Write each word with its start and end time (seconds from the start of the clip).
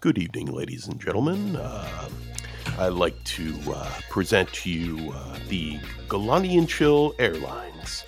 Good 0.00 0.18
evening, 0.18 0.52
ladies 0.52 0.86
and 0.86 1.00
gentlemen. 1.00 1.56
Uh, 1.56 2.08
I'd 2.78 2.88
like 2.92 3.22
to 3.24 3.54
uh, 3.74 3.90
present 4.10 4.52
to 4.52 4.70
you 4.70 5.10
uh, 5.12 5.38
the 5.48 5.78
Galanti 6.08 6.58
and 6.58 6.68
Chill 6.68 7.14
Airlines. 7.18 8.04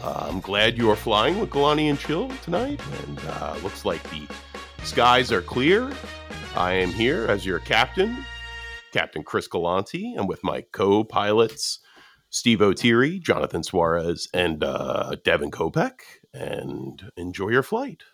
Uh, 0.00 0.28
I'm 0.28 0.40
glad 0.40 0.78
you 0.78 0.88
are 0.88 0.96
flying 0.96 1.40
with 1.40 1.50
Galanti 1.50 1.90
and 1.90 1.98
Chill 1.98 2.30
tonight, 2.42 2.80
and 3.02 3.20
uh, 3.28 3.56
looks 3.64 3.84
like 3.84 4.00
the 4.10 4.22
skies 4.84 5.32
are 5.32 5.42
clear. 5.42 5.92
I 6.54 6.74
am 6.74 6.90
here 6.90 7.26
as 7.28 7.44
your 7.44 7.58
captain, 7.58 8.24
Captain 8.92 9.24
Chris 9.24 9.48
Galanti, 9.48 10.16
and 10.16 10.28
with 10.28 10.44
my 10.44 10.60
co-pilots 10.70 11.80
Steve 12.30 12.62
O'Teary, 12.62 13.18
Jonathan 13.18 13.64
Suarez, 13.64 14.28
and 14.32 14.62
uh, 14.62 15.16
Devin 15.24 15.50
Kopek. 15.50 16.00
And 16.32 17.10
enjoy 17.16 17.48
your 17.48 17.64
flight. 17.64 18.04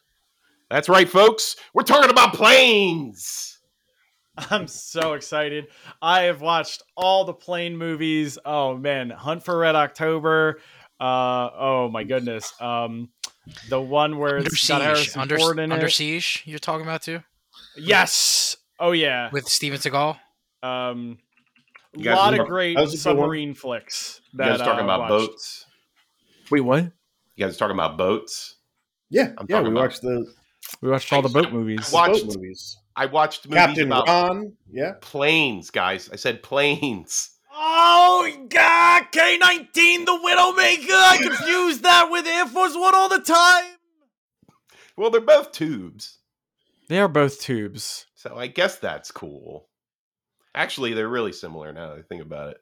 That's 0.71 0.89
right, 0.89 1.09
folks. 1.09 1.57
We're 1.75 1.83
talking 1.83 2.11
about 2.11 2.35
planes. 2.35 3.59
I'm 4.51 4.69
so 4.69 5.15
excited. 5.15 5.67
I 6.01 6.23
have 6.23 6.41
watched 6.41 6.83
all 6.97 7.25
the 7.25 7.33
plane 7.35 7.77
movies. 7.77 8.39
Oh 8.45 8.77
man, 8.77 9.11
Hunt 9.11 9.45
for 9.45 9.59
Red 9.59 9.75
October. 9.75 10.61
Uh, 11.01 11.49
oh 11.59 11.89
my 11.93 12.05
goodness. 12.05 12.53
Um, 12.61 13.09
the 13.69 13.81
one 13.81 14.19
where 14.19 14.37
Under 14.37 14.47
it's 14.49 14.69
got 14.69 14.79
Siege. 14.81 14.87
Harrison 14.87 15.21
Under, 15.23 15.39
Ford 15.39 15.59
in 15.59 15.73
Under 15.73 15.87
it. 15.87 15.91
Siege, 15.91 16.43
you're 16.45 16.59
talking 16.59 16.87
about 16.87 17.03
too? 17.03 17.21
Yes. 17.77 18.57
Oh 18.79 18.93
yeah. 18.93 19.31
With 19.33 19.49
Steven 19.49 19.79
Seagal? 19.79 20.19
Um, 20.63 21.19
a 21.97 21.99
lot 22.03 22.31
remember- 22.31 22.43
of 22.43 22.49
great 22.49 22.77
that 22.77 22.83
was 22.83 22.95
a 22.95 22.97
good 23.09 23.17
one. 23.17 23.23
submarine 23.25 23.55
flicks. 23.55 24.21
You 24.33 24.39
guys 24.39 24.59
talking 24.59 24.81
uh, 24.81 24.85
about 24.85 25.01
watched. 25.01 25.11
boats? 25.11 25.67
Wait, 26.51 26.61
what? 26.61 26.85
You 27.35 27.47
guys 27.47 27.57
talking 27.57 27.75
about 27.75 27.97
boats? 27.99 28.57
Yeah, 29.11 29.33
I'm 29.39 29.47
yeah. 29.49 29.61
We 29.63 29.69
about- 29.71 29.81
watched 29.83 30.03
the 30.03 30.33
We 30.81 30.91
watched 30.91 31.13
all 31.13 31.23
the 31.23 31.29
boat 31.29 31.53
movies. 31.53 31.91
Watched- 31.93 32.27
boat 32.27 32.37
movies. 32.37 32.79
I 32.97 33.07
watched 33.07 33.47
movies 33.47 33.59
Captain 33.59 33.87
about 33.87 34.09
Ron. 34.09 34.53
Yeah. 34.71 34.95
planes, 35.01 35.71
guys. 35.71 36.11
I 36.13 36.17
said 36.17 36.43
planes. 36.43 37.31
Oh 37.61 38.47
God, 38.49 39.05
K 39.13 39.37
nineteen, 39.39 40.05
the 40.05 40.13
Widowmaker. 40.13 40.91
I 40.91 41.19
confuse 41.21 41.81
that 41.81 42.09
with 42.11 42.27
Air 42.27 42.47
Force 42.47 42.75
One 42.77 42.95
all 42.95 43.09
the 43.09 43.21
time. 43.21 43.65
Well, 44.97 45.11
they're 45.11 45.21
both 45.21 45.53
tubes, 45.53 46.19
They 46.89 46.99
are 46.99 47.09
both 47.09 47.41
tubes. 47.41 48.07
so 48.15 48.37
I 48.37 48.47
guess 48.49 48.77
that's 48.79 49.11
cool. 49.13 49.69
Actually, 50.55 50.93
they're 50.95 51.09
really 51.09 51.33
similar 51.33 51.73
now 51.73 51.91
that 51.91 51.99
I 51.99 52.03
think 52.03 52.23
about 52.23 52.51
it. 52.51 52.59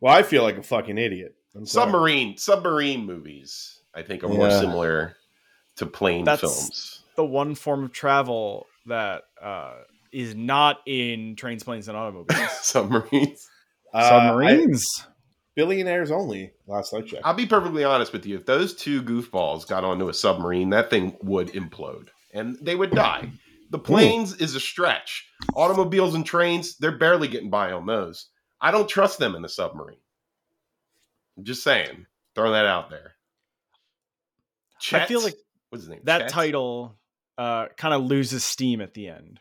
Well, 0.00 0.14
I 0.14 0.22
feel 0.22 0.42
like 0.42 0.58
a 0.58 0.62
fucking 0.62 0.98
idiot. 0.98 1.34
I'm 1.56 1.66
sorry. 1.66 1.86
Submarine, 1.86 2.36
submarine 2.38 3.04
movies, 3.04 3.80
I 3.94 4.02
think, 4.02 4.22
are 4.24 4.28
more 4.28 4.50
similar 4.50 5.16
to 5.76 5.86
plane 5.86 6.24
That's- 6.24 6.40
films. 6.40 7.01
The 7.16 7.24
one 7.24 7.54
form 7.54 7.84
of 7.84 7.92
travel 7.92 8.66
that 8.86 9.22
uh, 9.40 9.74
is 10.12 10.34
not 10.34 10.78
in 10.86 11.36
trains, 11.36 11.62
planes, 11.62 11.88
and 11.88 11.96
automobiles. 11.96 12.50
Submarines. 12.62 13.48
Uh, 13.94 13.98
I- 13.98 14.08
Submarines. 14.08 15.06
billionaires 15.54 16.10
only. 16.10 16.52
Last 16.66 16.94
I 16.94 17.02
checked. 17.02 17.22
I'll 17.24 17.34
be 17.34 17.46
perfectly 17.46 17.84
honest 17.84 18.12
with 18.12 18.24
you. 18.26 18.36
If 18.36 18.46
those 18.46 18.74
two 18.74 19.02
goofballs 19.02 19.66
got 19.68 19.84
onto 19.84 20.08
a 20.08 20.14
submarine, 20.14 20.70
that 20.70 20.90
thing 20.90 21.16
would 21.22 21.48
implode 21.48 22.08
and 22.32 22.56
they 22.62 22.74
would 22.74 22.90
die. 22.90 23.30
The 23.70 23.78
planes 23.78 24.34
is 24.36 24.54
a 24.54 24.60
stretch. 24.60 25.26
Automobiles 25.54 26.14
and 26.14 26.24
trains, 26.26 26.76
they're 26.76 26.96
barely 26.98 27.28
getting 27.28 27.50
by 27.50 27.72
on 27.72 27.86
those. 27.86 28.28
I 28.60 28.70
don't 28.70 28.88
trust 28.88 29.18
them 29.18 29.34
in 29.34 29.42
the 29.42 29.48
submarine. 29.48 29.96
I'm 31.36 31.44
just 31.44 31.62
saying. 31.62 32.06
Throwing 32.34 32.52
that 32.52 32.66
out 32.66 32.90
there. 32.90 33.12
I 34.92 35.06
feel 35.06 35.22
like 35.22 35.36
what's 35.70 35.84
his 35.84 35.90
name? 35.90 36.00
that 36.04 36.22
Chet? 36.22 36.28
title 36.30 36.96
uh, 37.38 37.66
kind 37.76 37.94
of 37.94 38.02
loses 38.02 38.44
steam 38.44 38.80
at 38.80 38.94
the 38.94 39.08
end. 39.08 39.40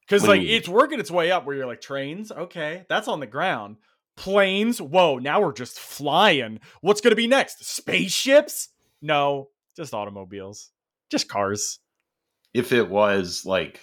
Because 0.00 0.26
like 0.26 0.42
it's 0.42 0.68
working 0.68 1.00
its 1.00 1.10
way 1.10 1.32
up 1.32 1.46
where 1.46 1.56
you're 1.56 1.66
like 1.66 1.80
trains, 1.80 2.30
okay, 2.30 2.84
that's 2.88 3.08
on 3.08 3.20
the 3.20 3.26
ground. 3.26 3.76
Planes, 4.16 4.80
whoa, 4.80 5.18
now 5.18 5.40
we're 5.40 5.52
just 5.52 5.78
flying. 5.78 6.60
What's 6.80 7.00
gonna 7.00 7.16
be 7.16 7.26
next? 7.26 7.64
Spaceships? 7.64 8.68
No, 9.02 9.48
just 9.76 9.94
automobiles, 9.94 10.70
just 11.10 11.28
cars. 11.28 11.80
If 12.54 12.72
it 12.72 12.88
was 12.88 13.44
like 13.44 13.80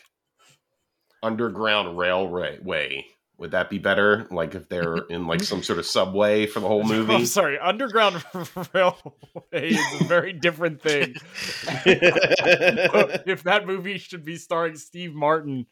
underground 1.21 1.97
railway 1.97 2.59
way, 2.61 3.05
would 3.43 3.51
that 3.51 3.69
be 3.69 3.77
better? 3.77 4.25
Like 4.31 4.55
if 4.55 4.69
they're 4.69 4.95
in 5.09 5.27
like 5.27 5.43
some 5.43 5.61
sort 5.63 5.77
of 5.77 5.85
subway 5.85 6.45
for 6.47 6.61
the 6.61 6.67
whole 6.67 6.83
movie? 6.87 7.13
I'm 7.13 7.25
sorry, 7.25 7.59
underground 7.59 8.23
railway 8.73 8.95
is 9.51 10.01
a 10.01 10.05
very 10.05 10.31
different 10.31 10.81
thing. 10.81 11.15
if 11.85 13.43
that 13.43 13.67
movie 13.67 13.97
should 13.97 14.23
be 14.23 14.37
starring 14.37 14.77
Steve 14.77 15.13
Martin 15.13 15.65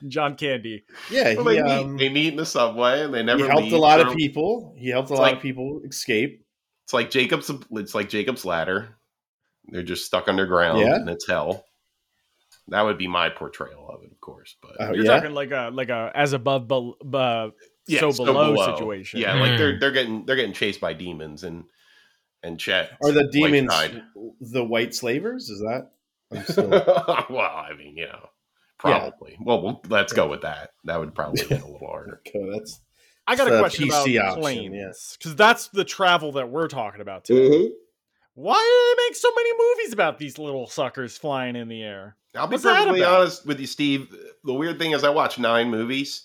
and 0.00 0.10
John 0.10 0.36
Candy. 0.36 0.84
yeah, 1.10 1.34
Well, 1.34 1.48
he, 1.48 1.56
they, 1.58 1.62
meet, 1.62 1.70
um, 1.70 1.96
they 1.98 2.08
meet 2.08 2.28
in 2.28 2.36
the 2.36 2.46
subway 2.46 3.02
and 3.02 3.12
they 3.12 3.22
never. 3.22 3.42
he 3.44 3.48
helped 3.48 3.64
leave. 3.64 3.72
a 3.74 3.78
lot 3.78 4.00
of 4.00 4.06
They're- 4.08 4.16
people. 4.16 4.74
He 4.78 4.88
helped 4.88 5.10
a 5.10 5.12
It's 5.12 5.18
lot 5.20 5.24
like- 5.26 5.36
of 5.36 5.42
people 5.42 5.82
escape. 5.84 6.44
It's 6.86 6.94
like 6.94 7.10
Jacob's. 7.10 7.50
It's 7.72 7.94
like 7.94 8.08
Jacob's 8.08 8.46
ladder. 8.46 8.96
They're 9.66 9.82
just 9.82 10.06
stuck 10.06 10.26
underground, 10.28 10.80
Yeah. 10.80 10.94
and 10.94 11.10
it's 11.10 11.26
hell. 11.28 11.66
That 12.68 12.82
would 12.82 12.98
be 12.98 13.08
my 13.08 13.30
portrayal 13.30 13.88
of 13.88 14.02
it, 14.04 14.10
of 14.12 14.20
course. 14.20 14.56
But 14.60 14.72
Oh, 14.80 14.92
You're 14.92 15.04
yeah? 15.04 15.14
talking 15.16 15.34
like 15.34 15.50
a 15.50 15.70
like 15.72 15.88
a 15.88 16.10
as 16.14 16.32
above, 16.34 16.68
bel- 16.68 16.96
uh, 17.14 17.48
Yeah, 17.86 18.00
so, 18.00 18.10
so 18.12 18.24
below, 18.26 18.52
below. 18.52 18.74
situation. 18.76 19.20
yeah, 19.20 19.34
like 19.34 19.52
Hmm. 19.52 19.56
they're 19.56 19.78
they're 19.78 19.92
getting 19.92 20.26
they're 20.26 20.36
getting 20.36 20.52
chased 20.52 20.80
by 20.80 20.92
demons 20.92 21.44
and 21.44 21.64
and 22.42 22.58
Chet. 22.60 22.90
Are 23.02 23.10
the 23.10 23.22
wife 23.24 23.30
demons 23.32 23.68
died. 23.70 24.02
the 24.40 24.64
white 24.64 24.94
slavers? 24.94 25.48
Is 25.50 25.60
that? 25.60 25.90
I'm 26.30 26.44
still, 26.48 26.68
well, 26.68 27.40
I 27.40 27.72
mean, 27.76 27.96
you 27.96 28.06
know, 28.06 28.28
probably. 28.78 29.36
Well, 29.40 29.62
well, 29.62 29.80
let's 29.88 30.12
go 30.12 30.28
with 30.28 30.42
that. 30.42 30.72
That 30.84 31.00
would 31.00 31.14
probably 31.14 31.40
hit 31.42 31.62
a 31.62 31.64
little 31.66 31.88
harder. 31.88 32.20
okay, 32.28 32.48
that's 32.52 32.80
I 33.26 33.34
got 33.34 33.50
a 33.52 33.58
question 33.58 33.88
PC 33.88 34.16
about 34.16 34.28
option, 34.28 34.40
planes 34.42 34.74
yeah. 34.74 35.16
because 35.18 35.36
that's 35.36 35.68
the 35.68 35.84
travel 35.84 36.32
that 36.32 36.50
we're 36.50 36.68
talking 36.68 37.00
about 37.00 37.24
today. 37.24 37.70
Why 38.40 38.54
do 38.54 38.96
they 38.96 39.08
make 39.08 39.16
so 39.16 39.28
many 39.34 39.50
movies 39.58 39.92
about 39.92 40.18
these 40.18 40.38
little 40.38 40.68
suckers 40.68 41.18
flying 41.18 41.56
in 41.56 41.66
the 41.66 41.82
air? 41.82 42.14
I'll 42.36 42.46
be 42.46 42.52
What's 42.52 42.62
perfectly 42.62 43.02
honest 43.02 43.44
with 43.44 43.58
you, 43.58 43.66
Steve. 43.66 44.14
The 44.44 44.54
weird 44.54 44.78
thing 44.78 44.92
is, 44.92 45.02
I 45.02 45.08
watched 45.10 45.40
nine 45.40 45.70
movies 45.70 46.24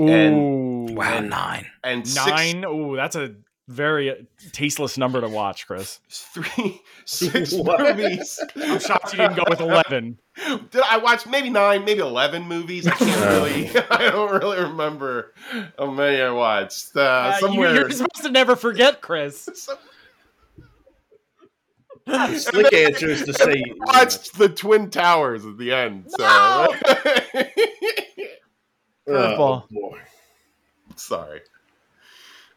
Ooh, 0.00 0.08
And- 0.08 0.96
Wow, 0.96 1.12
And- 1.18 1.30
nine. 1.30 1.66
and 1.84 2.08
six, 2.08 2.26
nine. 2.26 2.64
Ooh, 2.64 2.96
that's 2.96 3.14
a 3.14 3.36
very 3.68 4.10
uh, 4.10 4.14
tasteless 4.52 4.98
number 4.98 5.20
to 5.20 5.28
watch, 5.28 5.68
Chris. 5.68 6.00
three, 6.10 6.80
six 7.04 7.52
movies. 7.52 8.40
I'm 8.56 8.80
shocked 8.80 9.12
you 9.12 9.18
didn't 9.18 9.36
go 9.36 9.44
with 9.48 9.60
eleven. 9.60 10.18
Did 10.70 10.82
I 10.90 10.96
watch 10.96 11.24
maybe 11.26 11.50
nine, 11.50 11.84
maybe 11.84 12.00
eleven 12.00 12.44
movies? 12.48 12.86
I 12.88 12.92
can't 12.96 13.20
really. 13.30 13.68
I 13.90 14.10
don't 14.10 14.32
really 14.42 14.60
remember 14.62 15.34
how 15.78 15.90
many 15.90 16.20
I 16.20 16.30
watched. 16.30 16.96
Uh, 16.96 17.00
Uh, 17.00 17.38
somewhere. 17.38 17.74
you're 17.74 17.90
supposed 17.90 18.22
to 18.24 18.30
never 18.30 18.56
forget, 18.56 19.02
Chris. 19.02 19.48
some- 19.54 19.76
slick 22.38 22.72
answer 22.72 23.08
is 23.08 23.24
to 23.24 23.32
say. 23.34 23.62
I 23.88 23.98
watched 23.98 24.36
the 24.38 24.48
Twin 24.48 24.90
Towers 24.90 25.44
at 25.44 25.58
the 25.58 25.72
end. 25.72 26.06
So 26.10 26.24
Oh, 29.10 29.12
Curveball. 29.12 29.68
boy. 29.70 29.98
sorry. 30.96 31.40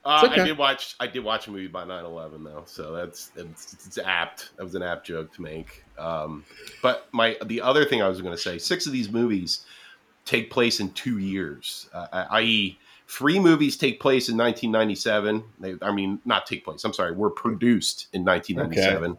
Uh, 0.04 0.24
okay. 0.26 0.42
I 0.42 0.46
did 0.46 0.58
watch. 0.58 0.96
I 1.00 1.08
did 1.08 1.24
watch 1.24 1.48
a 1.48 1.52
movie 1.52 1.68
by 1.68 1.84
9-11 1.86 2.44
though, 2.44 2.64
so 2.66 2.92
that's 2.92 3.32
it's, 3.36 3.74
it's 3.74 3.98
apt. 4.00 4.50
That 4.58 4.64
was 4.64 4.74
an 4.76 4.82
apt 4.82 5.06
joke 5.06 5.32
to 5.36 5.42
make. 5.42 5.84
Um, 5.98 6.44
but 6.82 7.08
my 7.12 7.38
the 7.46 7.62
other 7.62 7.86
thing 7.86 8.02
I 8.02 8.10
was 8.10 8.20
going 8.22 8.34
to 8.36 8.42
say: 8.42 8.58
six 8.58 8.88
of 8.88 8.94
these 8.94 9.12
movies 9.12 9.66
take 10.26 10.50
place 10.50 10.80
in 10.80 10.92
two 10.94 11.20
years, 11.20 11.88
uh, 11.94 12.26
i.e., 12.32 12.78
three 13.12 13.40
movies 13.40 13.76
take 13.76 14.00
place 14.00 14.30
in 14.30 14.38
1997. 14.38 15.44
They, 15.60 15.76
I 15.82 15.92
mean, 15.92 16.20
not 16.24 16.46
take 16.46 16.64
place. 16.64 16.84
I'm 16.86 16.94
sorry, 16.94 17.12
were 17.12 17.30
produced 17.30 18.08
in 18.14 18.24
1997, 18.24 19.18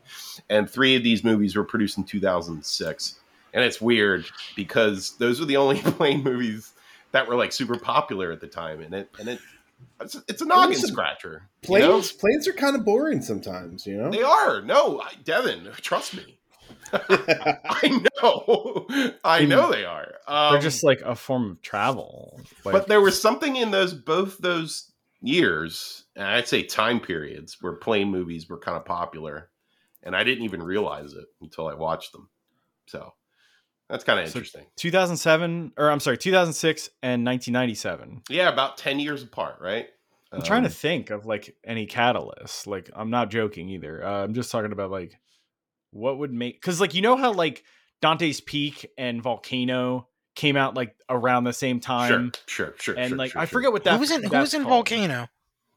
and 0.48 0.68
three 0.68 0.96
of 0.96 1.02
these 1.02 1.22
movies 1.22 1.54
were 1.54 1.64
produced 1.64 1.98
in 1.98 2.04
2006. 2.04 3.18
And 3.52 3.62
it's 3.62 3.82
weird 3.82 4.24
because 4.56 5.16
those 5.18 5.38
were 5.38 5.46
the 5.46 5.58
only 5.58 5.78
plane 5.82 6.22
movies 6.22 6.72
that 7.12 7.28
were 7.28 7.36
like 7.36 7.52
super 7.52 7.78
popular 7.78 8.32
at 8.32 8.40
the 8.40 8.46
time, 8.46 8.80
and 8.80 8.94
it 8.94 9.10
and 9.18 9.28
it 9.28 9.40
it's, 10.00 10.16
it's 10.26 10.40
a 10.40 10.46
noggin 10.46 10.70
Listen, 10.70 10.88
scratcher. 10.88 11.42
you 11.62 11.78
know? 11.78 11.90
Planes, 11.90 12.12
planes 12.12 12.48
are 12.48 12.52
kind 12.52 12.76
of 12.76 12.84
boring 12.84 13.20
sometimes, 13.20 13.86
you 13.86 13.96
know. 13.96 14.10
They 14.10 14.22
are 14.22 14.62
no, 14.62 15.00
I, 15.00 15.12
Devin. 15.22 15.68
Trust 15.82 16.16
me. 16.16 16.38
I 16.92 18.00
know, 18.22 18.86
I 19.24 19.44
know 19.44 19.70
they 19.70 19.84
are. 19.84 20.12
Um, 20.28 20.52
They're 20.52 20.62
just 20.62 20.84
like 20.84 21.00
a 21.02 21.14
form 21.14 21.50
of 21.52 21.62
travel. 21.62 22.40
Like, 22.64 22.72
but 22.72 22.86
there 22.88 23.00
was 23.00 23.20
something 23.20 23.56
in 23.56 23.70
those 23.70 23.94
both 23.94 24.38
those 24.38 24.92
years, 25.20 26.04
and 26.16 26.26
I'd 26.26 26.48
say 26.48 26.62
time 26.62 27.00
periods 27.00 27.56
where 27.60 27.74
plane 27.74 28.10
movies 28.10 28.48
were 28.48 28.58
kind 28.58 28.76
of 28.76 28.84
popular, 28.84 29.50
and 30.02 30.14
I 30.16 30.24
didn't 30.24 30.44
even 30.44 30.62
realize 30.62 31.12
it 31.14 31.26
until 31.40 31.68
I 31.68 31.74
watched 31.74 32.12
them. 32.12 32.28
So 32.86 33.12
that's 33.88 34.04
kind 34.04 34.20
of 34.20 34.28
So- 34.28 34.38
interesting. 34.38 34.66
2007, 34.76 35.72
or 35.78 35.90
I'm 35.90 36.00
sorry, 36.00 36.18
2006 36.18 36.90
and 37.02 37.24
1997. 37.24 38.22
Yeah, 38.28 38.48
about 38.48 38.76
ten 38.76 38.98
years 39.00 39.22
apart, 39.22 39.56
right? 39.60 39.88
I'm 40.34 40.40
trying 40.42 40.62
to 40.62 40.68
Um, 40.68 40.72
think 40.72 41.10
of 41.10 41.26
like 41.26 41.54
any 41.62 41.84
catalyst. 41.86 42.66
Like, 42.66 42.88
I'm 42.96 43.10
not 43.10 43.30
joking 43.30 43.68
either. 43.68 44.02
Uh, 44.04 44.24
I'm 44.24 44.32
just 44.32 44.50
talking 44.50 44.72
about 44.72 44.90
like 44.90 45.18
what 45.92 46.18
would 46.18 46.32
make 46.32 46.60
because 46.60 46.80
like 46.80 46.94
you 46.94 47.02
know 47.02 47.16
how 47.16 47.32
like 47.32 47.62
Dante's 48.00 48.40
Peak 48.40 48.90
and 48.98 49.22
Volcano 49.22 50.08
came 50.34 50.56
out 50.56 50.74
like 50.74 50.96
around 51.08 51.44
the 51.44 51.52
same 51.52 51.78
time. 51.80 52.32
sure, 52.46 52.68
sure, 52.68 52.74
sure. 52.78 52.94
and 52.98 53.10
sure, 53.10 53.18
like 53.18 53.32
sure, 53.32 53.40
I 53.40 53.44
sure. 53.44 53.58
forget 53.58 53.72
what 53.72 53.84
that 53.84 53.94
Who 53.94 54.00
was 54.00 54.10
in 54.10 54.22
Who 54.24 54.36
was 54.36 54.54
in 54.54 54.62
called. 54.62 54.88
Volcano? 54.88 55.28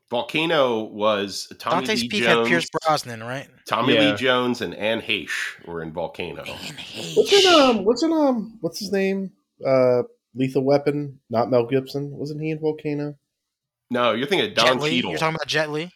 Volcano 0.10 0.84
was 0.84 1.52
Tommy 1.58 1.88
Dante's 1.88 2.04
Lee 2.04 2.10
Peak 2.10 2.24
Jones. 2.24 2.38
had 2.38 2.48
Pierce 2.48 2.70
Brosnan, 2.70 3.24
right? 3.24 3.48
Tommy 3.68 3.96
Yeah. 3.96 4.12
Lee 4.12 4.16
Jones 4.16 4.62
and 4.62 4.76
Anne 4.76 5.02
Heche 5.02 5.66
were 5.66 5.82
in 5.82 5.92
Volcano. 5.92 6.44
Man, 6.46 6.56
hey. 6.56 7.14
What's 7.16 7.34
in 7.34 7.54
um? 7.54 7.84
What's 7.86 8.04
in 8.04 8.14
um? 8.14 8.58
What's 8.62 8.80
his 8.80 8.92
name? 8.92 9.32
Uh, 9.66 10.04
Lethal 10.36 10.64
Weapon. 10.64 11.20
Not 11.30 11.50
Mel 11.50 11.66
Gibson. 11.66 12.12
Wasn't 12.12 12.40
he 12.40 12.52
in 12.52 12.60
Volcano? 12.60 13.16
No, 13.90 14.14
you're 14.14 14.28
thinking 14.28 14.50
of 14.50 14.56
Don 14.56 14.66
Jet 14.78 14.82
Li? 14.84 14.90
Cheadle. 14.96 15.10
You're 15.12 15.20
talking 15.20 15.36
about 15.36 15.48
Jet 15.48 15.72
Li? 15.72 15.90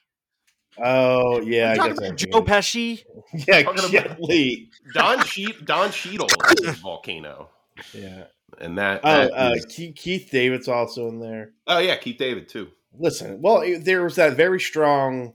Oh 0.84 1.42
yeah, 1.42 1.72
I 1.72 1.76
Talking 1.76 1.92
guess. 1.92 1.98
about 2.00 2.10
I'm 2.10 2.16
Joe 2.18 2.28
thinking- 2.32 2.54
Pesci. 2.54 3.04
Yeah, 3.48 3.64
Talking 3.64 3.80
about- 3.80 3.92
Jet 3.92 4.18
Li. 4.22 4.70
Don 4.94 5.24
she- 5.26 5.54
Don 5.66 5.92
Cheadle 5.92 6.28
was 6.66 6.78
Volcano, 6.82 7.50
Yeah. 7.94 8.24
and 8.60 8.78
that. 8.78 9.02
Oh, 9.04 9.12
that 9.12 9.32
uh, 9.32 9.54
is- 9.56 9.66
Keith, 9.68 9.96
Keith 9.96 10.30
David's 10.32 10.68
also 10.68 11.08
in 11.10 11.20
there. 11.20 11.52
oh 11.68 11.80
yeah, 11.80 11.96
Keith 11.98 12.18
David 12.18 12.50
too. 12.50 12.70
Listen, 12.98 13.42
well, 13.42 13.62
it- 13.62 13.86
there 13.86 14.04
was 14.04 14.16
that 14.16 14.34
very 14.36 14.60
strong 14.60 15.34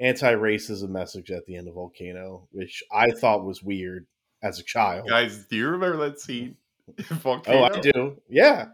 anti-racism 0.00 0.88
message 0.88 1.30
at 1.30 1.46
the 1.46 1.56
end 1.56 1.68
of 1.68 1.74
Volcano, 1.74 2.48
which 2.52 2.82
I 2.92 3.10
thought 3.12 3.44
was 3.44 3.62
weird 3.62 4.06
as 4.42 4.58
a 4.58 4.62
child. 4.64 5.08
Guys, 5.08 5.46
do 5.46 5.56
you 5.56 5.68
remember 5.68 6.08
that 6.08 6.20
scene? 6.20 6.56
in 6.98 7.20
Oh, 7.24 7.40
I 7.46 7.80
do. 7.80 8.20
Yeah, 8.28 8.66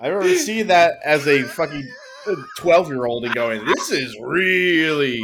I 0.00 0.08
remember 0.08 0.34
seeing 0.36 0.66
that 0.68 0.94
as 1.04 1.26
a 1.28 1.42
fucking 1.44 1.88
twelve-year-old 2.58 3.24
and 3.24 3.34
going, 3.34 3.64
"This 3.64 3.90
is 3.90 4.16
really, 4.20 5.20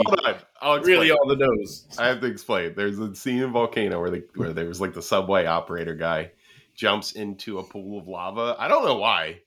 on, 0.63 0.83
really 0.83 1.11
on 1.11 1.29
the 1.29 1.37
nose." 1.37 1.87
I 1.99 2.07
have 2.09 2.21
to 2.21 2.27
explain. 2.27 2.75
There's 2.77 2.99
a 2.99 3.15
scene 3.15 3.43
in 3.43 3.53
Volcano 3.53 4.01
where 4.01 4.11
the 4.11 4.25
where 4.35 4.53
there 4.53 4.67
was 4.67 4.81
like 4.81 4.95
the 4.95 5.03
subway 5.03 5.47
operator 5.47 5.95
guy 5.95 6.33
jumps 6.75 7.13
into 7.13 7.59
a 7.59 7.65
pool 7.65 7.99
of 7.99 8.07
lava. 8.09 8.57
I 8.59 8.69
don't 8.69 8.85
know 8.85 8.97
why. 8.97 9.41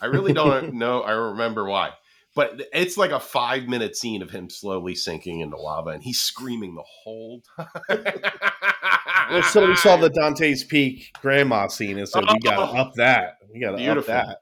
I 0.00 0.06
really 0.06 0.32
don't 0.34 0.74
know. 0.74 1.02
I 1.02 1.12
remember 1.12 1.64
why. 1.64 1.90
But 2.34 2.62
it's 2.72 2.96
like 2.96 3.10
a 3.10 3.20
five 3.20 3.64
minute 3.64 3.94
scene 3.94 4.22
of 4.22 4.30
him 4.30 4.48
slowly 4.48 4.94
sinking 4.94 5.40
into 5.40 5.56
lava, 5.58 5.90
and 5.90 6.02
he's 6.02 6.18
screaming 6.20 6.74
the 6.74 6.82
whole 6.86 7.42
time. 7.56 7.68
Well, 9.30 9.42
somebody 9.42 9.76
saw 9.76 9.96
the 9.98 10.08
Dante's 10.10 10.64
Peak 10.64 11.10
grandma 11.20 11.68
scene 11.68 11.98
and 11.98 12.08
said, 12.08 12.24
"We 12.32 12.38
got 12.40 12.56
to 12.56 12.72
Oh. 12.72 12.76
up 12.80 12.94
that. 12.94 13.38
We 13.52 13.60
got 13.60 13.76
to 13.76 13.86
up 13.98 14.06
that." 14.06 14.38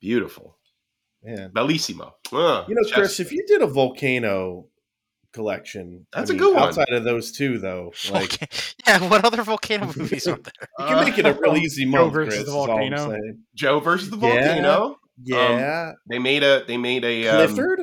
beautiful, 0.00 0.56
Man, 1.24 1.50
bellissimo. 1.50 2.12
Uh, 2.32 2.64
you 2.68 2.74
know, 2.74 2.82
chef's 2.82 2.92
Chris, 2.92 3.20
if 3.20 3.32
you 3.32 3.44
did 3.46 3.62
a 3.62 3.66
volcano 3.66 4.66
collection, 5.32 6.06
That's 6.12 6.30
I 6.30 6.34
a 6.34 6.36
mean, 6.36 6.42
good 6.46 6.54
one. 6.54 6.62
Outside 6.64 6.90
of 6.92 7.04
those 7.04 7.32
two, 7.32 7.58
though, 7.58 7.92
like 8.10 8.30
Volca- 8.30 8.74
yeah, 8.86 9.08
what 9.08 9.24
other 9.24 9.42
volcano 9.42 9.86
movies 9.96 10.26
are 10.28 10.36
there? 10.36 10.52
you 10.80 10.86
can 10.86 11.04
make 11.04 11.18
it 11.18 11.26
a 11.26 11.32
real 11.40 11.56
easy 11.56 11.84
month. 11.86 12.12
versus 12.12 12.34
Chris, 12.34 12.44
the 12.44 12.50
is 12.50 12.54
all 12.54 12.70
I'm 12.70 12.90
volcano. 12.92 13.20
Joe 13.54 13.80
versus 13.80 14.10
the 14.10 14.18
Yeah. 14.18 14.30
volcano. 14.44 14.98
Yeah, 15.22 15.92
They 16.08 16.18
made 16.18 16.42
a. 16.42 16.64
They 16.66 16.76
made 16.76 17.04
a. 17.04 17.28
Um, 17.28 17.36
Clifford. 17.54 17.80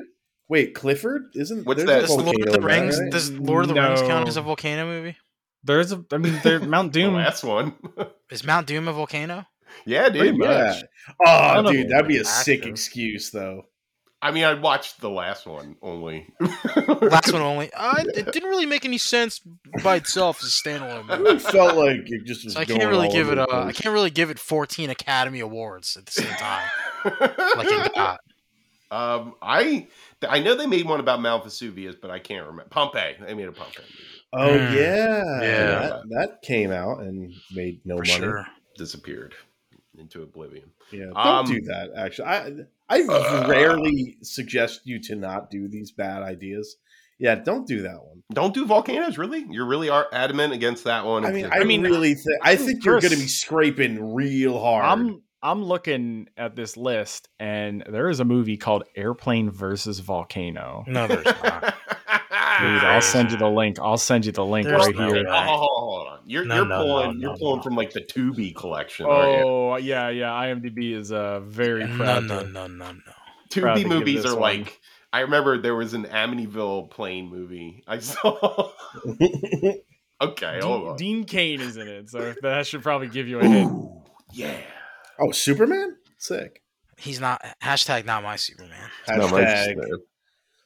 Wait, 0.50 0.76
Clifford 0.76 1.24
isn't. 1.34 1.66
What's 1.66 1.84
that? 1.86 2.02
Does 2.02 2.10
Lord 2.18 2.46
of 2.46 2.52
the 2.54 2.60
Rings? 2.62 3.00
right? 3.00 3.10
Does 3.12 3.32
Lord 3.32 3.64
of 3.64 3.70
the 3.70 3.82
Rings 3.82 4.02
count 4.02 4.26
No. 4.26 4.28
as 4.28 4.36
a 4.36 4.42
volcano 4.42 4.86
movie? 4.86 5.16
There's 5.64 5.94
a 5.94 6.04
I 6.12 6.18
mean 6.18 6.38
there 6.44 6.60
Mount 6.60 6.92
the 6.94 7.02
Doom. 7.04 7.14
last 7.14 7.44
one. 7.46 7.74
Is 8.30 8.44
Mount 8.44 8.68
Doom 8.68 8.88
a 8.90 8.94
volcano? 8.94 9.46
Yeah, 9.86 10.10
Pretty 10.10 10.32
dude. 10.32 10.40
much. 10.40 10.84
I 11.26 11.58
Oh, 11.58 11.72
dude, 11.72 11.90
that'd 11.90 12.08
be 12.08 12.18
a 12.18 12.22
it's 12.22 12.44
sick 12.46 12.66
excuse, 12.66 13.32
though. 13.32 13.66
I 14.24 14.30
mean, 14.30 14.44
I 14.44 14.54
watched 14.54 15.02
the 15.02 15.10
last 15.10 15.48
one 15.48 15.76
only. 15.82 16.28
Last 17.02 17.34
one 17.34 17.42
only. 17.42 17.72
Uh, 17.74 18.04
it 18.14 18.32
didn't 18.32 18.50
really 18.50 18.68
make 18.68 18.86
any 18.86 19.00
sense 19.00 19.42
by 19.84 19.96
itself 19.96 20.44
as 20.44 20.50
a 20.50 20.52
standalone 20.70 21.06
I 21.10 21.18
movie. 21.18 21.24
really 21.24 21.40
felt 21.40 21.76
like 21.76 22.02
it 22.06 22.26
just 22.26 22.46
was. 22.46 22.54
So 22.54 22.60
I 22.60 22.66
can't 22.66 22.86
really 22.88 23.10
give 23.10 23.30
it. 23.30 23.36
the 23.36 23.50
A, 23.52 23.66
I 23.66 23.72
can't 23.72 23.94
really 23.94 24.12
give 24.12 24.30
it 24.30 24.38
14 24.38 24.92
Academy 24.92 25.40
Awards 25.40 25.98
at 25.98 26.06
the 26.06 26.12
same 26.12 26.28
time, 26.34 26.70
like 27.06 27.68
it 27.68 27.96
got. 27.96 28.20
um, 28.92 29.34
I 29.42 29.88
I 30.30 30.40
know 30.40 30.54
they 30.56 30.68
made 30.68 30.86
one 30.86 31.00
about 31.00 31.20
Mount 31.20 31.44
Vesuvius, 31.44 31.96
but 32.00 32.12
I 32.12 32.20
can't 32.20 32.46
remember. 32.46 32.70
Pompeii. 32.70 33.16
They 33.20 33.34
made 33.34 33.48
a 33.48 33.52
Pompeii 33.52 33.86
movie. 33.86 34.08
Oh 34.34 34.58
Mm. 34.60 34.76
yeah, 34.76 35.42
Yeah. 35.42 35.80
That, 35.80 36.02
that 36.12 36.42
came 36.44 36.72
out 36.72 37.00
and 37.02 37.34
made 37.54 37.82
no 37.86 37.96
For 37.98 38.04
money. 38.04 38.20
sure. 38.20 38.48
Disappeared 38.78 39.34
into 39.98 40.22
oblivion. 40.22 40.72
Yeah, 40.92 41.06
don't 41.08 41.18
Um, 41.18 41.46
do 41.46 41.62
that. 41.62 41.92
Actually, 41.96 42.28
I 42.28 42.52
I 42.90 43.02
Uh. 43.04 43.48
rarely 43.48 44.18
suggest 44.22 44.82
you 44.86 45.00
to 45.04 45.16
not 45.16 45.50
do 45.50 45.68
these 45.68 45.92
bad 45.92 46.24
ideas. 46.24 46.78
Yeah, 47.20 47.36
don't 47.36 47.68
do 47.68 47.84
that 47.84 48.04
one. 48.04 48.24
Don't 48.34 48.54
do 48.54 48.66
volcanoes, 48.66 49.18
really? 49.18 49.46
You're 49.50 49.68
really 49.68 49.90
are 49.90 50.08
adamant 50.12 50.54
against 50.54 50.86
that 50.86 51.06
one. 51.06 51.24
I 51.24 51.32
mean, 51.32 51.48
I, 51.52 51.64
mean, 51.64 51.84
really 51.84 52.16
think 52.16 52.40
I 52.42 52.56
think 52.56 52.84
you're 52.84 53.00
going 53.00 53.14
to 53.14 53.20
be 53.20 53.28
scraping 53.28 54.14
real 54.16 54.60
hard. 54.60 54.86
I'm 54.86 55.22
I'm 55.44 55.64
looking 55.64 56.30
at 56.38 56.56
this 56.56 56.78
list 56.78 57.30
and 57.40 57.84
there 57.90 58.10
is 58.10 58.20
a 58.20 58.26
movie 58.26 58.58
called 58.58 58.84
Airplane 58.96 59.50
versus 59.52 60.00
Volcano. 60.00 60.84
No, 60.88 61.08
there's 61.08 61.26
not. 61.26 61.76
Dude, 62.60 62.84
I'll 62.84 63.02
send 63.02 63.32
you 63.32 63.38
the 63.38 63.50
link. 63.50 63.80
I'll 63.80 63.98
send 63.98 64.26
you 64.26 64.32
the 64.32 64.46
link 64.46 64.68
There's 64.68 64.86
right 64.86 64.96
no 64.96 65.08
here. 65.08 65.24
way. 65.24 65.30
You're, 66.26 66.46
No, 66.46 66.56
you're 66.56 66.66
no, 66.66 66.78
pulling. 66.84 67.14
no, 67.14 67.20
you're 67.22 67.32
no, 67.34 67.38
pulling 67.38 67.58
no. 67.58 67.64
from 67.64 67.76
like 67.76 67.92
the 67.94 68.02
Tubi 68.02 68.56
collection, 68.56 69.06
aren't 69.06 69.40
you? 69.40 69.44
Oh 69.46 69.76
yeah, 69.78 70.10
yeah. 70.10 70.30
IMDb 70.32 70.94
is 70.96 71.12
uh, 71.12 71.40
very 71.42 71.86
No, 71.86 71.98
proud. 71.98 72.24
no, 72.26 72.44
to- 72.44 72.50
no, 72.50 72.68
no, 72.68 72.92
no. 72.92 73.00
proud 73.52 73.76
to 73.76 73.84
Tubi 73.84 73.88
movies 73.88 74.24
this 74.24 74.32
are 74.32 74.38
one. 74.40 74.60
like. 74.62 74.80
I 75.14 75.20
remember 75.22 75.58
there 75.62 75.76
was 75.76 75.94
an 75.94 76.06
Amityville 76.06 76.90
plane 76.90 77.30
movie 77.30 77.84
I 77.86 78.00
saw. 78.00 78.72
okay, 80.22 80.60
hold 80.62 80.82
Dean, 80.82 80.88
on. 80.90 80.96
Dean 80.96 81.24
Cain 81.26 81.62
is 81.62 81.78
in 81.78 81.88
it, 81.88 82.10
so 82.10 82.34
that 82.42 82.68
should 82.68 82.82
probably 82.84 83.08
give 83.08 83.28
you 83.28 83.40
a 83.40 83.46
hint. 83.46 83.72
Ooh, 83.72 84.04
yeah. 84.34 84.56
oh, 85.20 85.32
Superman, 85.32 85.98
sick. 86.18 86.62
He's 86.98 87.20
not. 87.20 87.44
Hashtag 87.64 88.06
not 88.06 88.24
my 88.24 88.36
Superman. 88.36 88.90
No, 89.10 89.28
mine's- 89.28 89.68
Hashtag. 89.68 89.78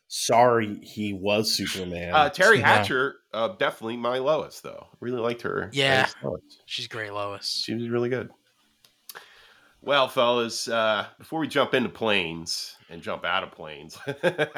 Sorry, 0.07 0.79
he 0.83 1.13
was 1.13 1.55
Superman. 1.55 2.13
Uh, 2.13 2.29
Teri 2.29 2.59
Yeah. 2.59 2.67
Hatcher, 2.77 3.15
uh, 3.35 3.55
definitely 3.57 3.97
my 3.97 4.17
Lois, 4.19 4.61
though. 4.61 4.87
Really 4.99 5.19
liked 5.19 5.41
her. 5.43 5.69
Yeah. 5.73 6.07
She's 6.65 6.87
great, 6.87 7.11
Lois. 7.11 7.61
She 7.65 7.73
was 7.73 7.89
really 7.89 8.09
good. 8.09 8.29
Well, 9.81 10.07
fellas, 10.07 10.67
uh, 10.67 11.05
before 11.19 11.39
we 11.39 11.47
jump 11.47 11.75
into 11.75 11.89
planes 11.89 12.75
and 12.89 13.01
jump 13.03 13.23
out 13.23 13.43
of 13.43 13.51
planes, 13.51 13.97
because 14.05 14.49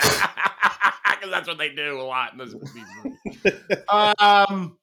that's 1.30 1.48
what 1.48 1.58
they 1.58 1.70
do 1.70 2.00
a 2.00 2.04
lot 2.04 2.32
in 2.32 2.38
those 2.38 2.56
movies. 2.56 2.86
um, 3.90 4.78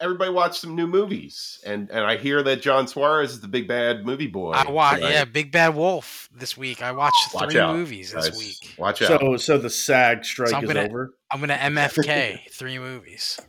everybody 0.00 0.30
watched 0.30 0.56
some 0.60 0.74
new 0.74 0.86
movies, 0.86 1.60
and 1.66 1.90
and 1.90 2.00
I 2.04 2.16
hear 2.16 2.42
that 2.42 2.62
John 2.62 2.86
Suarez 2.86 3.32
is 3.32 3.40
the 3.40 3.48
big 3.48 3.68
bad 3.68 4.04
movie 4.06 4.26
boy. 4.26 4.52
I 4.52 4.70
watched. 4.70 5.02
Yeah, 5.02 5.24
Big 5.24 5.52
Bad 5.52 5.74
Wolf 5.74 6.28
this 6.34 6.56
week. 6.56 6.82
I 6.82 6.92
watched 6.92 7.34
Watch 7.34 7.50
three 7.52 7.60
out, 7.60 7.74
movies 7.74 8.12
this 8.12 8.28
guys. 8.30 8.38
week. 8.38 8.74
Watch 8.78 9.02
out. 9.02 9.20
so, 9.20 9.36
so 9.36 9.58
the 9.58 9.70
SAG 9.70 10.24
strike 10.24 10.50
So 10.50 10.56
I'm 10.56 10.64
is 10.64 10.68
gonna- 10.72 10.86
over. 10.88 11.14
I'm 11.30 11.40
gonna 11.40 11.56
MFK 11.56 12.40
three 12.52 12.78
movies. 12.78 13.40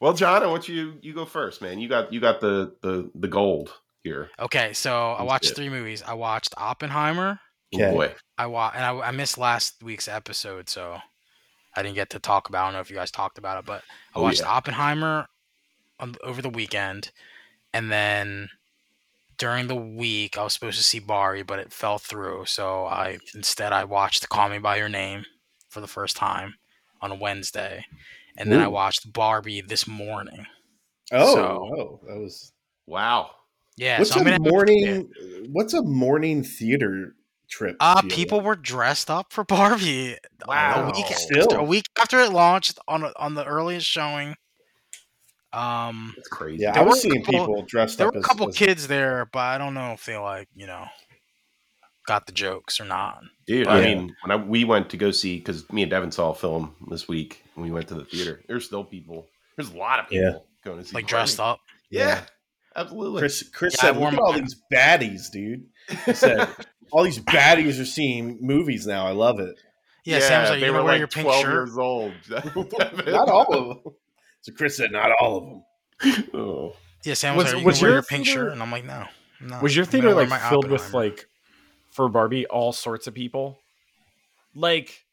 well, 0.00 0.12
John, 0.12 0.42
I 0.42 0.46
want 0.46 0.68
you 0.68 0.94
you 1.02 1.12
go 1.14 1.24
first, 1.24 1.60
man. 1.62 1.78
You 1.78 1.88
got 1.88 2.12
you 2.12 2.20
got 2.20 2.40
the 2.40 2.74
the 2.82 3.10
the 3.14 3.28
gold 3.28 3.72
here. 4.04 4.30
Okay, 4.38 4.72
so 4.72 5.12
I 5.12 5.22
watched 5.22 5.50
it. 5.50 5.56
three 5.56 5.68
movies. 5.68 6.02
I 6.06 6.14
watched 6.14 6.54
Oppenheimer. 6.56 7.38
Oh, 7.74 7.78
Okay. 7.78 7.90
boy. 7.90 8.14
I 8.38 8.46
watched 8.46 8.76
and 8.76 8.84
I, 8.84 9.08
I 9.08 9.10
missed 9.12 9.38
last 9.38 9.82
week's 9.82 10.06
episode, 10.08 10.68
so 10.68 10.98
I 11.74 11.82
didn't 11.82 11.94
get 11.94 12.10
to 12.10 12.18
talk 12.18 12.48
about. 12.48 12.62
I 12.62 12.66
don't 12.66 12.74
know 12.74 12.80
if 12.80 12.90
you 12.90 12.96
guys 12.96 13.10
talked 13.10 13.38
about 13.38 13.58
it, 13.58 13.64
but 13.64 13.82
I 14.14 14.18
Oh, 14.18 14.22
watched 14.22 14.40
yeah. 14.40 14.48
Oppenheimer 14.48 15.26
on, 16.02 16.16
over 16.22 16.42
the 16.42 16.50
weekend, 16.50 17.10
and 17.72 17.90
then 17.90 18.50
during 19.38 19.68
the 19.68 19.74
week 19.76 20.36
I 20.36 20.42
was 20.44 20.52
supposed 20.52 20.76
to 20.76 20.84
see 20.84 20.98
Bari, 20.98 21.42
but 21.42 21.58
it 21.58 21.72
fell 21.72 21.98
through. 21.98 22.44
So 22.46 22.84
I 22.86 23.18
instead 23.34 23.72
I 23.72 23.84
watched 23.84 24.28
Call 24.28 24.48
Me 24.50 24.58
by 24.58 24.76
Your 24.76 24.88
Name 24.90 25.24
for 25.70 25.80
the 25.80 25.86
first 25.86 26.16
time 26.16 26.54
on 27.00 27.10
a 27.10 27.14
Wednesday, 27.14 27.86
and 28.36 28.52
then 28.52 28.60
I 28.60 28.68
watched 28.68 29.12
Barbie 29.12 29.62
this 29.62 29.86
morning. 29.86 30.46
Oh, 31.10 31.34
So- 31.34 31.70
oh, 31.76 32.00
that 32.08 32.18
was. 32.18 32.52
Wow. 32.86 33.30
Yeah, 33.76 33.98
what's 33.98 34.10
so 34.12 34.20
I'm 34.20 34.26
a 34.26 34.38
morning? 34.38 35.10
What's 35.50 35.72
a 35.72 35.82
morning 35.82 36.42
theater 36.42 37.14
trip? 37.48 37.76
Uh, 37.80 38.02
feel 38.02 38.10
people 38.10 38.38
like? 38.38 38.46
were 38.46 38.56
dressed 38.56 39.08
up 39.10 39.32
for 39.32 39.44
Barbie. 39.44 40.18
Wow. 40.46 40.90
A 40.90 40.92
week, 40.92 41.06
Still. 41.16 41.52
a 41.52 41.62
week 41.62 41.84
after 41.98 42.18
it 42.20 42.32
launched 42.32 42.78
on 42.86 43.04
on 43.16 43.34
the 43.34 43.44
earliest 43.44 43.86
showing. 43.86 44.34
Um, 45.52 46.14
That's 46.16 46.28
crazy. 46.28 46.62
Yeah, 46.62 46.78
I 46.78 46.82
was 46.82 47.02
seeing 47.02 47.22
couple- 47.24 47.40
people 47.46 47.62
dressed 47.68 47.98
there 47.98 48.08
up 48.08 48.14
were 48.14 48.20
a 48.20 48.22
couple 48.22 48.48
as- 48.48 48.56
kids 48.56 48.88
there, 48.88 49.28
but 49.32 49.40
I 49.40 49.58
don't 49.58 49.74
know 49.74 49.92
if 49.92 50.04
they 50.06 50.16
like 50.16 50.48
you 50.54 50.66
know 50.66 50.86
got 52.06 52.26
the 52.26 52.32
jokes 52.32 52.80
or 52.80 52.84
not. 52.84 53.22
Dude, 53.46 53.68
I 53.68 53.80
mean, 53.82 54.14
when 54.24 54.30
I, 54.30 54.36
we 54.42 54.64
went 54.64 54.90
to 54.90 54.96
go 54.96 55.10
see, 55.10 55.38
because 55.38 55.70
me 55.70 55.82
and 55.82 55.90
Devin 55.90 56.10
saw 56.10 56.30
a 56.30 56.34
film 56.34 56.74
this 56.90 57.06
week, 57.06 57.42
and 57.54 57.64
we 57.64 57.70
went 57.70 57.88
to 57.88 57.94
the 57.94 58.04
theater. 58.04 58.40
There's 58.48 58.64
still 58.64 58.82
people. 58.84 59.26
There's 59.56 59.70
a 59.70 59.76
lot 59.76 60.00
of 60.00 60.08
people 60.08 60.24
Yeah. 60.32 60.38
going 60.64 60.78
to 60.78 60.84
see. 60.84 60.94
Like 60.94 61.06
dressed 61.06 61.38
up. 61.38 61.60
Yeah, 61.90 62.22
absolutely. 62.74 63.20
Chris, 63.20 63.48
Chris 63.50 63.74
Yeah, 63.76 63.92
said, 63.92 63.96
"Look 63.98 64.14
at 64.14 64.18
all 64.18 64.32
these 64.32 64.56
baddies, 64.72 65.30
dude." 65.30 65.66
He 66.06 66.14
said, 66.14 66.48
"All 66.90 67.04
these 67.04 67.18
baddies 67.18 67.80
are 67.80 67.84
seeing 67.84 68.38
movies 68.40 68.86
now. 68.86 69.06
I 69.06 69.10
love 69.12 69.38
it." 69.40 69.54
Yeah, 70.04 70.18
Sam's 70.20 70.50
like, 70.50 70.58
you 70.60 70.66
were 70.66 70.72
gonna 70.78 70.84
wear 70.84 70.92
like 70.94 70.98
your 70.98 71.08
pink 71.08 71.26
12 71.26 71.42
shirt. 71.42 71.52
years 71.52 71.78
old. 71.78 72.12
Not 73.06 73.28
all 73.28 73.54
of 73.54 73.84
them. 73.84 73.94
So 74.42 74.52
Chris 74.52 74.76
said, 74.76 74.92
"Not 74.92 75.10
all 75.20 75.36
of 75.38 75.44
them." 75.44 76.24
Oh. 76.34 76.76
Yeah, 77.04 77.14
Sam 77.14 77.34
was 77.36 77.46
Was- 77.46 77.54
like, 77.54 77.60
you 77.62 77.66
was 77.66 77.76
gonna 77.80 77.82
wear 77.82 77.90
your 77.90 77.96
your 77.96 78.02
pink 78.02 78.24
theater- 78.26 78.40
shirt, 78.40 78.52
and 78.52 78.62
I'm 78.62 78.70
like, 78.70 78.84
no. 78.84 79.06
No, 79.40 79.58
Was 79.60 79.74
your 79.74 79.84
theater 79.84 80.14
like 80.14 80.28
filled 80.48 80.68
with 80.70 80.82
Oppenheimer. 80.82 81.08
like 81.10 81.26
for 81.90 82.08
Barbie 82.08 82.46
all 82.46 82.72
sorts 82.72 83.08
of 83.08 83.14
people? 83.14 83.58
Like 84.54 85.04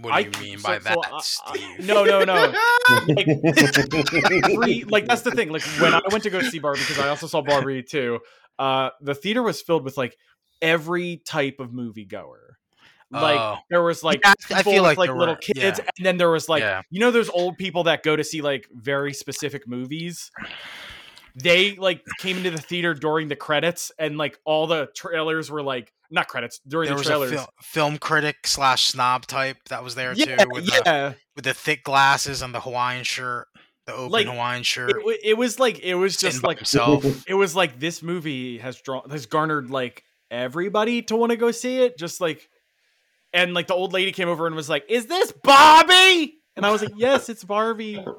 What 0.00 0.10
do 0.10 0.14
I- 0.14 0.18
you 0.20 0.30
mean 0.40 0.58
so- 0.58 0.68
by 0.68 0.78
so 0.78 0.84
that, 0.84 0.98
I- 0.98 1.16
I- 1.16 1.20
Steve? 1.20 1.86
no, 1.86 2.04
no, 2.04 2.24
no. 2.24 2.54
Every, 4.52 4.84
like 4.84 5.06
that's 5.06 5.22
the 5.22 5.30
thing. 5.30 5.50
Like 5.50 5.62
when 5.80 5.92
I 5.94 6.00
went 6.10 6.24
to 6.24 6.30
go 6.30 6.40
see 6.42 6.58
Barbie 6.58 6.80
because 6.80 6.98
I 6.98 7.08
also 7.08 7.26
saw 7.26 7.42
Barbie 7.42 7.82
too. 7.82 8.20
Uh, 8.58 8.90
the 9.00 9.14
theater 9.14 9.42
was 9.42 9.60
filled 9.60 9.84
with 9.84 9.96
like 9.96 10.16
every 10.62 11.18
type 11.26 11.56
of 11.60 11.70
moviegoer. 11.70 12.55
Like 13.10 13.38
Oh. 13.38 13.58
there 13.70 13.82
was 13.82 14.02
like 14.02 14.20
Yeah, 14.24 14.34
I- 14.54 14.62
feel 14.64 14.82
like 14.82 14.98
like 14.98 15.10
little 15.10 15.34
were- 15.34 15.40
kids, 15.40 15.78
yeah. 15.78 15.86
and 15.96 16.04
then 16.06 16.16
there 16.16 16.30
was 16.30 16.48
like 16.48 16.60
Yeah. 16.62 16.82
you 16.90 16.98
know 17.00 17.10
those 17.12 17.28
old 17.30 17.56
people 17.56 17.84
that 17.84 18.02
go 18.02 18.16
to 18.16 18.24
see 18.24 18.42
like 18.42 18.66
very 18.72 19.12
specific 19.12 19.68
movies. 19.68 20.30
They 21.34 21.72
like 21.76 22.02
came 22.18 22.38
into 22.38 22.50
the 22.50 22.58
theater 22.60 22.94
during 22.94 23.28
the 23.28 23.36
credits, 23.36 23.92
and 23.98 24.16
like 24.16 24.38
all 24.46 24.66
the 24.66 24.88
trailers 24.96 25.50
were 25.50 25.62
like 25.62 25.92
not 26.10 26.28
credits 26.28 26.60
during 26.66 26.88
there 26.88 26.96
the 26.96 27.04
trailers. 27.04 27.30
fil- 27.30 27.48
film 27.60 27.98
critic 27.98 28.46
slash 28.46 28.84
snob 28.84 29.26
type 29.26 29.58
that 29.68 29.84
was 29.84 29.94
there 29.94 30.14
too, 30.14 30.34
with 30.50 30.64
the 30.66 30.82
yeah. 30.86 31.12
with 31.34 31.44
the 31.44 31.52
thick 31.52 31.84
glasses 31.84 32.40
and 32.40 32.54
the 32.54 32.60
Hawaiian 32.60 33.04
shirt, 33.04 33.48
the 33.86 33.92
open 33.92 34.12
Like, 34.12 34.26
Hawaiian 34.26 34.62
shirt. 34.62 34.92
It, 34.96 35.20
it 35.22 35.34
was 35.36 35.60
like 35.60 35.78
it 35.80 35.94
was 35.96 36.16
just 36.16 36.42
like 36.42 36.56
himself. 36.58 37.04
it 37.28 37.34
was 37.34 37.54
like 37.54 37.78
this 37.78 38.02
movie 38.02 38.56
has 38.58 38.80
drawn 38.80 39.08
has 39.10 39.26
garnered 39.26 39.68
like 39.70 40.04
everybody 40.30 41.02
to 41.02 41.16
want 41.16 41.30
to 41.30 41.36
go 41.36 41.50
see 41.50 41.80
it 41.82 41.98
just 41.98 42.18
like 42.20 42.48
and 43.36 43.54
like 43.54 43.66
the 43.68 43.74
old 43.74 43.92
lady 43.92 44.10
came 44.10 44.28
over 44.28 44.46
and 44.48 44.56
was 44.56 44.68
like 44.68 44.84
is 44.88 45.06
this 45.06 45.30
Bobby?" 45.44 46.38
and 46.56 46.64
i 46.66 46.70
was 46.72 46.80
like 46.82 46.92
yes 46.96 47.28
it's 47.28 47.44
barbie 47.44 48.04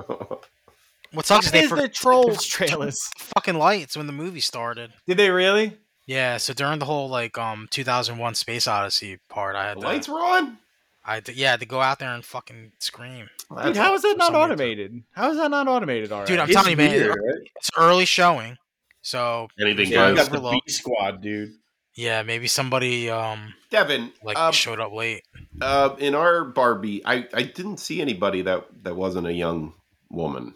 What 1.14 1.26
sucks 1.26 1.46
is 1.48 1.52
Why 1.54 1.60
they 1.60 1.64
is 1.66 1.70
the 1.72 1.76
forgot 1.78 1.94
trolls 1.94 2.46
trailers 2.46 3.00
fucking 3.18 3.56
lights 3.58 3.96
when 3.96 4.08
the 4.08 4.14
movie 4.14 4.42
started. 4.42 4.92
did 5.08 5.18
they 5.18 5.30
really 5.30 5.78
Yeah, 6.06 6.36
so 6.38 6.54
during 6.54 6.80
the 6.80 6.86
whole 6.86 7.08
like 7.10 7.38
um 7.38 7.68
2001 7.72 8.36
Space 8.36 8.68
Odyssey 8.68 9.18
part, 9.30 9.56
I 9.56 9.64
had 9.70 9.78
The 9.78 9.82
to, 9.82 9.88
lights 9.88 10.10
were 10.10 10.20
on. 10.20 10.58
I 11.06 11.16
had 11.16 11.26
to, 11.28 11.34
yeah, 11.34 11.48
I 11.48 11.52
had 11.52 11.60
to 11.62 11.66
go 11.66 11.80
out 11.80 12.00
there 12.00 12.14
and 12.14 12.24
fucking 12.26 12.74
scream. 12.80 13.30
Dude, 13.64 13.78
how 13.78 13.94
is 13.96 14.02
that 14.02 14.18
not 14.18 14.28
some 14.28 14.36
reason. 14.36 14.52
automated 14.52 15.04
how 15.14 15.32
is 15.32 15.38
that 15.38 15.50
not 15.50 15.68
automated 15.70 16.12
all 16.12 16.20
right 16.20 16.28
Dude, 16.28 16.40
I'm 16.40 16.50
It's 16.50 16.54
telling 16.54 16.72
you, 16.72 16.78
man, 16.78 16.92
weird, 16.92 17.10
right? 17.16 17.50
It's 17.56 17.70
early 17.78 18.06
showing, 18.06 18.58
so 19.02 19.48
Anything 19.60 19.90
Yeah, 19.90 20.10
you 20.10 20.16
goes. 20.16 20.26
got 20.26 20.32
the 20.34 20.38
Overlook. 20.40 20.66
B 20.66 20.72
squad, 20.72 21.22
dude. 21.22 21.54
Yeah, 21.98 22.24
maybe 22.24 22.48
somebody 22.48 23.10
um 23.10 23.54
Devin, 23.70 24.14
like 24.24 24.38
um, 24.38 24.54
showed 24.54 24.80
up 24.80 24.94
late. 24.94 25.24
uh, 25.62 25.96
in 26.00 26.16
our 26.16 26.46
Barbie, 26.46 27.06
I, 27.06 27.28
I 27.34 27.44
didn't 27.44 27.78
see 27.78 28.00
anybody 28.02 28.44
that, 28.44 28.66
that 28.84 28.96
wasn't 28.96 29.28
a 29.28 29.34
young 29.34 29.74
woman. 30.10 30.54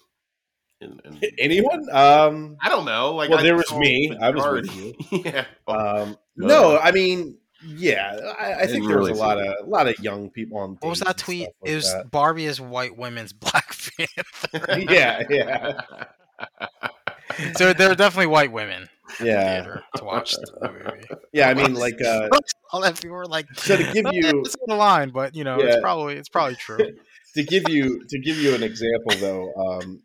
In, 0.80 1.00
in, 1.04 1.20
Anyone? 1.40 1.88
Um, 1.92 2.56
I 2.62 2.70
don't 2.70 2.86
know. 2.86 3.14
Like, 3.16 3.30
Well, 3.30 3.40
I 3.40 3.44
there 3.44 3.56
was 3.58 3.72
me. 3.74 4.16
I 4.22 4.30
was 4.30 4.46
with 4.46 4.66
majority. 5.12 5.24
yeah. 5.30 5.46
um, 5.68 6.18
no, 6.38 6.78
I 6.78 6.92
mean, 6.92 7.38
yeah, 7.66 8.18
I, 8.40 8.54
I 8.54 8.58
think 8.68 8.84
Didn't 8.84 8.88
there 8.88 9.00
was 9.00 9.10
a 9.10 9.14
lot 9.16 9.38
see 9.38 9.48
of 9.48 9.68
a 9.68 9.70
lot 9.70 9.88
of 9.88 10.00
young 10.00 10.30
people 10.30 10.58
on. 10.60 10.78
What 10.80 10.90
was 10.90 11.00
that 11.02 11.18
tweet? 11.18 11.42
like 11.42 11.72
it 11.72 11.76
was 11.76 11.92
that. 11.94 12.10
Barbie 12.10 12.46
is 12.46 12.62
white 12.62 12.96
women's 12.98 13.34
Black 13.46 13.76
Panther. 13.98 14.80
yeah, 14.90 15.24
yeah, 15.30 15.82
so 17.56 17.74
there 17.74 17.92
are 17.92 17.96
definitely 17.96 18.28
white 18.28 18.52
women 18.52 18.84
in 18.84 18.88
the 18.88 19.01
yeah, 19.24 19.56
theater 19.64 19.84
to 19.98 20.04
watch 20.04 20.32
the 20.34 20.70
movie. 20.72 21.06
yeah. 21.34 21.50
I 21.50 21.54
mean, 21.54 21.74
like, 21.74 22.00
uh, 22.02 22.30
All 22.72 22.82
that 22.82 22.96
people 23.02 23.18
were 23.18 23.26
like, 23.26 23.48
So 23.56 23.78
to 23.78 23.94
give 23.94 24.06
"Oh, 24.06 24.10
you- 24.14 24.42
it's 24.46 24.56
on 24.56 24.66
the 24.68 24.76
line, 24.76 25.10
but 25.10 25.36
you 25.36 25.44
know, 25.44 25.60
Yeah. 25.60 25.68
it's 25.68 25.82
probably 25.82 26.16
it's 26.16 26.30
probably 26.30 26.56
true. 26.56 26.78
to 27.36 27.44
give 27.44 27.70
you 27.70 28.04
to 28.10 28.20
give 28.20 28.38
you 28.38 28.54
an 28.54 28.62
example 28.64 29.14
though 29.20 29.54
um 29.56 30.02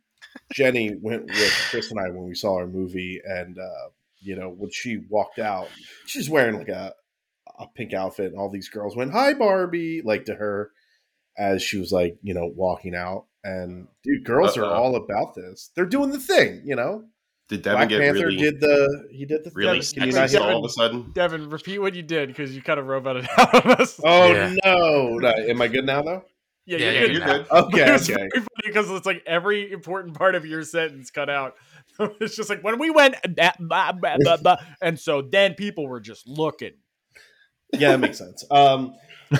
jenny 0.52 0.94
went 1.00 1.24
with 1.26 1.52
chris 1.70 1.90
and 1.90 1.98
i 1.98 2.08
when 2.08 2.24
we 2.28 2.34
saw 2.36 2.54
our 2.54 2.68
movie 2.68 3.20
and 3.24 3.58
uh 3.58 3.88
you 4.20 4.36
know 4.36 4.48
when 4.48 4.70
she 4.70 5.00
walked 5.10 5.40
out 5.40 5.66
she's 6.06 6.30
wearing 6.30 6.56
like 6.56 6.68
a 6.68 6.92
a 7.58 7.66
pink 7.74 7.92
outfit 7.92 8.26
and 8.26 8.38
all 8.38 8.48
these 8.48 8.68
girls 8.68 8.94
went 8.94 9.10
hi 9.10 9.34
barbie 9.34 10.02
like 10.04 10.24
to 10.26 10.34
her 10.36 10.70
as 11.36 11.62
she 11.64 11.78
was 11.78 11.90
like 11.90 12.16
you 12.22 12.32
know 12.32 12.46
walking 12.54 12.94
out 12.94 13.24
and 13.42 13.88
dude 14.04 14.24
girls 14.24 14.56
are 14.56 14.64
Uh-oh. 14.64 14.72
all 14.74 14.94
about 14.94 15.34
this 15.34 15.70
they're 15.74 15.84
doing 15.84 16.10
the 16.10 16.20
thing 16.20 16.62
you 16.64 16.76
know 16.76 17.02
Did 17.48 17.62
Devin 17.62 17.76
black 17.78 17.88
get 17.88 18.00
panther 18.00 18.26
really, 18.26 18.36
did 18.36 18.60
the 18.60 19.08
he 19.12 19.24
did 19.24 19.44
the 19.44 19.50
really 19.54 19.80
thing. 19.80 20.00
Can 20.00 20.06
you 20.08 20.12
sexy 20.12 20.36
not 20.36 20.44
hear 20.44 20.52
all 20.54 20.64
of 20.64 20.68
a 20.68 20.72
sudden? 20.72 21.12
devin 21.12 21.48
repeat 21.48 21.78
what 21.78 21.94
you 21.94 22.02
did 22.02 22.28
because 22.28 22.54
you 22.56 22.60
kind 22.62 22.80
of 22.80 22.86
roboted 22.86 23.26
out 23.38 23.64
on 23.64 23.72
us 23.72 24.00
oh 24.04 24.32
Yeah. 24.32 24.54
no. 24.64 25.18
no 25.18 25.28
am 25.28 25.62
i 25.62 25.68
good 25.68 25.86
now 25.86 26.02
though 26.02 26.24
yeah, 26.66 26.78
Yeah, 26.78 26.90
you're 26.90 26.92
yeah, 26.94 27.06
good 27.06 27.12
You're 27.12 27.24
good. 27.24 27.46
okay 27.52 27.88
it 27.88 27.92
was 27.92 28.10
okay 28.10 28.28
funny 28.34 28.46
because 28.64 28.90
it's 28.90 29.06
like 29.06 29.22
every 29.26 29.70
important 29.70 30.16
part 30.16 30.34
of 30.34 30.44
your 30.44 30.64
sentence 30.64 31.10
cut 31.12 31.30
out. 31.30 31.54
it's 32.20 32.34
just 32.36 32.50
like 32.50 32.62
when 32.64 32.78
we 32.80 32.90
went, 32.90 33.14
blah, 33.36 33.52
blah, 33.60 33.92
blah, 33.92 34.16
blah, 34.18 34.36
blah, 34.38 34.56
and 34.82 34.98
so 34.98 35.22
then 35.22 35.54
people 35.54 35.86
were 35.86 36.00
just 36.00 36.26
looking. 36.28 36.72
yeah, 37.72 37.92
that 37.92 38.00
makes 38.00 38.18
sense. 38.18 38.44
Um, 38.50 38.94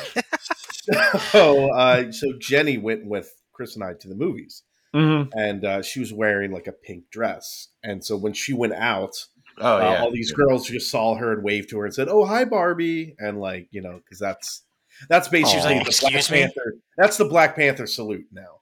so, 1.32 1.70
uh, 1.72 2.12
so 2.12 2.32
Jenny 2.38 2.78
went 2.78 3.04
with 3.04 3.30
Chris 3.52 3.74
and 3.74 3.84
I 3.84 3.94
to 3.94 4.08
the 4.08 4.14
movies, 4.14 4.62
Mm-hmm. 4.96 5.38
and 5.38 5.64
uh, 5.64 5.82
she 5.82 6.00
was 6.00 6.12
wearing 6.12 6.52
like 6.52 6.66
a 6.66 6.72
pink 6.72 7.04
dress. 7.10 7.68
And 7.82 8.04
so 8.04 8.16
when 8.16 8.32
she 8.32 8.52
went 8.52 8.72
out, 8.74 9.12
Oh, 9.58 9.76
uh, 9.76 9.80
yeah. 9.80 10.02
all 10.02 10.10
these 10.10 10.32
girls 10.32 10.66
just 10.68 10.90
saw 10.90 11.14
her 11.14 11.32
and 11.32 11.42
waved 11.42 11.70
to 11.70 11.78
her 11.78 11.86
and 11.86 11.94
said, 11.94 12.08
"Oh, 12.08 12.26
hi, 12.26 12.44
Barbie," 12.44 13.14
and 13.18 13.40
like 13.40 13.68
you 13.70 13.80
know, 13.80 13.98
because 14.04 14.18
that's 14.18 14.62
that's 15.08 15.28
basically 15.28 15.76
Aw. 15.76 15.82
the 15.82 15.86
Excuse 15.88 16.28
Black 16.28 16.30
me? 16.30 16.38
Panther. 16.44 16.74
That's 16.98 17.16
the 17.16 17.24
Black 17.24 17.56
Panther 17.56 17.86
salute 17.86 18.26
now. 18.30 18.60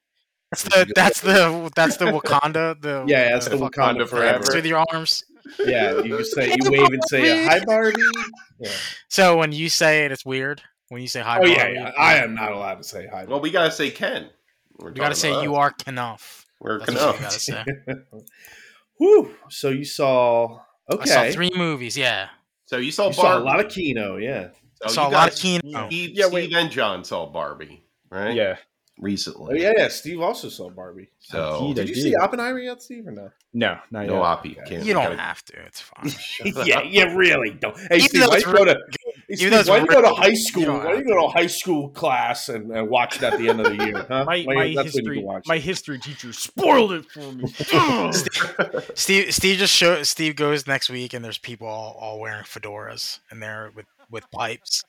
That's 0.52 0.62
the 0.62 0.92
that's 0.94 1.20
the 1.20 1.70
that's 1.74 1.96
the 1.96 2.04
Wakanda. 2.06 2.80
The 2.80 3.04
Yeah, 3.08 3.30
that's 3.30 3.48
the 3.48 3.58
fucking- 3.58 3.70
Wakanda 3.82 4.08
forever. 4.08 4.38
Dance 4.44 4.54
with 4.54 4.66
your 4.66 4.84
arms. 4.92 5.24
Yeah, 5.58 5.98
you 6.00 6.16
just 6.18 6.32
say 6.32 6.50
you 6.50 6.56
wave 6.70 6.86
and 6.92 7.02
say, 7.08 7.44
"Hi, 7.44 7.58
Barbie." 7.64 8.00
Yeah. 8.60 8.70
So 9.08 9.36
when 9.36 9.50
you 9.50 9.68
say 9.68 10.04
it, 10.04 10.12
it's 10.12 10.24
weird. 10.24 10.62
When 10.90 11.02
you 11.02 11.08
say 11.08 11.22
hi, 11.22 11.38
Oh 11.38 11.40
Barbie, 11.40 11.74
yeah, 11.74 11.90
I 11.98 12.18
am 12.18 12.34
not 12.36 12.52
allowed 12.52 12.76
to 12.76 12.84
say 12.84 13.08
hi. 13.12 13.24
well, 13.24 13.40
we 13.40 13.50
got 13.50 13.64
to 13.64 13.72
say 13.72 13.90
Ken. 13.90 14.28
We're 14.78 14.88
You 14.90 14.94
gotta 14.94 15.14
say 15.14 15.30
talking 15.30 15.44
you 15.50 15.56
are 15.56 15.74
enough. 15.86 16.46
We're 16.60 16.78
That's 16.80 16.90
Ken. 16.92 17.14
you 17.14 17.20
gotta 17.20 17.40
say. 17.40 17.64
Whew. 18.98 19.34
So 19.50 19.70
you 19.70 19.84
saw 19.84 20.60
okay. 20.90 21.02
I 21.10 21.28
saw 21.28 21.32
three 21.32 21.50
movies. 21.54 21.96
Yeah, 21.96 22.28
So 22.66 22.76
you 22.78 22.90
saw 22.92 23.08
You 23.08 23.12
saw 23.14 23.38
a 23.38 23.40
lot 23.40 23.60
of 23.60 23.70
Kino, 23.70 24.16
yeah. 24.16 24.48
So 24.82 24.86
I 24.86 24.88
saw 24.90 25.06
a 25.06 25.08
you 25.10 25.14
lot 25.14 25.28
of 25.32 25.36
Kino. 25.38 25.86
Steve, 25.88 26.10
Yeah, 26.14 26.26
Steve 26.28 26.52
and 26.54 26.70
John 26.70 27.04
saw 27.04 27.26
Barbie, 27.26 27.84
right? 28.10 28.34
Yeah. 28.34 28.56
Recently. 29.00 29.54
Oh 29.54 29.56
yeah, 29.60 29.72
yeah. 29.76 29.88
Steve 29.88 30.20
also 30.20 30.48
saw 30.48 30.70
Barbie. 30.70 31.10
So 31.18 31.58
Indeed. 31.60 31.74
Did 31.76 31.88
you 31.88 31.94
did. 31.96 32.02
see 32.02 32.14
Oppenheimer 32.16 32.60
yet, 32.60 32.80
Steve, 32.80 33.08
or 33.08 33.10
no? 33.10 33.30
No, 33.52 33.78
not 33.90 34.06
no 34.06 34.14
yet. 34.14 34.22
Oppie. 34.22 34.58
Okay. 34.62 34.82
You 34.82 34.94
don't 34.94 35.02
gotta- 35.04 35.16
have 35.16 35.44
to. 35.46 35.60
It's 35.66 35.80
fine. 36.44 36.64
yeah, 36.66 36.82
you 36.82 37.16
really 37.16 37.50
don't. 37.50 37.76
Hey, 37.76 37.96
Even 37.96 38.08
Steve, 38.08 38.20
though 38.22 38.28
why 38.28 38.36
it's 38.36 38.46
you 38.46 38.52
go 38.52 38.64
to? 38.64 38.78
Really 39.28 39.38
Hey, 39.40 39.46
Even 39.46 39.50
though 39.52 39.56
Steve, 39.56 39.60
it's 39.60 39.68
why 39.68 39.78
you 39.78 39.86
go 39.86 40.00
to 40.02 40.08
really 40.08 40.16
high 40.16 40.34
school? 40.34 40.60
you 40.60 40.66
don't 40.66 40.84
Why 40.84 40.92
do 40.92 40.98
you 40.98 41.04
go 41.04 41.14
to 41.20 41.24
a 41.26 41.30
high 41.30 41.46
school 41.46 41.88
class 41.90 42.48
and, 42.48 42.70
and 42.72 42.88
watch 42.88 43.16
it 43.16 43.22
at 43.22 43.38
the 43.38 43.48
end 43.48 43.60
of 43.60 43.76
the 43.76 43.84
year? 43.84 44.06
Huh? 44.08 44.24
My, 44.24 44.44
my 44.46 44.74
that's 44.74 44.94
when 44.94 45.04
you 45.04 45.12
history 45.12 45.40
my 45.46 45.58
history 45.58 45.98
teacher 45.98 46.32
spoiled 46.32 46.92
it 46.92 47.04
for 47.10 47.32
me. 47.32 47.48
Steve 48.94 49.34
Steve 49.34 49.58
just 49.58 49.74
show 49.74 50.02
Steve 50.02 50.36
goes 50.36 50.66
next 50.66 50.90
week 50.90 51.12
and 51.14 51.24
there's 51.24 51.38
people 51.38 51.66
all, 51.66 51.96
all 52.00 52.20
wearing 52.20 52.44
fedoras 52.44 53.20
and 53.30 53.42
they're 53.42 53.70
with 53.74 53.86
with 54.10 54.30
pipes. 54.30 54.84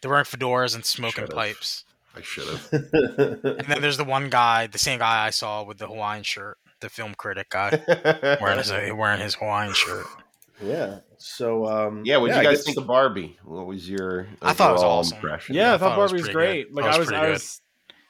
They're 0.00 0.10
wearing 0.10 0.24
fedoras 0.24 0.74
and 0.74 0.84
smoking 0.84 1.24
Should've. 1.24 1.36
pipes. 1.36 1.84
I 2.16 2.22
should 2.22 2.48
have. 2.48 2.68
And 3.58 3.66
then 3.68 3.82
there's 3.82 3.96
the 3.98 4.04
one 4.04 4.30
guy, 4.30 4.66
the 4.66 4.78
same 4.78 4.98
guy 5.00 5.26
I 5.26 5.30
saw 5.30 5.62
with 5.64 5.78
the 5.78 5.86
Hawaiian 5.86 6.22
shirt, 6.22 6.56
the 6.80 6.88
film 6.88 7.14
critic 7.14 7.50
guy 7.50 7.78
wearing 8.40 8.58
his 8.58 8.70
wearing 8.70 9.20
his 9.20 9.34
Hawaiian 9.34 9.74
shirt. 9.74 10.06
yeah. 10.62 10.98
So, 11.18 11.66
um, 11.66 12.02
yeah, 12.04 12.16
what 12.18 12.28
did 12.28 12.36
I 12.36 12.42
you 12.42 12.48
guys 12.48 12.64
think 12.64 12.78
of 12.78 12.86
Barbie? 12.86 13.38
What 13.44 13.66
was 13.66 13.88
your 13.88 14.28
I 14.42 14.52
thought 14.52 14.70
it 14.70 14.72
was 14.74 14.82
overall 14.82 15.00
awesome. 15.00 15.16
impression? 15.16 15.56
yeah, 15.56 15.70
I 15.70 15.74
I 15.74 15.78
thought 15.78 15.90
thought 15.90 15.98
was 15.98 16.12
Barbie 16.12 16.22
was 16.22 16.28
great. 16.28 16.66
good. 16.68 16.74
Like 16.76 16.84
I 16.84 16.98
was 16.98 16.98
was, 16.98 17.12
I 17.12 17.30
was, 17.30 17.60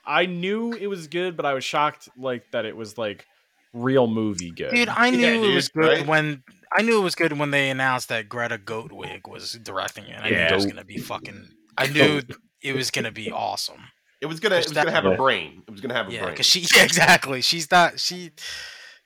I 0.05 0.27
knew 0.27 0.73
it 0.73 0.87
was 0.87 1.07
good, 1.09 1.37
but 1.37 1.47
I 1.47 1.55
was 1.55 1.65
shocked 1.65 2.09
like 2.17 2.51
that 2.53 2.65
it 2.65 2.77
was 2.77 2.99
like 2.99 3.25
real 3.73 4.07
movie 4.07 4.51
good. 4.51 4.75
Dude, 4.75 4.89
I 4.89 5.11
knew 5.11 5.19
Yeah, 5.19 5.35
it 5.35 5.41
dude, 5.41 5.55
was 5.55 5.69
good 5.69 5.87
right? 5.99 6.07
when 6.07 6.43
I 6.77 6.83
knew 6.83 7.01
it 7.01 7.05
was 7.05 7.15
good 7.15 7.39
when 7.39 7.51
they 7.51 7.71
announced 7.71 8.09
that 8.09 8.29
Greta 8.29 8.59
Gerwig 8.59 9.29
was 9.29 9.53
directing 9.55 10.05
it. 10.07 10.19
I 10.21 10.31
knew 10.31 10.37
it 10.37 10.55
was 10.55 10.67
gonna 10.67 10.85
be 10.85 10.97
fucking. 10.99 11.49
I 11.79 11.87
knew 11.87 12.23
it 12.63 12.73
was 12.75 12.91
gonna 12.91 13.13
be 13.13 13.31
awesome. 13.31 13.81
It 14.21 14.27
was 14.27 14.41
gonna. 14.41 14.57
It 14.57 14.69
was 14.69 14.73
gonna 14.73 14.91
have 14.91 15.05
Yeah. 15.05 15.15
a 15.15 15.17
brain. 15.17 15.63
It 15.67 15.71
was 15.71 15.81
gonna 15.81 15.95
have 15.95 16.09
a 16.09 16.11
Yeah, 16.11 16.23
brain. 16.23 16.33
because 16.35 16.47
she 16.47 16.61
yeah, 16.75 16.83
exactly. 16.83 17.41
She's 17.43 17.71
not 17.71 18.01
she, 18.01 18.31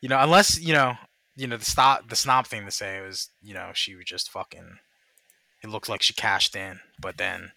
you 0.01 0.09
know, 0.09 0.19
unless 0.21 0.61
you 0.61 0.73
know, 0.73 0.95
you 1.41 1.47
know 1.47 1.57
the 1.57 1.65
stop 1.65 2.07
the 2.11 2.17
snob 2.17 2.47
thing 2.47 2.67
to 2.67 2.71
say 2.71 3.01
was 3.01 3.31
you 3.43 3.55
know 3.55 3.71
she 3.73 3.95
was 3.95 4.05
just 4.05 4.31
fucking. 4.31 4.79
It 5.63 5.69
looked 5.69 5.89
like 5.89 6.03
she 6.03 6.13
cashed 6.13 6.55
in, 6.55 6.81
but 7.01 7.17
then 7.17 7.53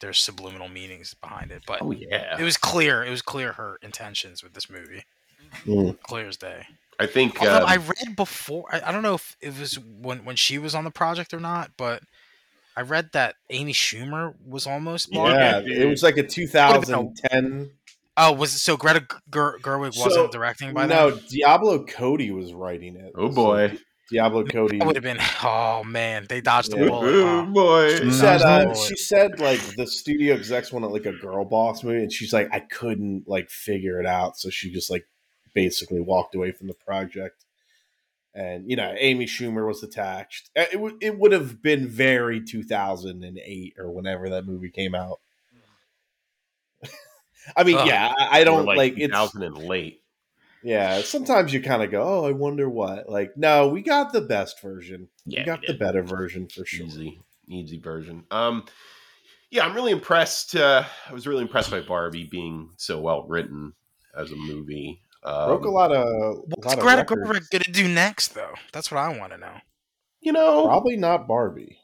there's 0.00 0.20
subliminal 0.20 0.68
meanings 0.68 1.14
behind 1.14 1.52
it. 1.52 1.62
But 1.66 1.82
oh 1.82 1.92
yeah. 1.92 2.36
it 2.38 2.42
was 2.42 2.56
clear. 2.56 3.04
It 3.04 3.10
was 3.10 3.22
clear 3.22 3.52
her 3.52 3.78
intentions 3.82 4.42
with 4.42 4.54
this 4.54 4.68
movie, 4.68 5.04
Mm. 5.66 6.00
clear 6.02 6.26
as 6.26 6.36
day. 6.36 6.66
I 6.98 7.06
think. 7.06 7.40
Uh, 7.40 7.64
I 7.66 7.76
read 7.76 8.16
before, 8.16 8.64
I, 8.72 8.88
I 8.88 8.92
don't 8.92 9.02
know 9.02 9.14
if 9.14 9.36
it 9.40 9.56
was 9.58 9.78
when 9.78 10.24
when 10.24 10.36
she 10.36 10.58
was 10.58 10.74
on 10.74 10.84
the 10.84 10.90
project 10.90 11.32
or 11.32 11.40
not, 11.40 11.70
but 11.76 12.02
I 12.76 12.82
read 12.82 13.10
that 13.12 13.36
Amy 13.50 13.72
Schumer 13.72 14.34
was 14.44 14.66
almost. 14.66 15.08
Yeah, 15.12 15.60
it 15.64 15.88
was 15.88 16.02
like 16.02 16.16
a 16.16 16.22
2010. 16.22 17.70
Oh, 18.16 18.32
was 18.32 18.54
it 18.54 18.58
so? 18.58 18.76
Greta 18.76 19.06
Ger- 19.32 19.58
Gerwig 19.62 19.96
wasn't 19.96 20.12
So, 20.12 20.28
directing 20.28 20.74
by 20.74 20.86
No, 20.86 21.10
then. 21.12 21.24
Diablo 21.30 21.84
Cody 21.84 22.30
was 22.30 22.52
writing 22.52 22.96
it. 22.96 23.12
oh 23.16 23.28
boy. 23.30 23.78
Diablo 24.10 24.44
Cody. 24.44 24.78
That 24.78 24.86
would 24.86 24.96
have 24.96 25.02
been. 25.02 25.18
Oh 25.42 25.82
man, 25.84 26.26
they 26.28 26.42
dodged 26.42 26.72
the 26.72 26.78
Yeah. 26.78 26.88
bullet. 26.88 27.12
huh? 27.24 27.42
boy. 27.46 27.96
She 27.96 28.10
said, 28.10 28.42
uh, 28.42 28.74
she 28.74 28.96
said 28.96 29.40
like 29.40 29.60
the 29.76 29.86
studio 29.86 30.34
execs 30.34 30.70
wanted 30.70 30.88
like 30.88 31.06
a 31.06 31.12
girl 31.12 31.44
boss 31.46 31.82
movie, 31.82 32.02
and 32.02 32.12
she's 32.12 32.32
like, 32.32 32.48
I 32.52 32.60
couldn't 32.60 33.26
like 33.26 33.48
figure 33.48 33.98
it 33.98 34.06
out, 34.06 34.36
so 34.36 34.50
she 34.50 34.70
just 34.70 34.90
like 34.90 35.06
basically 35.54 36.00
walked 36.00 36.34
away 36.34 36.52
from 36.52 36.66
the 36.68 36.74
project. 36.74 37.44
And 38.34 38.68
you 38.68 38.76
know, 38.76 38.94
Amy 38.98 39.24
Schumer 39.26 39.66
was 39.66 39.82
attached. 39.82 40.50
Uh, 40.56 40.64
It 40.70 40.80
would 40.80 40.94
it 41.02 41.18
would 41.18 41.32
have 41.32 41.62
been 41.62 41.88
very 41.88 42.42
2008 42.44 43.74
or 43.78 43.90
whenever 43.90 44.28
that 44.30 44.46
movie 44.46 44.70
came 44.70 44.94
out. 44.94 45.20
I 47.56 47.64
mean, 47.64 47.76
Ugh. 47.76 47.86
yeah, 47.86 48.12
I, 48.18 48.40
I 48.40 48.44
don't 48.44 48.68
Or, 48.68 48.74
like, 48.76 48.92
it's 48.92 49.06
2000 49.06 49.42
and 49.42 49.58
late. 49.58 50.02
yeah. 50.62 51.00
Sometimes 51.02 51.52
you 51.52 51.60
kind 51.62 51.82
of 51.82 51.90
go, 51.90 52.02
oh, 52.02 52.24
I 52.26 52.32
wonder 52.32 52.68
what. 52.68 53.08
Like, 53.08 53.36
no, 53.36 53.68
we 53.68 53.82
got 53.82 54.12
the 54.12 54.20
best 54.20 54.60
version. 54.60 55.08
Yeah, 55.26 55.40
we 55.40 55.46
got 55.46 55.60
we 55.60 55.66
the 55.68 55.74
better 55.74 56.02
version 56.02 56.46
for 56.48 56.64
sure. 56.64 56.86
Easy, 56.86 57.20
easy 57.48 57.78
version. 57.78 58.24
Um, 58.30 58.64
yeah, 59.50 59.64
I'm 59.66 59.74
really 59.74 59.92
impressed. 59.92 60.56
Uh, 60.56 60.84
I 61.08 61.12
was 61.12 61.26
really 61.26 61.42
impressed 61.42 61.70
by 61.70 61.80
Barbie 61.80 62.24
being 62.24 62.70
so 62.76 63.00
well 63.00 63.24
written 63.26 63.74
as 64.16 64.30
a 64.32 64.36
movie. 64.36 65.00
Um, 65.24 65.48
Broke 65.48 65.64
a 65.66 65.70
lot 65.70 65.92
of 65.92 66.06
a 66.06 66.32
What's 66.56 66.66
lot 66.66 66.78
of 66.78 66.82
Greta 66.82 66.98
records. 66.98 67.28
Gerwig 67.48 67.50
gonna 67.50 67.64
do 67.72 67.86
next, 67.88 68.28
though? 68.34 68.54
That's 68.72 68.90
what 68.90 68.98
I 68.98 69.16
want 69.16 69.32
to 69.32 69.38
know. 69.38 69.54
You 70.20 70.32
know, 70.32 70.64
Probably 70.66 70.96
not 70.96 71.26
Barbie. 71.28 71.78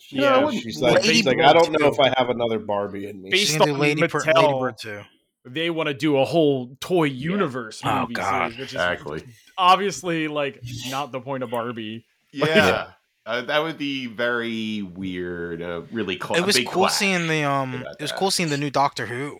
She- 0.00 0.16
Yeah, 0.16 0.46
I 0.46 0.50
she's 0.56 0.80
like, 0.80 1.04
she's 1.04 1.24
like, 1.26 1.40
I 1.40 1.52
don't 1.52 1.70
know 1.78 1.88
if 1.88 2.00
I 2.00 2.12
have 2.16 2.30
another 2.30 2.58
Barbie 2.58 3.08
in 3.08 3.22
me. 3.22 3.30
Based 3.30 3.48
She's 3.50 3.58
gonna 3.58 3.70
do 3.72 3.74
on 3.74 3.80
Lady, 3.80 4.02
Mattel. 4.02 4.34
Lady 4.34 4.58
Bird 4.60 4.78
too. 4.78 5.00
They 5.46 5.70
want 5.70 5.86
to 5.88 5.94
do 5.94 6.18
a 6.18 6.24
whole 6.24 6.76
toy 6.80 7.04
universe 7.04 7.80
Oh, 7.84 8.00
movie 8.02 8.14
God. 8.14 8.52
series, 8.52 8.58
which 8.58 8.68
is 8.68 8.74
exactly. 8.74 9.22
obviously 9.56 10.28
like 10.28 10.60
not 10.88 11.12
the 11.12 11.20
point 11.20 11.42
of 11.42 11.50
Barbie. 11.50 12.04
Yeah, 12.32 12.90
uh, 13.26 13.42
that 13.42 13.62
would 13.62 13.78
be 13.78 14.06
very 14.06 14.82
weird. 14.82 15.62
Uh, 15.62 15.82
really, 15.92 16.18
cl- 16.18 16.36
It 16.36 16.46
was 16.46 16.58
cool 16.66 16.88
seeing 16.88 17.26
the 17.26 17.44
um. 17.44 17.74
It 17.74 18.00
was 18.02 18.10
that. 18.10 18.18
cool 18.18 18.30
seeing 18.30 18.48
the 18.50 18.58
new 18.58 18.70
Doctor 18.70 19.06
Who, 19.06 19.38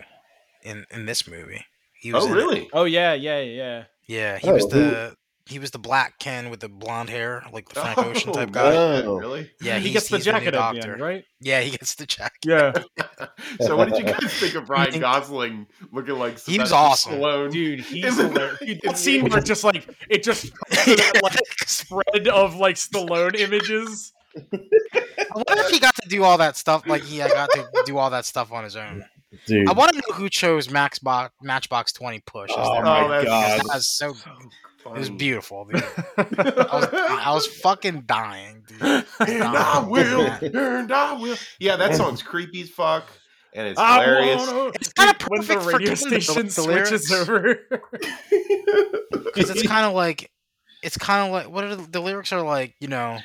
in 0.62 0.86
in 0.90 1.06
this 1.06 1.28
movie. 1.28 1.64
He 2.00 2.12
was 2.12 2.24
Oh, 2.24 2.26
in 2.28 2.32
it. 2.32 2.36
really? 2.36 2.70
Oh 2.72 2.84
yeah, 2.84 3.12
yeah, 3.12 3.40
yeah. 3.40 3.84
Yeah, 4.08 4.38
he 4.38 4.48
Oh, 4.48 4.54
was 4.54 4.66
the 4.68 5.14
he 5.50 5.58
was 5.58 5.70
the 5.72 5.78
black 5.78 6.18
Ken 6.18 6.48
with 6.48 6.60
the 6.60 6.68
blonde 6.68 7.10
hair, 7.10 7.44
like 7.52 7.68
the 7.68 7.80
Frank 7.80 7.98
Ocean 7.98 8.32
type 8.32 8.48
Oh, 8.50 8.52
guy. 8.52 9.02
Oh. 9.04 9.16
Really? 9.16 9.50
Yeah, 9.60 9.78
he 9.78 9.90
gets 9.92 10.08
the 10.08 10.16
he's 10.16 10.26
new 10.26 10.32
jacket 10.32 10.46
at 10.48 10.52
the 10.52 10.58
Doctor. 10.58 10.92
end, 10.94 11.02
right? 11.02 11.24
Yeah, 11.40 11.60
he 11.60 11.70
gets 11.70 11.94
the 11.96 12.06
jacket. 12.06 12.38
Yeah, 12.44 12.72
so, 13.60 13.76
what 13.76 13.90
did 13.90 13.98
you 13.98 14.04
guys 14.12 14.32
think 14.34 14.54
of 14.54 14.70
Ryan 14.70 14.90
think- 14.92 15.02
Gosling 15.02 15.66
looking 15.92 16.18
like 16.18 16.38
He 16.38 16.58
was 16.58 16.70
Sylvester 16.70 16.74
awesome. 16.76 17.12
Stallone? 17.14 17.50
dude, 17.52 17.80
he's 17.80 18.04
Isn't 18.06 18.32
hilarious. 18.32 18.58
that- 18.60 18.80
Dude, 18.82 18.96
scene 18.96 19.28
where 19.28 19.40
just 19.42 19.64
like 19.64 19.86
it 20.08 20.22
just 20.22 20.50
like 21.22 21.38
spread 21.66 22.28
of 22.28 22.56
like 22.56 22.76
Stallone 22.76 23.36
images. 23.36 24.12
I 24.36 24.40
wonder 25.34 25.64
if 25.64 25.70
he 25.70 25.80
got 25.80 25.94
to 25.96 26.08
do 26.08 26.22
all 26.22 26.38
that 26.38 26.56
stuff. 26.56 26.86
Like 26.86 27.02
he 27.02 27.20
uh, 27.20 27.28
got 27.28 27.50
to 27.52 27.68
do 27.84 27.98
all 27.98 28.10
that 28.10 28.24
stuff 28.24 28.52
on 28.52 28.62
his 28.64 28.76
own. 28.76 29.04
Dude. 29.46 29.68
I 29.68 29.72
want 29.72 29.92
to 29.92 29.96
know 29.98 30.14
who 30.16 30.28
chose 30.28 30.70
Max 30.70 30.98
Box, 30.98 31.32
Matchbox 31.42 31.92
Twenty 31.92 32.20
Push. 32.26 32.50
as 32.50 32.56
oh 32.58 32.74
their 32.74 32.82
my 32.84 33.04
Oh, 33.04 33.08
that's- 33.08 33.24
god. 33.26 33.58
That 33.60 33.74
was 33.74 33.88
so. 33.88 34.14
It 34.86 34.98
was 34.98 35.10
beautiful, 35.10 35.64
dude. 35.66 35.82
I 36.18 36.22
was, 36.72 36.88
I 36.92 37.32
was 37.34 37.46
fucking 37.46 38.02
dying, 38.06 38.62
dude. 38.66 38.82
and 38.82 39.42
I 39.44 39.84
will, 39.86 40.20
and 40.42 40.92
I 40.92 41.12
will. 41.14 41.36
Yeah, 41.58 41.76
that 41.76 41.94
song's 41.94 42.22
creepy 42.22 42.62
as 42.62 42.70
fuck, 42.70 43.04
and 43.54 43.68
it's 43.68 43.78
I 43.78 44.02
hilarious. 44.04 44.46
wanna- 44.46 44.70
It's 44.74 44.92
kinda 44.92 45.12
Dude, 45.18 45.28
when 45.28 45.40
the 45.42 45.46
perfect 45.46 45.62
for 45.62 45.72
radio 45.78 45.94
Kim, 45.94 46.10
the- 46.10 46.20
station 46.20 46.46
the 46.46 46.52
switches 46.52 47.10
lyrics. 47.10 47.28
over. 47.28 47.60
because 49.24 49.50
it's 49.50 49.66
kind 49.66 49.86
of 49.86 49.92
like 49.94 50.30
it's 50.82 50.96
kind 50.98 51.26
of 51.26 51.32
like 51.32 51.50
what 51.50 51.64
are 51.64 51.76
the, 51.76 51.82
the 51.90 52.00
lyrics 52.00 52.32
are 52.32 52.42
like 52.42 52.74
you 52.80 52.88
know 52.88 53.18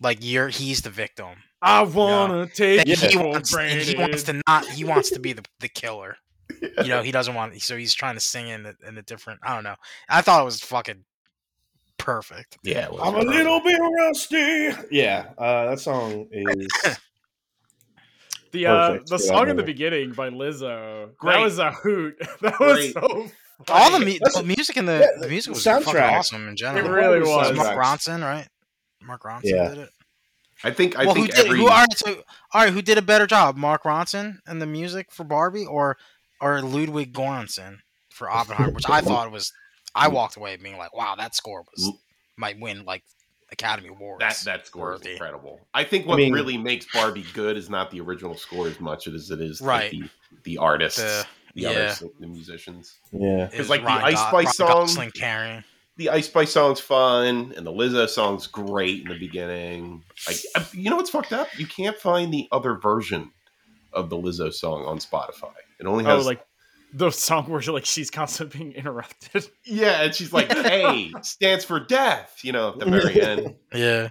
like 0.00 0.18
you're 0.20 0.48
he's 0.48 0.82
the 0.82 0.90
victim 0.90 1.30
I 1.62 1.82
wanna 1.82 2.46
take 2.46 2.78
That 2.78 2.88
you 2.88 2.96
he 2.96 3.14
for 3.16 3.26
wants 3.28 3.54
he 3.56 3.94
wants 3.96 4.22
to 4.24 4.40
not 4.46 4.66
he 4.68 4.84
wants 4.84 5.10
to 5.10 5.20
be 5.20 5.32
the, 5.32 5.44
the 5.60 5.68
killer 5.68 6.16
you 6.62 6.88
know 6.88 7.02
he 7.02 7.10
doesn't 7.12 7.34
want 7.34 7.60
so 7.62 7.76
he's 7.76 7.94
trying 7.94 8.14
to 8.14 8.20
sing 8.20 8.48
in 8.48 8.66
a, 8.66 8.74
in 8.88 8.96
a 8.98 9.02
different 9.02 9.40
i 9.42 9.54
don't 9.54 9.64
know 9.64 9.76
i 10.08 10.20
thought 10.20 10.40
it 10.40 10.44
was 10.44 10.60
fucking 10.60 11.04
perfect 11.98 12.58
yeah, 12.62 12.88
I'm 13.00 13.14
a 13.14 13.20
little 13.20 13.60
bit 13.60 13.78
rusty. 13.80 14.70
Yeah, 14.90 15.26
uh, 15.38 15.70
that 15.70 15.80
song 15.80 16.26
is 16.32 16.66
The 18.52 18.66
uh, 18.66 18.92
the 18.92 18.98
Good 19.10 19.20
song 19.20 19.48
in 19.48 19.56
the 19.56 19.62
beginning 19.62 20.12
by 20.12 20.30
Lizzo. 20.30 21.16
Great. 21.16 21.32
That 21.34 21.40
was 21.42 21.58
a 21.58 21.72
hoot. 21.72 22.16
That 22.40 22.60
was 22.60 22.76
Great. 22.78 22.92
so. 22.94 23.28
all 23.68 23.90
the, 23.98 24.04
mu- 24.04 24.18
the 24.34 24.42
music 24.44 24.76
in 24.76 24.86
the, 24.86 24.98
yeah, 25.00 25.20
the 25.20 25.28
music 25.28 25.52
the 25.52 25.56
was 25.56 25.64
fucking 25.64 25.92
soundtrack. 25.94 26.12
awesome 26.18 26.48
in 26.48 26.56
general 26.56 26.86
It 26.86 26.90
really 26.90 27.20
All 27.28 27.38
was. 27.38 27.48
Was 27.50 27.56
mark 27.58 27.76
ronson 27.78 28.22
right 28.22 28.48
mark 29.02 29.22
ronson 29.22 29.40
Yeah. 29.44 29.68
did 29.70 29.78
it 29.78 29.90
I 30.62 30.70
think. 30.70 30.96
I 30.96 31.04
well 31.04 31.14
who 31.14 31.22
think 31.22 31.34
did 31.34 31.46
every. 31.46 31.58
who 31.58 31.64
all 31.68 31.70
right 31.70 31.92
so 31.98 32.22
all 32.52 32.62
right 32.64 32.72
who 32.72 32.80
did 32.82 32.96
a 32.98 33.02
better 33.02 33.26
job 33.26 33.56
mark 33.56 33.82
ronson 33.84 34.38
and 34.46 34.60
the 34.62 34.66
music 34.66 35.10
for 35.10 35.24
barbie 35.24 35.66
or 35.66 35.96
or 36.40 36.60
ludwig 36.62 37.12
Göransson 37.12 37.76
for 38.10 38.30
oppenheimer 38.30 38.72
which 38.72 38.88
i 38.88 39.00
thought 39.08 39.30
was 39.30 39.52
i 39.94 40.08
walked 40.08 40.36
away 40.36 40.56
being 40.56 40.76
like 40.78 40.94
wow 40.94 41.14
that 41.16 41.34
score 41.34 41.64
was 41.76 41.90
might 42.36 42.58
win 42.60 42.84
like 42.84 43.02
academy 43.52 43.88
awards 43.88 44.20
that 44.20 44.36
that 44.44 44.66
score 44.66 44.94
is 44.94 45.02
incredible. 45.02 45.60
I 45.72 45.84
think 45.84 46.06
I 46.06 46.08
what 46.08 46.16
mean- 46.16 46.32
really 46.32 46.56
makes 46.58 46.86
Barbie 46.92 47.24
good 47.34 47.56
is 47.56 47.70
not 47.70 47.90
the 47.92 48.00
original 48.00 48.34
score 48.34 48.66
as 48.66 48.80
much 48.80 49.06
as 49.06 49.30
it 49.30 49.40
is 49.40 49.60
like, 49.60 49.68
Right. 49.68 49.90
the, 49.92 50.08
the 50.42 50.58
artists, 50.58 50.98
The- 51.00 51.26
the, 51.54 51.60
yeah. 51.60 51.68
artists, 51.68 52.04
the 52.18 52.26
musicians. 52.26 52.98
yeah. 53.12 53.48
Is 53.52 53.68
like 53.70 53.82
the 53.82 53.90
Ice 53.90 54.14
Go- 54.16 54.28
Spice 54.28 54.32
Ryan 54.32 54.52
song- 54.54 54.68
Gosling 54.68 55.10
carrying. 55.12 55.64
The 55.98 56.08
Ice 56.10 56.26
Spice 56.26 56.50
song's 56.52 56.80
fun, 56.80 57.52
and 57.56 57.64
the 57.64 57.70
Lizzo 57.70 58.08
song's 58.08 58.48
great 58.48 59.02
in 59.02 59.08
the 59.08 59.18
beginning. 59.20 60.02
Like, 60.26 60.38
I- 60.56 60.66
you 60.72 60.90
know 60.90 60.96
what's 60.96 61.10
fucked 61.10 61.32
up? 61.32 61.46
You 61.56 61.66
can't 61.68 61.96
find 61.96 62.34
the 62.34 62.48
other 62.50 62.74
version 62.74 63.30
of 63.92 64.10
the 64.10 64.16
Lizzo 64.16 64.52
song 64.52 64.84
on 64.84 64.98
Spotify. 64.98 65.52
It 65.80 65.86
only 65.86 66.04
Oh, 66.04 66.16
has 66.16 66.26
like 66.26 66.44
the 66.92 67.10
song 67.10 67.46
where 67.50 67.60
like 67.62 67.84
she's 67.84 68.10
constantly 68.10 68.58
being 68.58 68.72
interrupted. 68.72 69.48
yeah, 69.64 70.02
and 70.02 70.14
she's 70.14 70.32
like, 70.32 70.52
"Hey" 70.52 71.12
stands 71.22 71.64
for 71.64 71.80
death. 71.80 72.38
You 72.42 72.52
know, 72.52 72.68
at 72.70 72.78
the 72.78 72.86
very 72.86 73.20
end. 73.20 73.56
Yeah. 73.74 74.10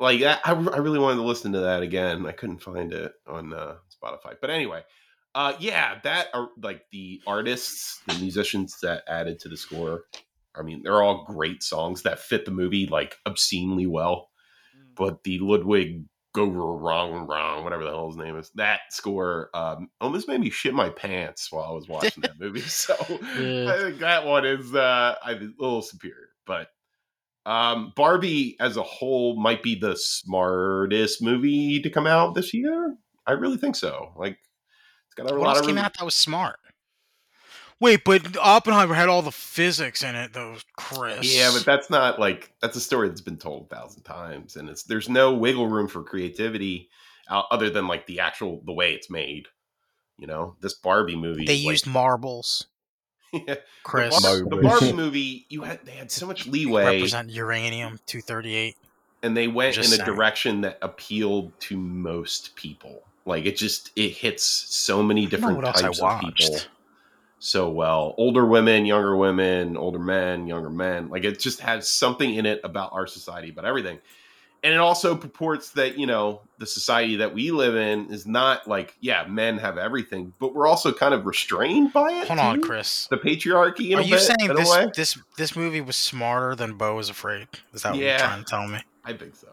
like 0.00 0.22
I, 0.22 0.38
I 0.44 0.52
I 0.52 0.78
really 0.78 0.98
wanted 0.98 1.16
to 1.16 1.22
listen 1.22 1.52
to 1.52 1.60
that 1.60 1.82
again. 1.82 2.24
I 2.26 2.32
couldn't 2.32 2.62
find 2.62 2.92
it 2.92 3.12
on 3.26 3.52
uh, 3.52 3.74
Spotify. 4.02 4.34
But 4.40 4.50
anyway, 4.50 4.82
uh, 5.34 5.54
yeah, 5.58 5.98
that 6.04 6.28
are 6.32 6.48
like 6.62 6.82
the 6.92 7.20
artists, 7.26 8.00
the 8.06 8.14
musicians 8.18 8.78
that 8.82 9.02
added 9.08 9.38
to 9.40 9.48
the 9.48 9.56
score. 9.56 10.04
I 10.56 10.62
mean, 10.62 10.82
they're 10.84 11.02
all 11.02 11.24
great 11.24 11.62
songs 11.64 12.02
that 12.02 12.20
fit 12.20 12.44
the 12.44 12.52
movie 12.52 12.86
like 12.86 13.16
obscenely 13.26 13.86
well. 13.86 14.30
But 14.96 15.24
the 15.24 15.40
Ludwig 15.40 16.04
go 16.34 16.46
wrong 16.46 17.26
wrong 17.28 17.62
whatever 17.64 17.84
the 17.84 17.90
hell 17.90 18.08
his 18.08 18.16
name 18.16 18.36
is 18.36 18.50
that 18.56 18.80
score 18.90 19.50
um 19.54 19.88
almost 20.00 20.26
made 20.28 20.40
me 20.40 20.50
shit 20.50 20.74
my 20.74 20.88
pants 20.90 21.52
while 21.52 21.64
i 21.64 21.70
was 21.70 21.88
watching 21.88 22.20
that 22.22 22.38
movie 22.40 22.60
so 22.60 22.94
Yeah. 23.38 23.72
i 23.72 23.78
think 23.78 24.00
that 24.00 24.26
one 24.26 24.44
is 24.44 24.74
uh 24.74 25.14
I 25.24 25.32
a 25.32 25.48
little 25.58 25.80
superior 25.80 26.30
but 26.44 26.68
um 27.46 27.92
barbie 27.94 28.56
as 28.58 28.76
a 28.76 28.82
whole 28.82 29.40
might 29.40 29.62
be 29.62 29.74
the 29.78 29.96
smartest 29.96 31.22
movie 31.22 31.80
to 31.80 31.88
come 31.90 32.06
out 32.06 32.34
this 32.34 32.52
year 32.52 32.96
i 33.26 33.32
really 33.32 33.56
think 33.56 33.76
so 33.76 34.12
like 34.16 34.36
it's 35.06 35.14
got 35.14 35.30
a 35.30 35.34
What 35.34 35.42
lot 35.42 35.48
else 35.50 35.60
of 35.60 35.66
came 35.66 35.76
really- 35.76 35.84
out 35.86 35.94
that 35.96 36.04
was 36.04 36.14
smart? 36.16 36.58
Wait, 37.80 38.04
but 38.04 38.36
Oppenheimer 38.38 38.94
had 38.94 39.08
all 39.08 39.20
the 39.22 39.32
physics 39.32 40.02
in 40.02 40.14
it, 40.14 40.32
though, 40.32 40.56
Chris. 40.76 41.34
Yeah, 41.36 41.50
but 41.54 41.64
that's 41.66 41.90
not 41.90 42.18
like 42.18 42.52
that's 42.62 42.76
a 42.76 42.80
story 42.80 43.08
that's 43.08 43.20
been 43.20 43.36
told 43.36 43.66
a 43.70 43.74
thousand 43.74 44.02
times, 44.04 44.56
and 44.56 44.68
it's 44.68 44.84
there's 44.84 45.08
no 45.08 45.34
wiggle 45.34 45.68
room 45.68 45.88
for 45.88 46.02
creativity 46.02 46.88
uh, 47.28 47.42
other 47.50 47.70
than 47.70 47.86
like 47.88 48.06
the 48.06 48.20
actual 48.20 48.62
the 48.64 48.72
way 48.72 48.94
it's 48.94 49.10
made. 49.10 49.46
You 50.18 50.26
know, 50.28 50.56
this 50.60 50.74
Barbie 50.74 51.16
movie. 51.16 51.44
they 51.44 51.56
is, 51.56 51.64
like- 51.64 51.72
used 51.72 51.86
marbles, 51.88 52.66
Yeah, 53.32 53.56
Chris. 53.82 54.14
the, 54.16 54.22
Bar- 54.22 54.56
the 54.56 54.62
Barbie 54.68 54.92
movie. 54.96 55.46
You 55.48 55.62
had 55.62 55.84
they 55.84 55.92
had 55.92 56.10
so 56.12 56.26
much 56.26 56.46
leeway, 56.46 56.84
represent 56.96 57.30
uranium 57.30 57.98
two 58.06 58.20
thirty 58.20 58.54
eight. 58.54 58.76
and 59.24 59.36
they 59.36 59.48
went 59.48 59.74
Just 59.74 59.92
in 59.92 60.00
a 60.00 60.04
direction 60.04 60.60
that 60.62 60.78
appealed 60.80 61.58
to 61.62 61.76
most 61.76 62.54
people. 62.54 63.02
Like 63.26 63.44
it 63.46 63.56
just 63.56 63.90
it 63.96 64.10
hits 64.10 64.44
so 64.44 65.02
many 65.02 65.22
I 65.22 65.24
don't 65.24 65.32
know 65.32 65.36
different 65.48 65.56
what 65.56 65.64
I 65.66 65.72
types 65.80 66.00
of 66.00 66.20
people 66.20 66.30
watched. 66.30 66.68
So 67.44 67.68
well. 67.68 68.14
Older 68.16 68.46
women, 68.46 68.86
younger 68.86 69.14
women, 69.14 69.76
older 69.76 69.98
men, 69.98 70.46
younger 70.46 70.70
men. 70.70 71.10
Like 71.10 71.24
it 71.24 71.38
just 71.38 71.60
has 71.60 71.86
something 71.86 72.34
in 72.34 72.46
it 72.46 72.58
about 72.64 72.94
our 72.94 73.06
society, 73.06 73.50
about 73.50 73.66
everything. 73.66 73.98
And 74.62 74.72
it 74.72 74.78
also 74.78 75.14
purports 75.14 75.72
that, 75.72 75.98
you 75.98 76.06
know, 76.06 76.40
the 76.56 76.64
society 76.64 77.16
that 77.16 77.34
we 77.34 77.50
live 77.50 77.76
in 77.76 78.10
is 78.10 78.26
not 78.26 78.66
like, 78.66 78.96
yeah, 78.98 79.26
men 79.28 79.58
have 79.58 79.76
everything, 79.76 80.32
but 80.38 80.54
we're 80.54 80.66
also 80.66 80.90
kind 80.90 81.12
of 81.12 81.26
restrained 81.26 81.92
by 81.92 82.12
it. 82.12 82.28
Hold 82.28 82.40
on. 82.40 82.62
Chris. 82.62 83.08
The 83.08 83.18
patriarchy 83.18 83.90
in 83.90 83.98
Are 83.98 84.00
a 84.00 84.04
you 84.04 84.14
bit, 84.14 84.20
saying 84.22 84.54
this 84.54 84.74
this 84.96 85.18
this 85.36 85.54
movie 85.54 85.82
was 85.82 85.96
smarter 85.96 86.54
than 86.54 86.78
Beau 86.78 86.98
is 86.98 87.10
Afraid? 87.10 87.48
Is 87.74 87.82
that 87.82 87.92
what 87.92 88.00
you're 88.00 88.16
trying 88.16 88.42
to 88.42 88.50
tell 88.50 88.66
me? 88.66 88.78
I 89.04 89.12
think 89.12 89.34
so. 89.36 89.50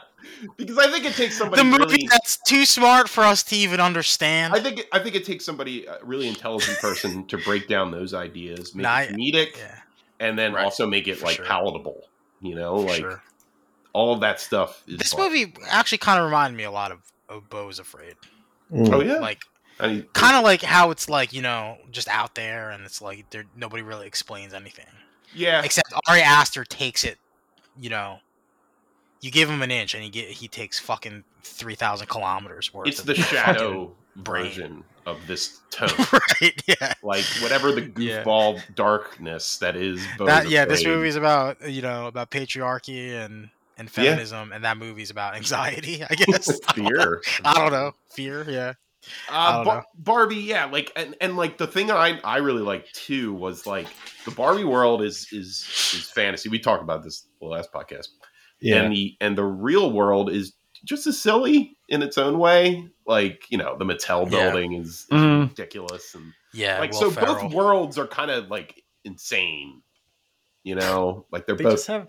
because 0.56 0.78
I 0.78 0.90
think 0.90 1.04
it 1.04 1.14
takes 1.14 1.36
somebody 1.38 1.62
the 1.62 1.64
movie 1.64 1.84
really 1.84 2.08
that's 2.10 2.38
too 2.46 2.64
smart 2.64 3.08
for 3.08 3.22
us 3.24 3.42
to 3.44 3.56
even 3.56 3.80
understand. 3.80 4.54
I 4.54 4.60
think 4.60 4.86
I 4.92 4.98
think 4.98 5.14
it 5.14 5.24
takes 5.24 5.44
somebody 5.44 5.86
a 5.86 5.98
really 6.04 6.28
intelligent 6.28 6.78
person 6.78 7.26
to 7.28 7.38
break 7.38 7.68
down 7.68 7.90
those 7.90 8.14
ideas, 8.14 8.74
make 8.74 8.84
Nah, 8.84 9.00
it 9.00 9.10
comedic, 9.10 9.56
yeah. 9.56 9.78
and 10.18 10.38
then 10.38 10.52
Right, 10.54 10.64
also 10.64 10.86
make 10.86 11.08
it 11.08 11.16
for 11.18 11.26
like 11.26 11.36
sure. 11.36 11.44
palatable. 11.46 12.04
You 12.40 12.54
know, 12.54 12.76
like 12.76 13.00
sure. 13.00 13.22
all 13.92 14.14
of 14.14 14.20
that 14.20 14.40
stuff. 14.40 14.82
Is 14.86 14.98
This 14.98 15.14
Barbie. 15.14 15.46
movie 15.46 15.54
actually 15.68 15.98
kind 15.98 16.18
of 16.18 16.24
reminded 16.26 16.56
me 16.56 16.64
a 16.64 16.70
lot 16.70 16.90
of, 16.92 17.00
of 17.28 17.48
Beau 17.50 17.68
is 17.68 17.78
Afraid. 17.78 18.14
Mm. 18.72 18.92
Oh 18.92 19.00
yeah, 19.02 19.14
Like 19.18 19.42
I 19.78 19.88
mean, 19.88 20.06
kind 20.14 20.36
of 20.36 20.42
like 20.44 20.62
how 20.62 20.90
it's 20.90 21.08
like 21.08 21.32
you 21.32 21.42
know 21.42 21.76
just 21.90 22.08
out 22.08 22.34
there 22.34 22.70
and 22.70 22.84
it's 22.84 23.02
like 23.02 23.28
there 23.30 23.44
nobody 23.56 23.82
really 23.82 24.06
explains 24.06 24.54
anything 24.54 24.86
yeah. 25.34 25.62
except 25.64 25.92
Ari 26.08 26.22
Aster 26.22 26.64
takes 26.64 27.04
it. 27.04 27.18
You 27.78 27.90
know, 27.90 28.18
you 29.20 29.30
give 29.30 29.48
him 29.50 29.62
an 29.62 29.70
inch 29.70 29.94
and 29.94 30.02
he 30.02 30.10
get 30.10 30.28
he 30.28 30.48
takes 30.48 30.78
fucking 30.78 31.24
three 31.42 31.74
thousand 31.74 32.08
kilometers 32.08 32.72
worth. 32.72 32.88
It's 32.88 33.02
the 33.02 33.14
shadow 33.32 33.92
version 34.16 34.84
of 35.06 35.18
this 35.26 35.60
tone. 35.70 35.88
right? 36.40 36.62
Yeah. 36.66 36.94
like 37.02 37.24
whatever 37.42 37.72
the 37.72 37.82
Yeah. 37.96 38.22
goofball 38.24 38.60
darkness 38.74 39.58
that 39.58 39.76
is. 39.76 40.04
Beau 40.18 40.26
That 40.26 40.48
yeah, 40.50 40.64
this 40.64 40.84
movie's 40.84 41.16
about 41.16 41.70
you 41.70 41.82
know 41.82 42.06
about 42.06 42.30
patriarchy 42.30 43.12
and 43.12 43.50
and 43.78 43.88
Yeah. 43.88 44.04
feminism, 44.04 44.52
and 44.52 44.64
that 44.64 44.76
movie's 44.76 45.10
about 45.10 45.34
anxiety. 45.36 46.02
I 46.04 46.14
guess 46.14 46.50
fear. 46.74 47.22
I 47.44 47.54
don't 47.54 47.72
know 47.72 47.92
fear. 48.10 48.44
Yeah, 48.48 48.74
Uh, 49.30 49.64
Bar- 49.64 49.86
Barbie, 49.94 50.36
yeah, 50.36 50.66
like 50.66 50.92
and, 50.96 51.16
and 51.22 51.34
like 51.36 51.56
the 51.56 51.66
thing 51.66 51.90
I 51.90 52.20
I 52.22 52.38
really 52.38 52.60
liked 52.62 52.94
too 52.94 53.32
was 53.32 53.66
like 53.66 53.86
the 54.26 54.32
Barbie 54.32 54.64
world 54.64 55.00
is 55.02 55.28
is 55.32 55.66
is 55.94 56.10
fantasy. 56.10 56.50
We 56.50 56.58
talked 56.58 56.82
about 56.82 57.02
this 57.02 57.26
the 57.40 57.46
last 57.46 57.72
podcast, 57.72 58.08
Yeah. 58.60 58.82
and 58.82 58.92
the 58.92 59.16
and 59.20 59.36
the 59.38 59.44
real 59.44 59.92
world 59.92 60.30
is 60.30 60.52
just 60.84 61.06
as 61.06 61.20
silly 61.20 61.76
in 61.88 62.02
its 62.02 62.16
own 62.18 62.38
way. 62.38 62.88
Like 63.06 63.44
you 63.50 63.58
know, 63.58 63.76
the 63.78 63.84
Mattel 63.84 64.24
Yeah. 64.30 64.50
building 64.50 64.74
is, 64.74 64.88
is 64.88 65.06
Mhm. 65.10 65.48
ridiculous, 65.48 66.14
and 66.14 66.32
yeah. 66.52 66.78
like 66.78 66.92
Will 66.92 67.00
so 67.00 67.10
Ferrell. 67.10 67.34
both 67.42 67.52
worlds 67.54 67.98
are 67.98 68.06
kind 68.06 68.30
of 68.30 68.48
like 68.50 68.82
insane. 69.04 69.82
You 70.62 70.74
know, 70.74 71.24
like 71.32 71.46
they're 71.46 71.56
They 71.56 71.64
both 71.64 71.72
just 71.74 71.86
have 71.86 72.08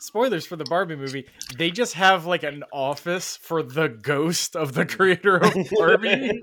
spoilers 0.00 0.44
for 0.46 0.56
the 0.56 0.64
Barbie 0.64 0.96
movie. 0.96 1.26
They 1.56 1.70
just 1.70 1.94
have 1.94 2.26
like 2.26 2.42
an 2.42 2.62
office 2.72 3.38
for 3.38 3.62
the 3.62 3.88
ghost 3.88 4.54
of 4.54 4.74
the 4.74 4.84
creator 4.84 5.36
of 5.38 5.52
Barbie. 5.72 6.42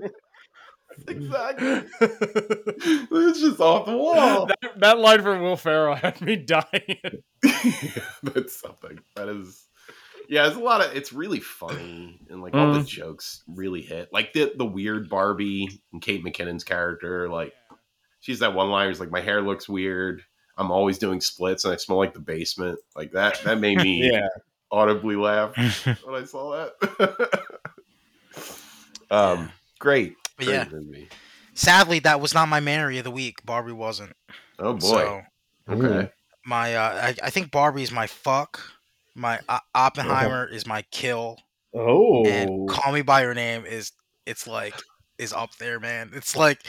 exactly. 1.08 1.82
it's 2.00 3.40
just 3.40 3.60
off 3.60 3.86
the 3.86 3.96
wall. 3.96 4.46
that, 4.46 4.58
that 4.80 4.98
line 4.98 5.22
from 5.22 5.42
Will 5.42 5.56
Ferrell 5.56 5.94
had 5.94 6.20
me 6.20 6.36
dying. 6.36 7.22
That's 8.22 8.58
something. 8.60 8.98
That 9.16 9.28
is. 9.28 9.64
Yeah, 10.28 10.46
it's 10.46 10.56
a 10.56 10.60
lot 10.60 10.82
of. 10.84 10.94
It's 10.96 11.12
really 11.12 11.40
funny, 11.40 12.20
and 12.28 12.42
like 12.42 12.54
all 12.54 12.72
the 12.72 12.80
Mm. 12.80 12.86
jokes 12.86 13.42
really 13.46 13.80
hit. 13.80 14.10
Like 14.12 14.32
the 14.34 14.52
the 14.56 14.64
weird 14.66 15.08
Barbie 15.08 15.80
and 15.92 16.02
Kate 16.02 16.22
McKinnon's 16.24 16.64
character. 16.64 17.28
Like 17.30 17.54
she's 18.20 18.40
that 18.40 18.52
one 18.54 18.68
line. 18.68 18.88
Who's 18.88 19.00
like, 19.00 19.10
my 19.10 19.20
hair 19.22 19.40
looks 19.40 19.68
weird. 19.68 20.22
I'm 20.58 20.70
always 20.70 20.98
doing 20.98 21.20
splits, 21.20 21.64
and 21.64 21.72
I 21.72 21.76
smell 21.76 21.98
like 21.98 22.12
the 22.14 22.20
basement. 22.20 22.78
Like 22.94 23.12
that. 23.12 23.40
That 23.44 23.58
made 23.60 23.78
me 23.78 24.10
yeah. 24.12 24.28
audibly 24.70 25.16
laugh 25.16 25.56
when 26.04 26.14
I 26.14 26.24
saw 26.24 26.68
that. 26.80 27.42
um, 29.10 29.50
great. 29.78 30.14
But 30.38 30.46
great 30.46 30.54
yeah. 30.54 30.68
movie. 30.70 31.08
Sadly, 31.54 31.98
that 32.00 32.20
was 32.20 32.32
not 32.32 32.48
my 32.48 32.60
marry 32.60 32.98
of 32.98 33.04
the 33.04 33.10
week. 33.10 33.44
Barbie 33.44 33.72
wasn't. 33.72 34.14
Oh 34.58 34.74
boy. 34.74 34.78
So 34.78 35.22
okay. 35.68 36.10
my, 36.46 36.74
uh, 36.74 36.94
I, 37.08 37.26
I 37.26 37.30
think 37.30 37.50
Barbie 37.50 37.82
is 37.82 37.92
my 37.92 38.06
fuck. 38.06 38.60
My 39.14 39.40
uh, 39.48 39.58
Oppenheimer 39.74 40.46
is 40.46 40.66
my 40.66 40.82
kill, 40.92 41.38
Oh. 41.74 42.24
and 42.24 42.68
Call 42.68 42.92
Me 42.92 43.02
by 43.02 43.22
Your 43.22 43.34
Name 43.34 43.64
is 43.66 43.90
it's 44.26 44.46
like 44.46 44.74
is 45.18 45.32
up 45.32 45.56
there, 45.56 45.80
man. 45.80 46.10
It's 46.14 46.36
like 46.36 46.62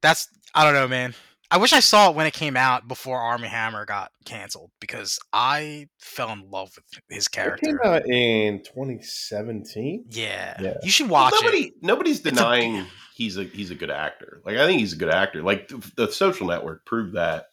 that's 0.00 0.28
I 0.54 0.64
don't 0.64 0.74
know, 0.74 0.86
man. 0.86 1.14
I 1.52 1.58
wish 1.58 1.74
I 1.74 1.80
saw 1.80 2.08
it 2.08 2.16
when 2.16 2.26
it 2.26 2.32
came 2.32 2.56
out 2.56 2.88
before 2.88 3.18
Armie 3.18 3.46
Hammer 3.46 3.84
got 3.84 4.10
canceled 4.24 4.70
because 4.80 5.18
I 5.34 5.86
fell 5.98 6.30
in 6.30 6.50
love 6.50 6.70
with 6.74 7.02
his 7.10 7.28
character. 7.28 7.68
It 7.68 7.68
came 7.68 7.78
out 7.84 8.06
in 8.08 8.62
2017. 8.62 10.06
Yeah. 10.08 10.56
Yeah. 10.58 10.78
you 10.82 10.90
should 10.90 11.10
watch 11.10 11.34
nobody, 11.34 11.64
it. 11.64 11.74
Nobody's 11.82 12.20
It's 12.20 12.26
a- 12.28 12.30
denying 12.30 12.86
he's 13.14 13.36
a 13.36 13.44
he's 13.44 13.70
a 13.70 13.74
good 13.74 13.90
actor. 13.90 14.40
Like 14.46 14.56
I 14.56 14.66
think 14.66 14.80
he's 14.80 14.94
a 14.94 14.96
good 14.96 15.10
actor. 15.10 15.42
Like 15.42 15.68
the, 15.68 15.92
the 15.96 16.10
Social 16.10 16.46
Network 16.46 16.86
proved 16.86 17.16
that. 17.16 17.48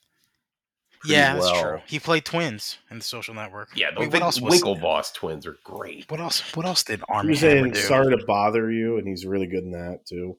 Yeah, 1.06 1.34
that's 1.34 1.52
well. 1.52 1.62
true. 1.62 1.82
He 1.86 2.00
played 2.00 2.24
twins 2.24 2.78
in 2.90 3.00
the 3.00 3.04
Social 3.04 3.34
Network. 3.34 3.70
Yeah, 3.76 3.92
the 3.92 4.00
Wait, 4.00 4.12
Win- 4.12 4.22
what 4.22 4.26
else 4.28 4.40
was 4.40 4.62
Winklevoss 4.62 5.14
twins 5.14 5.46
are 5.46 5.58
great. 5.66 6.10
What 6.10 6.22
else? 6.22 6.40
What 6.56 6.66
else 6.66 6.86
did 6.86 7.02
Army 7.10 7.32
was 7.32 7.42
Hammer 7.42 7.68
in 7.68 7.72
do? 7.74 7.80
Sorry 7.80 8.16
to 8.18 8.26
Bother 8.26 8.72
You, 8.72 8.98
and 8.98 9.06
he's 9.06 9.26
really 9.26 9.48
good 9.48 9.66
in 9.66 9.72
that 9.72 10.06
too. 10.06 10.38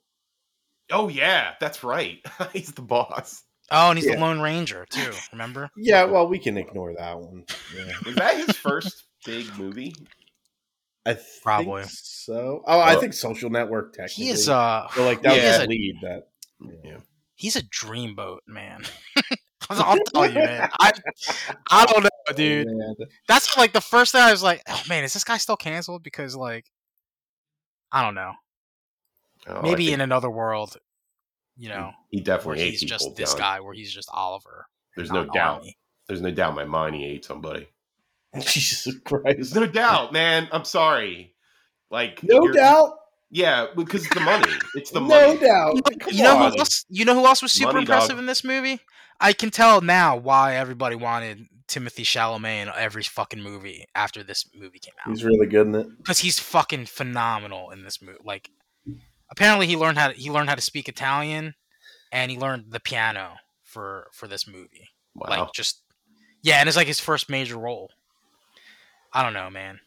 Oh 0.90 1.08
yeah, 1.08 1.52
that's 1.60 1.84
right. 1.84 2.24
he's 2.54 2.72
the 2.72 2.80
boss. 2.82 3.42
Oh, 3.70 3.90
and 3.90 3.98
he's 3.98 4.06
Yeah. 4.06 4.16
the 4.16 4.20
Lone 4.20 4.40
Ranger 4.40 4.86
too. 4.90 5.12
Remember? 5.32 5.70
Yeah, 5.76 6.04
well, 6.04 6.26
we 6.26 6.38
can 6.38 6.56
ignore 6.58 6.92
that 6.94 7.18
one. 7.18 7.44
Yeah. 7.76 7.92
Was 8.04 8.14
that 8.16 8.36
his 8.36 8.56
first 8.56 9.04
big 9.24 9.46
movie? 9.58 9.94
I 11.06 11.14
think 11.14 11.42
Probably. 11.42 11.84
so. 11.86 12.62
Oh, 12.66 12.80
I 12.80 12.96
think 12.96 13.14
Social 13.14 13.48
Network 13.48 13.92
technically. 13.94 14.24
He 14.24 14.30
is 14.30 14.48
uh 14.48 14.86
So, 14.94 15.04
like 15.04 15.22
that 15.22 15.36
Yeah. 15.36 15.48
was 15.48 15.58
the 15.60 15.66
lead. 15.68 15.96
That 16.02 16.28
Yeah. 16.84 16.98
he's 17.36 17.56
a 17.56 17.62
dreamboat 17.62 18.40
man. 18.46 18.82
I'll 19.70 19.96
tell 20.12 20.26
you, 20.26 20.34
man. 20.34 20.68
I 20.80 20.92
I 21.70 21.86
don't 21.86 22.02
know, 22.02 22.10
dude. 22.36 22.66
Man. 22.66 22.94
That's 23.28 23.56
like 23.56 23.72
the 23.72 23.80
first 23.80 24.10
thing 24.12 24.20
I 24.20 24.32
was 24.32 24.42
like, 24.42 24.62
oh 24.68 24.82
man, 24.88 25.04
is 25.04 25.12
this 25.12 25.22
guy 25.24 25.36
still 25.38 25.56
canceled? 25.56 26.02
Because 26.02 26.34
like, 26.34 26.66
I 27.92 28.02
don't 28.02 28.14
know. 28.14 28.32
Oh, 29.46 29.62
Maybe 29.62 29.84
think 29.86 29.94
in 29.94 30.00
another 30.00 30.28
world, 30.30 30.76
you 31.60 31.68
know, 31.68 31.92
he 32.08 32.18
where 32.18 32.24
definitely 32.24 32.62
ate 32.62 32.70
he's 32.72 32.80
people. 32.84 32.98
just 32.98 33.16
this 33.16 33.30
John. 33.32 33.38
guy, 33.40 33.60
where 33.60 33.74
he's 33.74 33.92
just 33.92 34.08
Oliver. 34.12 34.66
There's 34.96 35.12
no 35.12 35.24
doubt. 35.26 35.58
Armie. 35.58 35.76
There's 36.08 36.20
no 36.22 36.30
doubt 36.30 36.50
in 36.50 36.56
my 36.56 36.64
mind 36.64 36.96
he 36.96 37.04
ate 37.04 37.24
somebody. 37.24 37.68
Jesus 38.40 38.84
There's 38.84 39.00
Christ. 39.00 39.54
no 39.54 39.66
doubt, 39.66 40.12
man. 40.12 40.48
I'm 40.52 40.64
sorry. 40.64 41.34
Like 41.90 42.20
No 42.22 42.48
doubt. 42.50 42.94
Yeah, 43.30 43.66
because 43.76 44.04
it's 44.06 44.14
the 44.14 44.20
money. 44.20 44.50
It's 44.74 44.90
the 44.90 45.00
no 45.00 45.06
money. 45.06 45.34
No 45.34 45.40
doubt. 45.40 46.00
Come 46.00 46.12
You 46.14 46.24
know 46.24 46.36
on. 46.36 46.52
who 46.52 46.58
else? 46.58 46.84
You 46.88 47.04
know 47.04 47.14
who 47.14 47.24
else 47.26 47.42
was 47.42 47.52
super 47.52 47.72
Money, 47.74 47.82
impressive 47.82 48.10
dog. 48.10 48.18
in 48.20 48.26
this 48.26 48.42
movie? 48.42 48.80
I 49.20 49.32
can 49.32 49.50
tell 49.50 49.80
now 49.82 50.16
why 50.16 50.54
everybody 50.56 50.96
wanted 50.96 51.46
Timothée 51.68 52.02
Chalamet 52.04 52.62
in 52.62 52.68
every 52.76 53.02
fucking 53.04 53.40
movie 53.42 53.84
after 53.94 54.24
this 54.24 54.48
movie 54.54 54.78
came 54.80 54.94
out. 55.04 55.10
He's 55.10 55.22
really 55.22 55.46
good 55.46 55.66
in 55.68 55.74
it. 55.76 55.86
because 55.98 56.18
he's 56.20 56.38
fucking 56.40 56.86
phenomenal 56.86 57.70
in 57.70 57.84
this 57.84 58.00
movie. 58.02 58.18
Like, 58.24 58.50
apparently 59.30 59.66
he 59.66 59.76
learned 59.76 59.98
how 59.98 60.08
to, 60.08 60.14
he 60.14 60.30
learned 60.30 60.48
how 60.48 60.54
to 60.54 60.60
speak 60.62 60.88
Italian, 60.88 61.54
and 62.12 62.30
he 62.30 62.38
learned 62.38 62.66
the 62.70 62.80
piano 62.80 63.36
for 63.64 64.08
for 64.12 64.26
this 64.28 64.46
movie. 64.46 64.88
Wow. 65.14 65.28
Like, 65.30 65.52
just 65.52 65.82
yeah, 66.42 66.56
and 66.60 66.68
it's 66.68 66.76
like 66.76 66.86
his 66.86 67.00
first 67.00 67.28
major 67.30 67.56
role. 67.58 67.90
I 69.12 69.22
don't 69.22 69.34
know, 69.34 69.50
man. 69.50 69.80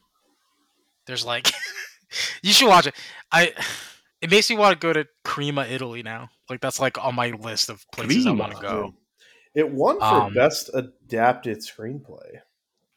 There's 1.06 1.25
like, 1.25 1.51
you 2.43 2.53
should 2.53 2.67
watch 2.67 2.88
it. 2.88 2.95
I 3.32 3.53
it 4.21 4.29
makes 4.32 4.49
me 4.49 4.58
want 4.58 4.79
to 4.79 4.88
go 4.88 4.93
to 4.93 5.06
Crema, 5.23 5.65
Italy 5.65 6.03
now. 6.03 6.29
Like 6.49 6.62
that's 6.62 6.79
like 6.79 7.03
on 7.03 7.15
my 7.15 7.32
list 7.32 7.69
of 7.69 7.86
places 7.91 8.25
I 8.27 8.32
want 8.32 8.53
to 8.56 8.62
go. 8.62 8.93
It 9.56 9.69
won 9.69 9.99
for 9.99 10.03
Um, 10.06 10.34
best 10.34 10.69
adapted 10.73 11.60
screenplay. 11.60 12.39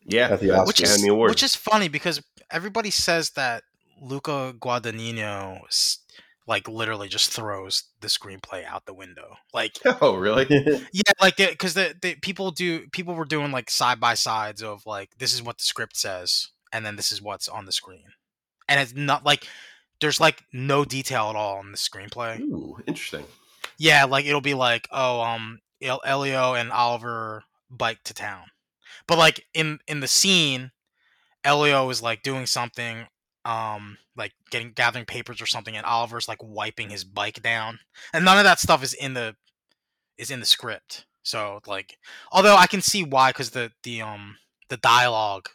yeah, 0.05 0.29
at 0.31 0.41
the 0.41 0.49
that's 0.49 0.67
which 0.67 0.81
is 0.83 0.91
Academy 0.91 1.09
Award. 1.09 1.31
which 1.31 1.43
is 1.43 1.55
funny 1.55 1.89
because 1.89 2.23
everybody 2.51 2.91
says 2.91 3.31
that 3.31 3.63
Luca 4.01 4.55
Guadagnino 4.59 5.65
s- 5.67 5.99
like 6.47 6.69
literally 6.69 7.09
just 7.09 7.33
throws 7.33 7.85
the 8.01 8.09
screenplay 8.09 8.65
out 8.65 8.87
the 8.87 8.95
window. 8.95 9.37
Like 9.53 9.79
oh, 10.01 10.17
really? 10.17 10.47
yeah, 10.93 11.13
like 11.21 11.37
because 11.37 11.75
the, 11.75 11.95
the 12.01 12.15
people 12.17 12.51
do 12.51 12.87
people 12.89 13.15
were 13.15 13.25
doing 13.25 13.53
like 13.53 13.71
side 13.71 14.01
by 14.01 14.15
sides 14.15 14.63
of 14.63 14.87
like 14.87 15.11
this 15.19 15.33
is 15.33 15.43
what 15.43 15.59
the 15.59 15.65
script 15.65 15.97
says 15.97 16.51
and 16.73 16.85
then 16.85 16.97
this 16.97 17.13
is 17.13 17.23
what's 17.23 17.49
on 17.49 17.65
the 17.65 17.73
screen, 17.73 18.05
and 18.69 18.81
it's 18.81 18.95
not 18.95 19.25
like 19.25 19.47
there's 20.01 20.21
like 20.21 20.43
no 20.53 20.85
detail 20.85 21.31
at 21.31 21.37
all 21.37 21.61
in 21.61 21.73
the 21.73 21.79
screenplay. 21.79 22.41
Ooh, 22.41 22.77
interesting. 22.87 23.25
Yeah, 23.79 24.05
like 24.05 24.27
it'll 24.27 24.41
be 24.41 24.55
like, 24.55 24.89
oh, 24.93 25.21
um, 25.23 25.61
El- 25.81 26.03
Elio 26.05 26.55
and 26.55 26.71
Oliver 26.71 27.45
bike 27.71 28.01
to 28.05 28.15
town, 28.15 28.45
but 29.07 29.19
like 29.19 29.45
in 29.55 29.79
in 29.87 30.01
the 30.01 30.09
scene, 30.09 30.73
Elio 31.45 31.89
is 31.89 32.03
like 32.03 32.23
doing 32.23 32.47
something, 32.47 33.07
um, 33.47 33.99
like 34.17 34.33
getting 34.51 34.73
gathering 34.73 35.05
papers 35.05 35.41
or 35.41 35.47
something, 35.47 35.77
and 35.77 35.87
Oliver's 35.87 36.29
like 36.29 36.43
wiping 36.43 36.91
his 36.91 37.05
bike 37.05 37.43
down, 37.43 37.79
and 38.13 38.25
none 38.25 38.39
of 38.39 38.45
that 38.45 38.61
stuff 38.61 38.83
is 38.83 38.95
in 38.95 39.15
the 39.15 39.37
is 40.19 40.31
in 40.31 40.41
the 40.41 40.47
script. 40.47 41.07
So 41.23 41.61
like, 41.67 41.99
although 42.33 42.57
I 42.57 42.67
can 42.67 42.83
see 42.83 43.05
why, 43.05 43.31
because 43.31 43.51
the 43.51 43.73
the 43.83 44.03
um 44.03 44.37
the 44.69 44.77
dialogue, 44.77 45.49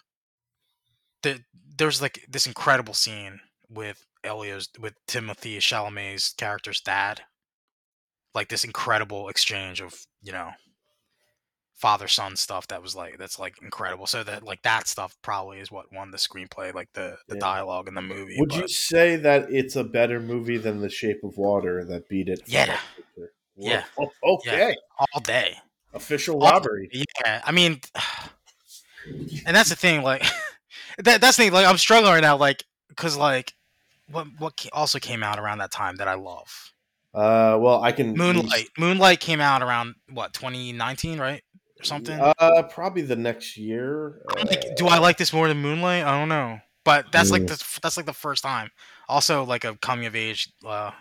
the 1.23 1.41
there's 1.77 2.01
like 2.01 2.25
this 2.29 2.47
incredible 2.47 2.93
scene 2.93 3.39
with 3.69 4.05
Elio's 4.23 4.69
with 4.79 4.93
Timothée 5.07 5.57
Chalamet's 5.57 6.33
character's 6.33 6.81
dad 6.81 7.21
like 8.33 8.49
this 8.49 8.63
incredible 8.63 9.29
exchange 9.29 9.81
of 9.81 10.05
you 10.21 10.31
know 10.31 10.51
father 11.81 12.07
son 12.07 12.35
stuff 12.35 12.67
that 12.67 12.81
was 12.81 12.95
like 12.95 13.17
that's 13.17 13.39
like 13.39 13.55
incredible 13.61 14.05
so 14.05 14.23
that 14.23 14.43
like 14.43 14.61
that 14.61 14.87
stuff 14.87 15.17
probably 15.23 15.57
is 15.59 15.71
what 15.71 15.91
won 15.91 16.11
the 16.11 16.17
screenplay 16.17 16.71
like 16.73 16.87
the 16.93 17.17
the 17.27 17.35
Yeah. 17.35 17.39
dialogue 17.39 17.87
in 17.87 17.95
the 17.95 18.01
movie 18.03 18.35
Would 18.39 18.49
but- 18.49 18.57
you 18.59 18.67
say 18.67 19.15
that 19.17 19.51
it's 19.51 19.75
a 19.75 19.83
better 19.83 20.19
movie 20.19 20.57
than 20.57 20.79
The 20.79 20.89
Shape 20.89 21.23
of 21.23 21.37
Water 21.37 21.83
that 21.85 22.07
beat 22.07 22.29
it? 22.29 22.41
Yeah. 22.45 22.77
Yeah. 23.57 23.83
Okay. 24.23 24.75
all 25.13 25.21
day 25.21 25.57
Official 25.93 26.41
All- 26.43 26.51
robbery. 26.51 26.89
yeah 27.25 27.41
i 27.45 27.51
mean 27.51 27.79
and 29.45 29.55
that's 29.55 29.69
the 29.69 29.75
thing. 29.75 30.03
Like 30.03 30.21
that 30.99 31.21
that's 31.21 31.37
the 31.37 31.43
thing. 31.43 31.51
Like 31.53 31.65
I'm 31.65 31.77
struggling 31.77 32.13
right 32.13 32.21
now. 32.21 32.37
Like 32.37 32.63
because 32.89 33.17
like 33.17 33.53
what 34.11 34.27
what 34.37 34.65
also 34.73 34.99
came 34.99 35.23
out 35.23 35.39
around 35.39 35.57
that 35.59 35.71
time 35.71 35.95
that 35.97 36.07
I 36.07 36.13
love 36.15 36.71
Uh, 37.13 37.57
well, 37.59 37.81
I 37.83 37.91
can 37.91 38.13
Moonlight. 38.15 38.69
Moonlight 38.77 39.19
came 39.19 39.41
out 39.41 39.61
around 39.63 39.95
what 40.11 40.33
2019, 40.33 41.19
right? 41.19 41.41
Or 41.81 41.83
something. 41.83 42.19
Uh, 42.19 42.63
probably 42.63 43.01
the 43.01 43.15
next 43.15 43.57
year. 43.57 44.21
I'm 44.37 44.45
like, 44.47 44.63
Uh, 44.65 44.73
do 44.75 44.87
I 44.87 44.99
like 44.99 45.17
this 45.17 45.33
more 45.33 45.47
than 45.47 45.57
Moonlight? 45.57 46.03
I 46.05 46.17
don't 46.19 46.29
know. 46.29 46.59
But 46.83 47.11
that's 47.11 47.31
like 47.31 47.43
Mm. 47.43 47.47
the 47.47 47.79
that's 47.81 47.97
like 47.97 48.05
the 48.05 48.13
first 48.13 48.43
time. 48.43 48.71
Also, 49.09 49.43
like 49.43 49.63
a 49.65 49.75
coming 49.77 50.05
of 50.05 50.15
age, 50.15 50.49
uh, 50.65 50.91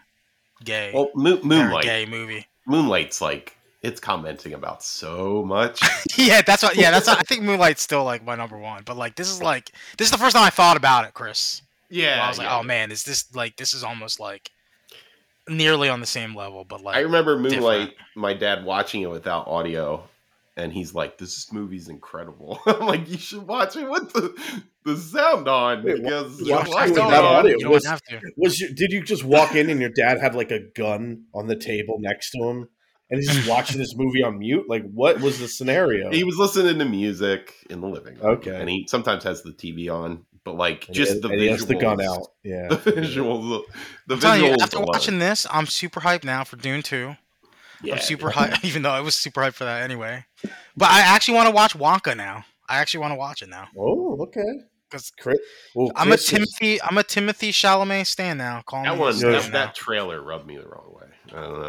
gay, 0.64 0.90
Well, 0.93 1.11
Mo- 1.14 1.40
Moonlight. 1.43 1.85
gay 1.85 2.05
movie. 2.07 2.47
Moonlight's 2.66 3.21
like 3.21 3.57
it's 3.83 3.99
commenting 4.01 4.53
about 4.53 4.83
so 4.83 5.43
much. 5.43 5.81
yeah, 6.19 6.43
that's 6.43 6.62
what. 6.62 6.77
Yeah, 6.77 6.90
that's. 6.90 7.07
What, 7.09 7.19
I 7.19 7.23
think 7.23 7.43
Moonlight's 7.43 7.81
still 7.83 8.05
like 8.05 8.23
my 8.25 8.35
number 8.37 8.59
one. 8.59 8.83
But 8.85 8.97
like, 8.99 9.16
this 9.16 9.29
is 9.31 9.43
like 9.43 9.71
this 9.97 10.09
is 10.09 10.12
the 10.12 10.19
first 10.19 10.37
time 10.37 10.45
I 10.45 10.51
thought 10.51 10.77
about 10.77 11.07
it, 11.07 11.14
Chris. 11.14 11.62
yeah, 11.88 12.16
Where 12.16 12.25
I 12.25 12.29
was 12.29 12.38
like, 12.38 12.47
yeah. 12.49 12.59
oh 12.59 12.62
man, 12.62 12.90
is 12.93 13.05
this 13.05 13.35
like 13.35 13.57
this 13.57 13.73
is 13.73 13.83
almost 13.83 14.21
like 14.21 14.51
nearly 15.49 15.88
on 15.88 16.01
the 16.01 16.07
same 16.07 16.35
level, 16.37 16.64
but 16.64 16.83
like 16.83 16.97
I 16.97 17.01
remember 17.01 17.38
Moonlight. 17.38 17.95
My 18.14 18.35
dad 18.35 18.64
watching 18.64 19.01
it 19.03 19.11
without 19.11 19.49
audio, 19.49 20.07
and 20.61 20.73
he's 20.73 20.94
like, 20.94 21.18
"This 21.18 21.53
movie's 21.53 21.88
incredible." 21.88 22.61
I'm 22.66 22.87
like, 22.87 23.09
"You 23.09 23.18
should 23.18 23.46
watch 23.46 23.77
it 23.77 23.88
with 23.88 24.12
the 24.12 24.35
the 24.85 24.96
sound 24.96 25.49
on 25.49 25.83
Wait, 25.83 26.03
because 26.03 26.40
why- 26.40 26.40
you 26.40 26.44
the 26.44 26.44
don't 26.46 26.51
why 26.51 26.59
have 26.59 26.68
lights 26.68 26.92
to. 26.92 26.92
would 26.92 27.01
on." 27.07 27.11
that 27.11 27.25
audio? 27.25 27.53
You 27.53 27.59
don't 27.64 27.73
Was- 27.73 27.87
have 27.87 28.03
to. 28.03 28.20
Was 28.37 28.59
you, 28.61 28.75
did 28.75 28.92
you 28.92 29.03
just 29.03 29.25
walk 29.25 29.55
in 29.55 29.70
and 29.70 29.81
your 29.81 29.90
dad 29.90 30.18
had 30.20 30.35
like 30.35 30.51
a 30.51 30.61
gun 30.77 31.25
on 31.35 31.46
the 31.49 31.57
table 31.57 31.96
next 32.01 32.31
to 32.33 32.38
him, 32.44 32.68
and 33.11 33.18
he's 33.20 33.33
just 33.35 33.49
watching 33.49 33.79
this 33.79 33.94
movie 33.96 34.23
on 34.23 34.38
mute? 34.38 34.66
Like, 34.68 34.85
what 34.92 35.20
was 35.20 35.38
the 35.40 35.49
scenario? 35.49 36.11
He 36.11 36.25
was 36.25 36.37
listening 36.37 36.79
to 36.79 36.85
music 36.85 37.55
in 37.68 37.81
the 37.81 37.88
living 37.88 38.14
room. 38.16 38.27
Okay. 38.38 38.59
and 38.61 38.68
he 38.68 38.87
sometimes 38.88 39.25
has 39.25 39.42
the 39.42 39.53
TV 39.53 39.90
on, 39.92 40.25
but 40.44 40.57
like 40.57 40.87
And 40.88 40.94
just 40.96 41.14
he, 41.14 41.20
the 41.20 41.29
and 41.29 41.40
he 41.40 41.49
has 41.49 41.66
the 41.66 41.75
gun 41.75 42.01
out. 42.01 42.27
Yeah. 42.44 42.68
The 42.68 42.77
visuals, 42.92 43.62
the 44.07 44.14
I'm 44.14 44.20
telling 44.20 44.44
you, 44.44 44.51
visuals 44.53 44.62
after 44.62 44.77
alone. 44.79 44.87
watching 44.92 45.18
this, 45.18 45.46
I'm 45.51 45.66
super 45.66 46.01
hyped 46.01 46.25
now 46.25 46.44
for 46.44 46.57
Dune 46.57 46.83
2. 46.83 47.16
Yeah, 47.83 47.95
I'm 47.95 48.01
super 48.01 48.31
hyped, 48.31 48.64
even 48.64 48.83
though 48.83 48.90
I 48.90 49.01
was 49.01 49.14
super 49.14 49.40
hyped 49.40 49.55
for 49.55 49.64
that 49.64 49.83
anyway. 49.83 50.25
But 50.77 50.90
I 50.90 51.01
actually 51.01 51.35
want 51.35 51.49
to 51.49 51.55
watch 51.55 51.75
Wonka 51.77 52.16
now. 52.16 52.45
I 52.69 52.79
actually 52.79 53.01
want 53.01 53.12
to 53.12 53.16
watch 53.16 53.43
it 53.43 53.49
now. 53.49 53.69
Oh, 53.77 54.16
okay. 54.23 54.43
'Cause 54.90 55.12
Chris, 55.21 55.38
well, 55.75 55.93
I'm 55.95 56.09
a 56.09 56.11
Chris 56.16 56.33
is- 56.33 56.38
Timothée. 56.61 56.79
I'm 56.83 56.99
a 56.99 57.05
Timothée 57.05 57.51
Chalamet 57.51 58.07
stan 58.07 58.38
now. 58.38 58.61
Call 58.62 58.83
That 58.83 58.95
me 58.95 58.99
one, 59.01 59.19
that, 59.21 59.40
stan 59.43 59.53
that 59.53 59.75
trailer 59.77 60.21
rubbed 60.21 60.47
me 60.49 60.57
the 60.57 60.66
wrong 60.66 60.93
way. 61.01 61.07
I 61.29 61.43
don't 61.43 61.53
know, 61.61 61.69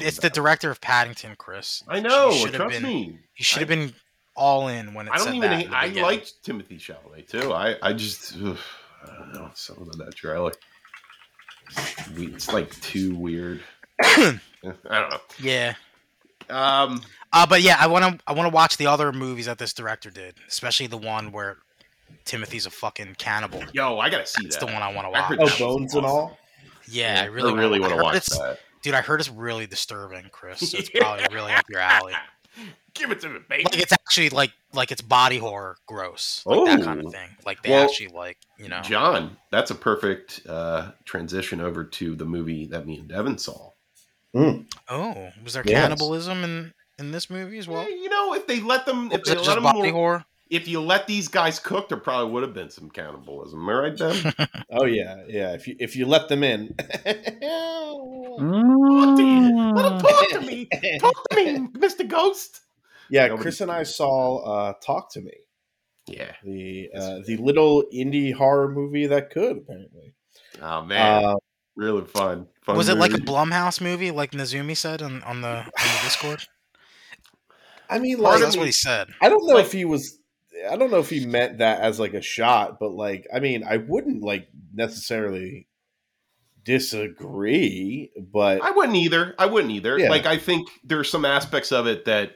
Something 0.00 0.08
It's 0.08 0.16
the 0.16 0.20
about 0.22 0.26
it. 0.26 0.34
director 0.34 0.70
of 0.70 0.80
Paddington, 0.80 1.34
Chris. 1.36 1.82
I 1.86 2.00
know. 2.00 2.30
You 2.30 2.38
should 2.38 2.54
have 2.54 2.62
Trust 2.62 2.80
been. 2.80 2.82
me. 2.82 3.18
You 3.36 3.44
should 3.44 3.58
have 3.60 3.68
been 3.68 3.92
all 4.34 4.68
in 4.68 4.94
when 4.94 5.06
it 5.06 5.10
I 5.12 5.18
don't 5.18 5.26
said 5.26 5.34
even. 5.34 5.50
that. 5.50 5.60
hate- 5.60 5.70
I 5.70 5.88
beginning. 5.88 6.02
liked 6.04 6.32
Timothée 6.44 6.80
Chalamet 6.80 7.28
too. 7.28 7.52
I, 7.52 7.76
I 7.82 7.92
just, 7.92 8.36
ugh, 8.42 8.56
I 9.04 9.18
don't 9.18 9.34
know 9.34 9.50
something 9.54 9.84
about 9.86 9.98
that 10.06 10.14
trailer. 10.14 10.52
It's 12.16 12.52
like 12.52 12.70
too 12.80 13.14
weird. 13.14 13.60
I 14.02 14.38
don't 14.62 15.10
know. 15.10 15.20
Yeah. 15.40 15.74
Um, 16.50 17.02
Uh, 17.32 17.46
but 17.46 17.62
yeah, 17.62 17.76
I 17.78 17.86
want 17.86 18.04
to. 18.18 18.24
I 18.26 18.32
want 18.32 18.46
to 18.50 18.54
watch 18.54 18.76
the 18.76 18.86
other 18.86 19.12
movies 19.12 19.46
that 19.46 19.58
this 19.58 19.72
director 19.72 20.10
did, 20.10 20.34
especially 20.48 20.86
the 20.86 20.98
one 20.98 21.32
where 21.32 21.58
Timothée's 22.26 22.66
a 22.66 22.70
fucking 22.70 23.14
cannibal. 23.18 23.62
yo, 23.72 23.98
I 23.98 24.10
gotta 24.10 24.26
see 24.26 24.42
That's 24.44 24.56
that. 24.56 24.66
the 24.66 24.72
one 24.72 24.82
I 24.82 24.92
want 24.92 25.06
to 25.06 25.10
watch. 25.10 25.24
heard 25.24 25.38
Oh, 25.40 25.58
bones 25.58 25.94
and 25.94 26.04
all. 26.04 26.38
Yeah, 26.88 27.20
I 27.22 27.26
really, 27.26 27.52
I 27.52 27.56
really 27.56 27.80
want 27.80 27.94
want 27.96 28.14
to 28.14 28.34
watch 28.36 28.40
that. 28.40 28.58
Dude, 28.82 28.94
I 28.94 29.00
heard 29.00 29.20
it's 29.20 29.30
really 29.30 29.66
disturbing, 29.66 30.24
Chris. 30.32 30.70
So 30.72 30.78
it's 30.78 30.90
probably 30.94 31.24
really 31.32 31.52
up 31.52 31.64
your 31.70 31.80
alley. 31.80 32.14
Give 32.94 33.10
it 33.10 33.20
to 33.20 33.28
me, 33.30 33.38
baby. 33.48 33.64
Like 33.64 33.78
it's 33.78 33.92
actually 33.92 34.28
like 34.28 34.52
like 34.74 34.92
it's 34.92 35.00
body 35.00 35.38
horror 35.38 35.76
gross, 35.86 36.42
like 36.44 36.64
that 36.66 36.84
kind 36.84 37.00
Oh. 37.02 37.06
of 37.06 37.12
thing. 37.14 37.30
Like 37.46 37.62
they 37.62 37.70
Well, 37.70 37.84
actually 37.84 38.08
like 38.08 38.36
you 38.58 38.68
know. 38.68 38.82
John, 38.82 39.38
that's 39.50 39.70
a 39.70 39.74
perfect 39.74 40.42
uh, 40.46 40.90
transition 41.06 41.60
over 41.62 41.82
to 41.84 42.14
the 42.14 42.26
movie 42.26 42.66
that 42.66 42.84
me 42.86 42.98
and 42.98 43.08
Devin 43.08 43.38
saw. 43.38 43.70
Oh, 44.34 44.64
was 45.44 45.52
there 45.54 45.62
Yes. 45.66 45.82
cannibalism 45.82 46.44
in 46.44 46.72
in 46.98 47.10
this 47.12 47.28
movie 47.30 47.58
as 47.58 47.68
well? 47.68 47.82
Eh, 47.82 47.88
you 47.88 48.08
know, 48.08 48.34
if 48.34 48.46
they 48.46 48.60
let 48.60 48.86
them, 48.86 49.10
if 49.12 49.24
they 49.24 49.32
it 49.32 49.36
let 49.38 49.44
just 49.44 49.54
them 49.54 49.64
body 49.64 49.82
more, 49.82 49.92
horror? 49.92 50.24
if 50.50 50.68
you 50.68 50.80
let 50.80 51.06
these 51.06 51.28
guys 51.28 51.58
cook, 51.58 51.88
there 51.88 51.98
probably 51.98 52.30
would 52.32 52.42
have 52.42 52.54
been 52.54 52.70
some 52.70 52.90
cannibalism. 52.90 53.60
Am 53.60 53.68
I 53.68 53.72
right, 53.74 53.96
Devin? 53.96 54.32
Oh 54.70 54.84
yeah, 54.86 55.22
yeah. 55.28 55.52
If 55.52 55.68
you 55.68 55.76
if 55.78 55.96
you 55.96 56.06
let 56.06 56.28
them 56.28 56.42
in. 56.42 56.74
Talk 56.76 56.88
to 59.16 59.22
you. 59.22 59.72
Let 59.74 59.92
him 59.92 59.98
talk 60.00 60.28
to 60.30 60.40
me. 60.40 60.68
Talk 61.00 61.28
to 61.30 61.36
me, 61.36 61.68
Mr. 61.78 62.06
Ghost. 62.08 62.60
yeah, 63.10 63.26
Nobody- 63.26 63.42
Chris 63.42 63.60
and 63.60 63.70
I 63.70 63.82
saw 63.82 64.38
uh, 64.38 64.72
"Talk 64.84 65.12
to 65.12 65.20
Me," 65.20 65.32
Yeah. 66.06 66.32
the 66.42 66.88
uh, 66.96 67.18
the 67.26 67.36
little 67.36 67.84
indie 67.92 68.32
horror 68.32 68.70
movie 68.70 69.06
that 69.06 69.30
could 69.30 69.58
apparently. 69.58 70.14
Oh 70.60 70.82
man, 70.82 71.24
Uh, 71.24 71.34
really 71.76 72.04
fun. 72.04 72.48
fun 72.62 72.76
Was 72.76 72.88
it 72.88 72.96
like 72.98 73.12
a. 73.12 73.18
Blumhouse 73.18 73.80
movie, 73.80 74.10
like 74.10 74.32
Nazumi 74.32 74.76
said 74.76 75.02
on, 75.02 75.22
on 75.22 75.40
the 75.40 75.48
on 75.48 75.64
the 75.74 76.00
Discord? 76.04 76.44
I 77.88 77.98
mean, 77.98 78.18
like, 78.18 78.40
That's 78.40 78.54
me- 78.54 78.60
what 78.60 78.66
he 78.66 78.72
said. 78.72 79.08
I 79.20 79.28
don't 79.28 79.46
know 79.46 79.54
like- 79.54 79.66
if 79.66 79.72
he 79.72 79.84
was. 79.84 80.18
I 80.70 80.76
don't 80.76 80.90
know 80.90 80.98
if 80.98 81.08
he 81.10 81.24
meant 81.26 81.58
that 81.58 81.80
as 81.80 81.98
like 81.98 82.14
a 82.14 82.20
shot, 82.22 82.78
but 82.78 82.90
like, 82.92 83.26
I 83.34 83.40
mean, 83.40 83.64
I 83.64 83.78
wouldn't 83.78 84.22
like 84.22 84.48
necessarily 84.74 85.66
disagree, 86.64 88.10
but 88.16 88.62
I 88.62 88.70
wouldn't 88.70 88.96
either. 88.96 89.34
I 89.38 89.46
wouldn't 89.46 89.72
either. 89.72 89.98
Yeah. 89.98 90.10
Like 90.10 90.26
I 90.26 90.36
think 90.38 90.68
there's 90.84 91.10
some 91.10 91.24
aspects 91.24 91.72
of 91.72 91.86
it 91.86 92.04
that 92.04 92.32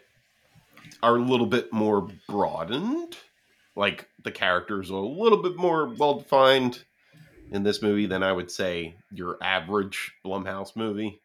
are 1.02 1.16
a 1.16 1.20
little 1.20 1.46
bit 1.46 1.72
more 1.72 2.08
broadened. 2.28 3.16
Like 3.76 4.08
the 4.24 4.30
characters 4.32 4.90
are 4.90 4.94
a 4.94 5.06
little 5.06 5.42
bit 5.42 5.56
more 5.56 5.86
well 5.94 6.14
defined 6.20 6.84
in 7.50 7.62
this 7.62 7.82
movie 7.82 8.06
than 8.06 8.22
I 8.22 8.32
would 8.32 8.50
say 8.50 8.96
your 9.12 9.38
average 9.42 10.12
Blumhouse 10.24 10.74
movie. 10.76 11.20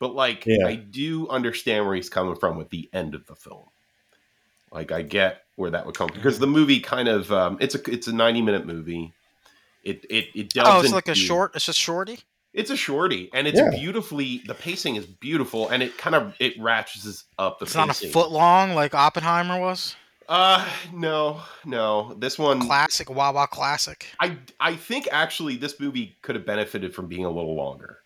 But 0.00 0.14
like 0.14 0.44
Yeah. 0.46 0.66
I 0.66 0.74
do 0.74 1.28
understand 1.28 1.86
where 1.86 1.94
he's 1.94 2.08
coming 2.10 2.36
from 2.36 2.56
with 2.56 2.70
the 2.70 2.88
end 2.92 3.14
of 3.14 3.26
the 3.26 3.34
film. 3.36 3.66
Like 4.72 4.90
I 4.92 5.02
get 5.02 5.42
where 5.56 5.70
that 5.70 5.86
would 5.86 5.96
come 5.96 6.08
from 6.08 6.16
because 6.16 6.38
the 6.38 6.46
movie 6.48 6.80
kind 6.80 7.08
of 7.08 7.30
um, 7.32 7.58
it's 7.60 7.74
a 7.74 7.90
it's 7.90 8.08
a 8.08 8.12
90 8.12 8.42
minute 8.42 8.66
movie. 8.66 9.12
It 9.84 10.04
it 10.10 10.26
it 10.34 10.52
delves 10.52 10.70
Oh, 10.70 10.80
it's 10.80 10.92
like 10.92 11.08
a 11.08 11.14
short. 11.14 11.52
It's 11.54 11.68
a 11.68 11.72
shorty. 11.74 12.18
it's 12.52 12.70
a 12.70 12.76
shorty, 12.76 13.30
and 13.32 13.46
it's 13.46 13.58
Yeah. 13.58 13.70
beautifully. 13.70 14.42
The 14.46 14.54
pacing 14.54 14.96
is 14.96 15.06
beautiful, 15.06 15.68
and 15.68 15.82
it 15.82 15.96
kind 15.98 16.16
of 16.16 16.34
it 16.40 16.54
ratchets 16.60 17.24
up 17.38 17.58
the 17.60 17.66
It's 17.66 17.74
not 17.74 17.90
a 18.02 18.08
foot 18.08 18.30
long 18.32 18.74
like 18.74 18.94
Oppenheimer 18.94 19.60
was. 19.60 19.94
Uh, 20.28 20.66
no, 20.92 21.40
no. 21.64 22.14
This 22.14 22.38
one, 22.38 22.60
Classic 22.60 23.10
Wawa 23.10 23.46
classic. 23.46 24.06
I 24.20 24.38
I 24.58 24.76
think 24.76 25.08
actually 25.12 25.56
this 25.56 25.78
movie 25.78 26.16
could 26.22 26.34
have 26.34 26.46
benefited 26.46 26.94
from 26.94 27.08
being 27.08 27.24
a 27.24 27.30
little 27.30 27.54
longer. 27.54 27.98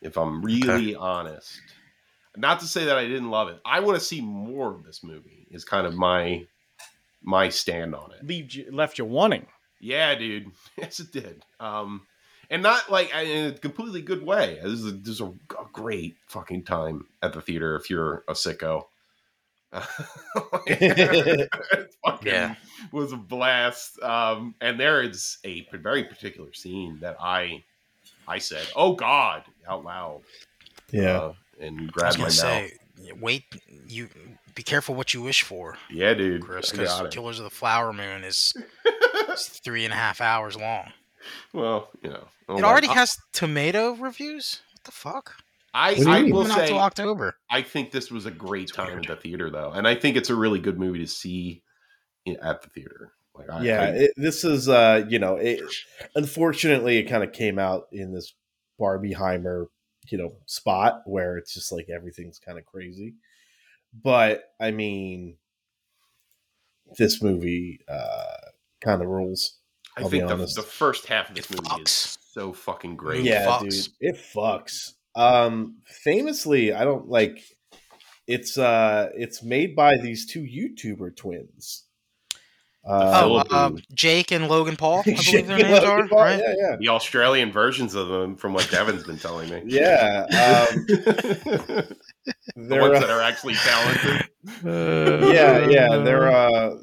If 0.00 0.16
I'm 0.16 0.42
really 0.42 0.94
honest, 0.94 1.60
not 2.36 2.60
to 2.60 2.66
say 2.66 2.84
that 2.86 2.96
I 2.96 3.06
didn't 3.06 3.30
love 3.30 3.48
it. 3.48 3.60
I 3.64 3.80
want 3.80 3.98
to 3.98 4.04
see 4.04 4.20
more 4.20 4.72
of 4.72 4.84
this 4.84 5.02
movie. 5.02 5.46
Is 5.50 5.64
kind 5.64 5.86
of 5.86 5.94
my 5.94 6.46
my 7.22 7.48
stand 7.48 7.94
on 7.94 8.12
it. 8.12 8.26
Leave 8.26 8.52
you, 8.52 8.70
left 8.70 8.98
you 8.98 9.04
wanting. 9.04 9.46
Yeah, 9.80 10.14
dude. 10.14 10.50
Yes, 10.76 11.00
it 11.00 11.12
did. 11.12 11.44
Um, 11.60 12.06
and 12.50 12.62
not 12.62 12.90
like 12.90 13.12
in 13.14 13.46
a 13.46 13.52
completely 13.52 14.02
good 14.02 14.24
way. 14.24 14.58
This 14.62 14.72
is 14.72 14.86
a, 14.86 14.90
this 14.92 15.14
is 15.14 15.20
a, 15.20 15.26
a 15.26 15.66
great 15.72 16.16
fucking 16.26 16.64
time 16.64 17.06
at 17.22 17.32
the 17.32 17.42
theater 17.42 17.76
if 17.76 17.90
you're 17.90 18.24
a 18.28 18.32
sicko. 18.32 18.84
it 20.66 21.48
fucking 22.04 22.26
Yeah. 22.26 22.54
was 22.92 23.12
a 23.12 23.16
blast. 23.16 24.00
Um, 24.02 24.54
and 24.60 24.78
there 24.78 25.02
is 25.02 25.38
a 25.44 25.66
very 25.72 26.04
particular 26.04 26.52
scene 26.52 26.98
that 27.00 27.16
I 27.20 27.64
I 28.26 28.38
said, 28.38 28.66
"Oh 28.76 28.94
God!" 28.94 29.44
out 29.68 29.84
loud. 29.84 30.22
yeah, 30.90 31.18
uh, 31.18 31.32
and 31.60 31.78
I 31.80 31.82
was 31.82 31.90
grabbed 31.90 32.18
my 32.18 32.24
gonna 32.24 32.24
mouth. 32.24 32.70
say, 32.70 32.72
wait, 33.20 33.44
you 33.86 34.08
be 34.54 34.62
careful 34.62 34.94
what 34.94 35.14
you 35.14 35.22
wish 35.22 35.42
for, 35.42 35.76
Yeah, 35.90 36.14
dude. 36.14 36.42
Chris, 36.42 36.70
because. 36.70 37.02
Killers 37.14 37.38
of 37.38 37.44
the 37.44 37.50
Flower 37.50 37.92
Moon 37.92 38.24
is, 38.24 38.52
is 39.30 39.46
three 39.64 39.84
and 39.84 39.92
a 39.92 39.96
half 39.96 40.20
hours 40.20 40.56
long. 40.56 40.92
well, 41.52 41.90
you 42.02 42.10
know, 42.10 42.26
oh 42.48 42.58
it 42.58 42.64
already 42.64 42.88
I- 42.88 42.94
has 42.94 43.18
tomato 43.32 43.92
reviews. 43.94 44.60
What 44.74 44.84
the 44.84 44.92
fuck? 44.92 45.36
I, 45.74 45.90
What 45.94 45.96
do 45.96 46.02
you 46.02 46.08
I 46.10 46.22
will 46.22 46.42
Coming 46.42 46.50
out 46.52 46.58
say, 46.58 46.66
till 46.68 46.78
October. 46.78 47.36
I 47.50 47.62
think 47.62 47.90
this 47.90 48.10
was 48.10 48.26
a 48.26 48.30
great 48.30 48.64
It's 48.64 48.72
time 48.72 48.86
weird. 48.92 49.10
at 49.10 49.16
the 49.16 49.28
theater, 49.28 49.50
though, 49.50 49.70
and 49.70 49.86
I 49.86 49.94
think 49.94 50.16
it's 50.16 50.30
a 50.30 50.34
really 50.34 50.58
good 50.60 50.78
movie 50.78 51.00
to 51.00 51.06
see 51.06 51.62
in, 52.24 52.36
at 52.42 52.62
the 52.62 52.68
theater. 52.70 53.12
Like, 53.34 53.50
I, 53.50 53.62
yeah. 53.62 53.82
I- 53.82 53.86
It, 53.88 54.10
this 54.16 54.44
is, 54.44 54.68
uh, 54.68 55.04
you 55.08 55.18
know, 55.18 55.36
it, 55.36 55.60
unfortunately, 56.14 56.98
it 56.98 57.04
kind 57.04 57.22
of 57.22 57.32
came 57.32 57.58
out 57.58 57.84
in 57.92 58.12
this 58.12 58.32
Barbieheimer, 58.80 59.66
you 60.10 60.18
know, 60.18 60.32
spot 60.46 61.02
where 61.04 61.36
it's 61.36 61.52
just 61.54 61.70
like 61.70 61.88
everything's 61.94 62.38
kind 62.38 62.58
of 62.58 62.64
crazy. 62.64 63.14
But 64.02 64.44
I 64.60 64.70
mean, 64.70 65.36
this 66.96 67.22
movie 67.22 67.80
uh, 67.88 68.36
kind 68.82 69.02
of 69.02 69.08
rules. 69.08 69.58
I 69.96 70.02
I'll 70.02 70.08
be 70.10 70.18
think 70.20 70.28
the, 70.30 70.36
the 70.36 70.62
first 70.62 71.06
half 71.06 71.28
of 71.30 71.34
this 71.36 71.50
It 71.50 71.60
movie 71.62 71.82
is 71.82 72.18
so 72.32 72.52
fucking 72.52 72.96
great. 72.96 73.20
It 73.20 73.24
yeah, 73.26 73.46
fucks. 73.46 73.60
dude, 73.70 73.92
it 74.00 74.16
fucks. 74.34 74.92
Um, 75.14 75.78
famously, 75.84 76.72
I 76.72 76.84
don't 76.84 77.08
like. 77.08 77.42
It's 78.26 78.58
uh, 78.58 79.08
it's 79.14 79.42
made 79.42 79.74
by 79.74 79.96
these 79.96 80.26
two 80.26 80.42
YouTuber 80.42 81.16
twins. 81.16 81.84
Uh, 82.86 83.22
Oh, 83.24 83.36
uh, 83.50 83.70
Jake 83.92 84.30
and 84.32 84.48
Logan 84.48 84.76
Paul, 84.76 85.00
I 85.00 85.02
believe 85.10 85.46
their 85.46 85.58
names 85.58 85.70
Logan 85.84 85.88
are. 86.04 86.08
Paul, 86.08 86.18
Right? 86.20 86.38
Yeah, 86.38 86.54
yeah, 86.56 86.76
The 86.78 86.88
Australian 86.88 87.52
versions 87.52 87.94
of 87.94 88.08
them, 88.08 88.36
from 88.36 88.52
what 88.54 88.68
Devin's 88.70 89.02
been 89.04 89.18
telling 89.18 89.50
me. 89.50 89.62
yeah. 89.66 90.24
Um, 90.70 90.86
the 90.86 91.96
ones 92.56 92.96
uh, 92.96 93.00
that 93.00 93.10
are 93.10 93.20
actually 93.20 93.54
talented. 93.54 94.28
yeah, 95.34 95.68
yeah. 95.68 95.96
They're 95.98 96.30
uh, 96.30 96.76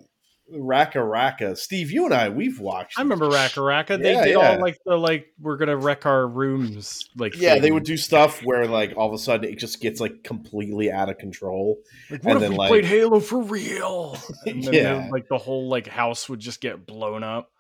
RackaRacka. 0.56 1.58
Steve, 1.58 1.92
you 1.92 2.06
and 2.06 2.14
I, 2.14 2.30
we've 2.30 2.60
watched. 2.60 2.98
I 2.98 3.02
remember 3.02 3.30
RackaRacka. 3.30 4.02
They 4.02 4.14
Yeah, 4.14 4.26
did 4.26 4.32
yeah. 4.32 4.54
all 4.56 4.60
like 4.62 4.78
the 4.86 4.96
like 4.98 5.28
we're 5.40 5.58
gonna 5.58 5.78
wreck 5.78 6.06
our 6.06 6.28
rooms. 6.28 7.08
Like 7.16 7.36
Yeah, 7.38 7.60
they 7.60 7.72
would 7.72 7.84
do 7.84 7.98
stuff 7.98 8.40
where 8.44 8.68
like 8.68 8.94
all 8.98 9.08
of 9.08 9.14
a 9.14 9.18
sudden 9.18 9.50
it 9.52 9.60
just 9.60 9.82
gets 9.82 10.00
like 10.00 10.24
completely 10.24 10.92
out 10.92 11.10
of 11.10 11.18
control. 11.18 11.78
Like, 12.10 12.24
what 12.24 12.36
and 12.36 12.38
if 12.38 12.42
then, 12.42 12.52
we 12.52 12.58
like- 12.58 12.70
played 12.70 12.86
Halo 12.86 13.20
for 13.20 13.42
real? 13.42 14.18
And 14.46 14.64
then 14.64 14.74
Yeah. 14.74 15.10
like 15.12 15.28
the 15.28 15.38
whole 15.38 15.70
like 15.70 15.88
house 15.88 16.28
would 16.30 16.40
just 16.40 16.62
get 16.62 16.86
blown 16.86 17.24
up. 17.24 17.52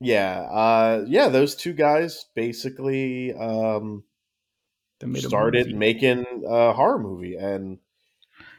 Yeah, 0.00 0.40
uh, 0.42 1.04
yeah. 1.06 1.28
Those 1.28 1.54
two 1.54 1.72
guys 1.72 2.26
basically 2.34 3.32
um, 3.32 4.02
started 5.14 5.74
making 5.74 6.26
a 6.46 6.72
horror 6.72 6.98
movie, 6.98 7.36
and 7.36 7.78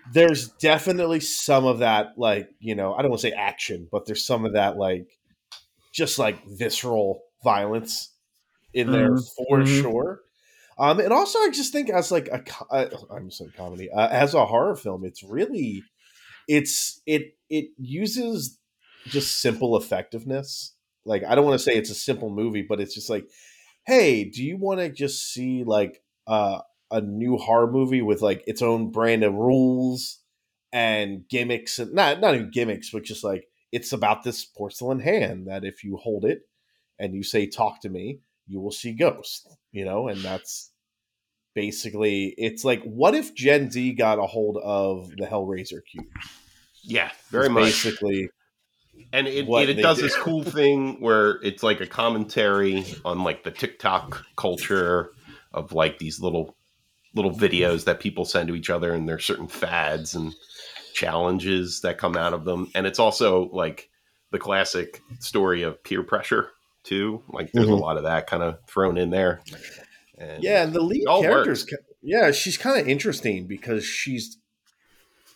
there's 0.05 0.49
definitely 0.49 1.19
some 1.19 1.65
of 1.65 1.79
that, 1.79 2.17
like 2.17 2.49
you 2.59 2.75
know, 2.75 2.93
I 2.93 3.01
don't 3.01 3.11
want 3.11 3.21
to 3.21 3.27
say 3.29 3.33
action, 3.33 3.87
but 3.91 4.05
there's 4.05 4.25
some 4.25 4.45
of 4.45 4.53
that 4.53 4.77
like 4.77 5.17
just 5.93 6.19
like 6.19 6.45
visceral 6.47 7.23
violence 7.43 8.13
in 8.73 8.91
there 8.91 9.15
Mhm, 9.15 9.25
for 9.37 9.61
mhm. 9.61 9.65
sure. 9.65 10.21
Um, 10.77 10.99
and 10.99 11.13
also, 11.13 11.39
I 11.39 11.49
just 11.51 11.71
think 11.73 11.89
as 11.89 12.11
like 12.11 12.27
a, 12.29 12.43
uh, 12.71 12.87
I'm 13.11 13.31
saying 13.31 13.53
comedy, 13.57 13.89
uh, 13.91 14.09
as 14.09 14.33
a 14.33 14.45
horror 14.45 14.75
film, 14.75 15.05
it's 15.05 15.23
really, 15.23 15.83
it's 16.47 17.01
it 17.05 17.37
it 17.49 17.69
uses 17.77 18.59
just 19.07 19.41
simple 19.41 19.77
effectiveness. 19.77 20.75
Like 21.05 21.23
I 21.23 21.35
don't 21.35 21.45
want 21.45 21.59
to 21.59 21.63
say 21.63 21.73
it's 21.77 21.91
a 21.91 21.95
simple 21.95 22.29
movie, 22.29 22.65
but 22.67 22.79
it's 22.81 22.95
just 22.95 23.09
like, 23.09 23.27
hey, 23.85 24.25
do 24.25 24.43
you 24.43 24.57
want 24.57 24.79
to 24.79 24.89
just 24.89 25.31
see 25.33 25.63
like 25.63 26.01
uh, 26.27 26.61
a 26.91 27.01
new 27.01 27.37
horror 27.37 27.71
movie 27.71 28.01
with 28.01 28.21
like 28.21 28.43
its 28.47 28.61
own 28.61 28.91
brand 28.91 29.23
of 29.23 29.33
rules 29.33 30.19
and 30.71 31.27
gimmicks 31.29 31.79
and 31.79 31.93
not 31.93 32.19
not 32.19 32.35
even 32.35 32.51
gimmicks, 32.51 32.91
but 32.91 33.03
just 33.03 33.23
like 33.23 33.47
it's 33.71 33.93
about 33.93 34.23
this 34.23 34.45
porcelain 34.45 34.99
hand 34.99 35.47
that 35.47 35.65
if 35.65 35.83
you 35.83 35.97
hold 35.97 36.25
it 36.25 36.41
and 36.99 37.13
you 37.13 37.23
say 37.23 37.47
talk 37.47 37.81
to 37.81 37.89
me, 37.89 38.19
you 38.47 38.59
will 38.59 38.71
see 38.71 38.91
ghosts, 38.91 39.47
you 39.71 39.85
know, 39.85 40.07
and 40.07 40.21
that's 40.21 40.71
basically 41.53 42.35
it's 42.37 42.63
like 42.63 42.83
what 42.83 43.15
if 43.15 43.33
Gen 43.33 43.71
Z 43.71 43.93
got 43.93 44.19
a 44.19 44.25
hold 44.25 44.57
of 44.63 45.09
the 45.09 45.25
Hellraiser 45.25 45.81
cube? 45.89 46.05
Yeah, 46.83 47.09
very 47.31 47.49
much. 47.49 47.63
Basically, 47.63 48.29
and 49.11 49.27
it, 49.27 49.47
it, 49.47 49.69
it 49.69 49.81
does 49.81 49.97
do. 49.97 50.03
this 50.03 50.15
cool 50.15 50.43
thing 50.43 50.99
where 50.99 51.39
it's 51.41 51.63
like 51.63 51.81
a 51.81 51.87
commentary 51.87 52.85
on 53.03 53.23
like 53.23 53.43
the 53.43 53.51
TikTok 53.51 54.23
culture 54.35 55.11
of 55.53 55.73
like 55.73 55.97
these 55.97 56.19
little 56.19 56.55
little 57.15 57.31
videos 57.31 57.85
that 57.85 57.99
people 57.99 58.25
send 58.25 58.47
to 58.49 58.55
each 58.55 58.69
other 58.69 58.93
and 58.93 59.07
there's 59.09 59.25
certain 59.25 59.47
fads 59.47 60.13
and 60.15 60.35
challenges 60.93 61.81
that 61.81 61.97
come 61.97 62.15
out 62.15 62.33
of 62.33 62.45
them 62.45 62.69
and 62.75 62.85
it's 62.85 62.99
also 62.99 63.49
like 63.51 63.89
the 64.31 64.39
classic 64.39 65.01
story 65.19 65.61
of 65.63 65.83
peer 65.83 66.03
pressure 66.03 66.49
too 66.83 67.21
like 67.29 67.51
there's 67.51 67.67
Mhm. 67.67 67.71
a 67.73 67.75
lot 67.81 67.97
of 67.97 68.03
that 68.03 68.27
kind 68.27 68.43
of 68.43 68.59
thrown 68.67 68.97
in 68.97 69.09
there 69.09 69.41
and 70.17 70.43
yeah, 70.43 70.63
and 70.63 70.73
the 70.73 70.79
lead 70.81 71.05
character's 71.05 71.65
ki- 71.65 71.75
yeah, 72.01 72.31
she's 72.31 72.57
kind 72.57 72.79
of 72.79 72.87
interesting 72.87 73.47
because 73.47 73.83
she's 73.83 74.37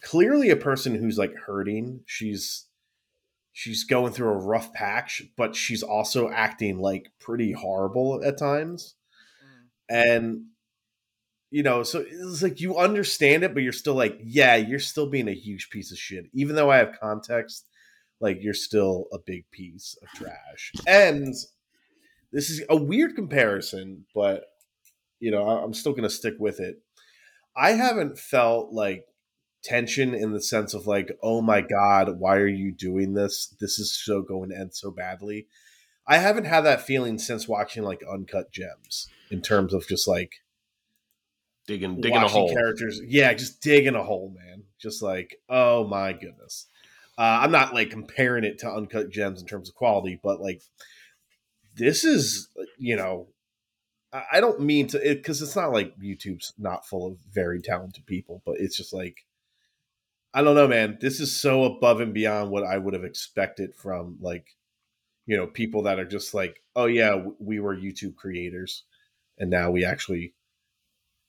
clearly 0.01 0.49
a 0.49 0.55
person 0.55 0.95
who's 0.95 1.17
like 1.17 1.33
hurting. 1.35 1.99
She's 2.05 2.67
she's 3.51 3.83
going 3.83 4.13
through 4.13 4.29
a 4.29 4.37
rough 4.37 4.71
patch, 4.71 5.23
but 5.35 5.53
she's 5.55 5.83
also 5.83 6.29
acting 6.29 6.79
like 6.79 7.11
pretty 7.19 7.51
horrible 7.51 8.23
at 8.23 8.37
times. 8.37 8.95
and 9.89 10.45
you 11.51 11.63
know 11.63 11.83
so 11.83 12.03
it's 12.07 12.43
like 12.43 12.59
you 12.59 12.77
understand 12.77 13.43
it 13.43 13.53
but 13.53 13.63
you're 13.63 13.71
still 13.71 13.95
like 13.95 14.17
yeah 14.23 14.55
you're 14.55 14.79
still 14.79 15.09
being 15.09 15.27
a 15.27 15.33
huge 15.33 15.69
piece 15.69 15.91
of 15.91 15.97
shit. 15.97 16.25
Even 16.33 16.55
though 16.55 16.69
i 16.69 16.77
have 16.77 16.99
context 16.99 17.65
like 18.21 18.38
you're 18.41 18.53
still 18.53 19.05
a 19.13 19.17
big 19.25 19.49
piece 19.49 19.97
of 20.01 20.09
trash. 20.09 20.73
And 20.85 21.33
this 22.31 22.49
is 22.49 22.62
a 22.69 22.75
weird 22.75 23.15
comparison 23.15 24.05
but 24.13 24.43
you 25.19 25.31
know 25.31 25.47
i'm 25.47 25.73
still 25.73 25.93
gonna 25.93 26.09
stick 26.09 26.35
with 26.39 26.59
it. 26.59 26.81
I 27.55 27.71
haven't 27.71 28.19
felt 28.19 28.71
like 28.71 29.05
tension 29.62 30.13
in 30.13 30.31
the 30.31 30.41
sense 30.41 30.73
of 30.73 30.88
like 30.88 31.17
oh 31.23 31.41
my 31.41 31.62
god 31.62 32.19
why 32.19 32.38
are 32.38 32.47
you 32.47 32.71
doing 32.71 33.13
this? 33.13 33.55
This 33.59 33.79
is 33.79 33.93
so 33.93 34.21
going 34.21 34.49
to 34.49 34.57
end 34.57 34.73
so 34.75 34.91
badly. 34.91 35.47
I 36.07 36.17
haven't 36.17 36.45
had 36.45 36.62
that 36.62 36.81
feeling 36.81 37.19
since 37.19 37.47
watching 37.47 37.83
like 37.83 38.01
uncut 38.09 38.51
gems 38.51 39.09
in 39.29 39.41
terms 39.41 39.73
of 39.73 39.88
just 39.88 40.07
like 40.07 40.31
digging 41.69 42.01
digging 42.01 42.17
a 42.17 42.27
hole 42.27 42.51
characters. 42.51 42.99
Yeah, 43.05 43.32
just 43.36 43.62
digging 43.62 43.93
a 43.93 44.03
hole, 44.03 44.36
man. 44.36 44.63
Just 44.79 45.03
like, 45.03 45.36
oh 45.47 45.88
my 45.88 46.13
goodness. 46.13 46.65
Uh, 47.15 47.41
I'm 47.43 47.51
not 47.51 47.75
like 47.75 47.91
comparing 47.91 48.43
it 48.43 48.60
to 48.60 48.71
Uncut 48.71 49.12
Gems 49.12 49.39
in 49.39 49.47
terms 49.47 49.69
of 49.69 49.75
quality, 49.75 50.19
but 50.23 50.41
like 50.41 50.63
this 51.75 52.03
is, 52.03 52.49
you 52.79 52.95
know, 52.95 53.27
I 54.12 54.23
I 54.34 54.41
don't 54.41 54.62
mean 54.62 54.88
to 54.88 54.97
it 55.12 55.15
because 55.15 55.43
it's 55.43 55.55
not 55.55 55.71
like 55.71 55.93
YouTube's 55.99 56.53
not 56.58 56.88
full 56.88 57.05
of 57.05 57.19
very 57.32 57.62
talented 57.62 58.08
people, 58.08 58.41
but 58.45 58.55
it's 58.58 58.75
just 58.75 58.91
like 58.91 59.25
I 60.34 60.41
don't 60.41 60.55
know, 60.55 60.67
man. 60.67 60.97
This 60.99 61.19
is 61.19 61.39
so 61.39 61.65
above 61.65 62.01
and 62.01 62.15
beyond 62.15 62.49
what 62.49 62.63
I 62.63 62.79
would 62.79 62.95
have 62.95 63.03
expected 63.03 63.75
from 63.75 64.17
like 64.21 64.55
you 65.27 65.38
know 65.38 65.45
people 65.45 65.84
that 65.84 65.99
are 65.99 66.05
just 66.05 66.34
like, 66.34 66.63
oh 66.75 66.88
yeah, 66.88 67.25
we 67.38 67.60
were 67.60 67.77
YouTube 67.77 68.15
creators, 68.15 68.86
and 69.38 69.51
now 69.51 69.69
we 69.69 69.86
actually 69.86 70.34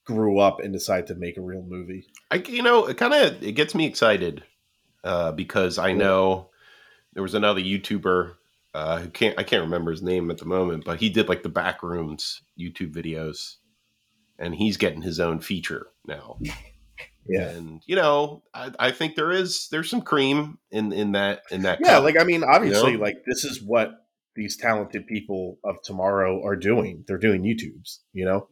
grew 0.04 0.38
up 0.38 0.60
and 0.60 0.72
decided 0.72 1.06
to 1.08 1.14
make 1.14 1.36
a 1.36 1.40
real 1.42 1.62
movie. 1.62 2.06
I, 2.30 2.36
you 2.36 2.62
know, 2.62 2.86
it 2.86 2.96
kind 2.96 3.14
of 3.14 3.42
it 3.42 3.52
gets 3.52 3.74
me 3.74 3.86
excited 3.86 4.42
uh, 5.04 5.32
because 5.32 5.78
I 5.78 5.88
Yeah. 5.88 5.94
know 5.96 6.50
there 7.14 7.22
was 7.22 7.34
another 7.34 7.60
YouTuber 7.60 8.34
uh, 8.74 8.98
who 9.00 9.08
can't 9.10 9.38
I 9.38 9.42
can't 9.42 9.62
remember 9.62 9.90
his 9.90 10.02
name 10.02 10.30
at 10.30 10.38
the 10.38 10.44
moment, 10.46 10.84
but 10.84 11.00
he 11.00 11.10
did 11.10 11.28
like 11.28 11.42
the 11.42 11.50
backrooms 11.50 12.40
YouTube 12.58 12.92
videos, 12.92 13.56
and 14.38 14.54
he's 14.54 14.76
getting 14.76 15.02
his 15.02 15.20
own 15.20 15.40
feature 15.40 15.88
now. 16.06 16.38
Yeah. 17.28 17.50
And 17.50 17.82
you 17.86 17.96
know, 17.96 18.42
I, 18.54 18.72
I 18.78 18.90
think 18.92 19.14
there 19.14 19.30
is 19.30 19.68
there's 19.70 19.90
some 19.90 20.00
cream 20.00 20.58
in 20.70 20.90
in 20.92 21.12
that 21.12 21.42
in 21.50 21.62
that. 21.62 21.78
Yeah, 21.80 21.96
cup. 21.96 22.04
like 22.04 22.18
I 22.18 22.24
mean, 22.24 22.42
obviously, 22.42 22.92
You 22.92 22.96
know? 22.96 23.04
like 23.04 23.18
this 23.26 23.44
is 23.44 23.62
what 23.62 23.90
these 24.34 24.56
talented 24.56 25.06
people 25.06 25.58
of 25.62 25.80
tomorrow 25.82 26.42
are 26.44 26.56
doing. 26.56 27.04
They're 27.06 27.18
doing 27.18 27.42
YouTubes, 27.42 27.98
you 28.14 28.24
know. 28.24 28.48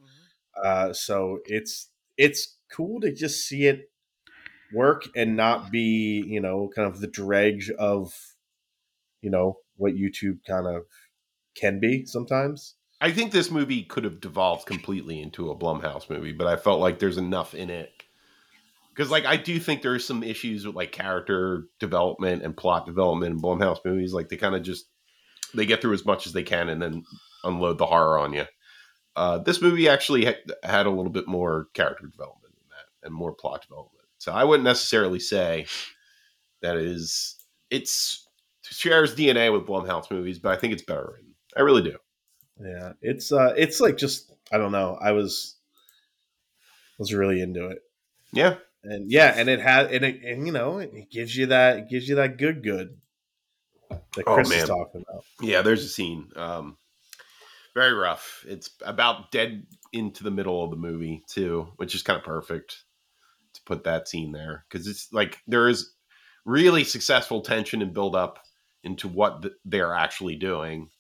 Uh, 0.65 0.93
so 0.93 1.39
it's 1.47 1.91
it's 2.17 2.57
cool 2.75 3.01
to 3.01 3.13
just 3.13 3.47
see 3.47 3.67
it 3.67 3.91
work 4.73 5.05
and 5.17 5.37
not 5.37 5.71
be, 5.71 6.23
you 6.27 6.41
know, 6.41 6.71
kind 6.75 6.89
of 6.89 7.01
the 7.01 7.07
dredge 7.07 7.71
of, 7.79 8.13
you 9.23 9.31
know, 9.31 9.57
what 9.77 9.95
YouTube 9.95 10.39
kind 10.47 10.67
of 10.67 10.83
can 11.57 11.81
be 11.81 12.05
sometimes. 12.07 12.75
I 13.01 13.13
think 13.13 13.31
this 13.31 13.51
movie 13.51 13.85
could 13.85 14.05
have 14.05 14.21
devolved 14.21 14.67
completely 14.67 15.21
into 15.21 15.51
a 15.51 15.57
Blumhouse 15.57 16.11
movie, 16.11 16.33
but 16.33 16.49
I 16.49 16.57
felt 16.57 16.81
like 16.81 16.99
there's 16.99 17.19
enough 17.19 17.55
in 17.55 17.71
it. 17.71 17.93
Because, 18.91 19.11
like, 19.13 19.25
I 19.25 19.37
do 19.37 19.61
think 19.61 19.83
there's 19.83 20.05
some 20.05 20.25
issues 20.25 20.67
with 20.67 20.75
like 20.75 20.91
character 20.91 21.69
development 21.79 22.43
and 22.43 22.57
plot 22.57 22.85
development 22.85 23.37
in 23.37 23.41
Blumhouse 23.41 23.79
movies. 23.85 24.13
Like, 24.13 24.29
they 24.29 24.37
kind 24.37 24.57
of 24.57 24.63
just 24.63 24.87
they 25.55 25.67
get 25.67 25.81
through 25.81 25.95
as 25.95 26.05
much 26.05 26.27
as 26.27 26.33
they 26.33 26.43
can 26.43 26.69
and 26.69 26.83
then 26.83 27.05
unload 27.45 27.79
the 27.79 27.87
horror 27.87 28.19
on 28.19 28.33
you. 28.33 28.45
Uh, 29.17 29.39
this 29.39 29.61
movie 29.61 29.89
actually 29.89 30.25
ha- 30.27 30.53
had 30.63 30.87
a 30.87 30.91
little 30.91 31.11
bit 31.13 31.27
more 31.27 31.69
character 31.75 32.07
development 32.07 32.55
in 32.57 32.69
that 32.71 33.07
and 33.07 33.15
more 33.15 33.33
plot 33.33 33.63
development. 33.63 34.05
So 34.19 34.33
I 34.33 34.45
wouldn't 34.45 34.65
necessarily 34.65 35.19
say 35.21 35.67
that 36.63 36.77
it 36.77 36.85
is 36.85 37.37
it's 37.71 38.27
shares 38.63 39.15
DNA 39.15 39.53
with 39.53 39.67
Blumhouse 39.67 40.11
movies, 40.11 40.39
but 40.39 40.53
I 40.53 40.57
think 40.61 40.73
it's 40.73 40.83
better 40.83 41.13
written. 41.15 41.35
I 41.57 41.61
really 41.63 41.83
do. 41.83 41.97
Yeah, 42.61 42.93
it's 43.03 43.33
uh, 43.33 43.55
it's 43.57 43.81
like 43.81 43.97
just 43.97 44.33
I 44.53 44.59
don't 44.59 44.73
know. 44.73 44.99
I 45.01 45.13
was 45.13 45.57
was 46.99 47.13
really 47.15 47.41
into 47.41 47.69
it. 47.69 47.79
Yeah. 48.33 48.57
and 48.85 49.11
yeah, 49.11 49.33
and 49.37 49.49
it 49.49 49.61
had 49.61 49.93
and 49.93 50.05
it, 50.05 50.23
and 50.25 50.47
you 50.47 50.53
know 50.53 50.79
it 50.79 51.11
gives 51.11 51.37
you 51.37 51.47
that 51.47 51.77
it 51.79 51.89
gives 51.89 52.09
you 52.09 52.17
that 52.17 52.37
good 52.39 52.63
good 52.63 52.97
that 53.91 54.25
Oh, 54.27 54.37
man. 54.37 54.45
is 54.53 54.69
talking 54.69 55.05
about. 55.09 55.25
Yeah, 55.41 55.63
there's 55.63 55.85
a 55.85 55.89
scene. 55.89 56.29
Um, 56.37 56.77
very 57.79 57.93
rough. 57.95 58.45
It's 58.49 58.71
about 58.85 59.31
dead 59.31 59.65
into 59.93 60.25
the 60.25 60.31
middle 60.31 60.65
of 60.65 60.71
the 60.71 60.77
movie 60.77 61.23
too, 61.29 61.69
which 61.77 61.95
is 61.95 62.03
kind 62.03 62.19
of 62.19 62.25
perfect 62.25 62.83
to 63.55 63.61
put 63.65 63.85
that 63.85 64.09
scene 64.09 64.33
there 64.33 64.65
because 64.69 64.87
it's 64.87 65.13
like 65.13 65.39
there 65.47 65.69
is 65.69 65.93
really 66.45 66.85
successful 66.85 67.41
tension 67.41 67.81
and 67.83 67.95
build 67.95 68.17
up 68.17 68.41
into 68.83 69.09
what 69.09 69.43
th- 69.43 69.55
they're 69.65 69.95
actually 69.95 70.37
doing, 70.37 70.91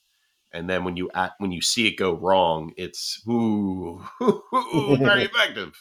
and 0.52 0.68
then 0.70 0.84
when 0.84 0.96
you 0.96 1.10
act 1.14 1.34
when 1.38 1.52
you 1.52 1.60
see 1.60 1.86
it 1.88 1.96
go 1.96 2.14
wrong, 2.14 2.72
it's 2.76 3.22
ooh, 3.28 4.02
very 4.98 5.24
effective. 5.30 5.72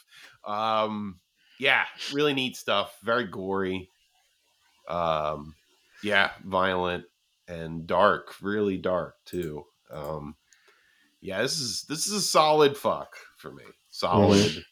Um, 0.46 1.20
yeah, 1.60 1.86
really 2.14 2.34
neat 2.34 2.56
stuff. 2.56 2.98
Very 3.04 3.26
gory. 3.26 3.90
Um, 4.90 5.56
yeah, 6.04 6.32
violent. 6.44 7.06
and 7.48 7.88
dark, 7.88 8.36
really 8.42 8.78
dark 8.78 9.16
too. 9.26 9.64
Um, 9.92 10.36
yeah, 11.28 11.42
this 11.42 11.60
is 11.60 11.84
this 11.90 12.08
is 12.08 12.14
a 12.14 12.22
solid 12.22 12.78
fuck 12.78 13.16
for 13.38 13.52
me. 13.52 13.64
Solid, 13.90 14.64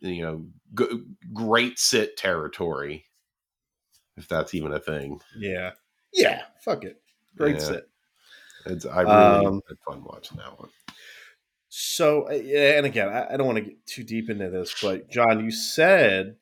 you 0.00 0.22
know, 0.22 0.46
g- 0.78 1.04
great 1.32 1.78
sit 1.78 2.16
territory, 2.16 3.06
if 4.16 4.28
that's 4.28 4.54
even 4.54 4.72
a 4.72 4.78
thing. 4.78 5.20
Yeah. 5.36 5.72
Yeah. 6.12 6.42
Fuck 6.60 6.84
it. 6.84 7.02
Great 7.36 7.56
Yeah. 7.56 7.60
sit. 7.62 7.88
It's, 8.66 8.86
I 8.86 9.00
really 9.02 9.46
Um, 9.46 9.60
had 9.68 9.78
fun 9.84 10.04
watching 10.04 10.36
that 10.38 10.56
one. 10.58 10.68
So, 11.68 12.28
and 12.28 12.86
again, 12.86 13.08
I, 13.08 13.34
I 13.34 13.36
don't 13.36 13.46
want 13.46 13.56
to 13.58 13.64
get 13.64 13.86
too 13.86 14.04
deep 14.04 14.30
into 14.30 14.50
this, 14.50 14.74
but 14.80 15.10
John, 15.10 15.42
you 15.44 15.50
said 15.50 16.36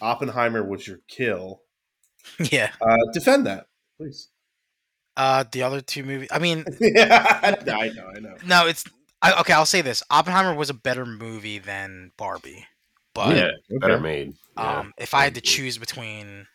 Oppenheimer 0.00 0.64
was 0.64 0.86
your 0.88 1.00
kill. 1.06 1.62
yeah. 2.50 2.72
Uh, 2.80 2.96
defend 3.12 3.46
that, 3.46 3.66
please. 3.98 4.28
Uh, 5.20 5.44
the 5.52 5.62
other 5.62 5.82
two 5.82 6.02
movies. 6.02 6.28
I 6.32 6.38
mean, 6.38 6.64
yeah, 6.80 7.40
I 7.42 7.50
know, 7.62 8.10
I 8.16 8.20
know. 8.20 8.36
no, 8.46 8.66
it's 8.66 8.84
I, 9.20 9.38
okay. 9.40 9.52
I'll 9.52 9.66
say 9.66 9.82
this: 9.82 10.02
Oppenheimer 10.10 10.54
was 10.54 10.70
a 10.70 10.74
better 10.74 11.04
movie 11.04 11.58
than 11.58 12.10
Barbie, 12.16 12.64
but 13.12 13.36
yeah, 13.36 13.50
better 13.80 13.94
okay. 13.94 14.02
made. 14.02 14.34
Yeah. 14.56 14.78
um, 14.78 14.94
if 14.96 15.12
I 15.12 15.24
had 15.24 15.34
to 15.34 15.42
choose 15.42 15.76
between 15.76 16.46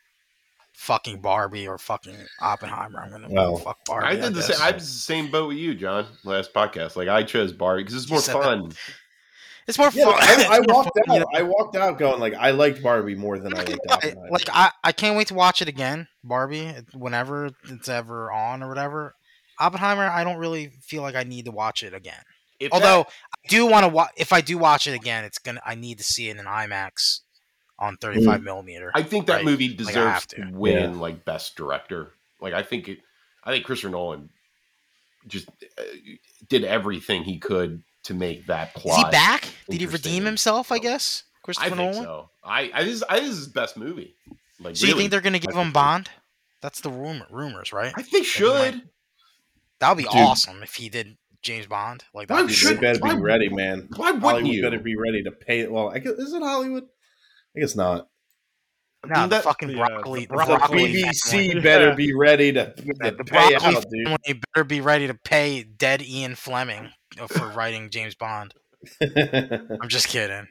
fucking 0.74 1.22
Barbie 1.22 1.68
or 1.68 1.78
fucking 1.78 2.18
Oppenheimer, 2.42 3.04
I'm 3.04 3.12
gonna 3.12 3.28
Well, 3.30 3.58
fuck 3.58 3.86
Barbie. 3.86 4.08
I 4.08 4.16
did 4.16 4.34
the 4.34 4.42
same. 4.42 4.58
I 4.60 4.72
was 4.72 4.82
the 4.82 5.00
same 5.00 5.30
boat 5.30 5.50
with 5.50 5.58
you, 5.58 5.76
John. 5.76 6.08
Last 6.24 6.52
podcast, 6.52 6.96
like 6.96 7.08
I 7.08 7.22
chose 7.22 7.54
Barbie 7.54 7.84
because 7.84 8.02
it's 8.02 8.10
more 8.10 8.20
fun. 8.20 8.70
that. 8.70 8.78
Fun. 9.74 9.88
It's 9.88 9.96
more 9.96 10.06
Yeah, 10.06 10.12
fun. 10.12 10.52
I, 10.52 10.58
I 10.58 10.60
walked 10.74 10.92
fun, 11.08 11.16
you 11.16 11.22
out. 11.22 11.28
I 11.36 11.42
walked 11.44 11.76
out 11.76 11.98
going 11.98 12.20
like 12.20 12.34
I 12.34 12.52
liked 12.52 12.82
Barbie 12.84 13.16
more 13.16 13.38
than 13.40 13.54
I 13.54 13.58
liked 13.64 13.80
I- 13.90 13.94
Oppenheimer. 13.94 14.30
like 14.32 14.50
I, 14.52 14.72
I 14.84 14.92
can't 14.92 15.18
wait 15.18 15.28
to 15.28 15.34
watch 15.34 15.62
it 15.62 15.68
again, 15.68 16.08
Barbie, 16.24 16.74
whenever 16.94 17.50
it's 17.70 17.90
ever 17.90 18.32
on 18.32 18.62
or 18.64 18.70
whatever. 18.70 19.16
Oppenheimer, 19.60 20.04
I 20.08 20.24
don't 20.24 20.38
really 20.38 20.72
feel 20.82 21.02
like 21.02 21.16
I 21.16 21.24
need 21.24 21.46
to 21.46 21.52
watch 21.52 21.82
it 21.84 21.94
again. 21.94 22.22
If 22.60 22.72
Although 22.74 23.04
that- 23.04 23.10
I 23.34 23.48
do 23.50 23.66
want 23.68 23.84
to 23.84 23.90
watch, 23.90 24.12
if 24.18 24.34
I 24.34 24.42
do 24.42 24.58
watch 24.58 24.88
it 24.88 24.94
again, 24.94 25.24
it's 25.24 25.40
gonna. 25.40 25.62
I 25.66 25.76
need 25.76 25.98
to 26.00 26.04
see 26.04 26.28
it 26.30 26.32
in 26.32 26.40
an 26.40 26.46
IMAX 26.46 27.22
on 27.78 27.98
35 27.98 28.42
millimeter. 28.44 28.90
I 28.96 29.04
think 29.04 29.28
that 29.28 29.38
right, 29.38 29.46
movie 29.46 29.74
deserves 29.74 29.96
have 29.96 30.28
to 30.28 30.36
to. 30.46 30.52
win 30.54 31.00
like 31.00 31.26
best 31.26 31.56
director. 31.58 32.12
Like 32.40 32.54
I 32.54 32.64
think 32.64 32.88
it, 32.88 33.00
I 33.44 33.52
think 33.52 33.66
Christopher 33.66 33.92
Nolan 33.92 34.30
just 35.28 35.50
uh, 35.78 35.84
did 36.48 36.64
everything 36.64 37.24
he 37.24 37.38
could 37.40 37.84
to 38.06 38.14
make 38.14 38.48
that 38.48 38.72
Is 38.76 38.82
plot. 38.82 39.06
he 39.08 39.12
back? 39.12 39.48
Did 39.70 39.80
he 39.82 39.86
redeem 39.88 40.26
himself? 40.26 40.72
I 40.72 40.80
guess 40.80 41.24
I 41.26 41.46
Christopher 41.46 41.70
think 41.76 41.80
Nolan. 41.94 42.04
so. 42.04 42.30
I, 42.44 42.72
I 42.74 42.84
this, 42.84 43.04
I 43.10 43.20
this 43.20 43.30
is 43.30 43.38
his 43.38 43.48
best 43.48 43.78
movie. 43.78 44.16
Like, 44.60 44.76
So 44.76 44.88
you 44.88 44.96
think 44.96 45.12
they're 45.12 45.22
gonna 45.22 45.40
give 45.40 45.56
him. 45.56 45.72
Bond? 45.72 46.10
That's 46.62 46.82
the 46.82 46.90
rumor, 46.90 47.28
rumors, 47.30 47.72
right? 47.74 47.94
I 47.96 48.02
think 48.02 48.12
they 48.14 48.24
should. 48.24 48.82
That 49.80 49.90
would 49.90 49.98
be 49.98 50.04
Dude. 50.04 50.14
awesome 50.16 50.64
if 50.64 50.76
he 50.76 50.90
did 50.90 51.18
James 51.44 51.68
Bond. 51.68 52.04
Like 52.14 52.30
Why 52.30 52.42
that. 52.42 52.48
Dude, 52.48 52.56
should- 52.56 52.78
they 52.78 52.82
better 52.82 53.00
be 53.00 53.10
why- 53.10 53.16
ready, 53.16 53.50
man. 53.50 53.90
Why 53.96 54.12
wouldn't 54.12 54.24
Hollywood 54.24 54.54
you? 54.54 54.62
better 54.64 54.80
be 54.80 54.96
ready 54.96 55.22
to 55.24 55.32
pay. 55.32 55.68
Well, 55.68 55.90
I 55.90 56.00
guess 56.00 56.14
is 56.14 56.34
it 56.34 56.42
Hollywood? 56.42 56.86
I 57.56 57.60
guess 57.60 57.76
not. 57.76 58.08
No, 59.06 59.22
the 59.24 59.28
that- 59.28 59.44
fucking 59.44 59.68
the, 59.68 59.80
uh, 59.82 59.88
broccoli. 59.88 60.22
the 60.22 60.28
The 60.30 60.34
broccoli 60.34 60.58
broccoli 60.58 60.94
BBC 61.04 61.48
family. 61.50 61.60
better 61.62 61.90
Yeah. 61.90 61.96
be 61.96 62.14
ready 62.16 62.52
to, 62.54 62.74
Yeah, 62.78 63.10
to 63.12 63.16
the 63.18 63.24
pay 63.24 63.50
broccoli 63.50 63.56
out, 63.76 63.86
dude. 63.92 64.06
family 64.08 64.42
better 64.54 64.64
be 64.64 64.82
ready 64.82 65.06
to 65.08 65.14
pay 65.14 65.62
dead 65.64 66.02
Ian 66.02 66.34
Fleming 66.36 66.90
for 67.28 67.48
writing 67.50 67.90
James 67.90 68.16
Bond. 68.16 68.54
I'm 69.02 69.90
just 69.90 70.08
kidding, 70.08 70.48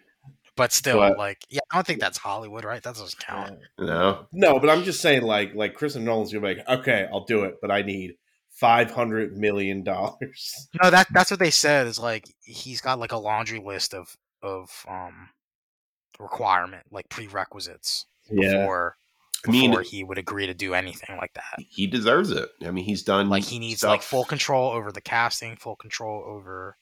but 0.57 0.73
still, 0.73 0.99
But- 0.99 1.19
like, 1.19 1.39
yeah, 1.51 1.61
I 1.71 1.77
don't 1.77 1.87
think 1.87 2.01
that's 2.01 2.19
Hollywood, 2.19 2.65
right? 2.65 2.83
That 2.83 2.95
doesn't 2.95 3.19
count. 3.19 3.59
No. 3.79 4.27
no, 4.33 4.59
but 4.59 4.71
I'm 4.71 4.83
just 4.83 5.01
saying, 5.01 5.23
like, 5.23 5.55
like 5.55 5.75
Chris 5.75 5.95
and 5.95 6.05
Nolan's 6.05 6.33
gonna 6.33 6.47
be 6.47 6.55
like, 6.57 6.69
okay, 6.81 7.09
I'll 7.13 7.25
do 7.25 7.45
it, 7.45 7.57
but 7.61 7.71
I 7.71 7.83
need 7.83 8.15
five 8.51 8.91
hundred 8.91 9.37
million 9.37 9.83
dollars. 9.85 10.69
No, 10.83 10.91
that 10.91 11.07
that's 11.13 11.31
what 11.31 11.41
they 11.41 11.51
said. 11.51 11.87
Is 11.87 11.99
like 11.99 12.25
he's 12.43 12.81
got 12.81 12.99
like 12.99 13.13
a 13.13 13.17
laundry 13.19 13.61
list 13.61 13.95
of 13.95 14.17
of 14.43 14.69
um 14.89 15.31
requirement, 16.19 16.85
like 16.91 17.09
prerequisites 17.09 18.07
before 18.31 18.97
I 18.99 19.04
mean, 19.51 19.71
before 19.71 19.83
he 19.83 20.05
would 20.05 20.19
agree 20.19 20.47
to 20.47 20.55
do 20.55 20.75
anything 20.75 21.17
like 21.17 21.33
that. 21.35 21.65
he 21.69 21.87
deserves 21.87 22.31
it. 22.31 22.49
I 22.65 22.71
mean, 22.71 22.85
he's 22.85 23.03
done 23.03 23.29
Like 23.29 23.45
he 23.45 23.59
needs 23.59 23.79
stuff- 23.81 23.91
like 23.91 24.03
full 24.03 24.25
control 24.25 24.71
over 24.71 24.91
the 24.93 25.01
casting, 25.01 25.57
full 25.57 25.77
control 25.77 26.23
over 26.27 26.77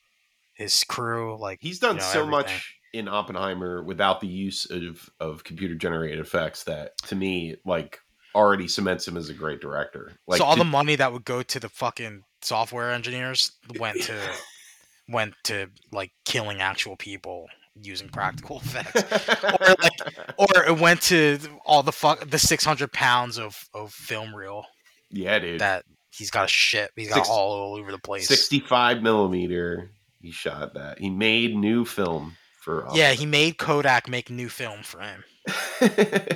his 0.55 0.85
crew. 0.85 1.39
Like 1.39 1.59
He's 1.61 1.79
done 1.79 1.97
you 1.97 2.01
know, 2.03 2.07
so 2.07 2.21
everything. 2.21 2.31
much 2.31 2.75
in 2.93 3.09
Oppenheimer 3.09 3.83
without 3.83 4.21
the 4.21 4.27
use 4.29 4.71
of 4.71 5.09
of 5.19 5.45
computer 5.45 5.75
generated 5.75 6.19
effects 6.21 6.65
that 6.65 6.97
to 7.07 7.15
me 7.17 7.57
like 7.65 7.99
already 8.35 8.69
cements 8.69 9.09
him 9.09 9.17
as 9.17 9.29
a 9.31 9.35
great 9.35 9.61
director. 9.61 10.13
Like 10.27 10.39
so 10.39 10.45
all 10.45 10.55
to- 10.55 10.59
the 10.59 10.65
money 10.67 10.97
that 10.97 11.13
would 11.13 11.25
go 11.25 11.43
to 11.43 11.59
the 11.61 11.69
fucking 11.71 12.23
software 12.43 12.93
engineers 12.93 13.53
went 13.79 14.03
to 14.03 14.19
went 15.09 15.35
to 15.45 15.69
like 15.91 16.13
killing 16.25 16.61
actual 16.61 16.97
people 16.97 17.47
using 17.81 18.09
practical 18.11 18.59
effects. 18.65 19.43
or 19.43 19.75
like 19.83 19.93
or 20.39 20.65
it 20.67 20.79
went 20.79 21.01
to 21.01 21.39
all 21.73 21.83
the 21.83 21.91
fuck 21.93 22.29
the 22.29 22.39
600 22.39 22.93
pounds 22.93 23.39
of 23.39 23.67
of 23.73 23.93
film 23.93 24.35
reel 24.37 24.65
yeah, 25.11 25.39
dude. 25.39 25.61
that 25.61 25.85
he's 26.11 26.31
got 26.31 26.45
a 26.45 26.49
ship 26.49 26.91
he's 26.97 27.09
got 27.09 27.17
Six- 27.17 27.29
all, 27.31 27.53
all 27.53 27.75
over 27.77 27.91
the 27.91 27.99
place 27.99 28.29
65 28.29 29.03
millimeter. 29.03 29.91
He 30.21 30.31
shot 30.31 30.75
that. 30.75 30.99
He 31.01 31.11
made 31.11 31.57
new 31.57 31.85
film 31.85 32.37
for. 32.61 32.87
yeah 32.95 33.13
he 33.13 33.27
made 33.27 33.57
kodak 33.59 34.09
make 34.09 34.31
new 34.31 34.49
film 34.49 34.83
for 34.83 35.01
him 35.01 35.25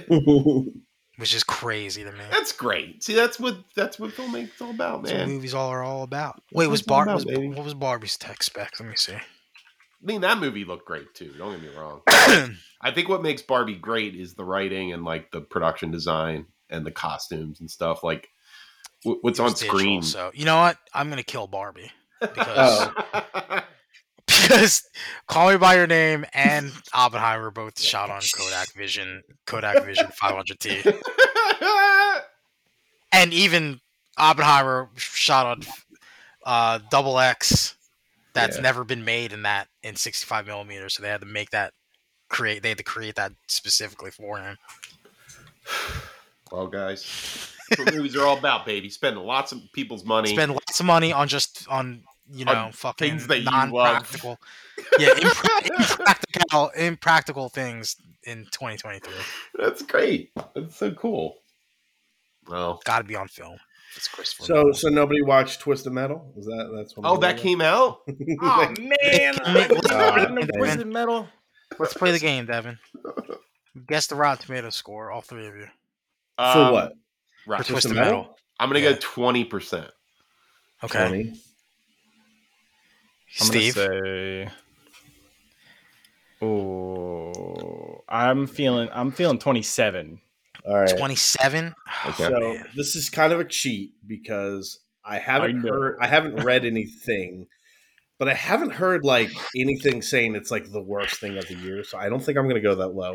which 1.19 1.35
is 1.35 1.45
crazy 1.45 2.03
to 2.03 2.13
me 2.13 2.25
that's 2.31 2.53
great. 2.53 3.05
See, 3.05 3.15
that's 3.15 3.39
what 3.39 3.59
that's 3.75 3.99
what 3.99 4.11
filmmaking's 4.13 4.61
all 4.61 4.71
about, 4.71 5.03
man. 5.05 5.29
movies 5.29 5.55
all 5.55 5.69
are 5.69 5.83
all 5.83 6.03
about 6.03 6.43
wait 6.53 6.67
was 6.69 6.83
bar 6.83 7.05
about, 7.05 7.25
was, 7.25 7.27
what 7.27 7.65
was 7.65 7.75
barbie's 7.75 8.17
tech 8.17 8.43
spec 8.43 8.73
let 8.81 8.89
me 8.89 8.97
see 8.97 9.17
I 10.03 10.07
mean, 10.07 10.21
that 10.23 10.39
movie 10.39 10.65
looked 10.65 10.87
great 10.87 11.15
too. 11.15 11.33
Don't 11.39 11.53
get 11.53 11.63
me 11.63 11.77
wrong. 11.77 12.03
I 12.09 12.91
think 12.93 13.09
what 13.09 13.23
makes 13.23 13.43
Barbie 13.43 13.75
great 13.77 14.15
is 14.15 14.35
the 14.35 14.45
writing 14.45 14.93
and 14.93 15.05
like 15.05 15.31
the 15.33 15.41
production 15.41 15.91
design 15.91 16.47
and 16.71 16.85
the 16.87 16.91
costumes 16.93 17.61
and 17.61 17.71
stuff. 17.71 18.03
Like 18.05 18.29
wh- 19.05 19.23
what's 19.23 19.41
on 19.41 19.53
digital, 19.53 19.69
screen. 19.79 20.03
so 20.03 20.31
you 20.35 20.45
know 20.45 20.57
what 20.57 20.79
i'm 20.95 21.09
gonna 21.09 21.23
kill 21.23 21.47
barbie 21.47 21.91
because 22.21 22.89
Oh. 23.15 23.61
because 24.27 24.83
Call 25.29 25.51
Me 25.51 25.57
by 25.57 25.77
Your 25.77 25.87
Name 25.87 26.25
and 26.35 26.73
Oppenheimer 26.93 27.51
both 27.51 27.81
shot 27.81 28.11
on 28.11 28.21
Kodak 28.37 28.73
Vision, 28.75 29.23
Kodak 29.47 29.85
Vision 29.85 30.07
500T, 30.23 31.01
and 33.13 33.33
even 33.33 33.81
Oppenheimer 34.19 34.89
shot 34.97 35.47
on 35.47 35.61
uh, 36.45 36.79
Double 36.91 37.19
X. 37.19 37.76
That's 38.37 38.57
Yeah. 38.57 38.63
never 38.63 38.85
been 38.85 39.05
made 39.05 39.33
in 39.33 39.43
that 39.43 39.69
in 39.83 39.97
65 39.97 40.47
millimeters, 40.47 40.95
so 40.95 41.03
they 41.03 41.09
had 41.09 41.21
to 41.21 41.27
make 41.27 41.51
that 41.51 41.73
create. 42.29 42.63
They 42.63 42.69
had 42.69 42.79
to 42.79 42.85
create 42.85 43.17
that 43.17 43.33
specifically 43.49 44.11
for 44.11 44.39
him. 44.39 44.57
well, 46.53 46.67
guys, 46.69 47.03
that's 47.71 47.81
what 47.83 47.95
movies 47.95 48.15
are 48.17 48.25
all 48.27 48.39
about, 48.39 48.67
baby. 48.67 48.91
Spending 48.91 49.25
lots 49.25 49.53
of 49.53 49.61
people's 49.73 50.05
money. 50.05 50.31
Spend 50.35 50.53
lots 50.53 50.79
of 50.81 50.87
money 50.87 51.13
on 51.13 51.29
just 51.29 51.67
on 51.69 52.03
you 52.31 52.45
know 52.45 52.53
On 52.53 52.73
fucking 52.73 53.09
things 53.11 53.27
that 53.29 53.45
non-practical, 53.45 54.39
yeah, 54.99 55.11
impra- 55.15 55.79
impractical, 55.79 56.69
impractical 56.77 57.49
things 57.49 57.97
in 58.25 58.45
2023. 58.53 59.13
That's 59.55 59.83
great. 59.83 60.33
That's 60.55 60.77
so 60.77 60.91
cool. 60.93 61.39
Well, 62.49 62.81
Got 62.85 62.99
to 62.99 63.05
be 63.05 63.17
on 63.17 63.29
film. 63.29 63.59
It's 63.97 64.09
Christopher. 64.09 64.45
So, 64.45 64.55
Nolan. 64.55 64.75
so 64.75 64.89
nobody 64.91 65.23
watched 65.23 65.61
Twisted 65.61 65.93
Metal? 65.93 66.33
Is 66.37 66.45
that 66.47 66.71
that's 66.77 66.97
what? 66.97 67.09
oh, 67.11 67.17
that 67.19 67.39
came 67.39 67.61
out. 67.61 68.01
Oh 68.43 68.75
man, 68.79 69.35
Make- 69.55 69.71
let's 69.71 69.89
play 69.89 70.25
the 70.25 70.27
game, 70.27 70.47
Twisted 70.49 70.79
Devin. 70.79 70.93
metal. 70.93 71.29
Let's 71.79 71.95
play 71.95 72.13
the 72.13 72.19
game, 72.19 72.47
Devin. 72.47 72.79
Guess 73.89 74.07
the 74.09 74.15
Rotten 74.15 74.45
Tomato 74.47 74.71
score, 74.71 75.11
all 75.11 75.21
three 75.23 75.47
of 75.47 75.55
you. 75.57 75.67
for 76.37 76.43
Um, 76.45 76.73
what? 76.73 76.93
Right. 77.47 77.63
For 77.65 77.73
Twisted 77.73 77.93
Metal. 77.95 78.37
I'm 78.61 78.69
gonna 78.69 78.81
Yeah. 78.81 78.93
go 78.93 78.99
twenty 79.01 79.45
percent. 79.45 79.91
Okay, 80.85 81.09
20? 81.09 81.33
Steve. 83.29 83.75
gonna 83.75 83.89
say. 83.89 84.49
Oh, 86.43 88.03
I'm 88.09 88.47
feeling. 88.47 88.89
I'm 88.93 89.11
feeling 89.11 89.39
27. 89.39 90.21
All 90.67 90.79
right. 90.79 90.97
Twenty-seven. 90.99 91.75
Oh, 91.77 92.09
okay. 92.11 92.25
So 92.25 92.39
man. 92.41 92.67
this 92.75 92.97
is 92.97 93.09
kind 93.11 93.33
of 93.33 93.41
a 93.41 93.45
cheat 93.45 93.93
because 94.07 94.81
I 95.05 95.19
haven't 95.19 95.65
I 95.65 95.69
heard, 95.69 95.99
I 96.01 96.07
haven't 96.09 96.43
read 96.45 96.65
anything, 96.65 97.47
but 98.19 98.29
I 98.29 98.35
haven't 98.35 98.73
heard 98.73 99.05
like 99.05 99.31
anything 99.57 100.03
saying 100.03 100.35
it's 100.35 100.51
like 100.51 100.71
the 100.73 100.83
worst 100.83 101.21
thing 101.21 101.39
of 101.39 101.47
the 101.47 101.55
year. 101.55 101.85
So 101.85 101.99
I 101.99 102.09
don't 102.09 102.21
think 102.21 102.37
I'm 102.37 102.45
going 102.45 102.57
to 102.57 102.61
go 102.61 102.75
that 102.77 102.89
low. 102.89 103.15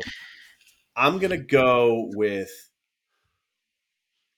I'm 0.96 1.18
going 1.18 1.30
to 1.30 1.36
go 1.38 2.08
with 2.14 2.50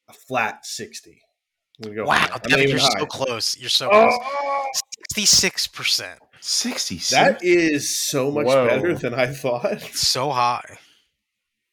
a 0.09 0.13
flat 0.13 0.67
sixty. 0.67 1.21
I'm 1.79 1.91
gonna 1.91 1.97
go 1.97 2.05
Wow, 2.05 2.15
high. 2.15 2.25
I'm 2.27 2.31
not 2.31 2.43
Devin, 2.45 2.61
even 2.61 2.71
you're 2.77 2.81
high. 2.81 2.99
so 3.01 3.07
close. 3.07 3.59
You're 3.59 3.69
so 3.71 3.89
close. 3.89 4.13
Oh, 4.23 4.67
Sixty-six 4.99 5.67
percent. 5.67 6.21
Sixty. 6.41 6.99
that 7.15 7.43
is 7.43 8.03
so 8.09 8.31
much 8.31 8.47
Whoa. 8.47 8.67
better 8.67 8.95
than 8.95 9.15
I 9.15 9.27
thought. 9.27 9.81
So 9.93 10.31
high. 10.31 10.79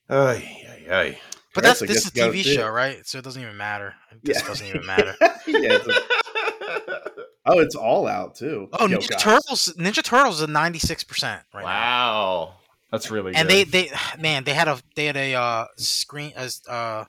Ay, 0.09 0.65
ay, 0.69 0.85
ay. 0.91 1.19
But 1.53 1.63
Chris, 1.63 1.79
that's 1.79 1.81
I 1.81 1.85
this 1.93 2.05
is 2.05 2.07
a 2.07 2.11
TV 2.11 2.43
see 2.43 2.51
it. 2.51 2.55
show, 2.55 2.69
right? 2.69 3.05
So 3.05 3.17
it 3.17 3.23
doesn't 3.23 3.41
even 3.41 3.57
matter. 3.57 3.93
This 4.23 4.39
Yeah. 4.41 4.47
doesn't 4.47 4.67
even 4.67 4.85
matter. 4.85 5.15
yeah, 5.21 5.33
it's 5.47 5.87
a- 5.87 7.21
oh, 7.45 7.59
it's 7.59 7.75
all 7.75 8.07
out 8.07 8.35
too. 8.35 8.67
Oh, 8.73 8.87
Yo, 8.87 8.97
Ninja 8.99 9.09
guys. 9.09 9.21
Turtles! 9.21 9.73
Ninja 9.77 10.03
Turtles 10.03 10.41
is 10.41 10.47
ninety 10.47 10.79
six 10.79 11.03
percent 11.03 11.41
right 11.53 11.63
now. 11.63 11.67
wow. 11.69 12.53
That's 12.91 13.09
really 13.11 13.33
And 13.35 13.47
good. 13.47 13.67
they 13.69 13.83
they 13.87 13.91
man 14.19 14.43
they 14.43 14.53
had 14.53 14.67
a 14.67 14.79
they 14.95 15.05
had 15.05 15.17
a 15.17 15.33
uh, 15.33 15.65
screen 15.77 16.33
as 16.35 16.61
uh, 16.69 17.05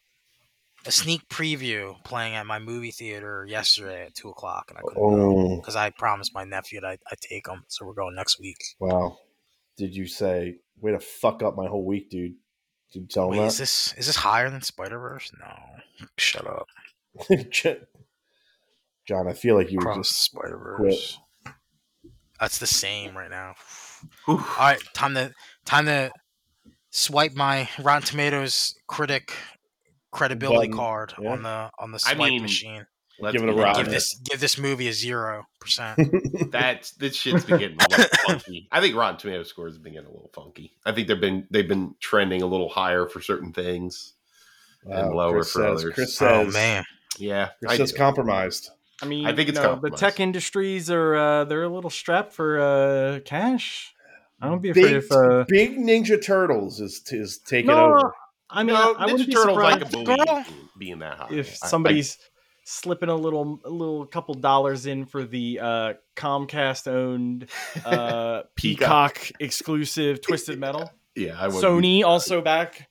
a 0.86 0.90
sneak 0.90 1.28
preview 1.28 1.94
playing 2.04 2.34
at 2.34 2.44
my 2.46 2.58
movie 2.58 2.90
theater 2.90 3.46
yesterday 3.48 4.06
at 4.06 4.14
two 4.14 4.28
o'clock, 4.30 4.66
and 4.70 4.78
I 4.78 4.82
couldn't 4.82 5.02
go 5.02 5.38
Oh 5.52 5.56
because 5.56 5.76
I 5.76 5.90
promised 5.90 6.34
my 6.34 6.44
nephew 6.44 6.80
that 6.80 6.86
I'd, 6.88 6.98
I'd 7.10 7.20
take 7.20 7.46
him. 7.48 7.64
So 7.68 7.84
we're 7.86 7.94
going 7.94 8.14
next 8.16 8.40
week. 8.40 8.58
wow! 8.80 9.18
Did 9.76 9.94
you 9.94 10.06
say 10.06 10.56
way 10.80 10.90
to 10.92 10.98
fuck 11.00 11.42
up 11.42 11.56
my 11.56 11.66
whole 11.68 11.84
week, 11.84 12.10
dude? 12.10 12.34
Did 12.92 13.02
you 13.02 13.08
tell 13.08 13.30
Wait, 13.30 13.38
him 13.38 13.44
is 13.44 13.58
this 13.58 13.94
is 13.96 14.06
this 14.06 14.16
higher 14.16 14.50
than 14.50 14.60
Spider 14.60 14.98
Verse? 14.98 15.32
No, 15.40 16.06
shut 16.18 16.46
up. 16.46 16.68
John, 19.06 19.26
I 19.26 19.32
feel 19.32 19.56
like 19.56 19.70
you 19.70 19.78
were 19.78 19.94
just 19.94 20.22
Spider 20.22 20.58
Verse. 20.78 21.18
That's 22.38 22.58
the 22.58 22.66
same 22.66 23.16
right 23.16 23.30
now. 23.30 23.54
Whew. 24.26 24.36
All 24.36 24.44
right, 24.58 24.82
time 24.94 25.14
to 25.14 25.32
time 25.64 25.86
to 25.86 26.10
swipe 26.90 27.34
my 27.34 27.68
Rotten 27.80 28.06
Tomatoes 28.06 28.74
critic 28.86 29.32
credibility 30.10 30.68
Button, 30.68 30.76
card 30.76 31.14
yeah. 31.18 31.30
on 31.30 31.42
the 31.42 31.70
on 31.78 31.92
the 31.92 32.02
I 32.06 32.14
swipe 32.14 32.30
mean, 32.30 32.42
machine. 32.42 32.86
Let's 33.22 33.34
Give 33.34 33.44
it 33.44 33.50
a 33.50 33.54
be 33.54 33.60
rock. 33.60 33.76
Give 33.76 33.88
this 33.88 34.14
give 34.24 34.40
this 34.40 34.58
movie 34.58 34.88
a 34.88 34.92
zero 34.92 35.46
percent. 35.60 35.98
That's 36.50 36.90
this 36.92 37.14
shit's 37.14 37.44
been 37.44 37.58
getting 37.60 37.78
a 37.80 37.86
little 37.88 38.06
funky. 38.26 38.68
I 38.72 38.80
think 38.80 38.96
Rotten 38.96 39.16
Tomato 39.16 39.44
scores 39.44 39.74
have 39.74 39.82
been 39.84 39.92
getting 39.92 40.08
a 40.08 40.12
little 40.12 40.30
funky. 40.34 40.72
I 40.84 40.90
think 40.90 41.06
they've 41.06 41.20
been 41.20 41.46
they've 41.48 41.68
been 41.68 41.94
trending 42.00 42.42
a 42.42 42.46
little 42.46 42.68
higher 42.68 43.06
for 43.06 43.20
certain 43.20 43.52
things. 43.52 44.14
And 44.84 45.14
lower 45.14 45.34
Chris 45.34 45.52
for 45.52 45.60
says, 45.60 45.80
others. 45.84 45.94
Chris 45.94 46.14
says, 46.16 46.28
oh 46.28 46.44
says, 46.46 46.54
man, 46.54 46.84
Yeah, 47.18 47.50
Chris 47.60 47.72
I 47.72 47.76
says 47.76 47.92
do. 47.92 47.98
compromised. 47.98 48.70
I 49.00 49.06
mean, 49.06 49.26
I 49.26 49.34
think 49.34 49.48
it's 49.48 49.58
you 49.58 49.64
know, 49.64 49.76
the 49.80 49.90
tech 49.90 50.18
industries 50.18 50.90
are 50.90 51.14
uh, 51.14 51.44
they're 51.44 51.62
a 51.62 51.68
little 51.68 51.90
strapped 51.90 52.32
for 52.32 52.60
uh, 52.60 53.20
cash. 53.20 53.94
I 54.40 54.48
don't 54.48 54.60
be 54.60 54.70
afraid 54.70 54.82
Big, 54.82 54.92
if 54.94 55.12
uh, 55.12 55.44
Big 55.46 55.78
Ninja 55.78 56.20
Turtles 56.20 56.80
is 56.80 57.00
is 57.12 57.38
taking 57.38 57.68
no, 57.68 57.94
over. 57.94 58.12
I 58.50 58.64
mean, 58.64 58.74
no, 58.74 58.94
I 58.94 59.06
wouldn't 59.06 59.22
Ninja 59.22 59.26
be 59.26 59.32
Turtles 59.32 59.58
I 59.58 59.72
surprised 59.78 59.92
could 59.94 60.04
being, 60.06 60.44
being 60.76 60.98
that 60.98 61.16
high. 61.18 61.28
if 61.30 61.48
I- 61.62 61.66
I- 61.66 61.68
somebody's 61.68 62.18
slipping 62.64 63.08
a 63.08 63.14
little 63.16 63.60
a 63.64 63.70
little 63.70 64.06
couple 64.06 64.34
dollars 64.34 64.86
in 64.86 65.04
for 65.06 65.24
the 65.24 65.58
uh, 65.60 65.92
Comcast 66.16 66.88
owned 66.88 67.48
uh, 67.84 68.42
Peacock. 68.56 69.14
Peacock 69.14 69.32
exclusive 69.40 70.20
Twisted 70.22 70.58
Metal. 70.58 70.90
yeah, 71.16 71.36
I 71.38 71.48
would. 71.48 71.62
Sony 71.62 72.04
also 72.04 72.40
back 72.40 72.88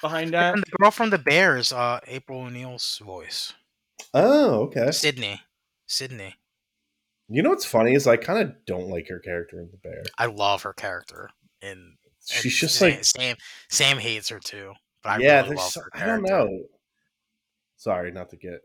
behind 0.00 0.32
that. 0.34 0.54
and 0.54 0.62
the 0.62 0.76
girl 0.78 0.90
from 0.90 1.10
the 1.10 1.18
Bears, 1.18 1.72
uh, 1.72 2.00
April 2.06 2.42
O'Neil's 2.42 2.98
voice, 2.98 3.52
Oh, 4.12 4.60
okay. 4.64 4.90
Sydney, 4.90 5.40
Sydney. 5.86 6.34
You 7.28 7.42
know 7.42 7.48
what's 7.50 7.64
funny 7.64 7.94
is 7.94 8.06
I 8.06 8.16
kind 8.18 8.38
of 8.46 8.54
don't 8.66 8.88
like 8.90 9.08
her 9.08 9.18
character 9.18 9.58
in 9.60 9.70
the 9.70 9.78
Bear. 9.78 10.02
I 10.18 10.26
love 10.26 10.62
her 10.62 10.74
character, 10.74 11.30
and 11.62 11.94
She's 12.26 12.58
just 12.58 12.76
Sam, 12.76 12.90
like 12.90 13.04
Sam. 13.04 13.36
Sam 13.70 13.98
hates 13.98 14.28
her 14.28 14.38
too, 14.38 14.72
but 15.02 15.08
I 15.10 15.18
yeah. 15.18 15.42
really 15.42 15.56
love 15.56 15.70
so- 15.70 15.80
her 15.80 15.90
I 15.94 16.06
don't 16.06 16.22
know. 16.22 16.48
Sorry, 17.76 18.12
not 18.12 18.30
to 18.30 18.36
get. 18.36 18.60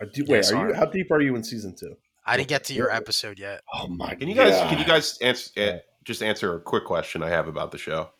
I 0.00 0.06
do, 0.06 0.24
Yeah, 0.26 0.32
wait, 0.36 0.52
are 0.52 0.68
you? 0.68 0.74
How 0.74 0.86
deep 0.86 1.10
are 1.10 1.20
you 1.20 1.36
in 1.36 1.44
season 1.44 1.74
two? 1.74 1.96
I 2.24 2.36
didn't 2.36 2.48
get 2.48 2.64
to 2.64 2.74
your 2.74 2.90
episode 2.90 3.38
yet. 3.38 3.62
Oh 3.74 3.88
my! 3.88 4.14
Can 4.14 4.28
you 4.28 4.34
guys? 4.34 4.52
God. 4.52 4.70
Can 4.70 4.78
you 4.78 4.84
guys 4.84 5.18
answer? 5.18 5.50
Uh, 5.60 5.78
just 6.04 6.22
answer 6.22 6.54
a 6.54 6.60
quick 6.60 6.84
question 6.84 7.22
I 7.22 7.30
have 7.30 7.48
about 7.48 7.72
the 7.72 7.78
show. 7.78 8.10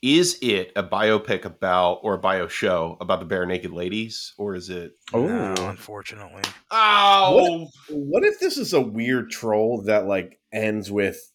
Is 0.00 0.38
it 0.42 0.70
a 0.76 0.82
biopic 0.82 1.44
about 1.44 2.00
or 2.02 2.14
a 2.14 2.18
bio 2.18 2.46
show 2.46 2.96
about 3.00 3.18
the 3.18 3.26
Barenaked 3.26 3.72
Ladies, 3.72 4.32
or 4.38 4.54
is 4.54 4.70
it? 4.70 4.92
Oh. 5.12 5.26
No, 5.26 5.54
unfortunately. 5.68 6.42
Oh, 6.70 7.68
What 7.88 8.24
if 8.24 8.38
this 8.38 8.58
is 8.58 8.72
a 8.72 8.80
weird 8.80 9.30
troll 9.30 9.82
that 9.82 10.06
like 10.06 10.38
ends 10.52 10.90
with 10.90 11.32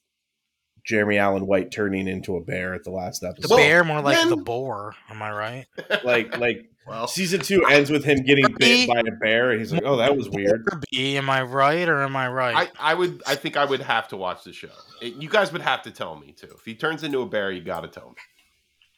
Jeremy 0.85 1.17
Allen 1.17 1.45
White 1.45 1.71
turning 1.71 2.07
into 2.07 2.35
a 2.35 2.41
bear 2.43 2.73
at 2.73 2.83
the 2.83 2.91
last 2.91 3.23
episode. 3.23 3.49
The 3.49 3.55
bear, 3.55 3.83
more 3.83 4.01
like 4.01 4.27
the 4.27 4.37
boar. 4.37 4.95
Am 5.09 5.21
I 5.21 5.31
right? 5.31 5.65
Like, 6.03 6.37
like 6.37 6.69
well, 6.87 7.07
season 7.07 7.41
two 7.41 7.63
ends 7.65 7.89
with 7.89 8.03
him 8.03 8.23
getting 8.23 8.45
bit 8.59 8.87
by 8.87 8.99
a 8.99 9.11
bear, 9.21 9.51
and 9.51 9.59
he's 9.59 9.71
like, 9.73 9.83
"Oh, 9.85 9.97
that 9.97 10.15
was 10.17 10.29
weird." 10.29 10.65
Or 10.71 10.81
B, 10.91 11.17
am 11.17 11.29
I 11.29 11.41
right 11.43 11.87
or 11.87 12.01
am 12.03 12.15
I 12.15 12.27
right? 12.29 12.69
I, 12.79 12.91
I 12.91 12.93
would. 12.93 13.21
I 13.25 13.35
think 13.35 13.55
I 13.57 13.65
would 13.65 13.81
have 13.81 14.07
to 14.09 14.17
watch 14.17 14.43
the 14.43 14.53
show. 14.53 14.69
It- 15.01 15.15
you 15.15 15.29
guys 15.29 15.51
would 15.53 15.61
have 15.61 15.81
to 15.83 15.91
tell 15.91 16.15
me 16.17 16.31
too. 16.33 16.49
If 16.55 16.65
he 16.65 16.75
turns 16.75 17.03
into 17.03 17.19
a 17.21 17.25
bear, 17.25 17.51
you 17.51 17.61
got 17.61 17.81
to 17.81 17.87
tell 17.87 18.09
me. 18.09 18.15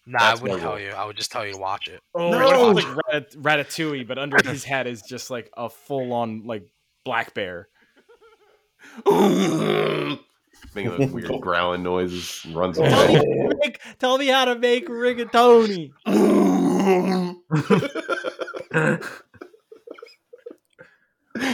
nah, 0.08 0.20
that's 0.20 0.40
I 0.40 0.44
wouldn't 0.44 0.62
tell 0.62 0.80
you. 0.80 0.90
I 0.90 1.06
would 1.06 1.18
just 1.18 1.32
tell 1.32 1.46
you 1.46 1.54
to 1.54 1.60
watch 1.60 1.88
it. 1.88 2.00
Oh, 2.14 2.32
No. 2.32 2.74
what 2.74 2.76
like 2.84 2.96
Rat- 3.12 3.32
Ratatouille, 3.34 4.08
but 4.08 4.18
under 4.18 4.38
his 4.50 4.64
head 4.64 4.88
is 4.88 5.02
just 5.02 5.30
like 5.30 5.50
a 5.58 5.70
full 5.70 6.14
on 6.14 6.44
like 6.46 6.68
black 7.04 7.34
bear. 7.34 7.68
Making 9.06 10.98
those 10.98 11.12
weird 11.12 11.42
growling 11.42 11.84
noises, 11.84 12.46
runs 12.54 12.78
Tell 12.78 12.86
away. 12.86 13.20
me, 13.20 13.50
make, 13.62 13.80
tell 13.98 14.18
me 14.18 14.28
how 14.28 14.46
to 14.46 14.56
make 14.60 14.88
rigatoni. 14.88 15.92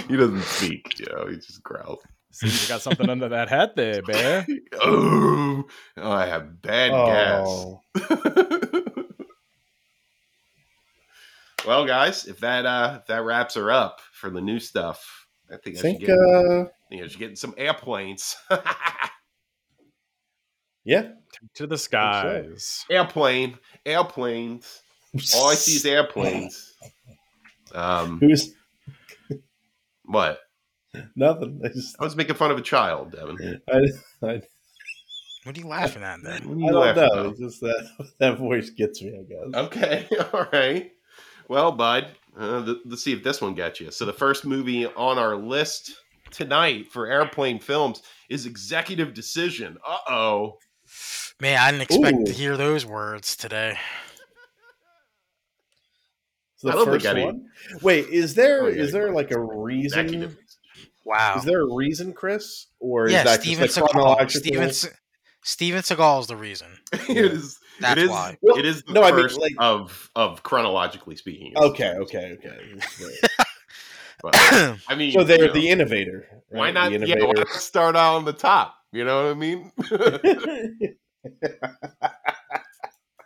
he 0.08 0.18
doesn't 0.18 0.44
speak, 0.44 1.00
you 1.00 1.06
know. 1.06 1.28
He 1.30 1.38
just 1.38 1.64
growls. 1.64 2.04
Seems 2.32 2.64
you 2.64 2.70
got 2.70 2.82
something 2.82 3.10
under 3.10 3.30
that 3.30 3.48
hat 3.50 3.76
there, 3.76 4.02
bear. 4.04 4.46
Oh, 4.82 5.64
I 5.98 6.28
have 6.28 6.62
bad 6.62 6.92
gas. 6.92 7.48
Oh, 7.48 7.82
well, 11.66 11.86
guys, 11.86 12.26
if 12.26 12.40
that 12.40 12.66
uh 12.66 13.00
if 13.02 13.08
that 13.08 13.24
wraps 13.24 13.56
her 13.56 13.72
up 13.72 14.02
for 14.14 14.30
the 14.30 14.42
new 14.42 14.60
stuff, 14.60 15.28
I 15.52 15.58
think 15.58 15.78
I, 15.78 15.82
think, 15.82 16.00
should 16.02 16.08
get 16.08 16.18
uh, 16.18 16.64
I 16.64 16.68
think 16.90 17.04
I 17.04 17.08
should 17.08 17.20
get 17.20 17.38
some 17.38 17.54
airplanes. 17.58 18.36
yeah. 20.84 21.12
To 21.56 21.68
the 21.68 21.78
skies. 21.78 22.86
Airplane, 22.90 23.58
airplanes. 23.86 24.82
All 25.36 25.50
I 25.50 25.56
see 25.56 25.76
is 25.76 25.86
airplanes. 25.86 26.74
Um, 27.74 28.20
Who's 28.20 28.54
what? 30.06 30.40
nothing? 31.16 31.62
I 31.64 31.70
just, 31.70 31.96
I 32.00 32.04
was 32.04 32.16
making 32.16 32.36
fun 32.36 32.52
of 32.52 32.58
a 32.58 32.62
child, 32.62 33.12
Devin. 33.12 33.62
I, 33.72 33.78
I, 34.26 34.42
What 35.44 35.58
are 35.58 35.60
you 35.60 35.68
laughing 35.68 36.04
at 36.04 36.22
then? 36.24 36.48
What 36.48 36.58
are 36.58 36.60
you 36.60 36.68
I 36.68 36.72
don't 36.72 36.82
laughing 36.82 37.04
know. 37.04 37.12
about? 37.12 37.26
It's 37.32 37.40
just 37.40 37.62
that 37.62 37.90
that 38.20 38.38
voice 38.38 38.70
gets 38.70 39.02
me. 39.02 39.18
I 39.20 39.24
guess. 39.24 39.66
Okay, 39.66 40.08
all 40.34 40.48
right. 40.52 40.92
Well, 41.48 41.72
bud, 41.72 42.08
uh, 42.38 42.66
th- 42.66 42.78
let's 42.86 43.04
see 43.04 43.14
if 43.14 43.24
this 43.24 43.42
one 43.42 43.56
gets 43.56 43.80
you. 43.80 43.92
So 43.92 44.06
the 44.06 44.14
first 44.14 44.46
movie 44.46 44.86
on 44.86 45.18
our 45.18 45.36
list 45.36 45.94
tonight 46.30 46.90
for 46.92 47.08
airplane 47.08 47.60
films 47.60 48.02
is 48.30 48.46
Executive 48.46 49.14
Decision. 49.14 49.78
Uh 49.86 49.98
oh. 50.10 50.58
Man, 51.42 51.58
I 51.60 51.72
didn't 51.72 51.84
expect 51.84 52.26
to 52.28 52.34
hear 52.34 52.56
those 52.56 52.86
words 52.86 53.36
today. 53.36 53.78
It's 56.64 56.64
the 56.64 56.70
I 56.70 56.74
don't 56.76 56.86
first 56.86 57.06
I 57.08 57.14
need- 57.14 57.26
one. 57.26 57.50
Wait, 57.82 58.08
is 58.10 58.36
there 58.36 58.64
Oh, 58.64 58.68
is 58.68 58.92
there 58.92 59.12
like 59.12 59.32
a 59.32 59.40
reason? 59.40 60.38
Wow. 61.06 61.38
Is 61.38 61.44
there 61.44 61.62
a 61.62 61.74
reason, 61.74 62.14
Chris, 62.14 62.68
or 62.80 63.08
is 63.08 63.14
yeah, 63.14 63.24
that 63.24 63.42
Steven 63.42 63.66
just 63.66 63.78
like 63.78 63.86
Seagal. 63.90 63.92
chronological? 63.94 64.30
Steven, 64.42 64.72
Se- 64.72 64.90
Steven 65.44 65.82
Seagal 65.82 66.20
is 66.22 66.28
the 66.28 66.36
reason. 66.36 66.68
it 67.10 67.18
is. 67.18 67.58
That's 67.80 68.00
it 68.00 68.04
is. 68.04 68.10
why. 68.12 68.38
Well, 68.44 68.58
it 68.60 68.66
is 68.66 68.84
the 68.84 68.94
no, 68.94 69.02
I 69.02 69.12
mean, 69.12 69.22
first 69.24 69.40
like- 69.40 69.56
of 69.58 70.12
of 70.16 70.44
chronologically 70.44 71.16
speaking. 71.16 71.54
Okay, 71.58 71.96
okay, 71.96 72.38
okay. 72.46 72.60
But, 74.22 74.36
I 74.88 74.96
mean, 74.96 75.14
so 75.14 75.24
they're 75.24 75.40
you 75.42 75.48
know, 75.48 75.54
the 75.54 75.70
innovator. 75.70 76.28
why 76.50 76.70
not? 76.70 76.92
The 76.92 77.08
Yeah, 77.08 77.24
why 77.24 77.32
not 77.34 77.48
start 77.50 77.96
out 77.96 78.18
on 78.18 78.26
the 78.26 78.34
top? 78.34 78.76
You 78.92 79.04
know 79.04 79.24
what 79.24 79.32
I 79.32 79.34
mean? 79.34 79.72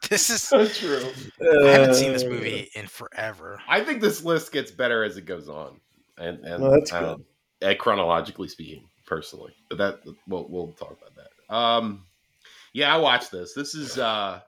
this 0.10 0.30
is. 0.30 0.42
so 0.42 0.68
true. 0.68 1.04
I 1.42 1.68
haven't 1.70 1.96
seen 1.96 2.14
this 2.14 2.24
Uh, 2.24 2.30
movie 2.30 2.70
in 2.76 2.88
forever. 2.88 3.60
I 3.68 3.82
think 3.82 4.02
this 4.02 4.24
list 4.24 4.52
gets 4.52 4.72
better 4.72 5.04
as 5.04 5.18
it 5.18 5.26
goes 5.26 5.50
on, 5.50 5.80
and 6.18 6.44
and 6.46 6.62
Well, 6.64 6.72
that's 6.72 6.92
I 6.94 7.00
good. 7.00 7.06
don't- 7.06 7.26
uh, 7.72 7.74
chronologically 7.80 8.48
speaking, 8.48 8.84
personally. 9.08 9.54
But 9.70 9.78
that 9.78 10.00
we'll 10.28 10.46
we'll 10.50 10.72
talk 10.74 10.92
about 10.98 11.16
that. 11.16 11.56
Um, 11.56 12.06
yeah, 12.74 12.94
I 12.94 12.98
watched 12.98 13.32
this. 13.32 13.54
This 13.54 13.74
is 13.76 13.98
uh, 13.98 14.42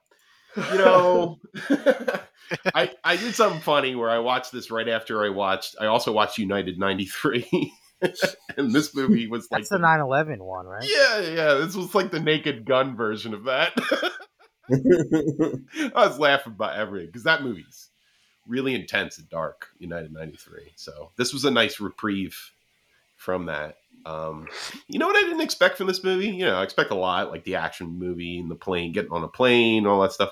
you 0.56 0.78
know, 0.78 1.40
I 2.76 2.92
I 3.04 3.16
did 3.18 3.34
something 3.36 3.62
funny 3.62 3.96
where 3.96 4.10
I 4.10 4.20
watched 4.20 4.52
this 4.52 4.70
right 4.72 4.88
after 4.88 5.24
I 5.26 5.30
watched. 5.30 5.76
I 5.80 5.86
also 5.86 6.12
watched 6.12 6.38
United 6.38 6.78
'93, 6.78 7.72
and 8.58 8.72
this 8.74 8.94
movie 8.96 9.28
was 9.28 9.48
like 9.52 9.64
9/11 9.64 10.40
one, 10.40 10.66
right? 10.66 10.84
yeah, 10.84 11.20
yeah. 11.20 11.54
This 11.56 11.76
was 11.76 11.96
like 11.96 12.12
the 12.12 12.20
Naked 12.20 12.66
Gun 12.66 12.96
version 12.96 13.34
of 13.34 13.46
that. 13.46 13.74
I 15.96 16.08
was 16.08 16.20
laughing 16.20 16.54
about 16.54 16.76
everything 16.78 17.08
because 17.08 17.24
that 17.24 17.44
movie's 17.44 17.90
really 18.48 18.76
intense 18.76 19.18
and 19.18 19.30
dark. 19.30 19.68
United 19.80 20.12
'93. 20.14 20.74
So 20.76 21.12
this 21.18 21.34
was 21.34 21.46
a 21.46 21.52
nice 21.52 21.80
reprieve 21.80 22.38
from 23.16 23.46
that. 23.48 23.78
Um, 24.06 24.48
you 24.88 25.00
know 25.00 25.08
what 25.08 25.18
I 25.18 25.24
didn't 25.24 25.42
expect 25.42 25.78
from 25.78 25.88
this 25.88 26.04
movie? 26.04 26.30
You 26.30 26.46
know, 26.46 26.56
I 26.56 26.64
expect 26.64 26.92
a 26.92 26.96
lot, 26.96 27.30
like 27.30 27.44
the 27.44 27.56
action 27.56 27.88
movie 27.88 28.40
and 28.40 28.50
the 28.50 28.56
plane, 28.56 28.92
getting 28.94 29.12
on 29.12 29.24
a 29.24 29.28
plane, 29.28 29.86
all 29.86 30.02
that 30.02 30.14
stuff. 30.14 30.32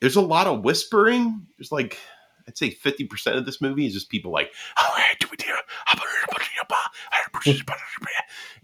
There's 0.00 0.16
a 0.16 0.20
lot 0.20 0.46
of 0.46 0.62
whispering. 0.62 1.46
There's 1.56 1.72
like, 1.72 1.98
I'd 2.46 2.58
say 2.58 2.70
50% 2.70 3.36
of 3.36 3.46
this 3.46 3.60
movie 3.60 3.86
is 3.86 3.94
just 3.94 4.10
people 4.10 4.30
like, 4.30 4.52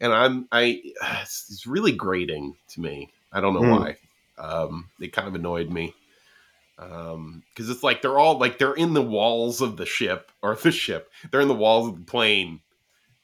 and 0.00 0.12
I'm, 0.12 0.48
I, 0.52 0.82
it's, 1.22 1.66
really 1.66 1.92
grating 1.92 2.56
to 2.68 2.80
me. 2.80 3.10
I 3.32 3.40
don't 3.40 3.54
know 3.54 3.60
Hmm. 3.60 3.70
why. 3.70 3.96
Um, 4.38 4.90
it 5.00 5.12
kind 5.12 5.28
of 5.28 5.34
annoyed 5.34 5.70
me. 5.70 5.94
Um, 6.76 7.44
cause 7.54 7.68
it's 7.68 7.84
like 7.84 8.02
they're 8.02 8.18
all 8.18 8.38
like 8.38 8.58
they're 8.58 8.74
in 8.74 8.94
the 8.94 9.02
walls 9.02 9.60
of 9.60 9.76
the 9.76 9.86
ship 9.86 10.32
or 10.42 10.56
the 10.56 10.72
ship, 10.72 11.08
they're 11.30 11.40
in 11.40 11.48
the 11.48 11.54
walls 11.54 11.88
of 11.88 11.96
the 11.96 12.04
plane. 12.04 12.60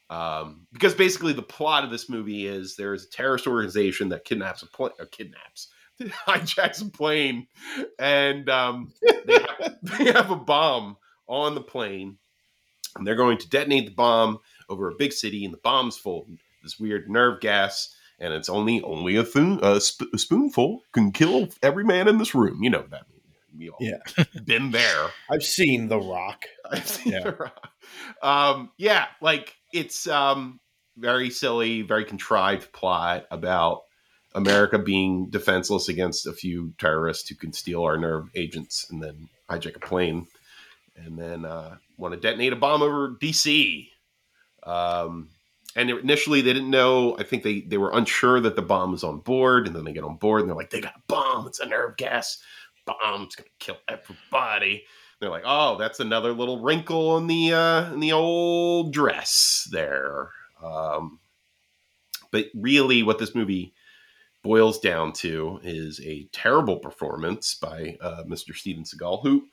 Um, 0.08 0.66
because 0.72 0.94
basically 0.94 1.32
the 1.32 1.42
plot 1.42 1.84
of 1.84 1.90
this 1.90 2.08
movie 2.08 2.46
is 2.46 2.74
there's 2.74 3.04
a 3.04 3.10
terrorist 3.10 3.46
organization 3.46 4.08
that 4.08 4.24
kidnaps 4.24 4.62
a 4.62 4.66
plane, 4.66 4.90
or 4.98 5.06
kidnaps, 5.06 5.68
hijacks 6.00 6.82
a 6.82 6.90
plane, 6.90 7.46
and 7.98 8.48
um, 8.50 8.92
they, 9.24 9.34
have, 9.34 9.76
they 9.82 10.04
have 10.12 10.30
a 10.32 10.36
bomb 10.36 10.96
on 11.28 11.54
the 11.54 11.60
plane, 11.60 12.18
and 12.96 13.06
they're 13.06 13.14
going 13.14 13.38
to 13.38 13.48
detonate 13.48 13.86
the 13.86 13.94
bomb 13.94 14.40
over 14.68 14.88
a 14.88 14.96
big 14.96 15.12
city, 15.12 15.44
and 15.44 15.54
the 15.54 15.58
bomb's 15.58 15.96
full 15.96 16.26
this 16.62 16.78
weird 16.78 17.08
nerve 17.08 17.40
gas, 17.40 17.94
and 18.20 18.32
it's 18.34 18.48
only 18.48 18.82
only 18.82 19.16
a, 19.16 19.24
thun- 19.24 19.60
a, 19.62 19.80
sp- 19.82 20.12
a 20.14 20.18
spoonful 20.18 20.82
can 20.92 21.10
kill 21.12 21.48
every 21.62 21.84
man 21.84 22.08
in 22.08 22.18
this 22.18 22.34
room. 22.34 22.62
You 22.62 22.70
know 22.70 22.84
that 22.90 23.04
Yeah. 23.80 23.98
been 24.44 24.70
there. 24.70 25.10
I've 25.30 25.42
seen 25.42 25.88
The 25.88 25.98
Rock. 25.98 26.44
I've 26.70 26.86
seen 26.86 27.12
Yeah. 27.12 27.22
The 27.24 27.32
Rock. 27.32 27.70
Um, 28.22 28.70
yeah, 28.76 29.06
like 29.20 29.56
it's 29.72 30.06
um 30.06 30.60
very 30.96 31.30
silly, 31.30 31.82
very 31.82 32.04
contrived 32.04 32.72
plot 32.72 33.26
about 33.30 33.82
America 34.34 34.78
being 34.78 35.28
defenseless 35.30 35.88
against 35.88 36.26
a 36.26 36.32
few 36.32 36.72
terrorists 36.78 37.28
who 37.28 37.34
can 37.34 37.52
steal 37.52 37.82
our 37.82 37.96
nerve 37.98 38.28
agents 38.36 38.86
and 38.90 39.02
then 39.02 39.28
hijack 39.50 39.74
a 39.76 39.80
plane 39.80 40.26
and 40.94 41.18
then 41.18 41.44
uh, 41.44 41.76
want 41.96 42.14
to 42.14 42.20
detonate 42.20 42.52
a 42.52 42.56
bomb 42.56 42.82
over 42.82 43.16
DC. 43.20 43.88
Um, 44.62 45.30
and 45.76 45.90
initially 45.90 46.40
they 46.40 46.52
didn't 46.52 46.70
know. 46.70 47.16
I 47.18 47.22
think 47.22 47.42
they 47.42 47.60
they 47.60 47.78
were 47.78 47.92
unsure 47.92 48.40
that 48.40 48.56
the 48.56 48.62
bomb 48.62 48.92
was 48.92 49.04
on 49.04 49.20
board, 49.20 49.66
and 49.66 49.76
then 49.76 49.84
they 49.84 49.92
get 49.92 50.04
on 50.04 50.16
board 50.16 50.40
and 50.40 50.48
they're 50.48 50.56
like, 50.56 50.70
"They 50.70 50.80
got 50.80 50.96
a 50.96 51.02
bomb. 51.06 51.46
It's 51.46 51.60
a 51.60 51.66
nerve 51.66 51.96
gas 51.96 52.38
bomb. 52.86 53.22
It's 53.22 53.36
gonna 53.36 53.48
kill 53.58 53.78
everybody." 53.88 54.84
They're 55.20 55.30
like, 55.30 55.44
"Oh, 55.44 55.76
that's 55.78 56.00
another 56.00 56.32
little 56.32 56.62
wrinkle 56.62 57.18
in 57.18 57.26
the 57.26 57.52
uh, 57.52 57.92
in 57.92 58.00
the 58.00 58.12
old 58.12 58.92
dress 58.92 59.68
there." 59.70 60.30
Um, 60.62 61.20
but 62.30 62.46
really, 62.54 63.02
what 63.02 63.18
this 63.18 63.34
movie 63.34 63.74
boils 64.42 64.78
down 64.78 65.12
to 65.12 65.60
is 65.62 66.00
a 66.00 66.24
terrible 66.32 66.78
performance 66.78 67.54
by 67.54 67.96
uh, 68.00 68.24
Mr. 68.24 68.54
Steven 68.54 68.84
Seagal, 68.84 69.22
who 69.22 69.46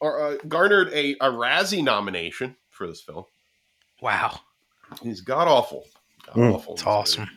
uh, 0.00 0.36
garnered 0.46 0.88
a, 0.92 1.12
a 1.14 1.30
Razzie 1.30 1.82
nomination 1.82 2.56
for 2.70 2.86
this 2.86 3.00
film. 3.00 3.24
Wow. 4.00 4.40
He's 5.02 5.20
god 5.20 5.48
awful. 5.48 5.84
God 6.26 6.36
Mm, 6.36 6.54
awful. 6.54 6.74
It's 6.74 6.86
awesome. 6.86 7.30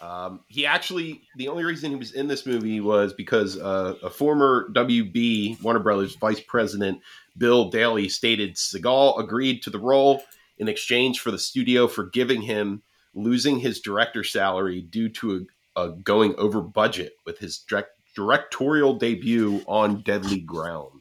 Um, 0.00 0.40
he 0.48 0.64
actually, 0.64 1.22
the 1.36 1.48
only 1.48 1.64
reason 1.64 1.90
he 1.90 1.96
was 1.96 2.12
in 2.12 2.26
this 2.26 2.46
movie 2.46 2.80
was 2.80 3.12
because 3.12 3.58
uh, 3.58 3.96
a 4.02 4.08
former 4.08 4.68
WB 4.72 5.62
Warner 5.62 5.80
Brothers 5.80 6.14
vice 6.14 6.40
president, 6.40 7.00
Bill 7.36 7.68
Daly, 7.68 8.08
stated 8.08 8.54
Seagal 8.54 9.20
agreed 9.20 9.62
to 9.62 9.70
the 9.70 9.78
role 9.78 10.22
in 10.58 10.68
exchange 10.68 11.20
for 11.20 11.30
the 11.30 11.38
studio 11.38 11.86
forgiving 11.86 12.42
him 12.42 12.82
losing 13.14 13.58
his 13.58 13.80
director 13.80 14.24
salary 14.24 14.80
due 14.80 15.08
to 15.08 15.46
a, 15.76 15.82
a 15.82 15.90
going 15.90 16.34
over 16.36 16.60
budget 16.60 17.14
with 17.26 17.38
his 17.38 17.58
direct, 17.58 17.90
directorial 18.14 18.94
debut 18.94 19.62
on 19.66 20.02
Deadly 20.02 20.40
Ground. 20.40 20.99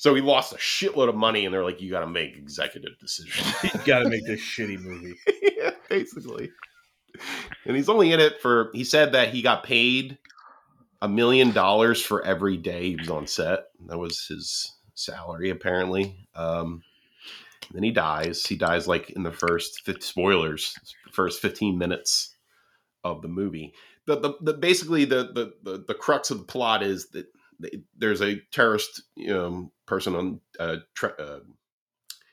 So 0.00 0.14
he 0.14 0.22
lost 0.22 0.54
a 0.54 0.56
shitload 0.56 1.10
of 1.10 1.14
money, 1.14 1.44
and 1.44 1.52
they're 1.52 1.62
like, 1.62 1.82
"You 1.82 1.90
got 1.90 2.00
to 2.00 2.06
make 2.06 2.34
executive 2.34 2.98
decisions." 2.98 3.46
You 3.64 3.80
got 3.84 3.98
to 3.98 4.08
make 4.08 4.24
this 4.24 4.40
shitty 4.40 4.80
movie. 4.80 5.14
yeah, 5.58 5.72
basically. 5.90 6.50
And 7.66 7.76
he's 7.76 7.90
only 7.90 8.10
in 8.10 8.18
it 8.18 8.40
for. 8.40 8.70
He 8.72 8.82
said 8.82 9.12
that 9.12 9.28
he 9.28 9.42
got 9.42 9.62
paid 9.62 10.16
a 11.02 11.08
million 11.08 11.52
dollars 11.52 12.00
for 12.00 12.24
every 12.24 12.56
day 12.56 12.92
he 12.92 12.96
was 12.96 13.10
on 13.10 13.26
set. 13.26 13.64
That 13.88 13.98
was 13.98 14.24
his 14.26 14.72
salary, 14.94 15.50
apparently. 15.50 16.26
Um, 16.34 16.82
then 17.70 17.82
he 17.82 17.90
dies. 17.90 18.46
He 18.46 18.56
dies 18.56 18.88
like 18.88 19.10
in 19.10 19.22
the 19.22 19.32
first 19.32 19.82
spoilers, 20.02 20.74
first 21.12 21.42
fifteen 21.42 21.76
minutes 21.76 22.34
of 23.04 23.20
the 23.20 23.28
movie. 23.28 23.74
The, 24.06 24.18
the, 24.18 24.32
the 24.40 24.54
basically 24.54 25.04
the, 25.04 25.24
the 25.34 25.52
the 25.62 25.84
the 25.88 25.94
crux 25.94 26.30
of 26.30 26.38
the 26.38 26.44
plot 26.44 26.82
is 26.82 27.08
that 27.08 27.24
th- 27.24 27.34
there's 27.96 28.22
a 28.22 28.40
terrorist 28.52 29.02
um, 29.30 29.70
person 29.86 30.14
on 30.14 30.40
uh, 30.58 30.76
uh, 31.02 31.40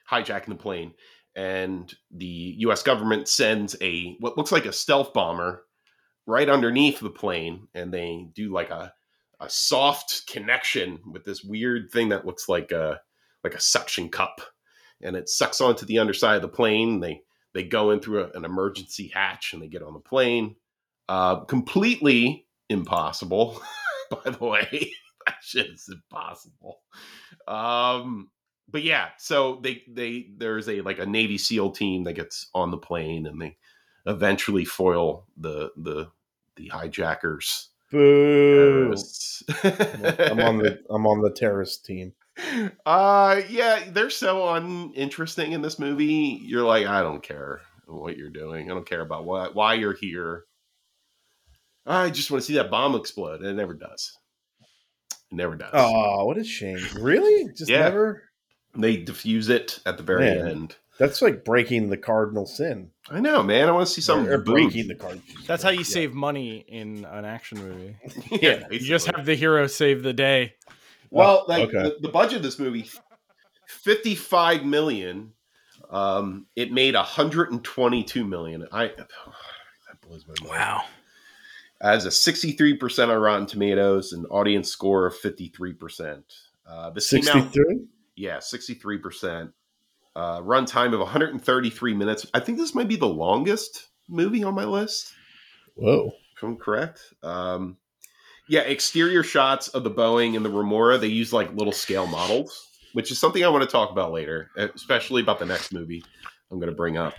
hijacking 0.09 0.47
the 0.47 0.55
plane 0.55 0.93
and 1.37 1.93
the 2.09 2.55
U.S. 2.57 2.81
government 2.81 3.27
sends 3.27 3.75
a 3.79 4.15
what 4.19 4.37
looks 4.37 4.51
like 4.51 4.65
a 4.65 4.73
stealth 4.73 5.13
bomber 5.13 5.63
right 6.25 6.49
underneath 6.49 6.99
the 6.99 7.11
plane, 7.11 7.67
and 7.75 7.93
they 7.93 8.27
do 8.33 8.51
like 8.51 8.71
a 8.71 8.91
a 9.39 9.47
soft 9.47 10.23
connection 10.27 10.99
with 11.11 11.23
this 11.23 11.43
weird 11.43 11.91
thing 11.91 12.09
that 12.09 12.25
looks 12.25 12.49
like 12.49 12.71
a 12.71 12.99
like 13.43 13.53
a 13.53 13.61
suction 13.61 14.09
cup, 14.09 14.41
and 15.01 15.15
it 15.15 15.29
sucks 15.29 15.61
onto 15.61 15.85
the 15.85 15.99
underside 15.99 16.37
of 16.37 16.41
the 16.41 16.47
plane. 16.47 16.99
They 16.99 17.21
they 17.53 17.63
go 17.63 17.91
in 17.91 17.99
through 17.99 18.23
a, 18.23 18.31
an 18.31 18.43
emergency 18.43 19.11
hatch 19.13 19.53
and 19.53 19.61
they 19.61 19.67
get 19.67 19.83
on 19.83 19.93
the 19.93 19.99
plane. 19.99 20.55
Uh, 21.07 21.41
completely 21.41 22.47
impossible, 22.67 23.61
by 24.09 24.31
the 24.31 24.43
way. 24.43 24.91
shit 25.41 25.67
is 25.67 25.89
impossible. 25.91 26.81
Um, 27.47 28.29
but 28.69 28.83
yeah, 28.83 29.09
so 29.17 29.59
they 29.63 29.83
they 29.87 30.27
there's 30.37 30.67
a 30.67 30.81
like 30.81 30.99
a 30.99 31.05
Navy 31.05 31.37
SEAL 31.37 31.71
team 31.71 32.03
that 32.03 32.13
gets 32.13 32.49
on 32.53 32.71
the 32.71 32.77
plane 32.77 33.25
and 33.25 33.41
they 33.41 33.57
eventually 34.05 34.65
foil 34.65 35.25
the 35.37 35.71
the 35.77 36.09
the 36.55 36.67
hijackers. 36.67 37.69
Boo! 37.91 38.93
I'm 39.63 40.39
on 40.41 40.57
the 40.57 40.79
I'm 40.89 41.07
on 41.07 41.21
the 41.21 41.31
terrorist 41.33 41.85
team. 41.85 42.13
uh 42.85 43.41
yeah, 43.49 43.83
they're 43.89 44.09
so 44.09 44.53
uninteresting 44.53 45.53
in 45.53 45.61
this 45.61 45.79
movie. 45.79 46.39
You're 46.43 46.65
like, 46.65 46.85
I 46.85 47.01
don't 47.01 47.23
care 47.23 47.61
what 47.85 48.17
you're 48.17 48.29
doing. 48.29 48.69
I 48.69 48.73
don't 48.73 48.87
care 48.87 49.01
about 49.01 49.25
what 49.25 49.55
why 49.55 49.75
you're 49.75 49.95
here. 49.95 50.43
I 51.85 52.09
just 52.09 52.29
want 52.29 52.41
to 52.43 52.45
see 52.45 52.55
that 52.55 52.69
bomb 52.69 52.95
explode, 52.95 53.39
and 53.39 53.47
it 53.49 53.53
never 53.53 53.73
does. 53.73 54.17
It 55.31 55.35
never 55.35 55.55
does. 55.55 55.69
Oh, 55.73 56.25
what 56.25 56.37
a 56.37 56.43
shame! 56.43 56.79
Really? 56.99 57.51
Just 57.53 57.69
Yeah. 57.69 57.79
never. 57.81 58.23
They 58.75 58.97
diffuse 58.97 59.49
it 59.49 59.79
at 59.85 59.97
the 59.97 60.03
very 60.03 60.21
Man. 60.25 60.47
end. 60.47 60.75
That's 60.99 61.21
like 61.21 61.43
breaking 61.45 61.89
the 61.89 61.97
cardinal 61.97 62.45
sin. 62.45 62.91
I 63.09 63.19
know, 63.19 63.43
man. 63.43 63.67
I 63.67 63.71
want 63.71 63.87
to 63.87 63.93
see 63.93 64.01
something. 64.01 64.31
or 64.31 64.39
breaking 64.39 64.87
the 64.87 64.95
cardinal. 64.95 65.23
That's 65.45 65.61
how 65.63 65.69
you 65.69 65.79
Yeah. 65.79 65.83
save 65.85 66.13
money 66.13 66.65
in 66.67 67.05
an 67.05 67.23
action 67.25 67.59
movie. 67.59 67.97
yeah, 68.41 68.67
You 68.71 68.79
just 68.79 69.07
have 69.15 69.25
the 69.25 69.35
hero 69.35 69.67
save 69.67 70.01
the 70.03 70.13
day. 70.13 70.55
Well, 71.11 71.45
like 71.47 71.69
okay. 71.69 71.83
the, 71.83 71.97
the 72.01 72.09
budget 72.09 72.37
of 72.37 72.43
this 72.43 72.59
movie, 72.59 72.89
fifty-five 73.67 74.63
million. 74.65 75.33
Um, 75.89 76.47
it 76.55 76.71
made 76.71 76.95
hundred 76.95 77.51
and 77.51 77.63
twenty-two 77.63 78.25
million. 78.25 78.67
I 78.71 78.87
that 78.97 79.07
blows 80.01 80.25
my 80.27 80.33
mind. 80.41 80.49
Wow. 80.49 80.83
As 81.81 82.05
a 82.05 82.11
sixty-three 82.11 82.75
percent 82.77 83.11
on 83.11 83.19
Rotten 83.19 83.45
Tomatoes, 83.45 84.13
an 84.13 84.25
audience 84.25 84.69
score 84.69 85.05
of 85.05 85.15
fifty-three 85.15 85.73
percent. 85.73 86.23
Uh, 86.67 86.89
this 86.89 87.09
came 87.09 87.21
Sixty-three. 87.21 87.85
yeah, 88.15 88.39
sixty-three 88.39 88.97
percent. 88.97 89.51
Uh, 90.15 90.41
runtime 90.41 90.93
of 90.93 90.99
one 90.99 91.07
hundred 91.09 91.31
and 91.31 91.43
thirty-three 91.43 91.93
minutes. 91.93 92.25
I 92.33 92.39
think 92.39 92.57
this 92.57 92.73
might 92.73 92.87
be 92.87 92.95
the 92.95 93.07
longest 93.07 93.89
movie 94.09 94.43
on 94.43 94.55
my 94.55 94.63
list. 94.65 95.13
Whoa. 95.75 96.11
if 96.35 96.43
I'm 96.43 96.57
correct. 96.57 96.99
Um, 97.21 97.77
yeah, 98.49 98.61
exterior 98.61 99.21
shots 99.21 99.67
of 99.67 99.83
the 99.83 99.91
Boeing 99.91 100.35
and 100.35 100.43
the 100.43 100.49
Remora, 100.49 100.97
they 100.97 101.07
use 101.07 101.31
like 101.31 101.53
little 101.53 101.73
scale 101.73 102.07
models, 102.07 102.67
which 102.93 103.11
is 103.11 103.19
something 103.19 103.43
I 103.45 103.49
want 103.49 103.63
to 103.63 103.69
talk 103.69 103.91
about 103.91 104.11
later, 104.11 104.49
especially 104.57 105.21
about 105.21 105.37
the 105.37 105.45
next 105.45 105.71
movie 105.73 106.03
I'm 106.49 106.57
going 106.59 106.71
to 106.71 106.75
bring 106.75 106.97
up. 106.97 107.13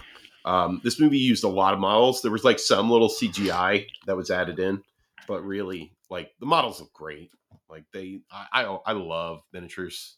Um, 0.48 0.80
this 0.82 0.98
movie 0.98 1.18
used 1.18 1.44
a 1.44 1.48
lot 1.48 1.74
of 1.74 1.80
models. 1.80 2.22
There 2.22 2.32
was 2.32 2.42
like 2.42 2.58
some 2.58 2.90
little 2.90 3.10
CGI 3.10 3.86
that 4.06 4.16
was 4.16 4.30
added 4.30 4.58
in, 4.58 4.82
but 5.26 5.44
really, 5.44 5.92
like 6.08 6.30
the 6.40 6.46
models 6.46 6.80
look 6.80 6.90
great. 6.94 7.30
Like 7.68 7.84
they, 7.92 8.20
I, 8.32 8.64
I, 8.64 8.78
I 8.86 8.92
love 8.92 9.42
miniatures. 9.52 10.16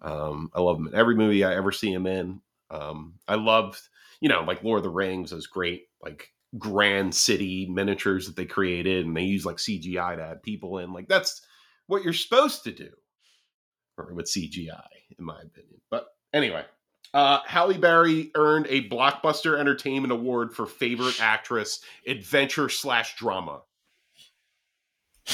Um, 0.00 0.50
I 0.52 0.60
love 0.60 0.78
them 0.78 0.88
in 0.88 0.96
every 0.96 1.14
movie 1.14 1.44
I 1.44 1.54
ever 1.54 1.70
see 1.70 1.92
them 1.94 2.08
in. 2.08 2.40
Um, 2.70 3.14
I 3.28 3.36
loved, 3.36 3.80
you 4.20 4.28
know, 4.28 4.42
like 4.42 4.64
Lord 4.64 4.78
of 4.78 4.82
the 4.82 4.90
Rings 4.90 5.30
was 5.30 5.46
great, 5.46 5.84
like 6.02 6.30
grand 6.58 7.14
city 7.14 7.68
miniatures 7.70 8.26
that 8.26 8.34
they 8.34 8.46
created, 8.46 9.06
and 9.06 9.16
they 9.16 9.22
use 9.22 9.46
like 9.46 9.58
CGI 9.58 10.16
to 10.16 10.24
add 10.24 10.42
people 10.42 10.78
in. 10.78 10.92
Like 10.92 11.06
that's 11.06 11.40
what 11.86 12.02
you're 12.02 12.14
supposed 12.14 12.64
to 12.64 12.72
do, 12.72 12.90
or 13.96 14.12
with 14.12 14.26
CGI, 14.26 14.82
in 15.16 15.24
my 15.24 15.40
opinion. 15.40 15.80
But 15.88 16.08
anyway, 16.32 16.64
uh, 17.14 17.40
Halle 17.46 17.78
Berry 17.78 18.30
earned 18.34 18.66
a 18.68 18.88
Blockbuster 18.88 19.58
Entertainment 19.58 20.12
Award 20.12 20.54
for 20.54 20.66
favorite 20.66 21.20
actress, 21.20 21.80
adventure 22.06 22.68
slash 22.68 23.16
drama. 23.16 23.62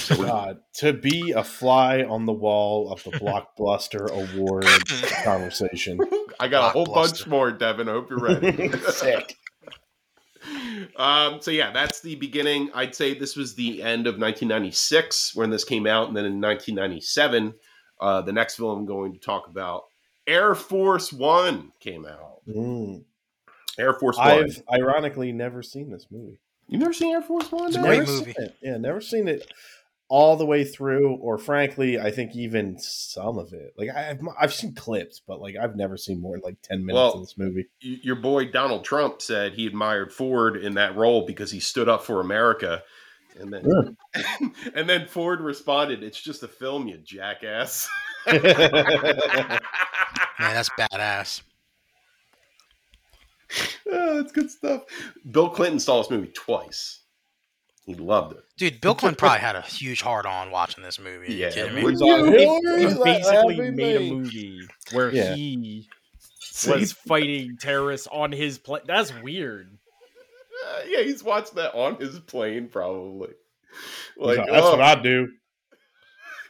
God, 0.09 0.59
to 0.75 0.93
be 0.93 1.33
a 1.33 1.43
fly 1.43 2.03
on 2.03 2.27
the 2.27 2.33
wall 2.33 2.93
of 2.93 3.03
the 3.05 3.11
blockbuster 3.13 4.11
award 4.37 4.67
conversation. 5.25 5.99
I 6.39 6.49
got 6.49 6.69
a 6.69 6.69
whole 6.71 6.85
bunch 6.85 7.27
more, 7.27 7.51
Devin. 7.51 7.89
I 7.89 7.93
hope 7.93 8.11
you're 8.11 8.19
ready. 8.19 8.71
Sick. 8.91 9.37
Um, 10.97 11.41
so 11.41 11.51
yeah, 11.51 11.73
that's 11.73 12.01
the 12.01 12.17
beginning. 12.17 12.71
I'd 12.75 12.95
say 12.95 13.19
this 13.19 13.37
was 13.37 13.55
the 13.55 13.83
end 13.83 14.07
of 14.07 14.19
1996 14.19 15.35
when 15.35 15.51
this 15.51 15.65
came 15.65 15.87
out, 15.87 16.09
and 16.09 16.17
then 16.17 16.25
in 16.25 16.41
1997, 16.41 17.55
uh, 18.01 18.23
the 18.23 18.33
next 18.33 18.57
film 18.57 18.79
I'm 18.79 18.87
going 18.87 19.13
to 19.13 19.19
talk 19.19 19.49
about, 19.49 19.85
Air 20.29 20.55
Force 20.55 21.13
One, 21.13 21.73
came 21.81 22.07
out. 22.07 22.43
Mm. 22.47 23.03
Air 23.79 23.95
Force 23.95 24.19
One. 24.19 24.29
I've 24.29 24.63
ironically 24.73 25.33
never 25.33 25.63
seen 25.63 25.91
this 25.91 26.07
movie. 26.11 26.39
You've 26.69 26.81
never 26.81 26.93
seen 26.93 27.15
Air 27.15 27.23
Force 27.23 27.51
One? 27.51 27.69
It's 27.69 27.77
a 27.77 27.81
great 27.81 28.01
never 28.01 28.13
movie. 28.13 28.33
Seen 28.35 28.45
it. 28.45 28.57
Yeah, 28.63 28.77
never 28.77 29.01
seen 29.01 29.27
it 29.27 29.51
all 30.09 30.37
the 30.37 30.47
way 30.47 30.65
through, 30.65 31.17
or 31.17 31.39
frankly, 31.39 31.99
I 31.99 32.11
think 32.11 32.35
even 32.35 32.79
some 32.79 33.39
of 33.39 33.53
it. 33.53 33.75
Like 33.77 33.91
I've 33.91 34.21
I've 34.41 34.55
seen 34.55 34.75
clips, 34.75 35.21
but 35.27 35.41
like 35.41 35.57
I've 35.57 35.77
never 35.77 35.97
seen 35.97 36.21
more 36.21 36.37
than 36.37 36.43
like 36.43 36.61
ten 36.63 36.85
minutes 36.85 36.95
Well, 36.95 37.13
of 37.15 37.21
this 37.21 37.39
movie. 37.39 37.67
Your 37.81 38.17
boy 38.17 38.51
Donald 38.51 38.85
Trump 38.85 39.23
said 39.23 39.55
he 39.55 39.67
admired 39.67 40.13
Ford 40.13 40.57
in 40.57 40.75
that 40.75 40.97
role 40.97 41.27
because 41.27 41.51
he 41.51 41.61
stood 41.61 41.89
up 41.89 42.05
for 42.05 42.21
America. 42.21 42.83
And 43.39 43.53
then, 43.53 43.97
and 44.75 44.89
then 44.89 45.07
Ford 45.07 45.41
responded, 45.41 46.03
"It's 46.03 46.21
just 46.21 46.43
a 46.43 46.49
film, 46.49 46.89
you 46.89 46.99
jackass." 46.99 47.89
Man, 48.27 49.59
that's 50.39 50.71
badass. 50.71 51.43
Oh, 53.91 54.21
that's 54.21 54.33
good 54.33 54.51
stuff. 54.51 54.83
Bill 55.31 55.49
Clinton 55.49 55.81
saw 55.81 56.03
this 56.03 56.11
movie 56.11 56.31
twice. 56.35 57.01
He 57.87 57.95
loved 57.95 58.33
it. 58.33 58.45
Dude, 58.59 58.83
Bill 58.83 58.95
Clinton 58.95 59.17
probably 59.17 59.39
had 59.39 59.57
a 59.57 59.63
huge 59.63 60.03
hard 60.03 60.27
on 60.27 60.51
watching 60.51 60.85
this 60.85 61.01
movie. 61.01 61.33
Yeah, 61.33 61.47
you 61.47 61.53
kidding 61.55 61.75
me? 61.77 61.83
would 61.85 61.93
He's 61.93 62.01
you? 62.03 62.13
on 62.13 62.33
He, 62.35 62.89
he 62.89 63.03
basically 63.03 63.71
made 63.71 63.97
a 63.97 64.13
movie 64.13 64.61
where 64.93 65.11
Yeah. 65.11 65.35
he 65.35 65.89
was 66.69 66.93
fighting 66.93 67.57
terrorists 67.57 68.07
on 68.13 68.31
his 68.33 68.59
plane. 68.59 68.83
That's 68.87 69.15
weird. 69.23 69.71
uh, 70.67 70.81
yeah, 70.87 71.01
he's 71.01 71.25
watched 71.25 71.55
that 71.55 71.75
on 71.75 71.97
his 71.99 72.21
plane, 72.21 72.69
probably. 72.69 73.31
Like, 74.19 74.37
like, 74.37 74.49
that's 74.51 74.67
oh, 74.67 74.73
what 74.73 74.83
I 74.83 74.95
do. 75.01 75.33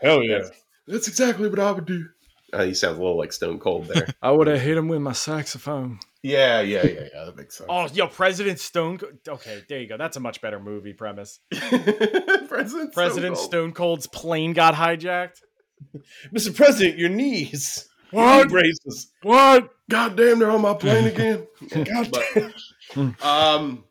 Hell 0.03 0.25
yeah. 0.25 0.41
That's, 0.89 1.07
that's 1.07 1.09
exactly 1.09 1.49
what 1.49 1.59
I 1.59 1.71
would 1.73 1.87
do. 1.87 2.09
Uh, 2.53 2.65
he 2.65 2.73
sounds 2.73 2.97
a 2.97 3.01
little 3.01 3.19
like 3.19 3.33
Stone 3.33 3.59
Cold 3.59 3.89
there. 3.89 4.09
I 4.23 4.31
would 4.31 4.47
have 4.47 4.61
hit 4.61 4.77
him 4.79 4.89
with 4.89 5.01
my 5.03 5.13
saxophone. 5.13 5.99
yeah, 6.23 6.61
yeah, 6.63 6.83
yeah, 6.87 7.01
yeah. 7.15 7.25
That 7.27 7.37
makes 7.37 7.59
sense. 7.59 7.67
Oh, 7.71 7.87
yo, 7.93 8.07
President 8.07 8.59
Stone. 8.59 9.01
Okay, 9.29 9.63
there 9.69 9.81
you 9.81 9.87
go. 9.87 9.99
That's 9.99 10.17
a 10.17 10.21
much 10.21 10.41
better 10.41 10.59
movie 10.59 10.95
premise. 10.95 11.41
President, 11.51 12.49
President 12.95 13.37
Stone 13.37 13.49
Stone 13.51 13.73
Cold's 13.73 14.07
plane 14.07 14.55
got 14.55 14.73
hijacked. 14.75 15.43
Mr. 16.35 16.55
President, 16.57 16.99
your 16.99 17.11
knees. 17.11 17.87
What? 18.11 18.47
Knee 18.47 18.51
braces. 18.51 19.13
What? 19.23 19.69
God 19.91 20.17
damn, 20.17 20.39
they're 20.39 20.51
on 20.51 20.63
my 20.63 20.73
plane 20.75 21.07
again. 21.07 21.47
God 21.71 22.09
But- 22.11 22.53
damn. 22.95 23.17
um, 23.23 23.85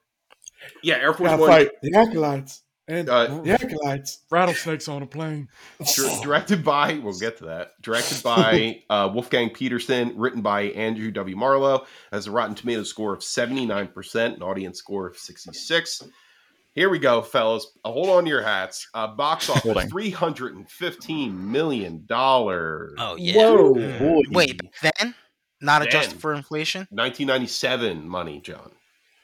yeah, 0.82 0.96
Air 0.96 1.14
Force 1.14 1.30
One, 1.40 1.48
fight 1.48 1.70
the 1.84 1.94
acolytes. 1.96 2.64
And 2.90 3.10
Uh, 3.10 3.42
the 3.42 3.52
acolytes. 3.52 4.20
Rattlesnakes 4.30 4.88
on 4.88 5.02
a 5.02 5.06
plane. 5.06 5.50
dir- 5.96 6.20
directed 6.24 6.64
by. 6.64 6.94
We'll 7.00 7.18
get 7.20 7.38
to 7.40 7.46
that. 7.46 7.74
Directed 7.82 8.24
by 8.24 8.82
uh, 8.90 9.10
Wolfgang 9.14 9.50
Petersen, 9.50 10.14
written 10.16 10.42
by 10.42 10.64
Andrew 10.64 11.12
W. 11.12 11.36
Marlowe, 11.36 11.86
has 12.14 12.28
a 12.28 12.32
Rotten 12.32 12.56
Tomatoes 12.56 12.90
score 12.90 13.14
of 13.14 13.22
seventy 13.24 13.66
nine 13.66 13.88
percent, 13.90 14.38
an 14.38 14.44
audience 14.44 14.78
score 14.80 15.08
of 15.08 15.18
sixty 15.18 15.52
six. 15.54 16.02
Here 16.76 16.90
we 16.90 17.00
go, 17.00 17.22
fellas. 17.24 17.66
Uh, 17.84 17.92
hold 17.92 18.08
on 18.10 18.24
to 18.24 18.30
your 18.30 18.44
hats. 18.44 18.88
Uh, 18.94 19.08
box 19.08 19.50
office 19.50 19.90
three 19.90 20.12
hundred 20.12 20.56
and 20.56 20.70
fifteen 20.70 21.52
million 21.52 22.06
dollars. 22.06 22.94
Oh 23.00 23.16
yeah. 23.18 23.36
Whoa, 23.36 23.74
Mm. 23.74 24.00
boy. 24.00 24.22
Wait, 24.32 24.62
then 24.82 25.14
not 25.60 25.80
Then. 25.80 25.88
adjusted 25.90 26.22
for 26.22 26.34
inflation. 26.34 26.88
1997 26.92 28.08
money, 28.08 28.40
John. 28.40 28.72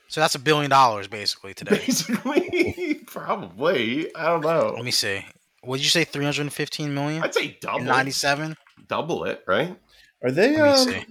So 0.07 0.19
that's 0.21 0.35
a 0.35 0.39
billion 0.39 0.69
dollars 0.69 1.07
basically 1.07 1.53
today. 1.53 1.77
Basically, 1.85 3.02
probably. 3.13 4.13
I 4.15 4.25
don't 4.27 4.41
know. 4.41 4.73
Let 4.75 4.83
me 4.85 4.91
see. 4.91 5.25
What 5.61 5.77
did 5.77 5.83
you 5.83 5.89
say? 5.89 6.03
Three 6.03 6.25
hundred 6.25 6.51
fifteen 6.51 6.93
million. 6.93 7.23
I'd 7.23 7.33
say 7.33 7.57
double. 7.61 7.85
Ninety-seven. 7.85 8.55
Double 8.87 9.23
it, 9.25 9.43
right? 9.47 9.77
Are 10.23 10.31
they? 10.31 10.57
Let 10.57 10.63
me 10.63 10.69
Um, 10.69 10.77
see. 11.01 11.05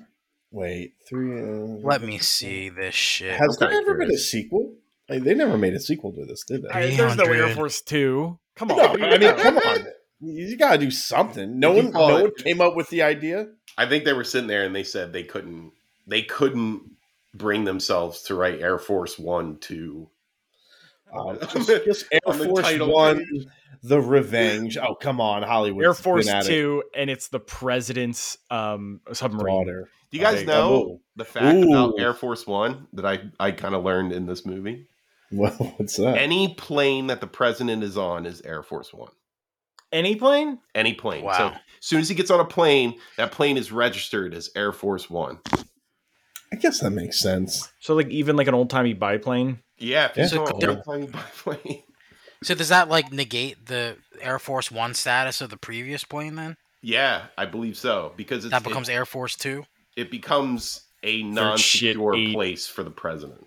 wait, 0.51 0.95
three. 1.09 1.41
Uh, 1.41 1.47
Let 1.83 2.03
me 2.03 2.19
see 2.19 2.69
this 2.69 2.95
shit. 2.95 3.39
Has 3.39 3.59
I'm 3.61 3.71
there 3.71 3.81
ever 3.81 3.95
been 3.95 4.11
a 4.11 4.19
sequel? 4.19 4.75
Like, 5.09 5.23
they 5.25 5.35
never 5.35 5.57
made 5.59 5.75
a 5.75 5.81
sequel 5.81 6.13
to 6.13 6.25
this, 6.27 6.45
did 6.45 6.63
they? 6.63 6.69
I- 6.69 6.95
there's 6.97 7.17
no 7.17 7.25
Air 7.25 7.55
Force 7.55 7.81
Two. 7.81 8.39
Come 8.57 8.71
on. 8.71 8.77
No, 9.01 9.07
I 9.07 9.19
mean, 9.19 9.35
come 9.37 9.57
on. 9.59 9.87
You 10.21 10.57
gotta 10.57 10.79
do 10.79 10.91
something. 10.91 11.59
No 11.59 11.73
one, 11.73 11.91
no 11.91 12.19
it- 12.19 12.23
one 12.23 12.35
came 12.37 12.61
up 12.61 12.77
with 12.77 12.89
the 12.91 13.03
idea. 13.03 13.49
I 13.79 13.87
think 13.87 14.05
they 14.05 14.13
were 14.13 14.25
sitting 14.25 14.49
there 14.49 14.65
and 14.65 14.75
they 14.77 14.85
said 14.85 15.13
they 15.13 15.25
couldn't. 15.25 15.73
They 16.07 16.23
couldn't 16.23 16.83
bring 17.35 17.65
themselves 17.65 18.23
to 18.25 18.35
write 18.35 18.61
Air 18.61 18.79
Force 18.79 19.19
One 19.19 19.57
to. 19.61 20.09
Um, 21.19 21.39
just, 21.41 21.69
just 21.85 22.05
Air 22.11 22.21
on 22.25 22.39
the 22.39 22.45
Force 22.47 22.79
One, 22.79 23.19
page. 23.19 23.47
The 23.83 24.01
Revenge. 24.01 24.79
Oh, 24.79 24.95
come 24.95 25.21
on, 25.21 25.43
Hollywood. 25.43 25.85
Air 25.85 25.95
Force 25.95 26.31
Two, 26.47 26.85
and 26.95 27.11
it's 27.11 27.29
the 27.29 27.41
president's 27.41 28.39
um 28.51 29.01
submarine. 29.13 29.67
Daughter. 29.67 29.89
Do 30.11 30.19
you 30.19 30.25
guys 30.25 30.41
Hey, 30.41 30.47
know 30.47 30.73
oh. 30.73 31.01
the 31.17 31.25
fact 31.25 31.63
about 31.63 31.95
Air 31.99 32.15
Force 32.15 32.47
One 32.47 32.87
that 32.95 33.05
I 33.05 33.25
I 33.41 33.51
kind 33.51 33.75
of 33.75 33.83
learned 33.85 34.13
in 34.13 34.27
this 34.27 34.47
movie? 34.47 34.87
Well, 35.31 35.51
what's 35.77 35.97
that? 35.97 36.17
Any 36.17 36.55
plane 36.55 37.09
that 37.09 37.21
the 37.21 37.27
president 37.27 37.83
is 37.83 37.99
on 37.99 38.25
is 38.25 38.41
Air 38.43 38.63
Force 38.63 38.93
One. 38.95 39.11
Any 39.91 40.17
plane? 40.17 40.59
Any 40.75 40.95
plane. 40.95 41.25
Wow. 41.25 41.37
So 41.37 41.47
as 41.49 41.61
soon 41.81 42.01
as 42.01 42.09
he 42.09 42.15
gets 42.15 42.31
on 42.31 42.41
a 42.41 42.45
plane, 42.45 42.99
that 43.17 43.33
plane 43.33 43.57
is 43.59 43.73
registered 43.73 44.33
as 44.33 44.49
Air 44.57 44.73
Force 44.73 45.11
One. 45.11 45.39
I 46.53 46.57
guess 46.57 46.81
that 46.81 46.91
makes 46.91 47.19
sense. 47.19 47.73
So 47.81 47.95
like 47.95 48.09
even 48.11 48.37
like 48.37 48.47
an 48.47 48.55
old 48.55 48.69
timey 48.71 48.93
biplane. 48.93 49.61
Yeah, 49.79 50.07
if 50.07 50.17
Yeah. 50.17 50.23
he's 50.25 50.33
So 50.33 50.45
on 50.45 50.61
could- 50.61 50.69
a 50.69 50.77
plane 50.77 51.07
by 51.07 51.23
plane. 51.37 51.83
So 52.45 52.57
does 52.57 52.71
that 52.71 52.89
like 52.89 53.13
negate 53.13 53.67
the 53.67 53.97
Air 54.21 54.41
Force 54.41 54.69
One 54.69 54.95
status 54.95 55.41
of 55.41 55.51
the 55.51 55.57
previous 55.57 56.03
plane? 56.03 56.35
Then 56.35 56.57
Yeah, 56.83 57.27
I 57.39 57.47
believe 57.47 57.77
so 57.77 58.13
because 58.17 58.45
it's, 58.45 58.51
that 58.51 58.65
becomes 58.65 58.89
it, 58.89 58.95
Air 58.95 59.07
Force 59.07 59.37
Two. 59.37 59.65
it 59.97 60.11
becomes 60.11 60.83
a 61.05 61.19
shit 61.19 61.27
non-secure 61.27 62.15
place 62.33 62.67
for 62.67 62.83
the 62.83 62.91
president. 62.91 63.47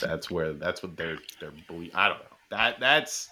That's 0.00 0.30
where 0.30 0.54
that's 0.54 0.82
what 0.82 0.96
they're 0.96 1.18
they're 1.38 1.52
believe. 1.68 1.90
I 1.94 2.08
don't 2.08 2.18
know 2.18 2.24
that 2.50 2.80
that's 2.80 3.28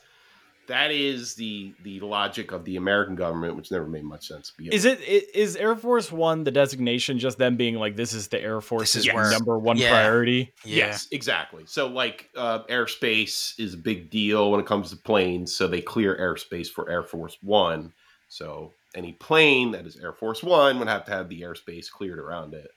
that 0.69 0.91
is 0.91 1.35
the 1.35 1.75
the 1.83 2.01
logic 2.01 2.53
of 2.53 2.65
the 2.65 2.77
American 2.77 3.15
government, 3.17 3.57
which 3.57 3.71
never 3.71 3.87
made 3.87 4.05
much 4.05 4.29
sense. 4.29 4.53
to 4.57 4.75
Is 4.75 4.85
it 4.85 5.01
is 5.03 5.57
Air 5.57 5.75
Force 5.77 6.11
One 6.13 6.45
the 6.45 6.51
designation 6.51 7.19
just 7.19 7.39
them 7.39 7.57
being 7.57 7.75
like 7.77 7.97
this 7.97 8.13
is 8.13 8.29
the 8.29 8.41
Air 8.41 8.61
Force's 8.61 9.07
is 9.07 9.13
where- 9.13 9.31
number 9.31 9.59
one 9.59 9.77
yeah. 9.77 9.91
priority? 9.91 10.53
Yeah. 10.65 10.87
Yes, 10.87 11.09
exactly. 11.11 11.65
So, 11.67 11.89
like, 11.89 12.29
uh, 12.37 12.65
airspace 12.65 13.59
is 13.59 13.75
a 13.75 13.79
big 13.79 14.11
deal 14.11 14.51
when 14.51 14.61
it 14.61 14.67
comes 14.67 14.91
to 14.91 14.97
planes. 14.97 15.55
So, 15.55 15.67
they 15.67 15.81
clear 15.81 16.17
airspace 16.17 16.69
for 16.69 16.89
Air 16.91 17.03
Force 17.03 17.37
One. 17.43 17.93
So, 18.29 18.73
any 18.95 19.13
plane 19.13 19.73
that 19.73 19.87
is 19.87 19.97
Air 19.97 20.13
Force 20.13 20.43
One 20.43 20.79
would 20.79 20.89
have 20.89 21.05
to 21.07 21.11
have 21.13 21.29
the 21.29 21.43
airspace 21.43 21.91
cleared 21.91 22.19
around 22.19 22.55
it. 22.55 22.71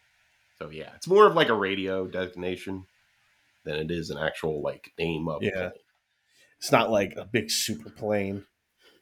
So, 0.60 0.70
yeah, 0.70 0.90
it's 0.96 1.08
more 1.08 1.28
of 1.28 1.36
like 1.36 1.50
a 1.50 1.54
radio 1.54 2.08
designation 2.08 2.86
than 3.66 3.76
it 3.78 3.92
is 3.92 4.10
an 4.10 4.18
actual 4.18 4.62
like 4.62 4.92
name 4.98 5.28
of. 5.28 5.42
a 5.42 5.46
Yeah. 5.46 5.52
plane. 5.52 5.72
It's 6.60 6.72
not 6.72 6.89
like 6.91 7.14
a 7.18 7.26
big 7.26 7.51
super 7.51 7.89
plane 7.89 8.45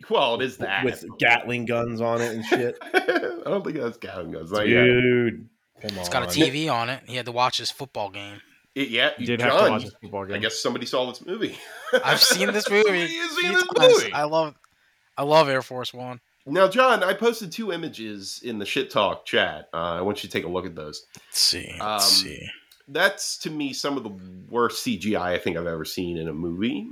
Well, 0.09 0.35
it 0.35 0.41
is 0.45 0.57
that 0.57 0.83
with 0.83 1.05
Gatling 1.19 1.65
guns 1.65 2.01
on 2.01 2.21
it 2.21 2.33
and 2.35 2.45
shit. 2.45 2.77
I 2.93 3.41
don't 3.45 3.63
think 3.63 3.77
that's 3.77 3.97
Gatling 3.97 4.31
guns. 4.31 4.51
Not 4.51 4.67
yet. 4.67 4.83
Dude, 4.83 5.49
come 5.81 5.91
on. 5.91 5.97
It's 5.99 6.09
got 6.09 6.23
a 6.23 6.27
TV 6.27 6.71
on 6.71 6.89
it. 6.89 7.03
He 7.07 7.15
had 7.15 7.25
to 7.27 7.31
watch 7.31 7.57
his 7.57 7.71
football 7.71 8.09
game. 8.09 8.41
It- 8.75 8.89
yeah, 8.89 9.11
You 9.19 9.27
did 9.27 9.39
John, 9.39 9.49
have 9.51 9.65
to 9.65 9.71
watch 9.71 9.85
a 9.85 9.91
football 10.01 10.25
game. 10.25 10.35
I 10.35 10.39
guess 10.39 10.59
somebody 10.59 10.85
saw 10.87 11.07
this 11.09 11.25
movie. 11.25 11.57
I've 12.03 12.19
seen 12.21 12.51
this 12.51 12.69
movie. 12.71 13.07
Has 13.17 13.31
seen 13.37 13.53
this 13.53 13.65
movie. 13.79 14.11
I 14.13 14.23
love, 14.23 14.55
I 15.17 15.23
love 15.23 15.47
Air 15.47 15.61
Force 15.61 15.93
One. 15.93 16.19
Now, 16.45 16.67
John, 16.67 17.03
I 17.03 17.13
posted 17.13 17.51
two 17.53 17.71
images 17.71 18.41
in 18.43 18.59
the 18.59 18.65
shit 18.65 18.89
talk 18.91 19.25
chat. 19.25 19.69
Uh, 19.73 19.77
I 19.77 20.01
want 20.01 20.23
you 20.23 20.27
to 20.29 20.33
take 20.33 20.43
a 20.43 20.49
look 20.49 20.65
at 20.65 20.75
those. 20.75 21.05
Let's 21.15 21.39
see. 21.39 21.67
Let's 21.79 21.81
Um, 21.81 22.27
see. 22.27 22.49
That's 22.89 23.37
to 23.39 23.49
me 23.49 23.71
some 23.71 23.95
of 23.95 24.03
the 24.03 24.11
worst 24.49 24.85
CGI 24.85 25.21
I 25.21 25.37
think 25.37 25.55
I've 25.55 25.67
ever 25.67 25.85
seen 25.85 26.17
in 26.17 26.27
a 26.27 26.33
movie. 26.33 26.87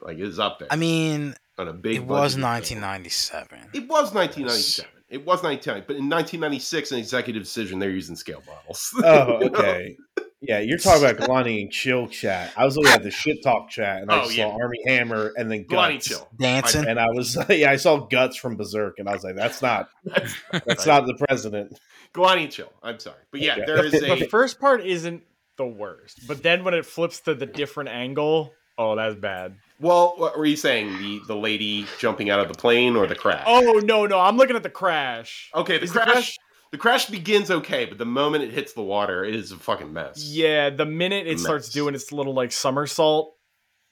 Like 0.00 0.18
it's 0.18 0.38
up 0.38 0.58
there 0.60 0.68
I 0.70 0.76
mean, 0.76 1.34
on 1.58 1.68
a 1.68 1.72
big. 1.72 1.96
it 1.96 2.00
was 2.00 2.34
budget 2.36 2.66
film. 2.68 2.82
1997. 2.82 3.58
It 3.74 3.88
was 3.88 4.12
1997. 4.14 4.90
It 5.10 5.24
was 5.24 5.42
1990, 5.42 5.86
but 5.86 5.96
in 5.96 6.08
1996, 6.10 6.92
an 6.92 6.98
executive 6.98 7.42
decision, 7.42 7.78
they're 7.78 7.90
using 7.90 8.14
scale 8.16 8.42
models. 8.46 8.90
Oh, 9.04 9.40
okay. 9.46 9.96
Yeah, 10.40 10.60
you're 10.60 10.78
talking 10.78 11.02
about 11.04 11.16
Galanti 11.16 11.62
and 11.62 11.72
Chill 11.72 12.06
chat. 12.06 12.52
I 12.56 12.64
was 12.64 12.76
looking 12.76 12.92
at 12.92 13.02
the 13.02 13.10
shit 13.10 13.42
talk 13.42 13.70
chat 13.70 14.02
and 14.02 14.12
I 14.12 14.18
Oh, 14.20 14.22
just 14.26 14.36
yeah. 14.36 14.48
saw 14.50 14.60
Armie 14.62 14.78
Hammer 14.86 15.32
and 15.36 15.50
then 15.50 15.64
Bloody 15.64 15.94
Guts. 15.94 16.06
chill. 16.08 16.28
Dancing. 16.38 16.86
And 16.86 17.00
I 17.00 17.06
was 17.10 17.36
yeah, 17.48 17.70
I 17.72 17.76
saw 17.76 18.06
Guts 18.06 18.36
from 18.36 18.56
Berserk 18.56 18.98
and 18.98 19.08
I 19.08 19.14
was 19.14 19.24
like, 19.24 19.34
that's 19.34 19.60
not 19.62 19.88
That's, 20.04 20.34
that's 20.66 20.86
not 20.86 21.06
the 21.06 21.14
president. 21.26 21.76
Galanti 22.14 22.42
and 22.44 22.52
chill. 22.52 22.72
I'm 22.84 23.00
sorry, 23.00 23.16
but 23.32 23.40
yeah, 23.40 23.56
Yeah. 23.56 23.64
there 23.66 23.84
is 23.84 23.92
the 23.92 24.28
first 24.30 24.60
part 24.60 24.84
isn't 24.86 25.24
the 25.56 25.66
worst, 25.66 26.20
but 26.28 26.42
then 26.44 26.62
when 26.62 26.74
it 26.74 26.86
flips 26.86 27.18
to 27.22 27.34
the 27.34 27.46
different 27.46 27.88
angle, 27.90 28.52
Oh, 28.76 28.94
that's 28.94 29.16
bad. 29.16 29.56
Well, 29.80 30.14
what 30.16 30.36
were 30.36 30.46
you 30.46 30.56
saying? 30.56 30.98
The 30.98 31.20
the 31.28 31.36
lady 31.36 31.86
jumping 31.98 32.30
out 32.30 32.40
of 32.40 32.48
the 32.48 32.54
plane 32.54 32.96
or 32.96 33.06
the 33.06 33.14
crash? 33.14 33.44
Oh 33.46 33.80
no, 33.84 34.06
no, 34.06 34.18
I'm 34.18 34.36
looking 34.36 34.56
at 34.56 34.62
the 34.62 34.70
crash. 34.70 35.50
okay. 35.54 35.78
The 35.78 35.84
Is 35.84 35.92
the 35.92 36.00
crash, 36.00 36.12
crash- 36.12 36.38
the 36.72 36.78
crash. 36.78 37.06
begins 37.06 37.50
okay, 37.50 37.84
but 37.84 37.98
the 37.98 38.04
moment 38.04 38.44
it 38.44 38.50
hits 38.52 38.72
the 38.72 38.82
water, 38.82 39.24
it 39.24 39.34
is 39.34 39.52
a 39.52 39.56
fucking 39.56 39.92
mess. 39.92 40.22
Yeah, 40.24 40.70
the 40.70 40.84
minute 40.86 41.26
it 41.26 41.38
starts 41.38 41.68
doing 41.68 41.94
its 41.94 42.10
little 42.12 42.34
like 42.34 42.50
somersault, 42.52 43.34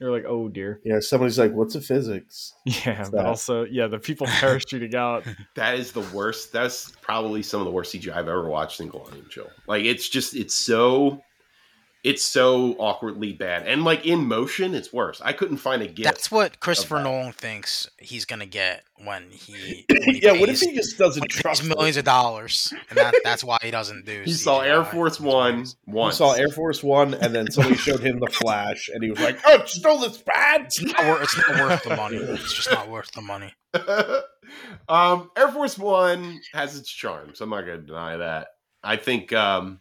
you're 0.01 0.11
like, 0.13 0.25
oh 0.27 0.49
dear. 0.49 0.81
Yeah, 0.85 1.01
somebody's 1.01 1.39
like, 1.39 1.53
"What's 1.53 1.75
the 1.75 1.81
physics?" 1.81 2.53
Yeah, 2.67 2.99
What's 2.99 3.11
but 3.11 3.17
that? 3.19 3.27
also, 3.27 3.65
yeah, 3.65 3.87
the 3.87 3.99
people 3.99 4.27
parachuting 4.43 4.95
out. 4.95 5.25
That 5.55 5.77
is 5.79 5.93
the 5.93 6.03
worst. 6.13 6.53
That's 6.53 6.91
probably 7.01 7.43
some 7.43 7.61
of 7.61 7.65
the 7.65 7.71
worst 7.71 7.95
CGI 7.95 8.11
I've 8.13 8.29
ever 8.29 8.49
watched 8.49 8.81
in 8.81 8.89
Galactic 8.89 9.31
Chill. 9.31 9.49
Like 9.69 9.85
it's 9.85 10.09
just 10.09 10.35
it's 10.35 10.55
so 10.55 11.23
it's 12.07 12.23
so 12.23 12.77
awkwardly 12.79 13.33
bad. 13.33 13.67
And 13.67 13.83
like 13.83 14.07
in 14.07 14.29
motion, 14.29 14.77
it's 14.77 14.93
worse. 14.93 15.21
I 15.25 15.33
couldn't 15.33 15.57
find 15.57 15.83
a 15.83 15.89
gift. 15.89 16.05
That's 16.05 16.31
what 16.31 16.61
Christopher 16.61 16.99
that. 16.99 17.03
Nolan 17.03 17.33
thinks 17.33 17.91
he's 17.99 18.25
gonna 18.25 18.47
get 18.47 18.85
when 19.05 19.29
he, 19.33 19.85
when 19.91 20.15
he 20.15 20.21
yeah, 20.23 20.39
what 20.39 20.49
if 20.49 20.61
he 20.61 20.73
just 20.73 20.97
doesn't 20.99 21.25
he 21.25 21.27
trust 21.27 21.65
it? 21.65 21.67
millions 21.67 21.97
of 21.97 22.05
dollars, 22.05 22.73
and 22.91 22.97
that, 22.97 23.13
that's 23.25 23.43
why 23.43 23.59
he 23.61 23.73
doesn't 23.73 24.07
do. 24.07 24.23
he 24.25 24.31
saw 24.35 24.61
Air 24.61 24.85
Force 24.85 25.19
in 25.19 25.25
his 25.25 25.33
One 25.35 25.55
movies. 25.57 25.77
He 25.85 26.13
saw 26.13 26.33
Air 26.35 26.49
Force 26.49 26.85
One, 26.85 27.15
and 27.15 27.35
then 27.35 27.51
somebody 27.51 27.75
showed 27.75 27.99
him 27.99 28.21
the 28.21 28.29
Flash, 28.29 28.89
and 28.89 29.03
he 29.03 29.11
was 29.11 29.19
like, 29.19 29.41
"Oh, 29.45 29.65
still 29.67 29.99
this 29.99 30.19
bad." 30.19 30.67
It's 30.67 30.81
not, 30.81 31.05
wor- 31.05 31.23
it's 31.23 31.37
not 31.37 31.59
worth 31.59 31.83
the 31.83 31.97
money. 31.97 32.19
It's 32.19 32.55
just 32.55 32.71
not 32.71 32.89
worth 32.89 33.11
the 33.11 33.23
money. 33.23 33.53
um, 34.89 35.33
Air 35.37 35.49
Force 35.49 35.77
One 35.77 36.41
has 36.53 36.79
its 36.79 36.89
charms. 36.89 37.41
I'm 37.41 37.51
not 37.51 37.67
going 37.67 37.81
to 37.81 37.87
deny 37.87 38.19
that. 38.19 38.47
I 38.85 38.97
think 38.97 39.33
um, 39.33 39.81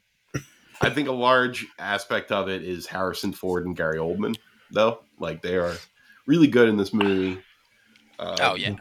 I 0.82 0.90
think 0.90 1.08
a 1.08 1.14
large 1.14 1.66
aspect 1.80 2.32
of 2.32 2.50
it 2.50 2.64
is 2.64 2.86
Harrison 2.86 3.34
Ford 3.34 3.66
and 3.66 3.76
Gary 3.76 3.98
Oldman, 3.98 4.36
though. 4.72 5.00
Like 5.20 5.42
they 5.42 5.58
are 5.58 5.76
really 6.28 6.48
good 6.48 6.70
in 6.70 6.78
this 6.78 6.94
movie. 6.94 7.40
Um, 8.20 8.36
Oh 8.40 8.56
yeah, 8.56 8.76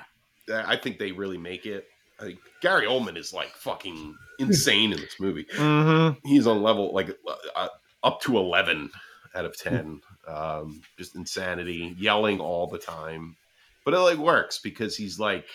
I 0.49 0.77
think 0.77 0.99
they 0.99 1.13
really 1.13 1.39
make 1.39 1.67
it. 1.67 1.87
I 2.21 2.25
think 2.25 2.39
Gary 2.61 2.87
Oldman 2.87 3.17
is 3.17 3.33
like 3.33 3.49
fucking 3.49 4.17
insane 4.39 4.93
in 4.93 5.01
this 5.01 5.19
movie. 5.19 5.47
Mm-hmm. 5.57 6.27
He's 6.29 6.47
on 6.47 6.63
level 6.63 6.93
like 6.93 7.17
uh, 7.57 7.69
up 8.03 8.21
to 8.23 8.39
eleven 8.39 8.91
out 9.35 9.45
of 9.45 9.57
ten. 9.57 10.01
Um, 10.27 10.81
just 10.97 11.17
insanity, 11.17 11.95
yelling 11.99 12.41
all 12.41 12.67
the 12.67 12.79
time, 12.79 13.37
but 13.85 13.95
it 13.95 13.99
like 13.99 14.19
works 14.19 14.59
because 14.59 14.97
he's 14.97 15.19
like, 15.19 15.47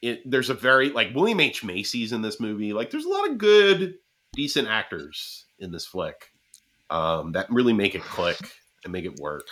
it. 0.00 0.22
There's 0.24 0.50
a 0.50 0.54
very 0.54 0.90
like 0.90 1.14
William 1.14 1.40
H 1.40 1.62
Macy's 1.64 2.12
in 2.12 2.22
this 2.22 2.40
movie. 2.40 2.72
Like, 2.72 2.90
there's 2.90 3.04
a 3.04 3.10
lot 3.10 3.28
of 3.28 3.38
good, 3.38 3.96
decent 4.36 4.68
actors 4.68 5.46
in 5.58 5.72
this 5.72 5.86
flick 5.86 6.30
um, 6.90 7.32
that 7.32 7.50
really 7.50 7.72
make 7.72 7.94
it 7.94 8.02
click 8.02 8.38
and 8.84 8.92
make 8.92 9.04
it 9.04 9.18
work. 9.18 9.46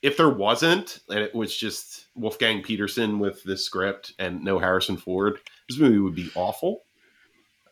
If 0.00 0.16
there 0.16 0.30
wasn't, 0.30 1.00
and 1.10 1.18
it 1.18 1.34
was 1.34 1.54
just 1.56 2.06
Wolfgang 2.14 2.62
Petersen 2.62 3.18
with 3.18 3.42
this 3.42 3.64
script 3.64 4.14
and 4.18 4.42
no 4.44 4.58
Harrison 4.58 4.96
Ford, 4.96 5.40
this 5.68 5.78
movie 5.78 5.98
would 5.98 6.14
be 6.14 6.30
awful. 6.36 6.84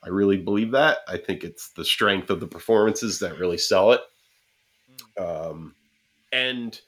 I 0.05 0.09
really 0.09 0.37
believe 0.37 0.73
that. 0.73 0.99
I 1.09 1.17
think 1.17 1.45
it's 1.45 1.71
the 1.71 1.85
strength 1.85 2.29
of 2.31 2.41
the 2.41 2.47
performances 2.47 3.21
that 3.21 3.39
really 3.39 3.59
sell 3.59 3.93
it. 3.93 4.01
Um, 5.19 5.75
and 6.33 6.79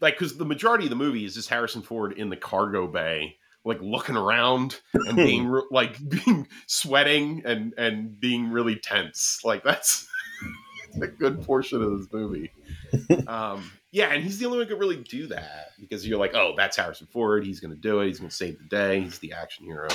like, 0.00 0.14
because 0.14 0.36
the 0.36 0.44
majority 0.44 0.84
of 0.84 0.90
the 0.90 0.96
movie 0.96 1.24
is 1.24 1.34
just 1.34 1.48
Harrison 1.48 1.82
Ford 1.82 2.12
in 2.12 2.28
the 2.28 2.36
cargo 2.36 2.86
bay, 2.86 3.36
like 3.68 3.80
looking 3.82 4.16
around 4.16 4.80
and 4.94 5.16
being 5.16 5.46
re- 5.46 5.62
like 5.70 5.96
being 6.08 6.48
sweating 6.66 7.42
and 7.44 7.74
and 7.76 8.18
being 8.18 8.50
really 8.50 8.76
tense. 8.76 9.40
Like 9.44 9.62
that's 9.62 10.08
a 11.02 11.06
good 11.06 11.42
portion 11.42 11.82
of 11.82 11.98
this 11.98 12.08
movie. 12.12 12.50
Um, 13.26 13.70
yeah, 13.90 14.06
and 14.06 14.24
he's 14.24 14.38
the 14.38 14.46
only 14.46 14.58
one 14.58 14.66
who 14.66 14.72
could 14.72 14.80
really 14.80 14.96
do 14.96 15.26
that 15.26 15.72
because 15.78 16.06
you're 16.06 16.18
like, 16.18 16.34
oh, 16.34 16.54
that's 16.56 16.78
Harrison 16.78 17.06
Ford. 17.10 17.44
He's 17.44 17.60
going 17.60 17.70
to 17.74 17.76
do 17.76 18.00
it. 18.00 18.06
He's 18.06 18.18
going 18.18 18.30
to 18.30 18.34
save 18.34 18.58
the 18.58 18.64
day. 18.64 19.02
He's 19.02 19.18
the 19.18 19.34
action 19.34 19.66
hero. 19.66 19.88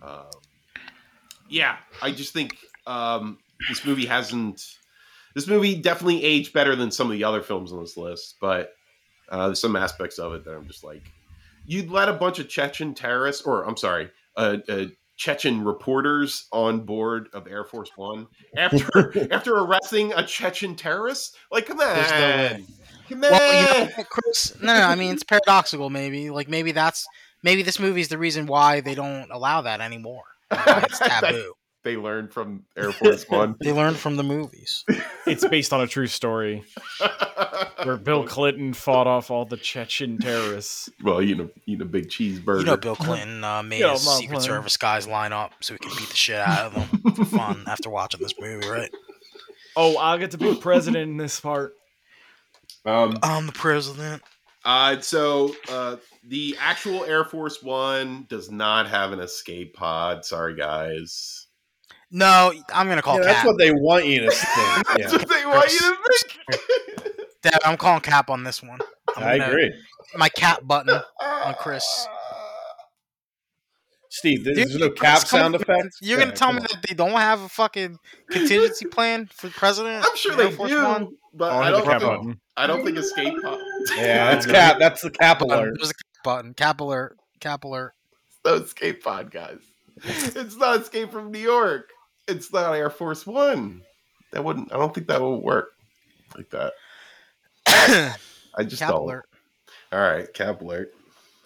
Um, 0.00 0.30
yeah, 1.50 1.76
I 2.00 2.10
just 2.10 2.32
think 2.32 2.56
um, 2.86 3.38
this 3.68 3.84
movie 3.84 4.06
hasn't. 4.06 4.64
This 5.34 5.46
movie 5.46 5.74
definitely 5.74 6.24
aged 6.24 6.54
better 6.54 6.74
than 6.74 6.90
some 6.90 7.08
of 7.08 7.12
the 7.12 7.24
other 7.24 7.42
films 7.42 7.70
on 7.70 7.80
this 7.80 7.98
list, 7.98 8.36
but 8.40 8.72
uh, 9.28 9.48
there's 9.48 9.60
some 9.60 9.76
aspects 9.76 10.18
of 10.18 10.32
it 10.32 10.44
that 10.44 10.54
I'm 10.54 10.66
just 10.66 10.84
like, 10.84 11.02
you'd 11.68 11.90
let 11.90 12.08
a 12.08 12.14
bunch 12.14 12.38
of 12.40 12.48
Chechen 12.48 12.94
terrorists, 12.94 13.42
or 13.42 13.64
I'm 13.64 13.76
sorry, 13.76 14.10
uh, 14.36 14.56
uh, 14.68 14.86
Chechen 15.16 15.64
reporters 15.64 16.46
on 16.50 16.80
board 16.80 17.28
of 17.34 17.46
Air 17.46 17.64
Force 17.64 17.90
One 17.96 18.26
after 18.56 19.28
after 19.32 19.54
arresting 19.54 20.12
a 20.14 20.24
Chechen 20.24 20.74
terrorist? 20.74 21.36
Like, 21.52 21.66
come 21.66 21.78
on, 21.80 21.94
There's 21.94 22.10
no 22.10 22.18
way. 22.18 22.64
come 23.08 23.24
on. 23.24 23.30
Well, 23.30 23.54
you 23.54 23.84
know, 23.84 23.92
what, 23.96 24.08
Chris. 24.08 24.56
No, 24.60 24.74
no, 24.78 24.86
I 24.86 24.94
mean 24.94 25.12
it's 25.12 25.24
paradoxical. 25.24 25.90
Maybe 25.90 26.30
like 26.30 26.48
maybe 26.48 26.72
that's 26.72 27.06
maybe 27.42 27.62
this 27.62 27.78
movie 27.78 28.00
is 28.00 28.08
the 28.08 28.18
reason 28.18 28.46
why 28.46 28.80
they 28.80 28.94
don't 28.94 29.30
allow 29.30 29.60
that 29.62 29.80
anymore. 29.80 30.24
Why 30.48 30.84
it's 30.88 30.98
taboo. 31.04 31.52
They 31.88 31.96
learned 31.96 32.30
from 32.34 32.64
Air 32.76 32.92
Force 32.92 33.24
One. 33.30 33.56
They 33.62 33.72
learned 33.72 33.96
from 33.96 34.16
the 34.16 34.22
movies. 34.22 34.84
It's 35.26 35.46
based 35.48 35.72
on 35.72 35.80
a 35.80 35.86
true 35.86 36.06
story 36.06 36.62
where 37.82 37.96
Bill 37.96 38.24
Clinton 38.26 38.74
fought 38.74 39.06
off 39.06 39.30
all 39.30 39.46
the 39.46 39.56
Chechen 39.56 40.18
terrorists. 40.18 40.90
well, 41.02 41.22
you 41.22 41.34
know, 41.34 41.48
eat 41.66 41.80
a 41.80 41.86
big 41.86 42.08
cheeseburger. 42.08 42.58
You 42.58 42.64
know, 42.66 42.76
Bill 42.76 42.94
Clinton 42.94 43.42
uh, 43.42 43.62
made 43.62 43.80
Yeah, 43.80 43.92
his 43.92 44.02
Secret 44.02 44.28
playing. 44.36 44.40
Service 44.42 44.76
guys 44.76 45.08
line 45.08 45.32
up 45.32 45.52
so 45.60 45.72
he 45.72 45.78
can 45.78 45.90
beat 45.96 46.10
the 46.10 46.14
shit 46.16 46.36
out 46.38 46.66
of 46.66 46.74
them 46.74 47.14
for 47.14 47.24
fun 47.36 47.64
after 47.66 47.88
watching 47.88 48.20
this 48.20 48.34
movie, 48.38 48.68
right? 48.68 48.90
Oh, 49.74 49.96
I'll 49.96 50.18
get 50.18 50.32
to 50.32 50.38
be 50.38 50.54
president 50.56 51.10
in 51.10 51.16
this 51.16 51.40
part. 51.40 51.72
um, 52.84 53.18
I'm 53.22 53.46
the 53.46 53.52
president. 53.52 54.22
Uh, 54.64 55.00
so 55.00 55.54
uh, 55.70 55.96
the 56.26 56.54
actual 56.60 57.04
Air 57.04 57.24
Force 57.24 57.62
One 57.62 58.26
does 58.28 58.50
not 58.50 58.88
have 58.88 59.12
an 59.12 59.20
escape 59.20 59.72
pod. 59.74 60.26
Sorry, 60.26 60.54
guys. 60.54 61.37
No, 62.10 62.52
I'm 62.72 62.88
gonna 62.88 63.02
call 63.02 63.16
Yeah, 63.18 63.24
that's 63.24 63.44
what 63.44 63.58
they 63.58 63.70
want 63.70 64.06
you 64.06 64.20
to 64.20 64.30
think. 64.30 64.86
That's 64.96 65.12
what 65.12 65.28
they 65.28 65.44
want 65.46 65.70
you 65.72 65.78
to 65.78 66.58
think. 66.58 67.16
Dad, 67.42 67.58
I'm 67.64 67.76
calling 67.76 68.00
Cap 68.00 68.30
on 68.30 68.44
this 68.44 68.62
one. 68.62 68.78
I'm 69.16 69.22
I 69.24 69.38
gonna- 69.38 69.50
agree. 69.50 69.74
My 70.16 70.28
Cap 70.30 70.60
button 70.66 71.00
on 71.22 71.54
Chris. 71.58 72.06
Steve, 74.10 74.42
there's 74.44 74.72
Dude, 74.72 74.80
no 74.80 74.90
cap 74.90 75.18
come 75.20 75.26
sound 75.40 75.54
on, 75.54 75.60
effect. 75.60 75.96
You're 76.00 76.18
gonna 76.18 76.30
Yeah, 76.30 76.34
tell 76.34 76.52
me 76.52 76.60
on. 76.60 76.62
that 76.70 76.82
they 76.88 76.94
don't 76.94 77.10
have 77.12 77.42
a 77.42 77.48
fucking 77.48 77.98
contingency 78.30 78.86
plan 78.86 79.28
for 79.30 79.50
president? 79.50 80.02
I'm 80.04 80.16
sure 80.16 80.32
in 80.32 80.40
Air 80.40 80.46
they 80.48 80.56
Force 80.56 80.70
do, 80.70 80.82
One? 80.82 81.08
but 81.34 81.52
I'll 81.52 81.62
I 81.62 81.70
don't. 81.70 81.84
cap 81.84 82.00
Think, 82.00 82.10
button. 82.16 82.40
I 82.56 82.66
don't 82.66 82.84
think 82.84 82.96
escape 82.96 83.34
pod. 83.42 83.58
Yeah, 83.96 84.32
that's 84.32 84.46
cap. 84.50 84.78
That's 84.78 85.02
the 85.02 85.10
cap 85.10 85.40
Button. 85.40 85.52
alert. 85.54 85.74
There's 85.78 85.90
a 85.90 85.94
cap 85.94 86.24
button. 86.24 86.54
Cap 86.54 86.80
alert. 86.80 87.16
Cap 87.40 87.64
alert. 87.64 87.92
no 88.46 88.54
escape 88.54 89.04
pod, 89.04 89.30
guys. 89.30 89.58
It's 90.02 90.56
not 90.56 90.80
Escape 90.80 91.10
from 91.12 91.30
New 91.30 91.38
York. 91.40 91.90
It's 92.28 92.52
not 92.52 92.72
Air 92.74 92.90
Force 92.90 93.26
One. 93.26 93.82
That 94.32 94.44
wouldn't. 94.44 94.72
I 94.72 94.76
don't 94.76 94.94
think 94.94 95.08
that 95.08 95.20
would 95.20 95.38
work 95.38 95.70
like 96.36 96.50
that. 96.50 96.74
I 97.66 98.64
just 98.64 98.80
cap 98.80 98.90
don't. 98.90 99.02
alert. 99.02 99.28
All 99.92 100.00
right, 100.00 100.32
cap 100.34 100.60
alert. 100.60 100.92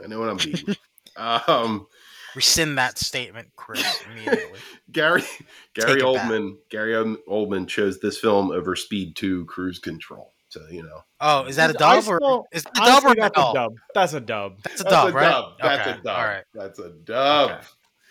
I 0.02 0.08
know 0.08 0.18
what 0.20 0.28
I'm 0.28 0.36
beating. 0.36 0.76
um, 1.16 1.86
Rescind 2.34 2.78
that 2.78 2.98
statement, 2.98 3.50
Chris, 3.56 4.02
immediately. 4.10 4.58
Gary 4.90 5.22
Gary 5.74 5.94
Take. 6.00 6.02
Oldman 6.02 6.56
Gary 6.70 6.92
Oldman 7.28 7.68
chose 7.68 8.00
this 8.00 8.18
film 8.18 8.50
over 8.50 8.74
Speed 8.74 9.16
Two 9.16 9.44
Cruise 9.46 9.78
Control. 9.78 10.32
So 10.48 10.60
you 10.70 10.82
know 10.82 11.02
Oh, 11.20 11.44
is 11.44 11.56
that 11.56 11.70
a 11.70 11.84
I 11.84 12.00
dub 12.00 12.08
or 12.08 12.44
is 12.52 12.64
that 12.64 12.72
a 12.76 12.84
dub 12.84 13.04
or 13.04 13.14
that's 13.14 13.38
a 13.38 13.40
no? 13.40 13.54
dub. 13.54 13.72
That's 13.94 14.12
a 14.14 14.20
dub. 14.20 14.62
That's 14.64 14.80
a 14.80 14.84
that's 14.84 14.94
dub, 14.94 15.08
a 15.08 15.12
right? 15.12 15.22
dub. 15.22 15.52
That's 15.60 15.80
okay. 15.88 15.90
a 15.90 16.02
dub. 16.02 16.16
All 16.16 16.24
right. 16.24 16.44
That's 16.52 16.78
a 16.78 16.90
dub. 17.04 17.50
Okay. 17.50 17.60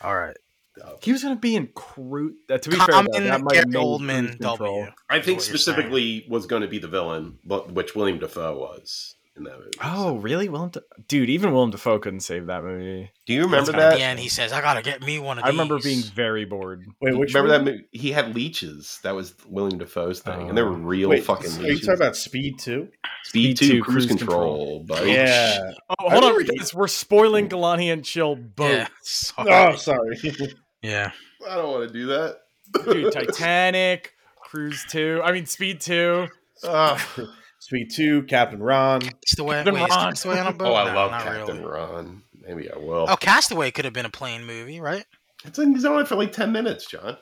All 0.02 0.16
right. 0.18 0.38
Dub. 0.78 1.04
He 1.04 1.12
was 1.12 1.22
gonna 1.24 1.36
be 1.36 1.56
in 1.56 1.68
Cruise. 1.76 2.34
Uh, 2.50 2.58
to 2.58 2.70
be 2.70 2.76
fair, 2.78 2.88
though, 2.88 2.94
Common 2.94 3.24
that 3.28 3.42
might 3.42 3.54
Gary 3.54 3.66
Oldman 3.74 4.26
Cruise 4.28 4.36
Control. 4.38 4.56
W. 4.80 4.92
I 5.10 5.20
think 5.20 5.42
specifically 5.42 6.26
was 6.30 6.46
going 6.46 6.62
to 6.62 6.68
be 6.68 6.80
the 6.80 6.88
villain, 6.88 7.40
but 7.44 7.72
which 7.72 7.96
William 7.96 8.20
Dafoe 8.20 8.58
was 8.58 9.16
in 9.38 9.44
that 9.46 9.58
movie. 9.60 9.72
Oh, 9.82 10.18
really? 10.18 10.50
Willem, 10.50 10.70
De- 10.72 10.82
dude, 11.08 11.30
even 11.30 11.54
Willem 11.54 11.72
Dafoe 11.72 12.00
couldn't 12.00 12.20
save 12.20 12.48
that 12.48 12.64
movie. 12.66 13.12
do 13.26 13.34
you 13.34 13.44
remember 13.44 13.72
At 13.72 13.78
that? 13.78 13.96
the 13.96 14.02
end, 14.04 14.20
he 14.20 14.28
says, 14.28 14.52
"I 14.52 14.60
gotta 14.62 14.82
get 14.82 15.02
me 15.02 15.20
one 15.20 15.38
of 15.38 15.44
those. 15.44 15.50
I 15.50 15.52
these." 15.52 15.60
remember 15.60 15.80
being 15.84 16.02
very 16.02 16.44
bored. 16.46 16.86
Wait, 17.02 17.18
which 17.18 17.34
remember 17.34 17.54
one? 17.58 17.66
that 17.66 17.72
movie? 17.72 17.86
He 17.92 18.12
had 18.12 18.36
leeches. 18.36 19.00
That 19.04 19.16
was 19.16 19.34
William 19.48 19.80
Dafoe's 19.80 20.20
thing, 20.22 20.50
and 20.50 20.58
they 20.58 20.62
were 20.64 20.70
Oh. 20.72 20.74
real 20.74 21.10
Wait, 21.10 21.24
fucking 21.24 21.50
are 21.52 21.62
you 21.62 21.68
leeches. 21.70 21.86
talking 21.88 22.02
about 22.02 22.16
Speed 22.18 22.60
too? 22.60 22.90
Speed, 23.24 23.58
Speed 23.58 23.58
Two, 23.58 23.68
2, 23.78 23.84
Cruise, 23.84 24.06
Cruise 24.06 24.18
Control, 24.20 24.84
buddy. 24.86 25.12
Yeah. 25.12 25.72
Oh, 25.90 26.10
hold 26.10 26.24
on, 26.26 26.32
remember- 26.34 26.52
because 26.54 26.74
we're 26.74 26.88
spoiling 26.88 27.48
Galanti 27.48 27.92
and 27.94 28.04
Chill 28.04 28.36
both. 28.36 28.70
Yeah. 28.72 28.88
Sorry. 29.02 29.50
Oh, 29.50 29.76
sorry. 29.78 30.18
Yeah. 30.82 31.12
I 31.48 31.56
don't 31.56 31.72
want 31.72 31.88
to 31.88 31.94
do 31.94 32.08
that. 32.08 32.38
Dude, 32.86 33.12
Titanic, 33.14 34.14
Cruise 34.42 34.84
2, 34.90 35.22
I 35.24 35.32
mean 35.32 35.46
Speed 35.46 35.82
2. 35.82 36.28
Ah. 36.64 37.08
Speed 37.60 37.92
two, 37.96 38.24
Captain 38.24 38.62
Ron. 38.62 39.02
Castaway. 39.02 39.58
Captain 39.58 39.74
Wait, 39.76 39.82
Ron. 39.82 39.90
Castaway 40.10 40.40
on 40.40 40.48
a 40.48 40.52
boat? 40.58 40.68
oh, 40.72 40.76
I 40.76 40.86
No, 40.86 40.96
love 40.96 41.12
Captain 41.24 41.58
really. 41.58 41.70
Ron. 41.72 42.24
Maybe 42.42 42.72
I 42.72 42.76
will. 42.78 43.06
Oh, 43.08 43.16
Castaway 43.16 43.70
could 43.70 43.86
have 43.86 43.94
been 43.94 44.08
a 44.08 44.10
plane 44.10 44.46
movie, 44.46 44.82
right? 44.82 45.06
It's 45.46 45.60
in, 45.60 45.74
he's 45.76 45.86
on 45.86 46.02
it 46.02 46.08
for 46.08 46.16
like 46.16 46.32
ten 46.32 46.52
minutes, 46.52 46.88
John. 46.88 47.18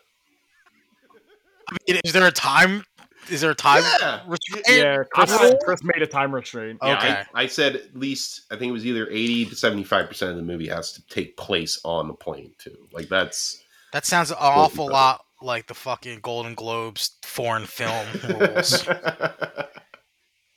I 1.69 1.77
mean, 1.87 1.99
is 2.05 2.13
there 2.13 2.25
a 2.25 2.31
time 2.31 2.83
Is 3.31 3.41
there 3.41 3.51
a 3.51 3.55
time? 3.55 3.83
Yeah. 4.01 4.21
restraint? 4.27 4.65
Yeah, 4.69 5.03
Chris, 5.11 5.31
I- 5.31 5.55
Chris 5.63 5.83
made 5.83 6.01
a 6.01 6.07
time 6.07 6.33
restraint. 6.33 6.79
Yeah, 6.83 6.97
Okay. 6.97 7.23
I, 7.33 7.43
I 7.43 7.47
said 7.47 7.75
at 7.75 7.95
least 7.95 8.41
I 8.51 8.55
think 8.55 8.69
it 8.69 8.73
was 8.73 8.85
either 8.85 9.07
eighty 9.09 9.45
to 9.45 9.55
seventy 9.55 9.83
five 9.83 10.07
percent 10.07 10.31
of 10.31 10.37
the 10.37 10.43
movie 10.43 10.67
has 10.67 10.91
to 10.93 11.05
take 11.07 11.37
place 11.37 11.79
on 11.83 12.07
the 12.07 12.13
plane 12.13 12.53
too. 12.57 12.75
Like 12.91 13.09
that's 13.09 13.61
That 13.93 14.05
sounds 14.05 14.31
an 14.31 14.37
awful 14.39 14.87
lot 14.89 15.23
like 15.41 15.67
the 15.67 15.73
fucking 15.73 16.19
Golden 16.21 16.53
Globes 16.55 17.11
foreign 17.23 17.65
film 17.65 18.05
rules. 18.29 18.85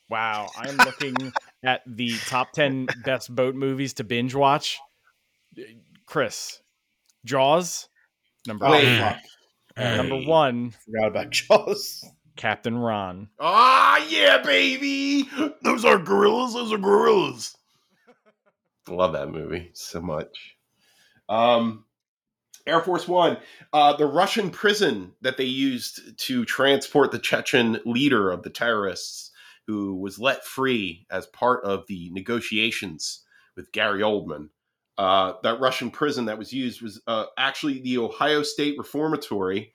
Wow, 0.08 0.48
I'm 0.58 0.76
looking 0.76 1.14
at 1.62 1.80
the 1.86 2.12
top 2.26 2.52
10 2.52 2.86
best 3.04 3.34
boat 3.34 3.54
movies 3.54 3.94
to 3.94 4.04
binge 4.04 4.34
watch. 4.34 4.78
Chris, 6.06 6.60
Jaws, 7.24 7.88
number 8.46 8.66
Oh, 8.66 8.72
Wait. 8.72 8.84
eight. 8.84 8.98
fuck. 8.98 9.18
Mm. 9.78 9.96
Number 9.96 10.28
one, 10.28 10.72
Forgot 10.84 11.08
about 11.08 11.30
Jaws. 11.30 12.04
Captain 12.36 12.76
Ron. 12.76 13.28
Ah, 13.38 14.04
yeah, 14.08 14.38
baby. 14.38 15.28
Those 15.62 15.84
are 15.84 15.98
gorillas. 15.98 16.54
Those 16.54 16.72
are 16.72 16.78
gorillas. 16.78 17.56
Love 18.88 19.12
that 19.12 19.30
movie 19.30 19.70
so 19.74 20.00
much. 20.00 20.56
Um, 21.28 21.84
Air 22.66 22.80
Force 22.80 23.08
One, 23.08 23.38
uh, 23.72 23.96
the 23.96 24.06
Russian 24.06 24.50
prison 24.50 25.12
that 25.20 25.36
they 25.36 25.44
used 25.44 26.18
to 26.18 26.44
transport 26.44 27.10
the 27.10 27.18
Chechen 27.18 27.80
leader 27.84 28.30
of 28.30 28.42
the 28.42 28.50
terrorists, 28.50 29.30
who 29.66 29.96
was 29.96 30.18
let 30.18 30.44
free 30.44 31.06
as 31.10 31.26
part 31.26 31.64
of 31.64 31.86
the 31.86 32.10
negotiations 32.12 33.22
with 33.56 33.72
Gary 33.72 34.00
Oldman. 34.02 34.48
Uh, 34.98 35.34
that 35.42 35.60
Russian 35.60 35.90
prison 35.90 36.26
that 36.26 36.38
was 36.38 36.52
used 36.52 36.82
was 36.82 37.00
uh, 37.06 37.26
actually 37.38 37.80
the 37.80 37.98
Ohio 37.98 38.42
State 38.42 38.76
Reformatory. 38.76 39.72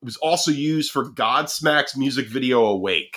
It 0.00 0.04
was 0.04 0.16
also 0.18 0.50
used 0.50 0.92
for 0.92 1.10
Godsmack's 1.10 1.96
music 1.96 2.28
video 2.28 2.64
"Awake." 2.66 3.16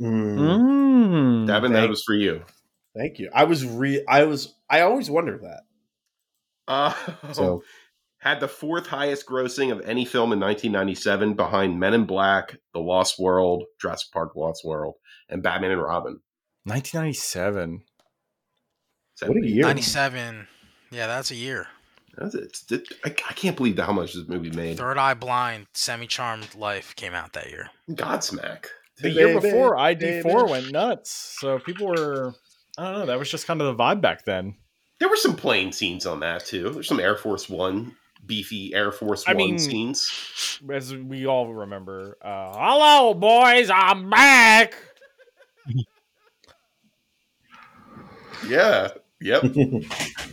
Mm. 0.00 1.46
Devin, 1.46 1.72
that 1.72 1.88
was 1.88 2.02
for 2.04 2.14
you. 2.14 2.42
Thank 2.96 3.18
you. 3.18 3.30
I 3.34 3.44
was 3.44 3.64
re. 3.64 4.04
I 4.08 4.24
was. 4.24 4.54
I 4.68 4.80
always 4.80 5.10
wondered 5.10 5.42
that. 5.42 5.62
Uh, 6.66 6.94
So 7.32 7.62
had 8.18 8.40
the 8.40 8.48
fourth 8.48 8.88
highest 8.88 9.26
grossing 9.26 9.70
of 9.70 9.80
any 9.82 10.04
film 10.04 10.32
in 10.32 10.40
1997 10.40 11.34
behind 11.34 11.78
Men 11.78 11.94
in 11.94 12.06
Black, 12.06 12.56
The 12.72 12.80
Lost 12.80 13.18
World, 13.20 13.64
Jurassic 13.80 14.12
Park, 14.12 14.34
Lost 14.34 14.64
World, 14.64 14.94
and 15.28 15.42
Batman 15.42 15.70
and 15.70 15.82
Robin. 15.82 16.20
1997. 16.64 17.82
what 19.26 19.36
a 19.36 19.46
year! 19.46 19.62
97. 19.62 20.48
Yeah, 20.90 21.06
that's 21.06 21.30
a 21.30 21.36
year. 21.36 21.68
That's 22.16 22.34
it. 22.34 22.88
I, 23.04 23.08
I 23.08 23.32
can't 23.34 23.56
believe 23.56 23.78
how 23.78 23.92
much 23.92 24.14
this 24.14 24.26
movie 24.28 24.50
made. 24.50 24.78
Third 24.78 24.98
Eye 24.98 25.14
Blind, 25.14 25.66
Semi 25.74 26.06
Charmed 26.06 26.54
Life 26.54 26.96
came 26.96 27.12
out 27.14 27.32
that 27.34 27.50
year. 27.50 27.68
Godsmack. 27.90 28.66
The 28.98 29.10
year 29.10 29.26
Baby, 29.28 29.40
before, 29.40 29.76
ID4 29.76 30.22
baby. 30.22 30.50
went 30.50 30.72
nuts. 30.72 31.36
So 31.40 31.58
people 31.58 31.88
were, 31.88 32.34
I 32.78 32.84
don't 32.84 33.00
know, 33.00 33.06
that 33.06 33.18
was 33.18 33.30
just 33.30 33.46
kind 33.46 33.60
of 33.60 33.76
the 33.76 33.82
vibe 33.82 34.00
back 34.00 34.24
then. 34.24 34.54
There 34.98 35.08
were 35.10 35.16
some 35.16 35.36
plane 35.36 35.72
scenes 35.72 36.06
on 36.06 36.20
that 36.20 36.46
too. 36.46 36.70
There's 36.70 36.88
some 36.88 37.00
Air 37.00 37.16
Force 37.16 37.50
One, 37.50 37.94
beefy 38.24 38.72
Air 38.74 38.90
Force 38.92 39.24
I 39.26 39.32
One 39.34 39.36
mean- 39.36 39.58
scenes. 39.58 40.58
As 40.72 40.94
we 40.94 41.26
all 41.26 41.52
remember, 41.52 42.16
uh, 42.22 42.52
hello, 42.56 43.12
boys, 43.12 43.68
I'm 43.70 44.08
back. 44.08 44.74
Yeah. 48.48 48.88
Yep. 49.20 49.42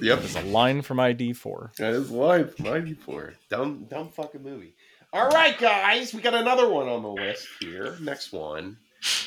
yep. 0.01 0.19
It's 0.23 0.35
a 0.35 0.41
line 0.43 0.81
from 0.81 0.97
ID4. 0.97 1.75
That 1.77 1.93
is 1.93 2.11
live. 2.11 2.59
94. 2.59 3.33
Dumb, 3.49 3.85
dumb 3.89 4.09
fucking 4.09 4.43
movie. 4.43 4.75
All 5.13 5.29
right, 5.29 5.57
guys. 5.57 6.13
We 6.13 6.21
got 6.21 6.33
another 6.33 6.69
one 6.69 6.87
on 6.89 7.01
the 7.03 7.09
list 7.09 7.47
here. 7.59 7.95
Next 8.01 8.33
one 8.33 8.77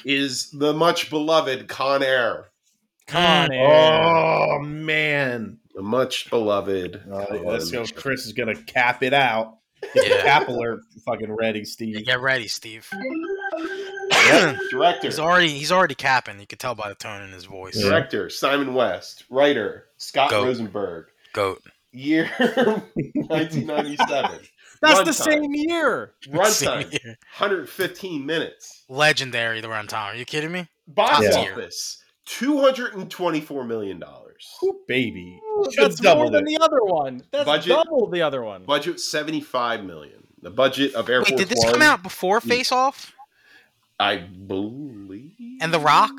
is 0.04 0.50
the 0.50 0.72
much 0.72 1.10
beloved 1.10 1.68
Con 1.68 2.02
Air. 2.02 2.46
Come 3.06 3.24
on, 3.24 3.48
mm. 3.50 3.54
Air. 3.54 4.02
oh 4.04 4.58
man! 4.62 5.58
The 5.74 5.82
much 5.82 6.28
beloved. 6.28 7.02
Let's 7.06 7.70
go. 7.70 7.84
Chris 7.94 8.26
is 8.26 8.32
gonna 8.32 8.56
cap 8.56 9.02
it 9.04 9.14
out. 9.14 9.58
Get 9.80 9.94
the 9.94 10.08
Yeah. 10.16 10.22
cap 10.22 10.48
alert 10.48 10.80
fucking 11.04 11.30
ready, 11.32 11.64
Steve. 11.64 12.04
Get 12.04 12.20
ready, 12.20 12.48
Steve. 12.48 12.88
Director. 14.70 15.06
he's 15.08 15.18
already 15.18 15.48
he's 15.48 15.72
already 15.72 15.94
capping. 15.94 16.40
You 16.40 16.46
could 16.46 16.58
tell 16.58 16.74
by 16.74 16.88
the 16.88 16.94
tone 16.94 17.22
in 17.22 17.32
his 17.32 17.44
voice. 17.44 17.76
Yeah. 17.76 17.90
Director 17.90 18.30
Simon 18.30 18.74
West. 18.74 19.24
Writer 19.30 19.86
Scott 19.96 20.30
Go. 20.30 20.44
Rosenberg. 20.44 21.06
Goat. 21.32 21.62
Year 21.92 22.26
1997. 22.38 24.40
That's 24.82 24.98
the 25.04 25.10
Runtime. 25.10 25.14
same 25.42 25.54
year. 25.54 26.12
Runtime 26.28 26.52
Same 26.82 26.90
year. 26.90 27.16
115 27.38 28.26
minutes. 28.26 28.84
Legendary 28.90 29.62
the 29.62 29.68
runtime. 29.68 30.12
Are 30.12 30.16
you 30.16 30.26
kidding 30.26 30.52
me? 30.52 30.68
Box 30.86 31.24
Yeah. 31.30 31.50
office 31.52 32.02
224 32.26 33.64
million 33.64 33.98
dollars. 33.98 34.46
Whew, 34.60 34.80
baby. 34.86 35.40
Ooh, 35.42 35.64
That's 35.76 36.02
more 36.02 36.12
doubled 36.14 36.34
than 36.34 36.44
the 36.44 36.58
other 36.60 36.82
one. 36.82 37.22
That's 37.32 37.46
Budget- 37.46 37.72
double 37.72 38.08
the 38.10 38.20
other 38.22 38.42
one. 38.42 38.64
Budget 38.64 39.00
75 39.00 39.82
million. 39.84 40.24
The 40.42 40.50
budget 40.50 40.94
of 40.94 41.08
Air 41.08 41.20
Wait, 41.20 41.28
Force 41.30 41.40
did 41.40 41.48
this 41.48 41.64
One, 41.64 41.72
come 41.72 41.82
out 41.82 42.02
before 42.02 42.40
Face 42.42 42.70
Off? 42.70 43.14
I 43.98 44.18
believe. 44.18 45.32
And 45.60 45.72
The 45.72 45.80
Rock? 45.80 46.12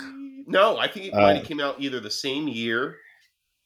No, 0.47 0.78
I 0.78 0.88
think 0.88 1.07
it 1.07 1.13
Uh, 1.13 1.21
might 1.21 1.38
have 1.38 1.45
came 1.45 1.59
out 1.59 1.75
either 1.80 1.99
the 1.99 2.09
same 2.11 2.47
year 2.47 2.97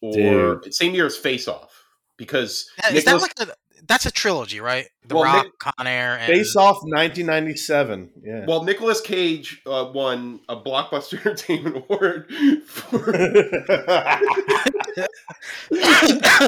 or 0.01 0.55
Dude. 0.61 0.73
same 0.73 0.93
year 0.95 1.05
as 1.05 1.15
Face 1.15 1.47
Off 1.47 1.71
because 2.17 2.69
Is 2.91 3.05
that 3.05 3.21
like 3.21 3.33
a 3.39 3.47
that's 3.87 4.05
a 4.05 4.11
trilogy, 4.11 4.59
right? 4.59 4.87
The 5.07 5.15
Well, 5.15 5.23
Rock, 5.23 5.45
Nick- 5.45 5.59
Con 5.59 5.87
Air, 5.87 6.15
and 6.17 6.27
Face 6.27 6.55
off 6.55 6.77
1997. 6.83 8.11
Yeah. 8.23 8.45
well, 8.47 8.63
Nicolas 8.63 9.01
Cage 9.01 9.61
uh, 9.65 9.91
won 9.93 10.39
a 10.47 10.55
Blockbuster 10.55 11.17
Entertainment 11.25 11.77
Award 11.77 12.31
for 12.67 13.15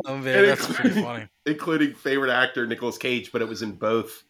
oh, 0.05 0.17
man, 0.17 0.45
that's 0.45 0.67
pretty 0.73 1.01
funny. 1.01 1.27
including 1.45 1.93
favorite 1.95 2.31
actor 2.31 2.65
Nicolas 2.67 2.97
Cage, 2.97 3.31
but 3.31 3.41
it 3.41 3.47
was 3.47 3.61
in 3.61 3.73
both 3.73 4.23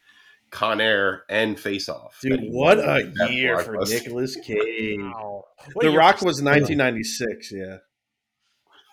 Con 0.54 0.80
Air 0.80 1.24
and 1.30 1.60
Face 1.60 1.90
Off. 1.90 2.18
Dude, 2.22 2.40
what 2.44 2.78
a 2.80 3.12
year 3.30 3.60
for 3.60 3.76
Blockbuster. 3.78 3.90
Nicolas 4.06 4.36
Cage. 4.38 5.00
Wow. 5.02 5.44
The 5.82 5.90
Rock 5.92 6.22
was 6.22 6.42
1996. 6.42 7.52
Yeah. 7.52 7.78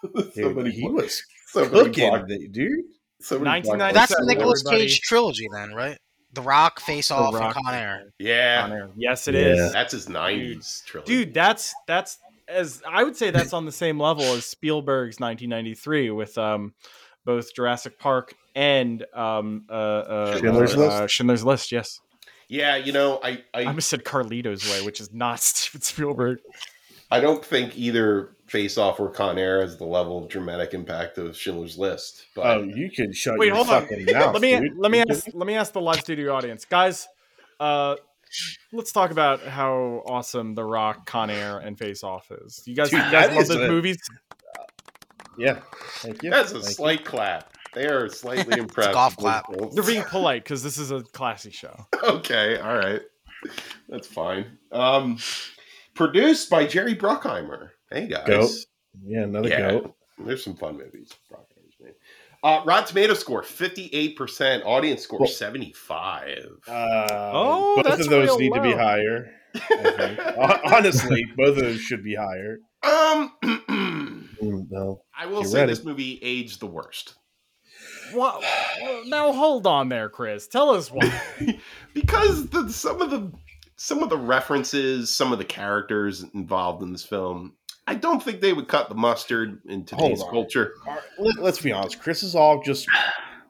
so 0.03 0.23
Dude, 0.35 0.57
many 0.57 0.71
he 0.71 0.89
was 0.89 1.23
so 1.49 1.69
cooking, 1.69 2.09
block- 2.11 2.27
dude. 2.53 2.81
so 3.21 3.39
many 3.39 3.61
1997, 3.61 3.79
blockbusters. 3.79 3.93
That's 3.95 4.11
the 4.11 4.17
Everybody- 4.23 4.35
Nicolas 4.39 4.63
Cage 4.63 5.01
trilogy, 5.03 5.49
then, 5.53 5.75
right? 5.75 5.99
The 6.33 6.43
Rock, 6.43 6.81
Face 6.81 7.11
Off, 7.11 7.35
and 7.35 7.53
Con 7.53 7.75
Air. 7.75 8.05
Yeah, 8.19 8.63
on 8.65 8.73
Air. 8.73 8.89
Yes, 8.97 9.27
it 9.29 9.35
Yeah. 9.35 9.67
is, 9.67 9.73
that's 9.73 9.93
his 9.93 10.07
'90s 10.07 10.85
trilogy. 10.87 11.25
Dude, 11.25 11.35
that's 11.35 11.75
that's 11.89 12.19
as 12.49 12.83
I 12.89 13.03
would 13.05 13.17
say 13.17 13.31
that's 13.31 13.53
on 13.53 13.65
the 13.67 13.73
same 13.73 13.99
level 14.01 14.25
as 14.25 14.45
Spielberg's 14.47 15.19
1993 15.21 16.11
with 16.11 16.39
um 16.39 16.73
both 17.25 17.53
Jurassic 17.55 17.99
Park 17.99 18.35
and 18.55 19.05
um 19.15 19.65
uh, 19.69 19.73
uh 19.73 20.39
Schindler's 20.39 20.75
uh, 20.75 20.79
List? 20.79 20.97
uh, 20.97 21.07
Schindler's 21.07 21.45
List. 21.45 21.73
Yes, 21.73 22.01
Yeah, 22.49 22.77
you 22.77 22.93
know, 22.93 23.21
I 23.23 23.43
I 23.55 23.63
I, 23.63 23.65
almost 23.67 23.89
said 23.89 24.05
Carlito's 24.05 24.69
Way, 24.71 24.83
which 24.85 25.01
is 25.01 25.13
not 25.13 25.41
Steven 25.41 25.81
Spielberg. 25.83 26.39
I 27.13 27.19
don't 27.21 27.45
think 27.45 27.77
either 27.77 28.37
Face 28.47 28.79
Off 28.79 29.01
or 29.01 29.11
Con 29.11 29.37
Air 29.39 29.61
has 29.63 29.77
the 29.79 29.85
level 29.85 30.23
of 30.23 30.29
dramatic 30.29 30.75
impact 30.75 31.19
of 31.19 31.37
Schindler's 31.37 31.77
List. 31.77 32.27
But 32.37 32.47
Oh, 32.59 32.63
you 32.63 32.89
can 32.91 33.13
shut 33.13 33.37
Wait, 33.39 33.47
your 33.47 33.57
hold 33.57 33.69
on. 33.69 33.83
fucking 33.83 34.05
mouth. 34.07 34.33
let 34.33 34.43
me 34.43 34.59
dude. 34.61 34.79
let 34.79 34.91
me 34.93 35.03
ask 35.09 35.27
let 35.35 35.47
me 35.47 35.55
ask 35.55 35.73
the 35.73 35.81
live 35.81 36.01
studio 36.01 36.33
audience, 36.35 36.65
guys. 36.65 37.09
Uh, 37.59 37.97
let's 38.73 38.93
talk 38.93 39.11
about 39.11 39.43
how 39.43 40.03
awesome 40.07 40.55
The 40.55 40.63
Rock, 40.65 41.05
Con 41.05 41.31
Air, 41.31 41.59
and 41.59 41.77
Face 41.77 42.05
Off 42.05 42.31
is. 42.31 42.63
You 42.65 42.77
guys, 42.77 42.91
Dude, 42.91 43.05
you 43.05 43.11
guys 43.11 43.31
love 43.31 43.43
is 43.43 43.49
those 43.49 43.57
a- 43.65 43.69
movies? 43.69 43.99
Yeah. 45.39 45.59
Thank 45.97 46.23
you. 46.23 46.31
that's 46.31 46.51
a 46.53 46.55
Thank 46.55 46.67
you. 46.67 46.71
slight 46.73 47.05
clap. 47.05 47.53
They 47.75 47.87
are 47.87 48.09
slightly 48.09 48.59
impressed. 48.59 48.93
golf 48.93 49.17
clap. 49.17 49.47
They're 49.73 49.85
being 49.85 50.03
polite 50.05 50.45
because 50.45 50.63
this 50.63 50.79
is 50.79 50.91
a 50.91 51.03
classy 51.03 51.51
show. 51.51 51.75
okay, 52.05 52.59
all 52.59 52.77
right, 52.77 53.01
that's 53.89 54.07
fine. 54.09 54.59
Um, 54.73 55.19
produced 55.95 56.51
by 56.51 56.67
Jerry 56.67 56.95
Bruckheimer. 56.97 57.71
Hey 57.91 58.09
guys, 58.09 58.27
Goat. 58.27 58.51
Yeah, 59.05 59.23
another 59.23 59.49
Yeah. 59.49 59.71
goat. 59.73 59.95
There's 60.19 60.45
some 60.45 60.57
fun 60.57 60.77
movies. 60.79 61.11
Bruckheimer's. 61.31 61.47
Uh, 62.43 62.63
Rotten 62.65 62.87
Tomato 62.89 63.13
score 63.13 63.43
58%, 63.43 64.65
audience 64.65 65.03
score 65.03 65.19
Well- 65.21 65.29
75. 65.29 66.47
Uh, 66.67 67.07
Oh, 67.35 67.77
both 67.77 67.85
that's 67.85 68.01
of 68.05 68.09
those 68.11 68.29
real 68.29 68.39
need 68.39 68.55
to 68.55 68.63
be 68.63 68.73
higher. 68.73 69.31
I 69.55 69.59
think. 69.59 70.19
Hon- 70.39 70.61
Honestly, 70.75 71.23
both 71.37 71.59
of 71.59 71.65
those 71.65 71.81
should 71.81 72.03
be 72.03 72.15
higher. 72.15 72.59
Um, 72.83 73.33
Mm, 74.41 74.69
no. 74.71 75.03
I 75.15 75.27
will 75.27 75.43
You 75.43 75.49
say 75.49 75.61
ready? 75.61 75.73
this 75.73 75.85
movie 75.85 76.19
aged 76.23 76.61
the 76.61 76.67
worst. 76.67 77.17
What? 78.13 78.43
Now 79.07 79.33
hold 79.33 79.67
on 79.67 79.89
there, 79.89 80.09
Chris. 80.09 80.47
Tell 80.47 80.71
us 80.71 80.91
why. 80.91 81.13
because 81.95 82.49
the, 82.49 82.71
some 82.71 83.01
of 83.01 83.11
the 83.11 83.33
some 83.77 84.03
of 84.03 84.11
the 84.11 84.19
references, 84.19 85.15
some 85.15 85.33
of 85.33 85.39
the 85.39 85.45
characters 85.45 86.25
involved 86.35 86.83
in 86.83 86.93
this 86.93 87.05
film, 87.05 87.55
I 87.87 87.95
don't 87.95 88.23
think 88.23 88.41
they 88.41 88.53
would 88.53 88.69
cut 88.69 88.89
the 88.89 88.95
mustard 88.95 89.63
in 89.67 89.85
today's 89.85 90.21
Hold 90.21 90.31
culture. 90.31 90.75
All 90.87 90.95
right, 90.95 91.03
let, 91.19 91.39
us 91.55 91.61
be 91.61 91.73
honest. 91.73 92.01
Chris 92.01 92.23
is 92.23 92.35
all 92.35 92.63
just 92.63 92.87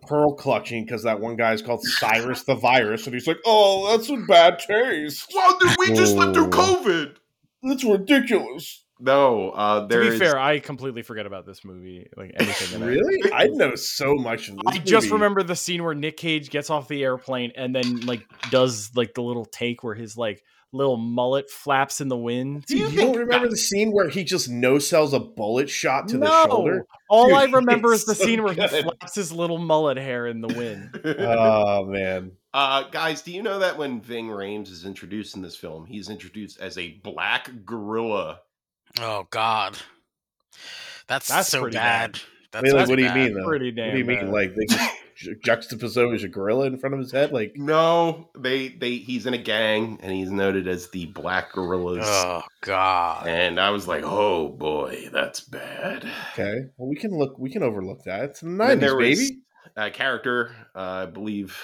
pearl 0.07 0.35
clutching 0.35 0.85
because 0.85 1.03
that 1.03 1.21
one 1.21 1.37
guy 1.37 1.53
is 1.53 1.63
called 1.63 1.83
Cyrus 1.83 2.45
the 2.45 2.55
Virus, 2.55 3.07
and 3.07 3.15
he's 3.15 3.27
like, 3.27 3.39
"Oh, 3.45 3.91
that's 3.91 4.09
in 4.09 4.27
bad 4.27 4.59
taste. 4.59 5.31
Well, 5.35 5.59
dude, 5.59 5.77
we 5.79 5.89
just 5.95 6.17
lived 6.17 6.35
through 6.35 6.47
Oh. 6.47 6.83
COVID. 6.85 7.17
That's 7.63 7.85
ridiculous." 7.85 8.85
No, 9.01 9.51
uh, 9.51 9.87
To 9.87 10.01
be 10.01 10.07
is- 10.09 10.19
fair, 10.19 10.39
I 10.39 10.59
completely 10.59 11.03
forget 11.03 11.27
about 11.27 11.47
this 11.47 11.65
movie. 11.65 12.07
Like 12.17 12.33
anything. 12.39 12.81
Really? 12.83 13.33
I 13.33 13.47
know 13.47 13.75
so 13.75 14.15
much 14.15 14.49
of 14.49 14.57
this. 14.57 14.63
I 14.67 14.79
just 14.79 15.07
movie. 15.07 15.15
remember 15.15 15.43
the 15.43 15.57
scene 15.57 15.83
where 15.83 15.95
Nick 15.95 16.17
Cage 16.17 16.51
gets 16.51 16.69
off 16.71 16.89
the 16.89 17.03
airplane 17.03 17.53
and 17.57 17.75
then 17.75 18.01
like 18.07 18.27
does 18.51 18.91
like 18.95 19.15
the 19.15 19.23
little 19.23 19.45
take 19.47 19.83
where 19.83 19.95
his 19.95 20.17
like 20.17 20.43
little 20.73 20.97
mullet 20.97 21.51
flaps 21.51 22.01
in 22.01 22.07
the 22.09 22.17
wind. 22.17 22.65
Do 22.67 22.79
you 22.79 22.89
You 22.89 22.97
don't 23.01 23.17
remember 23.17 23.47
that- 23.47 23.51
the 23.51 23.57
scene 23.57 23.91
where 23.91 24.09
he 24.09 24.23
just 24.23 24.49
no 24.49 24.79
sells 24.79 25.13
a 25.13 25.19
bullet 25.19 25.69
shot 25.69 26.07
to 26.09 26.19
the 26.19 26.47
shoulder? 26.47 26.87
All 27.09 27.27
Dude, 27.29 27.35
I 27.37 27.45
remember 27.47 27.93
is 27.93 28.05
the 28.05 28.15
so 28.15 28.25
scene 28.25 28.43
where 28.45 28.53
he 28.55 28.65
flaps 28.69 29.15
his 29.17 29.33
little 29.33 29.59
mullet 29.59 29.97
hair 29.97 30.27
in 30.27 30.41
the 30.43 30.49
wind. 30.49 31.01
Oh 31.19 31.87
man. 31.87 32.33
Uh, 32.53 32.83
guys, 32.91 33.23
do 33.23 33.31
you 33.33 33.43
know 33.43 33.61
that 33.61 33.79
when 33.79 34.01
Ving 34.01 34.27
Rhames 34.29 34.71
is 34.71 34.85
introduced 34.85 35.37
in 35.37 35.43
this 35.43 35.55
film, 35.57 35.87
he's 35.87 36.09
introduced 36.11 36.61
as 36.61 36.77
a 36.79 36.91
black 37.05 37.49
gorilla? 37.65 38.41
Oh 38.99 39.27
God, 39.31 39.79
that's, 41.07 41.29
That's 41.29 41.49
so 41.49 41.65
bad. 41.65 41.73
bad. 41.73 42.21
That's 42.53 42.63
I 42.65 42.67
mean, 42.67 42.77
like, 42.77 42.87
so 42.87 42.91
what 42.91 42.97
do 42.97 43.03
you 43.03 43.09
bad. 43.09 43.17
mean 43.17 43.35
though? 43.35 43.47
Pretty 43.47 43.67
What 43.71 43.93
do 43.93 43.99
you 43.99 44.05
mean? 44.05 44.19
bad. 44.21 44.29
Like 44.31 44.55
they 44.57 44.67
just 44.67 44.93
ju- 45.17 45.37
juxtapose 45.45 46.25
a 46.25 46.29
gorilla 46.29 46.67
in 46.67 46.79
front 46.79 46.95
of 46.95 46.99
his 47.01 47.13
head? 47.13 47.31
Like 47.33 47.53
No, 47.57 48.31
they 48.37 48.71
they 48.71 48.97
he's 48.97 49.27
in 49.27 49.35
a 49.35 49.39
gang 49.39 50.01
and 50.03 50.11
he's 50.13 50.31
noted 50.33 50.67
as 50.67 50.91
the 50.91 51.07
black 51.07 51.53
gorillas. 51.53 52.05
Oh 52.05 52.43
God. 52.63 53.29
And 53.29 53.61
I 53.61 53.71
was 53.71 53.87
like, 53.87 54.03
oh 54.05 54.49
boy, 54.49 55.09
that's 55.13 55.41
bad. 55.41 56.05
okay, 56.33 56.63
well 56.77 56.89
we 56.89 56.97
can 56.97 57.17
look, 57.17 57.39
we 57.39 57.51
can 57.51 57.63
overlook 57.63 58.03
that. 58.05 58.25
It's 58.31 58.41
the 58.41 58.49
nineties, 58.49 58.81
there 58.81 58.97
was 58.97 59.19
baby. 59.19 59.41
a 59.77 59.91
character, 59.91 60.55
uh, 60.75 60.79
I 60.81 61.07
believe, 61.07 61.57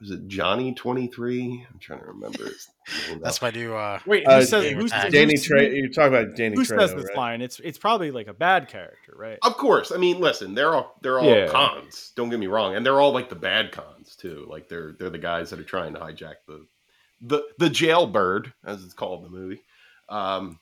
was 0.00 0.10
it 0.10 0.26
Johnny 0.28 0.72
Twenty 0.74 1.06
Three? 1.06 1.66
I'm 1.70 1.78
trying 1.78 2.00
to 2.00 2.06
remember 2.06 2.44
his 2.44 2.68
name. 3.08 3.20
That's 3.22 3.40
my 3.42 3.50
new. 3.50 3.74
uh 3.74 3.98
Wait, 4.06 4.24
who 4.26 4.32
Uh, 4.32 4.42
says 4.42 4.72
who's, 4.72 4.90
tag. 4.90 5.12
Danny 5.12 5.34
who- 5.36 5.42
Trey. 5.42 5.74
You're 5.74 5.88
talking 5.90 6.14
about 6.14 6.36
Danny 6.36 6.56
Who 6.56 6.62
Trejo, 6.62 6.78
says 6.80 6.94
this 6.94 7.04
right? 7.08 7.16
line? 7.16 7.42
It's 7.42 7.60
it's 7.60 7.78
probably 7.78 8.10
like 8.10 8.26
a 8.26 8.32
bad 8.32 8.68
character, 8.68 9.14
right? 9.16 9.38
Of 9.42 9.56
course. 9.56 9.92
I 9.92 9.96
mean, 9.98 10.18
listen, 10.20 10.54
they're 10.54 10.74
all 10.74 10.96
they're 11.02 11.18
all 11.18 11.26
Yeah. 11.26 11.48
cons. 11.48 12.12
Don't 12.16 12.30
get 12.30 12.38
me 12.40 12.46
wrong, 12.46 12.74
and 12.74 12.84
they're 12.84 13.00
all 13.00 13.12
like 13.12 13.28
the 13.28 13.36
bad 13.36 13.72
cons 13.72 14.16
too. 14.16 14.46
Like 14.48 14.68
they're 14.68 14.92
they're 14.98 15.10
the 15.10 15.18
guys 15.18 15.50
that 15.50 15.60
are 15.60 15.64
trying 15.64 15.92
to 15.94 16.00
hijack 16.00 16.36
the 16.46 16.66
the 17.20 17.42
the 17.58 17.68
jailbird, 17.68 18.52
as 18.64 18.82
it's 18.82 18.94
called 18.94 19.24
in 19.26 19.32
the 19.32 19.38
movie. 19.38 19.62
Um, 20.08 20.58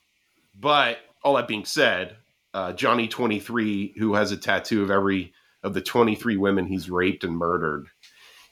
but 0.59 0.97
all 1.23 1.35
that 1.35 1.47
being 1.47 1.65
said, 1.65 2.17
uh, 2.53 2.73
Johnny 2.73 3.07
Twenty 3.07 3.39
Three, 3.39 3.93
who 3.97 4.15
has 4.15 4.31
a 4.31 4.37
tattoo 4.37 4.83
of 4.83 4.91
every 4.91 5.33
of 5.63 5.73
the 5.73 5.81
twenty 5.81 6.15
three 6.15 6.37
women 6.37 6.65
he's 6.67 6.89
raped 6.89 7.23
and 7.23 7.35
murdered. 7.37 7.87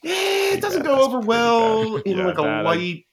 Eh, 0.05 0.53
it 0.55 0.61
doesn't 0.61 0.83
bad. 0.83 0.87
go 0.87 1.01
over 1.03 1.19
well 1.19 1.97
bad. 1.97 2.05
in 2.07 2.17
Yeah, 2.17 2.25
like 2.27 2.37
a 2.39 2.41
that 2.41 2.49
I- 2.49 2.61
light. 2.61 3.05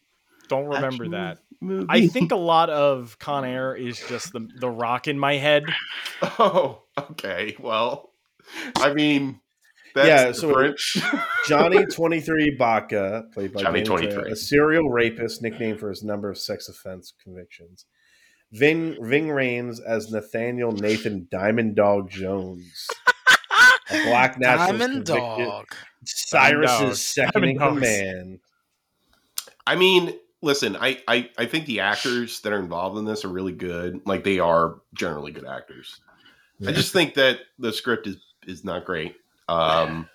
Don't 0.49 0.67
remember 0.67 1.09
that. 1.11 1.39
Movie. 1.61 1.87
I 1.89 2.07
think 2.09 2.31
a 2.31 2.37
lot 2.37 2.69
of 2.69 3.19
Con 3.19 3.45
Air 3.47 3.75
is 3.75 3.99
just 4.09 4.33
the 4.33 4.47
the 4.61 4.69
rock 4.69 5.09
in 5.09 5.19
my 5.19 5.37
head. 5.37 5.65
Oh, 6.39 6.83
okay. 6.99 7.57
Well, 7.59 8.11
I 8.77 8.93
mean, 8.93 9.41
that's 9.95 10.07
Yeah, 10.09 10.33
so- 10.33 10.49
different. 10.49 10.81
Johnny 11.49 11.87
Twenty 11.87 12.21
Three 12.21 12.51
Baca, 12.59 13.25
played 13.33 13.53
by 13.55 13.63
Johnny 13.63 13.83
23. 13.83 14.31
a 14.33 14.37
serial 14.37 14.91
rapist, 14.91 15.41
nicknamed 15.43 15.81
for 15.81 15.89
his 15.89 16.03
number 16.03 16.29
of 16.31 16.37
sex 16.39 16.69
offense 16.69 17.13
convictions. 17.23 17.87
Ving 18.53 18.97
Ving 19.01 19.29
Rhames 19.29 19.79
as 19.87 20.11
Nathaniel 20.13 20.73
Nathan 20.73 21.27
Diamond 21.31 21.75
Dog 21.77 22.11
Jones, 22.11 22.87
a 23.91 24.05
black 24.05 24.39
nationalist 24.39 24.79
Diamond 24.79 25.07
convicted- 25.07 25.47
Dog. 25.47 25.67
Cyrus's 26.07 27.07
second 27.07 27.45
in 27.45 27.59
command. 27.59 28.41
I 29.67 29.75
mean, 29.77 30.13
listen, 30.43 30.77
I, 30.77 31.01
I 31.09 31.31
I 31.39 31.47
think 31.47 31.65
the 31.65 31.81
actors 31.81 32.41
that 32.41 32.53
are 32.53 32.59
involved 32.59 32.99
in 32.99 33.07
this 33.07 33.25
are 33.25 33.29
really 33.29 33.53
good. 33.53 34.03
Like 34.05 34.23
they 34.25 34.39
are 34.39 34.81
generally 34.93 35.33
good 35.33 35.47
actors. 35.47 36.01
I 36.67 36.73
just 36.73 36.93
think 36.93 37.15
that 37.15 37.41
the 37.59 37.73
script 37.73 38.07
is 38.07 38.17
is 38.47 38.65
not 38.65 38.85
great. 38.85 39.17
Um 39.49 40.09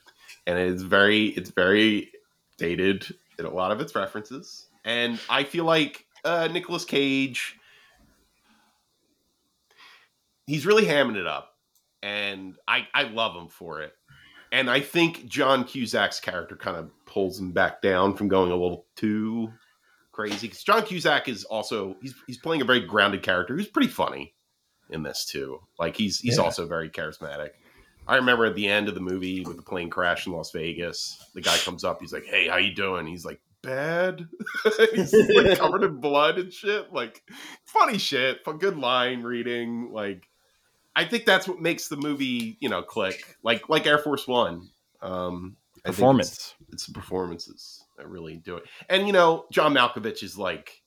and 0.45 0.57
it's 0.59 0.83
very 0.83 1.27
it's 1.29 1.49
very 1.49 2.11
dated 2.57 3.07
in 3.39 3.45
a 3.45 3.49
lot 3.49 3.71
of 3.71 3.81
its 3.81 3.95
references. 3.95 4.67
And 4.85 5.19
I 5.29 5.43
feel 5.43 5.65
like 5.65 6.05
uh 6.23 6.47
Nicolas 6.51 6.85
Cage 6.85 7.55
he's 10.47 10.65
really 10.65 10.85
hamming 10.85 11.15
it 11.17 11.27
up. 11.27 11.48
And 12.01 12.55
I 12.67 12.87
I 12.93 13.03
love 13.03 13.35
him 13.35 13.49
for 13.49 13.81
it. 13.81 13.93
And 14.51 14.69
I 14.69 14.79
think 14.79 15.27
John 15.27 15.63
Cusack's 15.63 16.19
character 16.19 16.55
kind 16.55 16.75
of 16.77 16.89
pulls 17.05 17.39
him 17.39 17.51
back 17.51 17.81
down 17.81 18.15
from 18.15 18.27
going 18.29 18.51
a 18.51 18.55
little 18.55 18.85
too 18.95 19.51
crazy. 20.11 20.47
Because 20.47 20.63
John 20.63 20.83
Cusack 20.83 21.27
is 21.27 21.43
also 21.43 21.95
he's 22.01 22.15
he's 22.27 22.37
playing 22.39 22.61
a 22.61 22.65
very 22.65 22.79
grounded 22.81 23.21
character 23.21 23.55
who's 23.55 23.67
pretty 23.67 23.89
funny 23.89 24.33
in 24.89 25.03
this 25.03 25.25
too. 25.25 25.59
Like 25.77 25.95
he's 25.95 26.19
he's 26.19 26.37
Yeah. 26.37 26.43
also 26.43 26.65
very 26.67 26.89
charismatic. 26.89 27.49
I 28.07 28.15
remember 28.15 28.45
at 28.45 28.55
the 28.55 28.67
end 28.67 28.87
of 28.87 28.95
the 28.95 29.01
movie 29.01 29.41
with 29.45 29.57
the 29.57 29.61
plane 29.61 29.89
crash 29.91 30.25
in 30.25 30.33
Las 30.33 30.51
Vegas, 30.51 31.23
the 31.35 31.41
guy 31.41 31.55
comes 31.57 31.83
up, 31.83 31.99
he's 32.01 32.11
like, 32.13 32.25
"Hey, 32.25 32.47
how 32.47 32.57
you 32.57 32.73
doing?" 32.73 33.05
He's 33.05 33.23
like, 33.23 33.39
"Bad." 33.61 34.27
he's 34.95 35.13
like 35.13 35.59
covered 35.59 35.83
in 35.83 35.97
blood 35.99 36.39
and 36.39 36.51
shit. 36.51 36.91
Like 36.91 37.21
funny 37.65 37.99
shit, 37.99 38.43
but 38.43 38.59
good 38.59 38.77
line 38.79 39.21
reading. 39.21 39.91
Like 39.93 40.27
I 40.99 41.05
think 41.05 41.25
that's 41.25 41.47
what 41.47 41.59
makes 41.59 41.87
the 41.87 41.97
movie, 41.97 42.57
you 42.59 42.69
know, 42.69 42.81
click. 42.81 43.23
Like 43.43 43.69
like 43.69 43.87
Air 43.87 43.97
Force 43.99 44.27
One. 44.27 44.69
Um, 45.01 45.55
I 45.85 45.89
think 45.91 45.93
it's- 45.93 45.95
Performance. 45.95 46.55
it's 46.73 46.85
the 46.87 46.93
performances 46.93 47.83
that 47.97 48.07
really 48.09 48.35
do 48.35 48.57
it. 48.57 48.63
And 48.89 49.07
you 49.07 49.13
know, 49.13 49.45
John 49.51 49.73
Malkovich 49.73 50.23
is 50.23 50.37
like 50.37 50.81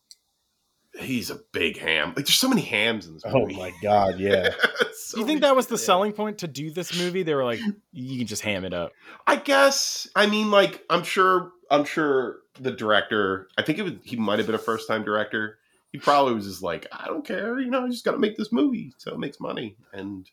he's 0.99 1.31
a 1.31 1.39
big 1.53 1.79
ham. 1.79 2.09
Like 2.09 2.27
there's 2.27 2.35
so 2.35 2.49
many 2.49 2.61
hams 2.63 3.07
in 3.07 3.15
this 3.15 3.23
Oh 3.27 3.47
my 3.47 3.73
god, 3.83 4.19
yeah. 4.19 4.51
So 4.95 5.17
Do 5.17 5.21
you 5.23 5.27
think 5.27 5.41
that 5.41 5.57
was 5.57 5.67
the 5.67 5.75
yeah. 5.75 5.81
selling 5.81 6.13
point 6.13 6.39
to 6.39 6.49
do 6.49 6.71
this 6.71 6.97
movie? 6.99 7.23
They 7.23 7.35
were 7.35 7.45
like, 7.45 7.61
you 7.93 8.19
can 8.19 8.27
just 8.27 8.43
ham 8.43 8.65
it 8.65 8.73
up. 8.73 8.93
I 9.27 9.37
guess. 9.37 10.07
I 10.15 10.27
mean, 10.27 10.51
like, 10.51 10.83
I'm 10.89 11.03
sure. 11.03 11.51
I'm 11.71 11.85
sure 11.85 12.39
the 12.61 12.71
director. 12.71 13.49
I 13.59 13.63
think 13.63 13.79
it 13.79 13.83
was. 13.83 13.93
He 14.05 14.17
might 14.17 14.39
have 14.39 14.47
been 14.47 14.55
a 14.55 14.59
first 14.59 14.87
time 14.89 15.03
director. 15.05 15.59
He 15.93 15.99
probably 15.99 16.35
was 16.35 16.47
just 16.47 16.63
like, 16.63 16.87
I 16.91 17.07
don't 17.07 17.25
care. 17.25 17.61
You 17.61 17.71
know, 17.71 17.85
I 17.85 17.89
just 17.89 18.05
got 18.05 18.13
to 18.13 18.19
make 18.19 18.37
this 18.37 18.51
movie 18.51 18.93
so 18.97 19.13
it 19.13 19.19
makes 19.19 19.39
money, 19.39 19.77
and 19.93 20.29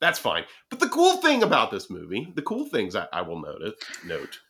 that's 0.00 0.18
fine. 0.18 0.44
But 0.68 0.80
the 0.80 0.88
cool 0.88 1.16
thing 1.18 1.42
about 1.42 1.70
this 1.70 1.88
movie, 1.88 2.32
the 2.34 2.42
cool 2.42 2.66
things 2.66 2.96
I, 2.96 3.06
I 3.12 3.22
will 3.22 3.40
note 3.40 3.74
note, 4.04 4.40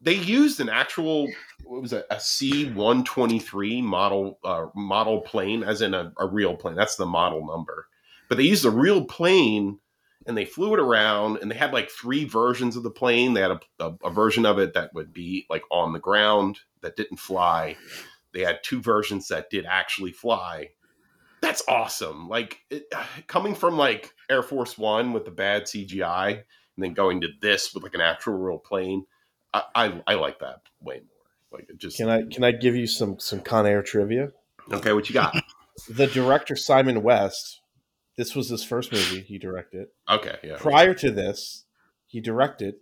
they 0.00 0.14
used 0.14 0.60
an 0.60 0.68
actual 0.68 1.28
what 1.64 1.82
was 1.82 1.92
it, 1.94 2.06
a 2.10 2.20
C 2.20 2.70
one 2.70 3.04
twenty 3.04 3.38
three 3.38 3.80
model 3.80 4.38
uh, 4.44 4.66
model 4.74 5.22
plane, 5.22 5.64
as 5.64 5.80
in 5.80 5.94
a, 5.94 6.12
a 6.18 6.26
real 6.26 6.54
plane. 6.54 6.76
That's 6.76 6.96
the 6.96 7.06
model 7.06 7.46
number. 7.46 7.86
But 8.28 8.38
they 8.38 8.44
used 8.44 8.64
a 8.64 8.70
real 8.70 9.04
plane 9.04 9.78
and 10.26 10.36
they 10.36 10.44
flew 10.44 10.74
it 10.74 10.80
around 10.80 11.38
and 11.38 11.50
they 11.50 11.54
had 11.54 11.72
like 11.72 11.88
three 11.88 12.24
versions 12.24 12.76
of 12.76 12.82
the 12.82 12.90
plane 12.90 13.32
they 13.32 13.40
had 13.40 13.52
a, 13.52 13.60
a, 13.78 13.94
a 14.04 14.10
version 14.10 14.44
of 14.44 14.58
it 14.58 14.74
that 14.74 14.92
would 14.92 15.12
be 15.12 15.46
like 15.48 15.62
on 15.70 15.92
the 15.92 16.00
ground 16.00 16.58
that 16.80 16.96
didn't 16.96 17.18
fly 17.18 17.76
they 18.36 18.44
had 18.44 18.58
two 18.62 18.80
versions 18.80 19.28
that 19.28 19.50
did 19.50 19.64
actually 19.66 20.12
fly 20.12 20.68
that's 21.40 21.62
awesome 21.68 22.28
like 22.28 22.60
it, 22.70 22.84
coming 23.26 23.54
from 23.54 23.76
like 23.76 24.12
air 24.30 24.42
force 24.42 24.76
one 24.78 25.12
with 25.12 25.24
the 25.24 25.30
bad 25.30 25.64
cgi 25.64 26.28
and 26.32 26.44
then 26.84 26.92
going 26.92 27.20
to 27.22 27.28
this 27.40 27.72
with 27.74 27.82
like 27.82 27.94
an 27.94 28.00
actual 28.00 28.34
real 28.34 28.58
plane 28.58 29.04
i 29.54 29.62
i, 29.74 30.02
I 30.06 30.14
like 30.14 30.38
that 30.40 30.60
way 30.80 30.96
more 30.96 31.58
like 31.58 31.68
it 31.70 31.78
just 31.78 31.96
Can 31.96 32.08
I 32.10 32.22
can 32.30 32.44
I 32.44 32.52
give 32.52 32.76
you 32.76 32.86
some 32.86 33.18
some 33.18 33.40
Con 33.40 33.66
Air 33.66 33.82
trivia? 33.82 34.32
okay 34.72 34.92
what 34.92 35.08
you 35.08 35.14
got 35.14 35.34
The 35.90 36.06
director 36.06 36.56
Simon 36.56 37.02
West, 37.02 37.60
this 38.16 38.34
was 38.34 38.48
his 38.48 38.64
first 38.64 38.92
movie 38.92 39.20
he 39.20 39.38
directed. 39.38 39.88
okay 40.10 40.36
yeah 40.42 40.56
Prior 40.58 40.92
to 40.94 41.10
this, 41.10 41.64
he 42.06 42.20
directed 42.20 42.76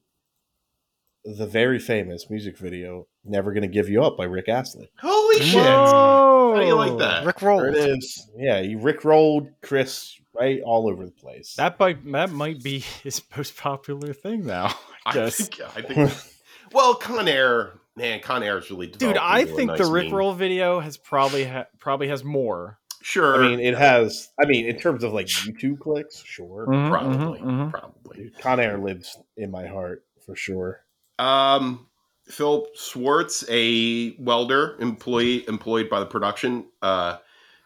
the 1.25 1.47
very 1.47 1.79
famous 1.79 2.29
music 2.31 2.57
video 2.59 3.07
"Never 3.25 3.53
Gonna 3.53 3.67
Give 3.69 3.89
You 3.89 4.03
Up" 4.03 4.17
by 4.17 4.25
Rick 4.25 4.49
Astley. 4.49 4.91
Oh, 5.03 5.24
holy 5.39 5.51
shit 5.51 5.63
Whoa! 5.65 6.53
how 6.55 6.61
do 6.61 6.67
you 6.67 6.75
like 6.75 6.99
that 6.99 7.27
Rick 7.27 7.39
There 7.41 7.49
rolled. 7.49 7.75
it 7.75 7.99
is. 7.99 8.31
Yeah, 8.37 8.61
he 8.63 8.75
Rick 8.77 9.05
rolled 9.05 9.49
Chris 9.63 10.19
right 10.35 10.61
all 10.63 10.89
over 10.89 11.05
the 11.05 11.13
place. 11.13 11.55
That 11.57 11.79
might 11.79 12.05
that 12.13 12.31
might 12.31 12.63
be 12.63 12.81
his 13.03 13.23
most 13.37 13.57
popular 13.57 14.13
thing 14.13 14.47
now. 14.47 14.75
I 15.07 15.21
I 15.21 15.31
think, 15.31 15.61
I 15.77 15.83
think 15.83 16.13
well, 16.73 16.95
Con 16.95 17.29
Air, 17.29 17.73
man, 17.97 18.21
Con 18.21 18.43
Air 18.43 18.59
is 18.59 18.71
really 18.71 18.87
Dude, 18.89 19.17
I 19.17 19.45
think 19.45 19.69
nice 19.69 19.79
the 19.79 19.85
meme. 19.85 20.07
Rickroll 20.07 20.37
video 20.37 20.81
has 20.81 20.97
probably 20.97 21.45
ha- 21.45 21.67
probably 21.79 22.09
has 22.09 22.25
more. 22.25 22.79
Sure, 23.03 23.45
I 23.45 23.49
mean, 23.49 23.61
it 23.61 23.77
has. 23.77 24.31
I 24.43 24.47
mean, 24.47 24.67
in 24.67 24.79
terms 24.79 25.05
of 25.05 25.13
like 25.13 25.27
YouTube 25.27 25.79
clicks, 25.79 26.23
sure. 26.25 26.65
probably, 26.65 27.41
mhm. 27.41 27.71
probably. 27.71 28.17
Dude, 28.17 28.39
Con 28.39 28.59
Air 28.61 28.79
lives 28.79 29.19
in 29.37 29.51
my 29.51 29.67
heart 29.67 30.05
for 30.25 30.35
sure. 30.35 30.81
Um, 31.19 31.87
Phil 32.27 32.67
Swartz, 32.75 33.45
a 33.49 34.17
welder 34.19 34.77
employee 34.81 35.47
employed 35.49 35.89
by 35.89 36.01
the 36.01 36.07
production, 36.07 36.67
uh, 36.83 37.19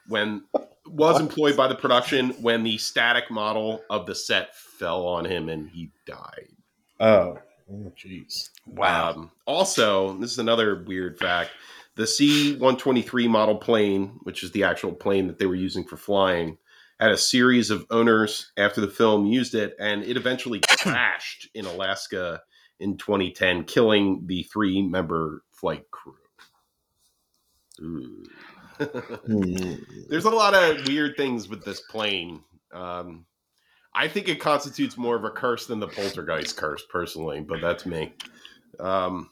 when 0.09 0.45
was 0.87 1.21
employed 1.21 1.57
by 1.57 1.69
the 1.69 1.75
production 1.75 2.31
when 2.41 2.63
the 2.63 2.79
static 2.79 3.31
model 3.31 3.83
of 3.91 4.07
the 4.07 4.15
set 4.15 4.57
fell 4.57 5.07
on 5.07 5.25
him 5.25 5.49
and 5.49 5.69
he 5.69 5.91
died. 6.07 6.49
Oh, 6.99 7.39
Oh, 7.71 7.93
jeez. 7.97 8.51
Wow. 8.67 9.11
Um, 9.11 9.31
also, 9.47 10.17
this 10.19 10.33
is 10.33 10.39
another 10.39 10.85
weird 10.87 11.19
fact: 11.19 11.51
the 11.97 12.07
C 12.07 12.57
one 12.57 12.77
twenty 12.77 13.03
three 13.03 13.29
model 13.29 13.57
plane, 13.57 14.19
which 14.23 14.43
is 14.43 14.53
the 14.53 14.65
actual 14.65 14.93
plane 14.93 15.27
that 15.27 15.39
they 15.39 15.47
were 15.47 15.55
using 15.55 15.85
for 15.85 15.97
flying, 15.97 16.57
had 16.99 17.11
a 17.11 17.19
series 17.19 17.71
of 17.71 17.87
owners 17.91 18.53
after 18.57 18.81
the 18.81 18.89
film 18.89 19.27
used 19.27 19.55
it, 19.55 19.77
and 19.79 20.03
it 20.03 20.17
eventually 20.17 20.61
crashed 20.79 21.49
in 21.55 21.67
Alaska 21.67 22.43
in 22.81 22.97
2010, 22.97 23.65
killing 23.65 24.23
the 24.27 24.43
three 24.45 24.83
member 24.83 25.43
flight 25.53 25.85
crew. 25.91 26.15
Ooh. 27.81 28.25
Hmm. 29.27 29.75
There's 30.09 30.25
a 30.25 30.31
lot 30.31 30.55
of 30.55 30.87
weird 30.87 31.17
things 31.17 31.49
with 31.49 31.65
this 31.65 31.81
plane. 31.81 32.43
Um, 32.73 33.27
I 33.95 34.07
think 34.07 34.29
it 34.29 34.41
constitutes 34.41 34.97
more 34.97 35.17
of 35.17 35.25
a 35.25 35.31
curse 35.31 35.67
than 35.67 35.81
the 35.81 35.89
poltergeist 35.89 36.57
curse, 36.57 36.85
personally, 36.91 37.41
but 37.41 37.61
that's 37.61 37.87
me. 37.87 38.13
Um, 38.79 39.31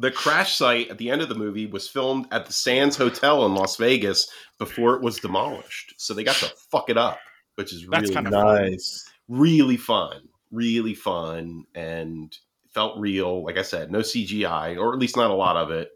the 0.00 0.10
crash 0.10 0.56
site 0.56 0.88
at 0.90 0.98
the 0.98 1.10
end 1.10 1.22
of 1.22 1.28
the 1.28 1.34
movie 1.34 1.66
was 1.66 1.88
filmed 1.88 2.26
at 2.32 2.46
the 2.46 2.52
Sands 2.52 2.96
Hotel 2.96 3.46
in 3.46 3.54
Las 3.54 3.76
Vegas 3.76 4.28
before 4.58 4.94
it 4.94 5.02
was 5.02 5.18
demolished, 5.18 5.94
so 5.96 6.14
they 6.14 6.24
got 6.24 6.36
to 6.36 6.52
fuck 6.70 6.90
it 6.90 6.98
up, 6.98 7.18
which 7.54 7.72
is 7.72 7.86
That's 7.90 8.02
really 8.02 8.14
kind 8.14 8.26
of 8.26 8.32
Nice. 8.32 9.08
really 9.28 9.76
fun, 9.76 10.22
really 10.50 10.94
fun, 10.94 11.64
and 11.74 12.36
felt 12.72 12.98
real. 12.98 13.44
Like 13.44 13.58
I 13.58 13.62
said, 13.62 13.90
no 13.90 14.00
CGI, 14.00 14.78
or 14.78 14.92
at 14.92 14.98
least 14.98 15.16
not 15.16 15.30
a 15.30 15.34
lot 15.34 15.56
of 15.56 15.70
it. 15.70 15.90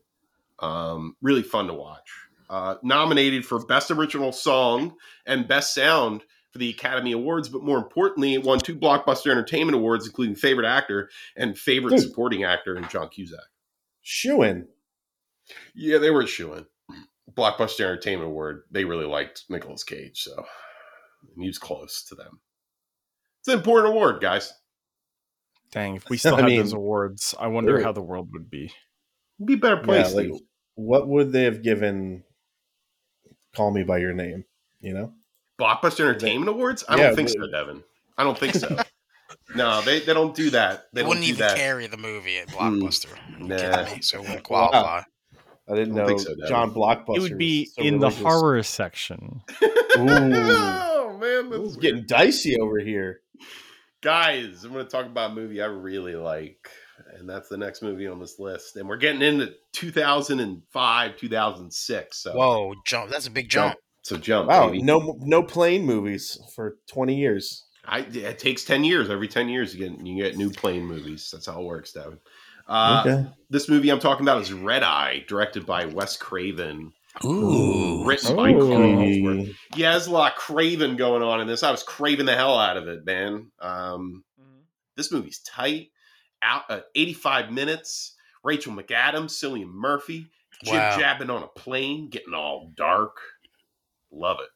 Um, 0.58 1.16
really 1.20 1.42
fun 1.42 1.66
to 1.66 1.74
watch. 1.74 2.10
Uh, 2.48 2.76
nominated 2.82 3.44
for 3.46 3.64
Best 3.64 3.90
Original 3.90 4.32
Song 4.32 4.94
and 5.26 5.48
Best 5.48 5.74
Sound 5.74 6.22
for 6.50 6.58
the 6.58 6.70
Academy 6.70 7.12
Awards, 7.12 7.48
but 7.48 7.62
more 7.62 7.78
importantly, 7.78 8.34
it 8.34 8.42
won 8.42 8.58
two 8.58 8.76
Blockbuster 8.76 9.30
Entertainment 9.30 9.74
Awards, 9.74 10.06
including 10.06 10.34
Favorite 10.34 10.66
Actor 10.66 11.08
and 11.34 11.58
Favorite 11.58 11.92
Dude. 11.92 12.00
Supporting 12.00 12.44
Actor 12.44 12.76
in 12.76 12.86
John 12.88 13.08
Cusack. 13.08 13.40
Shooing. 14.02 14.66
Yeah, 15.74 15.98
they 15.98 16.10
were 16.10 16.26
shooing. 16.26 16.66
Blockbuster 17.32 17.80
Entertainment 17.80 18.28
Award. 18.28 18.64
They 18.70 18.84
really 18.84 19.06
liked 19.06 19.44
Nicolas 19.48 19.82
Cage, 19.82 20.22
so 20.22 20.44
and 21.34 21.42
he 21.42 21.48
was 21.48 21.58
close 21.58 22.02
to 22.04 22.14
them. 22.14 22.40
It's 23.40 23.48
an 23.48 23.58
important 23.58 23.94
award, 23.94 24.20
guys. 24.20 24.52
Dang, 25.72 25.96
if 25.96 26.08
we 26.08 26.16
still 26.18 26.34
I 26.36 26.40
had 26.40 26.46
mean, 26.46 26.60
those 26.60 26.72
awards, 26.72 27.34
I 27.38 27.48
wonder 27.48 27.82
how 27.82 27.92
the 27.92 28.02
world 28.02 28.28
would 28.32 28.48
be. 28.50 28.72
Be 29.44 29.54
a 29.54 29.56
better 29.56 29.76
Yeah, 29.76 29.82
place. 29.82 30.14
like 30.14 30.30
what 30.74 31.08
would 31.08 31.32
they 31.32 31.44
have 31.44 31.62
given 31.62 32.22
Call 33.54 33.70
Me 33.72 33.82
by 33.82 33.98
Your 33.98 34.12
Name? 34.12 34.44
You 34.80 34.94
know? 34.94 35.12
Blockbuster 35.60 36.00
Entertainment 36.00 36.48
Awards? 36.48 36.84
I 36.88 36.96
Yeah, 36.96 37.06
don't 37.08 37.16
think 37.16 37.28
they- 37.28 37.34
so, 37.34 37.50
Devin. 37.50 37.82
I 38.18 38.24
don't 38.24 38.38
think 38.38 38.54
so. 38.54 38.76
no, 39.56 39.80
they, 39.82 40.00
they 40.00 40.12
don't 40.12 40.34
do 40.34 40.50
that. 40.50 40.84
They 40.92 41.00
It 41.00 41.04
don't 41.04 41.08
wouldn't 41.08 41.26
even 41.26 41.40
that. 41.40 41.56
carry 41.56 41.86
the 41.86 41.96
movie 41.96 42.36
at 42.38 42.50
hmm. 42.50 42.56
Blockbuster. 42.56 43.12
Are 43.12 43.40
you 43.40 43.46
Nah. 43.48 43.56
kidding 43.56 43.94
me? 43.96 44.02
So 44.02 44.18
it 44.18 44.22
wouldn't 44.22 44.44
qualify. 44.44 45.02
I 45.70 45.74
didn't 45.74 45.94
I 45.94 46.02
know 46.02 46.06
think 46.08 46.20
so, 46.20 46.34
John 46.48 46.74
Blockbuster. 46.74 47.16
It 47.16 47.20
would 47.20 47.38
be 47.38 47.66
so 47.66 47.82
in 47.82 48.00
the 48.00 48.10
horror 48.10 48.62
section. 48.62 49.42
oh 49.96 51.18
man, 51.20 51.50
This 51.50 51.58
that's 51.60 51.70
is 51.70 51.76
getting 51.76 52.04
dicey 52.06 52.58
over 52.60 52.78
here. 52.80 53.20
Guys. 54.02 54.64
I'm 54.64 54.72
going 54.72 54.84
to 54.84 54.90
talk 54.90 55.06
about 55.06 55.30
a 55.30 55.34
movie 55.34 55.62
I 55.62 55.66
really 55.66 56.14
like, 56.16 56.68
and 57.14 57.28
that's 57.28 57.48
the 57.48 57.56
next 57.56 57.82
movie 57.82 58.06
on 58.06 58.20
this 58.20 58.38
list. 58.38 58.76
And 58.76 58.88
we're 58.88 58.96
getting 58.98 59.22
into 59.22 59.54
2005, 59.72 61.16
2006. 61.16 62.16
So 62.18 62.32
Whoa, 62.34 62.74
jump! 62.84 63.10
That's 63.10 63.26
a 63.26 63.30
big 63.30 63.48
jump. 63.48 63.76
So 64.02 64.16
jump, 64.16 64.48
Wow, 64.48 64.66
baby. 64.66 64.82
no 64.82 65.16
no 65.20 65.42
plane 65.42 65.84
movies 65.86 66.38
for 66.54 66.76
twenty 66.88 67.14
years. 67.14 67.64
I, 67.84 68.00
it 68.00 68.38
takes 68.38 68.64
10 68.64 68.84
years. 68.84 69.10
Every 69.10 69.26
10 69.26 69.48
years, 69.48 69.74
you 69.74 69.88
get 69.88 70.06
you 70.06 70.22
get 70.22 70.36
new 70.36 70.50
plane 70.50 70.84
movies. 70.84 71.28
That's 71.32 71.46
how 71.46 71.60
it 71.60 71.64
works, 71.64 71.92
Devin. 71.92 72.18
Uh, 72.68 73.02
okay. 73.04 73.28
This 73.50 73.68
movie 73.68 73.90
I'm 73.90 73.98
talking 73.98 74.24
about 74.24 74.40
is 74.40 74.52
Red 74.52 74.84
Eye, 74.84 75.24
directed 75.26 75.66
by 75.66 75.86
Wes 75.86 76.16
Craven. 76.16 76.92
Ooh, 77.24 78.04
Written 78.04 78.36
by 78.36 78.52
Carl 78.52 79.02
Ooh. 79.02 79.54
Yeah, 79.76 79.92
there's 79.92 80.06
a 80.06 80.10
lot 80.10 80.32
of 80.32 80.38
Craven 80.38 80.96
going 80.96 81.22
on 81.22 81.40
in 81.40 81.46
this. 81.46 81.62
I 81.62 81.70
was 81.70 81.82
craving 81.82 82.26
the 82.26 82.34
hell 82.34 82.58
out 82.58 82.76
of 82.76 82.88
it, 82.88 83.04
man. 83.04 83.50
Um, 83.60 84.24
this 84.96 85.12
movie's 85.12 85.40
tight. 85.40 85.90
Out 86.42 86.62
uh, 86.68 86.80
85 86.94 87.52
minutes. 87.52 88.16
Rachel 88.44 88.72
McAdams, 88.72 89.30
Cillian 89.30 89.70
Murphy, 89.72 90.26
jib 90.64 90.74
Wow. 90.74 90.98
jabbing 90.98 91.30
on 91.30 91.44
a 91.44 91.48
plane, 91.48 92.08
getting 92.08 92.34
all 92.34 92.72
dark. 92.76 93.16
Love 94.10 94.38
it. 94.40 94.48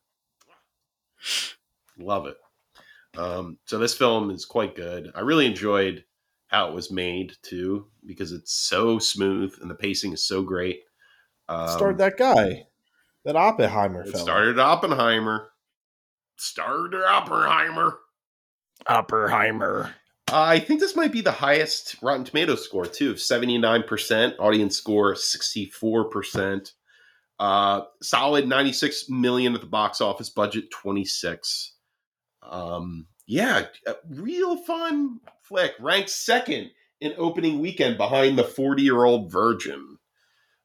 Love 1.98 2.26
it. 2.26 2.36
Um, 3.16 3.58
so 3.64 3.78
this 3.78 3.96
film 3.96 4.30
is 4.30 4.44
quite 4.44 4.74
good. 4.74 5.10
I 5.14 5.20
really 5.20 5.46
enjoyed 5.46 6.04
how 6.48 6.68
it 6.68 6.74
was 6.74 6.90
made 6.90 7.34
too, 7.42 7.86
because 8.04 8.32
it's 8.32 8.52
so 8.52 8.98
smooth 8.98 9.54
and 9.60 9.70
the 9.70 9.74
pacing 9.74 10.12
is 10.12 10.26
so 10.26 10.42
great. 10.42 10.80
Um, 11.48 11.68
Starred 11.68 11.98
that 11.98 12.16
guy, 12.16 12.66
that 13.24 13.36
Oppenheimer 13.36 14.02
it 14.02 14.12
fella. 14.12 14.22
started 14.22 14.58
Oppenheimer. 14.58 15.50
Started 16.36 17.02
Oppenheimer. 17.04 17.98
Oppenheimer. 18.86 19.94
I 20.28 20.58
think 20.58 20.80
this 20.80 20.96
might 20.96 21.12
be 21.12 21.20
the 21.20 21.30
highest 21.30 21.96
Rotten 22.02 22.24
Tomato 22.24 22.56
score 22.56 22.86
too, 22.86 23.12
of 23.12 23.20
seventy 23.20 23.58
nine 23.58 23.84
percent. 23.84 24.34
Audience 24.40 24.76
score 24.76 25.14
sixty 25.14 25.66
four 25.66 26.10
percent. 26.10 26.72
Uh, 27.38 27.82
solid 28.02 28.48
ninety 28.48 28.72
six 28.72 29.08
million 29.08 29.54
at 29.54 29.60
the 29.60 29.66
box 29.66 30.00
office. 30.00 30.28
Budget 30.28 30.70
twenty 30.70 31.04
six. 31.04 31.74
Um, 32.42 33.06
yeah, 33.26 33.66
a 33.86 33.94
real 34.10 34.56
fun 34.56 35.20
flick. 35.42 35.74
Ranked 35.78 36.10
second 36.10 36.70
in 37.00 37.14
opening 37.18 37.60
weekend 37.60 37.96
behind 37.96 38.36
the 38.36 38.44
forty 38.44 38.82
year 38.82 39.04
old 39.04 39.30
Virgin. 39.30 39.95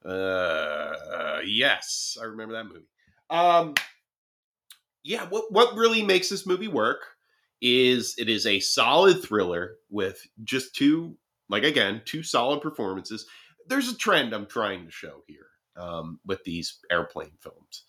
Uh, 0.06 1.40
yes, 1.46 2.18
I 2.22 2.26
remember 2.26 2.56
that 2.56 2.66
movie. 2.66 2.88
Um, 3.30 3.76
yeah, 5.04 5.26
what 5.30 5.52
what 5.52 5.76
really 5.76 6.04
makes 6.04 6.30
this 6.30 6.46
movie 6.46 6.68
work 6.68 7.02
is 7.62 8.16
it 8.18 8.30
is 8.30 8.46
a 8.46 8.60
solid 8.60 9.24
thriller 9.24 9.76
with 9.90 10.26
just 10.44 10.76
two, 10.76 11.18
like 11.50 11.64
again, 11.64 12.02
two 12.06 12.24
solid 12.24 12.62
performances. 12.62 13.26
There's 13.68 13.90
a 13.90 13.98
trend 13.98 14.34
I'm 14.34 14.48
trying 14.48 14.86
to 14.86 14.92
show 14.92 15.24
here 15.28 15.48
um, 15.78 16.20
with 16.26 16.44
these 16.44 16.80
airplane 16.92 17.38
films. 17.40 17.84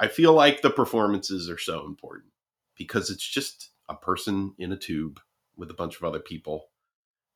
I 0.00 0.08
feel 0.08 0.32
like 0.32 0.62
the 0.62 0.70
performances 0.70 1.50
are 1.50 1.58
so 1.58 1.84
important 1.84 2.32
because 2.76 3.10
it's 3.10 3.26
just 3.26 3.70
a 3.88 3.94
person 3.94 4.54
in 4.58 4.72
a 4.72 4.76
tube 4.76 5.20
with 5.56 5.70
a 5.70 5.74
bunch 5.74 5.96
of 5.96 6.04
other 6.04 6.20
people. 6.20 6.66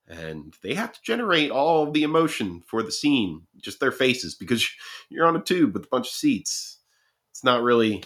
And 0.09 0.55
they 0.63 0.75
have 0.75 0.93
to 0.93 1.01
generate 1.03 1.51
all 1.51 1.91
the 1.91 2.03
emotion 2.03 2.63
for 2.67 2.83
the 2.83 2.93
scene, 2.93 3.47
just 3.63 3.81
their 3.81 3.93
faces, 3.93 4.35
because 4.35 4.69
you're 5.09 5.27
on 5.27 5.37
a 5.37 5.43
tube 5.43 5.75
with 5.75 5.85
a 5.85 5.89
bunch 5.89 6.09
of 6.09 6.13
seats. 6.13 6.79
It's 7.31 7.45
not 7.45 7.63
really 7.63 8.05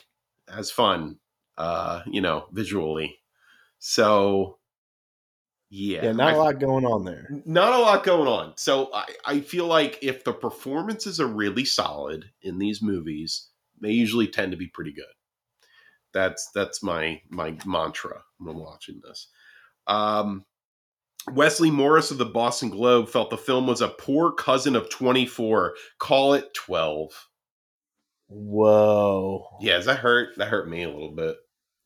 as 0.48 0.70
fun, 0.70 1.18
uh, 1.58 2.02
you 2.06 2.20
know, 2.20 2.46
visually. 2.52 3.18
So, 3.78 4.58
yeah, 5.68 6.04
Yeah, 6.04 6.12
not 6.12 6.28
I- 6.28 6.32
a 6.34 6.38
lot 6.38 6.60
going 6.60 6.84
on 6.84 7.04
there. 7.04 7.28
not 7.44 7.72
a 7.72 7.78
lot 7.78 8.04
going 8.04 8.28
on. 8.28 8.56
So 8.56 8.92
I, 8.94 9.06
I 9.24 9.40
feel 9.40 9.66
like 9.66 9.98
if 10.02 10.22
the 10.22 10.32
performances 10.32 11.18
are 11.20 11.26
really 11.26 11.64
solid 11.64 12.30
in 12.42 12.58
these 12.58 12.80
movies, 12.82 13.48
they 13.80 13.90
usually 13.90 14.28
tend 14.28 14.52
to 14.52 14.56
be 14.58 14.68
pretty 14.68 14.92
good. 14.92 15.04
That's 16.12 16.50
that's 16.54 16.82
my 16.82 17.20
my 17.28 17.56
mantra 17.66 18.22
when 18.38 18.54
I'm 18.56 18.62
watching 18.62 19.00
this. 19.06 19.28
Um, 19.86 20.44
Wesley 21.32 21.70
Morris 21.70 22.10
of 22.10 22.18
the 22.18 22.24
Boston 22.24 22.70
Globe 22.70 23.08
felt 23.08 23.30
the 23.30 23.36
film 23.36 23.66
was 23.66 23.80
a 23.80 23.88
poor 23.88 24.32
cousin 24.32 24.76
of 24.76 24.88
24. 24.90 25.74
Call 25.98 26.34
it 26.34 26.54
12. 26.54 27.28
Whoa. 28.28 29.46
Yeah, 29.60 29.76
does 29.76 29.86
that 29.86 29.98
hurt? 29.98 30.36
That 30.36 30.48
hurt 30.48 30.68
me 30.68 30.82
a 30.82 30.90
little 30.90 31.12
bit. 31.12 31.36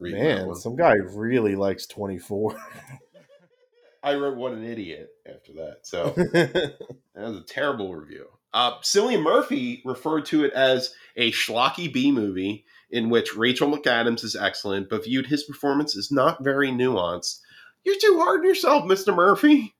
Man, 0.00 0.54
some 0.54 0.76
guy 0.76 0.94
really 0.94 1.56
likes 1.56 1.86
24. 1.86 2.56
I 4.02 4.14
wrote 4.14 4.38
"What 4.38 4.52
an 4.52 4.64
Idiot" 4.64 5.10
after 5.26 5.52
that. 5.54 5.80
So 5.82 6.14
That 7.20 7.28
was 7.28 7.36
a 7.36 7.42
terrible 7.42 7.94
review. 7.94 8.26
Uh, 8.52 8.78
Cillian 8.78 9.22
Murphy 9.22 9.82
referred 9.84 10.24
to 10.26 10.44
it 10.44 10.52
as 10.54 10.94
a 11.16 11.30
schlocky 11.32 11.92
B 11.92 12.10
movie 12.10 12.64
in 12.90 13.10
which 13.10 13.36
Rachel 13.36 13.70
McAdams 13.70 14.24
is 14.24 14.34
excellent, 14.34 14.88
but 14.88 15.04
viewed 15.04 15.26
his 15.26 15.44
performance 15.44 15.96
as 15.96 16.10
not 16.10 16.42
very 16.42 16.70
nuanced. 16.70 17.40
You're 17.84 17.98
too 18.00 18.18
hard 18.20 18.40
on 18.40 18.46
yourself, 18.46 18.84
Mr. 18.84 19.14
Murphy. 19.14 19.74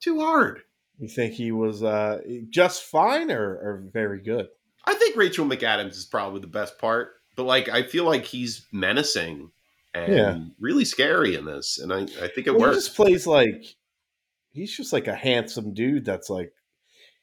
Too 0.00 0.20
hard. 0.20 0.62
you 0.98 1.08
think 1.08 1.34
he 1.34 1.52
was 1.52 1.82
uh, 1.82 2.20
just 2.50 2.82
fine 2.84 3.30
or, 3.30 3.40
or 3.54 3.84
very 3.92 4.20
good? 4.20 4.48
I 4.84 4.94
think 4.94 5.16
Rachel 5.16 5.46
McAdams 5.46 5.92
is 5.92 6.04
probably 6.04 6.40
the 6.40 6.46
best 6.48 6.78
part, 6.78 7.10
but 7.36 7.44
like 7.44 7.68
I 7.68 7.84
feel 7.84 8.04
like 8.04 8.24
he's 8.24 8.66
menacing 8.72 9.50
and 9.94 10.12
Yeah. 10.14 10.38
really 10.58 10.84
scary 10.84 11.34
in 11.36 11.44
this, 11.44 11.78
and 11.78 11.92
I, 11.92 12.00
I 12.00 12.28
think 12.28 12.46
it 12.46 12.50
Well, 12.50 12.58
he 12.60 12.64
works. 12.66 12.84
just 12.86 12.96
plays 12.96 13.26
like 13.26 13.64
he's 14.50 14.76
just 14.76 14.92
like 14.92 15.06
a 15.06 15.14
handsome 15.14 15.72
dude 15.72 16.04
that's 16.04 16.28
like 16.28 16.52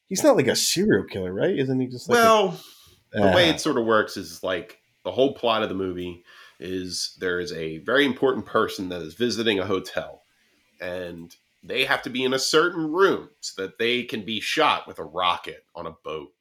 he's 0.07 0.23
not 0.23 0.37
like 0.37 0.47
a 0.47 0.55
serial 0.55 1.03
killer, 1.03 1.33
right? 1.33 1.57
Isn't 1.57 1.79
he 1.81 1.87
just 1.87 2.07
like 2.07 2.17
a- 2.17 2.21
well, 2.21 2.59
the 3.11 3.21
way 3.35 3.49
Ah. 3.49 3.53
it 3.55 3.59
sort 3.59 3.77
of 3.77 3.85
works 3.85 4.15
is 4.15 4.41
like 4.41 4.77
the 5.03 5.11
whole 5.11 5.33
plot 5.33 5.63
of 5.63 5.69
the 5.69 5.75
movie 5.75 6.23
is 6.59 7.15
there 7.19 7.39
is 7.39 7.51
a 7.53 7.77
very 7.79 8.05
important 8.05 8.45
person 8.45 8.89
that 8.89 9.01
is 9.01 9.13
visiting 9.13 9.59
a 9.59 9.65
hotel 9.65 10.23
and 10.81 11.35
they 11.63 11.85
have 11.85 12.01
to 12.03 12.09
be 12.09 12.23
in 12.23 12.33
a 12.33 12.39
certain 12.39 12.91
room 12.91 13.29
so 13.41 13.61
that 13.61 13.77
they 13.77 14.03
can 14.03 14.23
be 14.23 14.39
shot 14.39 14.87
with 14.87 14.99
a 14.99 15.03
rocket 15.03 15.65
on 15.75 15.85
a 15.85 15.95
boat. 16.03 16.33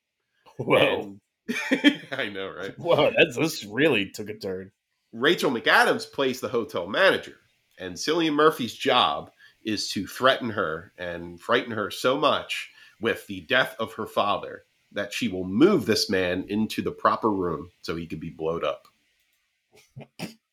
Whoa, 0.57 1.01
And- 1.01 1.21
I 2.13 2.29
know, 2.29 2.51
right? 2.51 2.75
whoa, 2.79 3.11
that's 3.17 3.37
this 3.37 3.65
really 3.65 4.11
took 4.11 4.29
a 4.29 4.35
turn. 4.35 4.71
Rachel 5.13 5.51
McAdams 5.51 6.11
plays 6.11 6.41
the 6.41 6.49
hotel 6.49 6.87
manager, 6.87 7.37
and 7.79 7.95
Cillian 7.95 8.35
Murphy's 8.35 8.75
job 8.75 9.31
is 9.65 9.89
to 9.91 10.07
threaten 10.07 10.51
her 10.51 10.93
and 10.99 11.41
frighten 11.41 11.73
her 11.73 11.91
so 11.91 12.19
much 12.19 12.71
with 13.01 13.27
the 13.27 13.41
death 13.43 13.75
of 13.79 13.95
her 13.95 14.07
father 14.07 14.65
that 14.93 15.13
she 15.13 15.29
will 15.29 15.45
move 15.45 15.87
this 15.87 16.09
man 16.11 16.45
into 16.49 16.83
the 16.83 16.91
proper 16.91 17.31
room 17.31 17.71
so 17.83 17.97
he 17.97 18.07
could 18.07 18.21
be 18.21 18.31
blowed 18.31 18.65
up. 18.65 18.89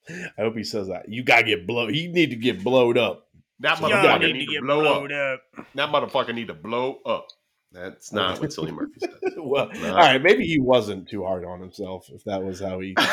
I 0.10 0.42
hope 0.42 0.56
he 0.56 0.64
says 0.64 0.88
that. 0.88 1.10
You 1.10 1.24
gotta 1.24 1.44
get 1.44 1.66
blow. 1.68 1.88
You 1.88 2.10
need 2.12 2.30
to 2.30 2.36
get 2.36 2.64
blowed 2.64 2.98
up. 2.98 3.28
That 3.60 3.80
Y'all 3.80 3.90
motherfucker 3.90 4.22
need 4.22 4.34
need, 4.48 4.56
to, 4.56 4.62
blow 4.62 5.04
up. 5.06 5.42
That 5.76 5.90
motherfucker 5.90 6.36
need 6.36 6.48
to 6.48 6.54
blow 6.54 7.00
up. 7.06 7.28
That's 7.72 8.14
not 8.14 8.40
what 8.40 8.52
Cillian 8.52 8.74
Murphy 8.74 9.00
said. 9.00 9.12
well, 9.38 9.70
No. 9.74 9.90
all 9.92 9.96
right. 9.98 10.22
Maybe 10.22 10.46
he 10.46 10.60
wasn't 10.60 11.10
too 11.10 11.24
hard 11.26 11.44
on 11.44 11.60
himself. 11.60 12.08
If 12.10 12.24
that 12.26 12.44
was 12.44 12.60
how 12.60 12.80
he. 12.80 12.96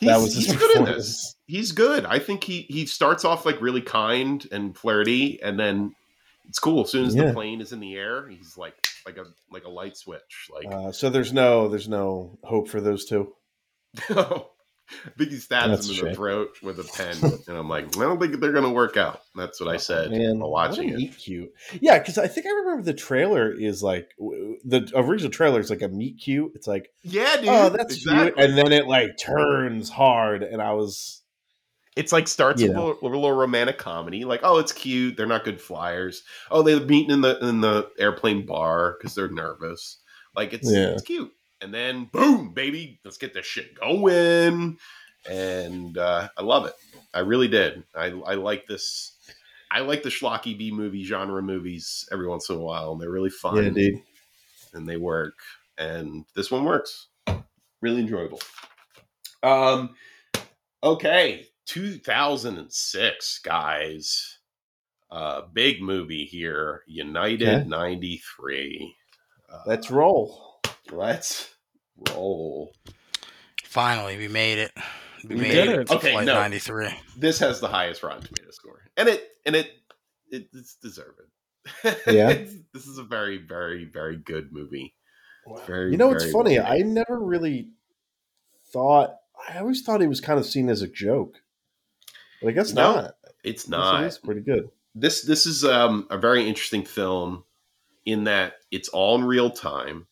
That 0.00 0.20
was 0.20 0.34
his 0.34 0.46
he's 0.46 0.56
good 0.56 0.76
in 0.78 0.84
this. 0.84 1.36
He's 1.46 1.70
good. 1.70 2.04
I 2.06 2.18
think 2.18 2.42
he 2.42 2.62
he 2.62 2.86
starts 2.86 3.24
off 3.24 3.46
like 3.46 3.60
really 3.60 3.82
kind 3.82 4.44
and 4.50 4.76
flirty, 4.76 5.40
and 5.40 5.56
then 5.60 5.94
it's 6.48 6.58
cool. 6.58 6.82
As 6.82 6.90
soon 6.90 7.04
as 7.04 7.14
Yeah. 7.14 7.26
the 7.26 7.34
plane 7.34 7.60
is 7.60 7.72
in 7.72 7.78
the 7.78 7.94
air, 7.94 8.28
he's 8.28 8.56
like 8.58 8.74
like 9.06 9.16
a 9.16 9.26
like 9.52 9.62
a 9.64 9.68
light 9.70 9.96
switch. 9.96 10.48
Like 10.52 10.66
Uh, 10.74 10.90
so 10.90 11.08
there's 11.08 11.32
no 11.32 11.68
there's 11.68 11.88
no 11.88 12.36
hope 12.42 12.68
for 12.68 12.80
those 12.80 13.04
two. 13.04 13.32
I 14.10 14.42
he 15.18 15.36
stabs 15.38 15.70
That's 15.70 15.88
him 15.88 16.06
in 16.06 16.10
the 16.10 16.16
throat 16.16 16.50
with 16.62 16.78
a 16.78 16.84
pen, 16.84 17.16
and 17.48 17.56
I'm 17.56 17.68
like, 17.68 17.96
I 17.96 18.00
don't 18.02 18.20
think 18.20 18.40
they're 18.40 18.52
gonna 18.52 18.70
work 18.72 18.96
out. 18.96 19.20
That's 19.34 19.60
what 19.60 19.70
I 19.70 19.74
oh, 19.74 19.78
said 19.78 20.10
Man, 20.10 20.38
while 20.38 20.50
watching 20.50 20.90
it. 20.90 20.96
meet 20.96 21.16
cute. 21.16 21.50
Yeah, 21.80 21.98
because 21.98 22.18
I 22.18 22.28
think 22.28 22.46
I 22.46 22.50
remember 22.50 22.82
the 22.82 22.94
trailer 22.94 23.50
is 23.50 23.82
like 23.82 24.10
the 24.18 24.90
original 24.94 25.30
trailer 25.30 25.60
is 25.60 25.70
like 25.70 25.82
a 25.82 25.88
meet 25.88 26.18
cute. 26.18 26.52
It's 26.54 26.66
like 26.66 26.90
Yeah, 27.02 27.36
dude. 27.36 27.48
oh 27.48 27.68
that's 27.70 27.94
exactly. 27.96 28.32
cute, 28.32 28.38
and 28.38 28.58
then 28.58 28.72
it 28.72 28.86
like 28.86 29.16
turns 29.18 29.88
hard, 29.88 30.42
and 30.42 30.60
I 30.60 30.72
was 30.72 31.22
It's 31.96 32.12
like 32.12 32.28
starts 32.28 32.60
You 32.60 32.68
with 32.68 32.76
a 32.76 32.80
little, 32.80 32.98
a 33.02 33.08
little 33.08 33.32
romantic 33.32 33.78
comedy, 33.78 34.24
like 34.24 34.40
oh, 34.42 34.58
it's 34.58 34.72
cute. 34.72 35.16
They're 35.16 35.26
not 35.26 35.44
good 35.44 35.60
flyers. 35.60 36.22
Oh, 36.50 36.62
they're 36.62 36.80
meeting 36.80 37.10
in 37.10 37.20
the 37.22 37.38
in 37.46 37.60
the 37.60 37.88
airplane 37.98 38.44
bar 38.46 38.96
because 38.98 39.14
they're 39.14 39.28
nervous. 39.30 39.98
Like 40.36 40.52
it's 40.52 40.70
Yeah. 40.70 40.88
it's 40.88 41.02
cute. 41.02 41.32
And 41.62 41.72
then 41.72 42.06
boom, 42.12 42.52
baby, 42.52 42.98
let's 43.04 43.18
get 43.18 43.32
this 43.34 43.46
shit 43.46 43.78
going. 43.78 44.78
And 45.30 45.96
uh, 45.96 46.28
I 46.36 46.42
love 46.42 46.66
it. 46.66 46.74
I 47.14 47.20
really 47.20 47.48
did. 47.48 47.84
I 47.94 48.06
I 48.06 48.34
like 48.34 48.66
this. 48.66 49.12
I 49.70 49.80
like 49.80 50.02
the 50.02 50.08
schlocky 50.08 50.58
B 50.58 50.70
movie 50.72 51.04
genre 51.04 51.40
movies 51.40 52.08
every 52.12 52.26
once 52.26 52.50
in 52.50 52.56
a 52.56 52.60
while, 52.60 52.92
and 52.92 53.00
they're 53.00 53.10
really 53.10 53.30
fun 53.30 53.62
yeah, 53.62 53.70
dude. 53.70 54.00
and 54.74 54.88
they 54.88 54.96
work. 54.96 55.34
And 55.78 56.24
this 56.34 56.50
one 56.50 56.64
works. 56.64 57.06
Really 57.80 58.00
enjoyable. 58.00 58.40
Um 59.42 59.94
okay, 60.82 61.46
2006 61.66 63.38
guys. 63.40 64.38
Uh 65.10 65.42
big 65.52 65.80
movie 65.82 66.24
here, 66.24 66.82
United 66.86 67.48
Okay. 67.48 67.68
93. 67.68 68.94
Uh, 69.52 69.58
Let's 69.66 69.90
roll. 69.90 70.60
let's 70.90 71.51
roll. 72.10 72.72
Finally, 73.64 74.18
we 74.18 74.28
made 74.28 74.58
it. 74.58 74.72
We, 75.28 75.36
We 75.36 75.40
made 75.42 75.50
did 75.52 75.68
it. 75.68 75.78
it. 75.80 75.90
Okay, 75.90 76.12
Flight 76.12 76.26
no. 76.26 76.34
93. 76.34 76.88
This 77.16 77.38
has 77.38 77.60
the 77.60 77.68
highest 77.68 78.02
Rotten 78.02 78.22
Tomato 78.22 78.50
score. 78.50 78.80
And 78.96 79.08
it 79.08 79.28
and 79.46 79.54
it, 79.56 79.70
it 80.30 80.48
it's 80.52 80.74
deserved. 80.76 81.20
Yeah? 82.06 82.32
This 82.74 82.86
is 82.86 82.98
a 82.98 83.04
very 83.04 83.38
very 83.38 83.84
very 83.84 84.16
good 84.16 84.52
movie. 84.52 84.94
Very 85.66 85.92
You 85.92 85.96
know, 85.96 86.10
it's 86.12 86.30
funny. 86.32 86.58
well 86.58 86.66
I 86.70 86.78
never 86.78 87.18
really 87.18 87.68
thought. 88.72 89.14
I 89.48 89.58
always 89.58 89.82
thought 89.82 90.02
it 90.02 90.08
was 90.08 90.20
kind 90.20 90.38
of 90.38 90.46
seen 90.46 90.68
as 90.68 90.82
a 90.82 90.88
joke, 90.88 91.36
but 92.40 92.48
I 92.48 92.52
guess 92.52 92.72
No, 92.72 92.94
not. 92.94 93.14
it's 93.44 93.62
I 93.64 93.66
guess 93.66 93.68
not. 93.70 94.02
It 94.02 94.06
is 94.06 94.18
pretty 94.18 94.40
good. 94.40 94.70
this 94.94 95.22
this 95.22 95.46
is 95.46 95.64
um, 95.64 96.06
a 96.10 96.18
very 96.18 96.46
interesting 96.48 96.84
film 96.84 97.44
in 98.04 98.24
that 98.24 98.54
it's 98.72 98.88
all 98.88 99.16
in 99.16 99.24
real 99.24 99.50
time. 99.50 100.06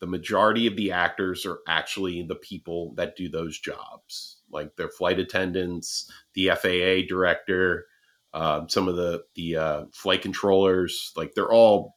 The 0.00 0.06
majority 0.06 0.66
of 0.66 0.76
the 0.76 0.92
actors 0.92 1.44
are 1.44 1.58
actually 1.66 2.22
the 2.22 2.36
people 2.36 2.94
that 2.94 3.16
do 3.16 3.28
those 3.28 3.58
jobs, 3.58 4.36
like 4.50 4.76
their 4.76 4.88
flight 4.90 5.18
attendants, 5.18 6.10
the 6.34 6.50
FAA 6.50 7.06
director, 7.08 7.86
um, 8.32 8.68
some 8.68 8.86
of 8.88 8.96
the 8.96 9.24
the 9.34 9.56
uh, 9.56 9.84
flight 9.92 10.22
controllers. 10.22 11.12
Like 11.16 11.34
they're 11.34 11.50
all 11.52 11.96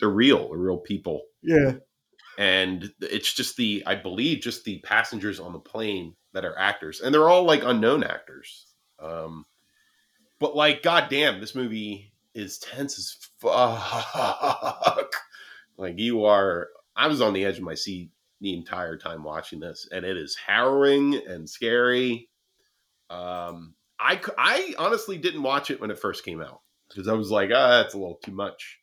they're 0.00 0.08
real, 0.08 0.48
they're 0.48 0.58
real 0.58 0.78
people, 0.78 1.22
Yeah. 1.42 1.72
and 2.38 2.92
it's 3.00 3.32
just 3.32 3.56
the 3.56 3.82
I 3.86 3.94
believe 3.94 4.40
just 4.40 4.64
the 4.64 4.78
passengers 4.80 5.38
on 5.38 5.52
the 5.52 5.58
plane 5.60 6.14
that 6.32 6.44
are 6.44 6.58
actors, 6.58 7.00
and 7.00 7.14
they're 7.14 7.28
all 7.28 7.44
like 7.44 7.62
unknown 7.64 8.02
actors. 8.04 8.66
Um, 8.98 9.44
but 10.40 10.56
like, 10.56 10.82
goddamn, 10.82 11.40
this 11.40 11.54
movie 11.54 12.12
is 12.34 12.58
tense 12.58 12.98
as 12.98 13.16
fuck. 13.38 15.12
like 15.76 15.98
you 15.98 16.24
are, 16.24 16.68
I 16.96 17.08
was 17.08 17.20
on 17.20 17.32
the 17.32 17.44
edge 17.44 17.58
of 17.58 17.64
my 17.64 17.74
seat 17.74 18.10
the 18.40 18.54
entire 18.54 18.96
time 18.96 19.24
watching 19.24 19.60
this, 19.60 19.88
and 19.90 20.04
it 20.04 20.16
is 20.16 20.36
harrowing 20.36 21.14
and 21.26 21.48
scary. 21.48 22.28
Um, 23.10 23.74
I 23.98 24.20
I 24.36 24.74
honestly 24.78 25.18
didn't 25.18 25.42
watch 25.42 25.70
it 25.70 25.80
when 25.80 25.90
it 25.90 25.98
first 25.98 26.24
came 26.24 26.40
out 26.40 26.60
because 26.88 27.08
I 27.08 27.12
was 27.14 27.30
like, 27.30 27.50
ah, 27.54 27.82
that's 27.82 27.94
a 27.94 27.98
little 27.98 28.18
too 28.22 28.32
much. 28.32 28.78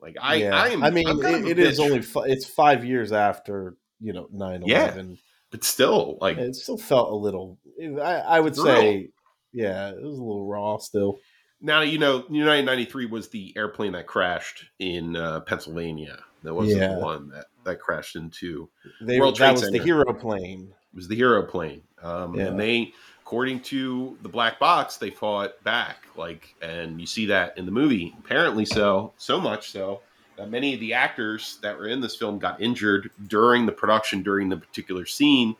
Like 0.00 0.16
I, 0.20 0.34
yeah. 0.36 0.56
I 0.56 0.68
am. 0.68 0.82
I 0.82 0.90
mean, 0.90 1.06
it, 1.08 1.46
it 1.46 1.58
is 1.58 1.78
only 1.78 2.02
fi- 2.02 2.26
it's 2.26 2.46
five 2.46 2.84
years 2.84 3.12
after 3.12 3.76
you 4.00 4.12
know 4.12 4.28
9-11. 4.34 5.18
but 5.50 5.62
still, 5.62 6.18
like 6.20 6.38
It 6.38 6.56
still 6.56 6.78
felt 6.78 7.10
a 7.10 7.16
little. 7.16 7.58
I, 7.80 8.14
I 8.14 8.40
would 8.40 8.56
Raw. 8.56 8.64
say, 8.64 9.10
yeah, 9.52 9.90
it 9.90 10.02
was 10.02 10.18
a 10.18 10.22
little 10.22 10.46
raw 10.46 10.78
still. 10.78 11.18
Now 11.60 11.82
you 11.82 11.98
know 11.98 12.24
United 12.28 12.66
ninety 12.66 12.84
three 12.84 13.06
was 13.06 13.28
the 13.28 13.52
airplane 13.56 13.92
that 13.92 14.06
crashed 14.08 14.64
in 14.80 15.14
uh, 15.14 15.40
Pennsylvania. 15.40 16.18
That 16.42 16.54
wasn't 16.54 16.80
Yeah. 16.80 16.94
the 16.94 17.00
one 17.00 17.28
that, 17.30 17.46
that 17.64 17.80
crashed 17.80 18.16
into. 18.16 18.68
They 19.00 19.20
World 19.20 19.36
that 19.36 19.38
Trade 19.38 19.52
was 19.52 19.70
the 19.70 19.78
hero 19.78 20.12
plane. 20.12 20.74
It 20.92 20.96
was 20.96 21.08
the 21.08 21.16
hero 21.16 21.42
plane, 21.42 21.82
um, 22.02 22.34
Yeah. 22.34 22.46
and 22.48 22.60
they, 22.60 22.92
according 23.22 23.60
to 23.60 24.18
the 24.22 24.28
black 24.28 24.58
box, 24.58 24.96
they 24.96 25.10
fought 25.10 25.62
back. 25.64 26.04
Like, 26.16 26.54
and 26.60 27.00
you 27.00 27.06
see 27.06 27.26
that 27.26 27.56
in 27.56 27.64
the 27.64 27.72
movie. 27.72 28.14
Apparently, 28.18 28.64
so 28.64 29.12
so 29.16 29.40
much 29.40 29.70
so 29.70 30.00
that 30.36 30.50
many 30.50 30.74
of 30.74 30.80
the 30.80 30.92
actors 30.94 31.58
that 31.62 31.78
were 31.78 31.86
in 31.86 32.00
this 32.00 32.16
film 32.16 32.38
got 32.38 32.60
injured 32.60 33.10
during 33.28 33.66
the 33.66 33.72
production 33.72 34.22
during 34.22 34.48
the 34.48 34.56
particular 34.56 35.06
scene 35.06 35.54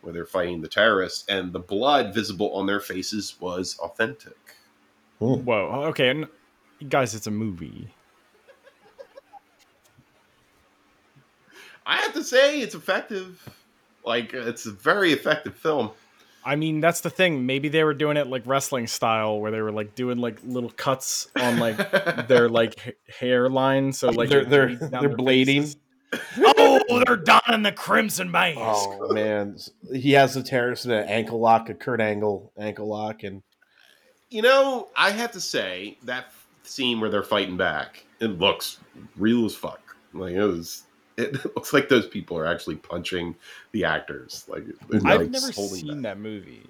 where 0.00 0.12
they're 0.12 0.26
fighting 0.26 0.60
the 0.60 0.68
terrorists, 0.68 1.24
and 1.28 1.52
the 1.52 1.58
blood 1.58 2.12
visible 2.14 2.52
on 2.54 2.66
their 2.66 2.80
faces 2.80 3.36
was 3.40 3.78
authentic. 3.78 4.36
Whoa. 5.18 5.84
Okay, 5.86 6.10
and 6.10 6.28
guys, 6.90 7.14
it's 7.14 7.26
a 7.26 7.30
movie. 7.30 7.88
I 11.86 11.96
have 11.96 12.14
to 12.14 12.24
say 12.24 12.60
it's 12.60 12.74
effective. 12.74 13.46
Like 14.04 14.32
it's 14.34 14.66
a 14.66 14.70
very 14.70 15.12
effective 15.12 15.54
film. 15.54 15.90
I 16.46 16.56
mean, 16.56 16.80
that's 16.80 17.00
the 17.00 17.10
thing. 17.10 17.46
Maybe 17.46 17.68
they 17.68 17.84
were 17.84 17.94
doing 17.94 18.16
it 18.18 18.26
like 18.26 18.42
wrestling 18.44 18.86
style, 18.86 19.40
where 19.40 19.50
they 19.50 19.62
were 19.62 19.72
like 19.72 19.94
doing 19.94 20.18
like 20.18 20.38
little 20.44 20.70
cuts 20.70 21.28
on 21.36 21.58
like 21.58 21.76
their 22.28 22.48
like 22.48 22.78
ha- 22.78 22.90
hairline. 23.18 23.92
So 23.92 24.10
like 24.10 24.28
they're 24.28 24.44
they're 24.44 24.76
they're 24.76 24.88
their 24.88 25.16
blading. 25.16 25.62
faces. 25.62 25.76
oh, 26.38 27.02
they're 27.06 27.16
donning 27.16 27.62
the 27.62 27.72
crimson 27.72 28.30
mask. 28.30 28.58
Oh 28.60 29.12
man, 29.12 29.56
he 29.92 30.12
has 30.12 30.34
the 30.34 30.42
terrorist 30.42 30.84
in 30.84 30.92
uh, 30.92 30.96
an 30.96 31.08
ankle 31.08 31.40
lock, 31.40 31.68
a 31.70 31.74
Kurt 31.74 32.00
Angle 32.00 32.52
ankle 32.58 32.88
lock, 32.88 33.22
and 33.22 33.42
you 34.30 34.42
know, 34.42 34.88
I 34.96 35.10
have 35.10 35.32
to 35.32 35.40
say 35.40 35.96
that 36.04 36.26
scene 36.62 37.00
where 37.00 37.10
they're 37.10 37.22
fighting 37.22 37.56
back, 37.56 38.04
it 38.20 38.38
looks 38.38 38.78
real 39.16 39.46
as 39.46 39.54
fuck. 39.54 39.96
Like 40.12 40.34
it 40.34 40.44
was. 40.44 40.84
It 41.16 41.44
looks 41.56 41.72
like 41.72 41.88
those 41.88 42.06
people 42.06 42.36
are 42.38 42.46
actually 42.46 42.76
punching 42.76 43.34
the 43.72 43.84
actors. 43.84 44.44
Like 44.48 44.64
I've 44.92 45.02
like, 45.02 45.30
never 45.30 45.52
seen 45.52 46.02
back. 46.02 46.02
that 46.02 46.18
movie. 46.18 46.64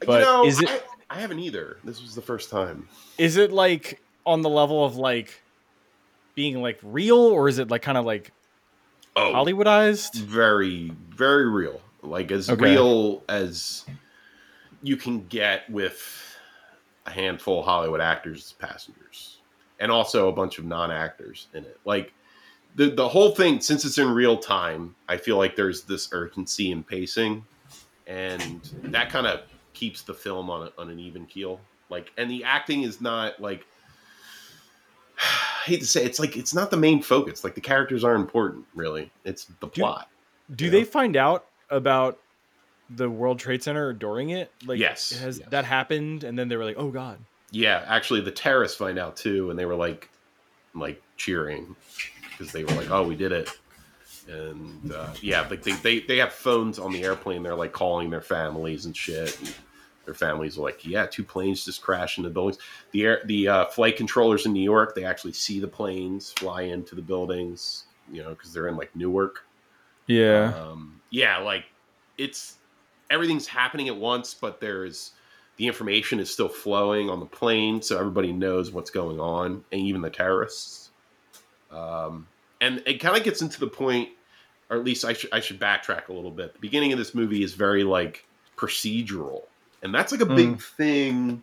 You 0.00 0.06
but 0.06 0.20
know, 0.20 0.44
is 0.46 0.60
it- 0.62 0.68
I, 0.68 1.16
I 1.16 1.20
haven't 1.20 1.38
either. 1.40 1.78
This 1.84 2.02
was 2.02 2.14
the 2.14 2.22
first 2.22 2.50
time. 2.50 2.88
Is 3.18 3.36
it 3.36 3.52
like 3.52 4.00
on 4.26 4.42
the 4.42 4.48
level 4.50 4.84
of 4.84 4.96
like 4.96 5.42
being 6.34 6.60
like 6.60 6.78
real, 6.82 7.18
or 7.18 7.48
is 7.48 7.58
it 7.58 7.70
like 7.70 7.82
kind 7.82 7.98
of 7.98 8.04
like 8.04 8.32
Oh, 9.16 9.32
Hollywoodized? 9.32 10.16
very 10.16 10.90
very 11.10 11.48
real 11.48 11.80
like 12.02 12.32
as 12.32 12.50
Okay. 12.50 12.72
real 12.72 13.22
as 13.28 13.84
you 14.82 14.96
can 14.96 15.24
get 15.28 15.70
with 15.70 16.36
a 17.06 17.10
handful 17.10 17.60
of 17.60 17.64
hollywood 17.64 18.00
actors 18.00 18.44
as 18.46 18.52
passengers 18.54 19.38
and 19.78 19.90
also 19.92 20.28
a 20.28 20.32
bunch 20.32 20.58
of 20.58 20.64
non-actors 20.64 21.46
in 21.54 21.64
it 21.64 21.78
like 21.84 22.12
the, 22.74 22.90
the 22.90 23.08
whole 23.08 23.30
thing 23.34 23.60
since 23.60 23.84
it's 23.84 23.98
in 23.98 24.08
real 24.10 24.36
time 24.36 24.94
i 25.08 25.16
feel 25.16 25.36
like 25.36 25.56
there's 25.56 25.82
this 25.82 26.08
urgency 26.12 26.72
and 26.72 26.86
pacing 26.86 27.44
and 28.06 28.60
that 28.84 29.08
kind 29.10 29.26
of 29.26 29.40
keeps 29.72 30.02
the 30.02 30.14
film 30.14 30.50
on, 30.50 30.66
a, 30.68 30.80
on 30.80 30.90
an 30.90 30.98
even 30.98 31.24
keel 31.26 31.60
like 31.90 32.12
and 32.16 32.30
the 32.30 32.44
acting 32.44 32.82
is 32.82 33.00
not 33.00 33.40
like 33.40 33.64
I 35.18 35.66
hate 35.66 35.80
to 35.80 35.86
say 35.86 36.02
it, 36.02 36.06
it's 36.06 36.18
like 36.18 36.36
it's 36.36 36.52
not 36.52 36.70
the 36.70 36.76
main 36.76 37.00
focus. 37.00 37.42
Like 37.44 37.54
the 37.54 37.60
characters 37.60 38.04
aren't 38.04 38.20
important, 38.20 38.66
really. 38.74 39.10
It's 39.24 39.44
the 39.46 39.68
Do- 39.68 39.80
plot. 39.80 40.10
Do 40.54 40.68
they 40.68 40.84
find 40.84 41.16
out 41.16 41.46
about 41.70 42.18
the 42.90 43.08
World 43.08 43.38
Trade 43.38 43.62
Center 43.62 43.94
during 43.94 44.30
it? 44.30 44.52
Like, 44.66 44.78
Yes, 44.78 45.10
has 45.18 45.38
yes. 45.38 45.48
that 45.48 45.64
happened? 45.64 46.22
And 46.24 46.38
then 46.38 46.48
they 46.48 46.56
were 46.58 46.64
like, 46.66 46.76
"Oh 46.78 46.90
God." 46.90 47.18
Yeah, 47.50 47.82
actually, 47.86 48.20
the 48.20 48.30
terrorists 48.30 48.76
find 48.76 48.98
out 48.98 49.16
too, 49.16 49.48
and 49.48 49.58
they 49.58 49.64
were 49.64 49.76
like, 49.76 50.10
like 50.74 51.00
cheering 51.16 51.74
because 52.36 52.52
they 52.52 52.64
were 52.64 52.74
like, 52.74 52.90
"Oh, 52.90 53.06
we 53.06 53.16
did 53.16 53.32
it!" 53.32 53.50
And 54.28 54.92
uh, 54.92 55.12
yeah, 55.20 55.46
like 55.48 55.62
they, 55.62 55.72
they 55.72 56.00
they 56.00 56.18
have 56.18 56.32
phones 56.32 56.78
on 56.78 56.92
the 56.92 57.02
airplane. 57.02 57.42
They're 57.42 57.54
like 57.54 57.72
calling 57.72 58.10
their 58.10 58.22
families 58.22 58.86
and 58.86 58.96
shit. 58.96 59.38
And 59.40 59.54
their 60.04 60.14
families 60.14 60.58
are 60.58 60.62
like, 60.62 60.84
"Yeah, 60.86 61.06
two 61.06 61.24
planes 61.24 61.64
just 61.64 61.82
crashed 61.82 62.18
into 62.18 62.30
buildings." 62.30 62.58
The 62.92 63.04
air 63.04 63.22
the 63.24 63.48
uh, 63.48 63.64
flight 63.66 63.96
controllers 63.96 64.46
in 64.46 64.52
New 64.52 64.62
York, 64.62 64.94
they 64.94 65.04
actually 65.04 65.32
see 65.32 65.60
the 65.60 65.68
planes 65.68 66.32
fly 66.32 66.62
into 66.62 66.94
the 66.94 67.02
buildings. 67.02 67.84
You 68.10 68.22
know, 68.22 68.30
because 68.30 68.52
they're 68.52 68.68
in 68.68 68.76
like 68.76 68.94
Newark. 68.94 69.46
Yeah. 70.06 70.52
Um, 70.54 71.00
yeah, 71.10 71.38
like 71.38 71.64
it's 72.18 72.56
everything's 73.10 73.46
happening 73.46 73.88
at 73.88 73.96
once, 73.96 74.34
but 74.34 74.60
there's 74.60 75.12
the 75.56 75.66
information 75.66 76.18
is 76.18 76.30
still 76.30 76.48
flowing 76.48 77.08
on 77.08 77.20
the 77.20 77.26
plane, 77.26 77.80
so 77.80 77.98
everybody 77.98 78.32
knows 78.32 78.72
what's 78.72 78.90
going 78.90 79.20
on, 79.20 79.64
and 79.72 79.80
even 79.80 80.00
the 80.00 80.10
terrorists. 80.10 80.83
Um, 81.74 82.26
and 82.60 82.82
it 82.86 83.00
kind 83.00 83.16
of 83.16 83.24
gets 83.24 83.42
into 83.42 83.60
the 83.60 83.66
point, 83.66 84.10
or 84.70 84.76
at 84.76 84.84
least 84.84 85.04
I 85.04 85.12
should 85.12 85.32
I 85.32 85.40
should 85.40 85.60
backtrack 85.60 86.08
a 86.08 86.12
little 86.12 86.30
bit. 86.30 86.52
The 86.54 86.58
beginning 86.60 86.92
of 86.92 86.98
this 86.98 87.14
movie 87.14 87.42
is 87.42 87.54
very 87.54 87.84
like 87.84 88.26
procedural, 88.56 89.42
and 89.82 89.94
that's 89.94 90.12
like 90.12 90.20
a 90.20 90.26
big 90.26 90.60
thing 90.60 91.42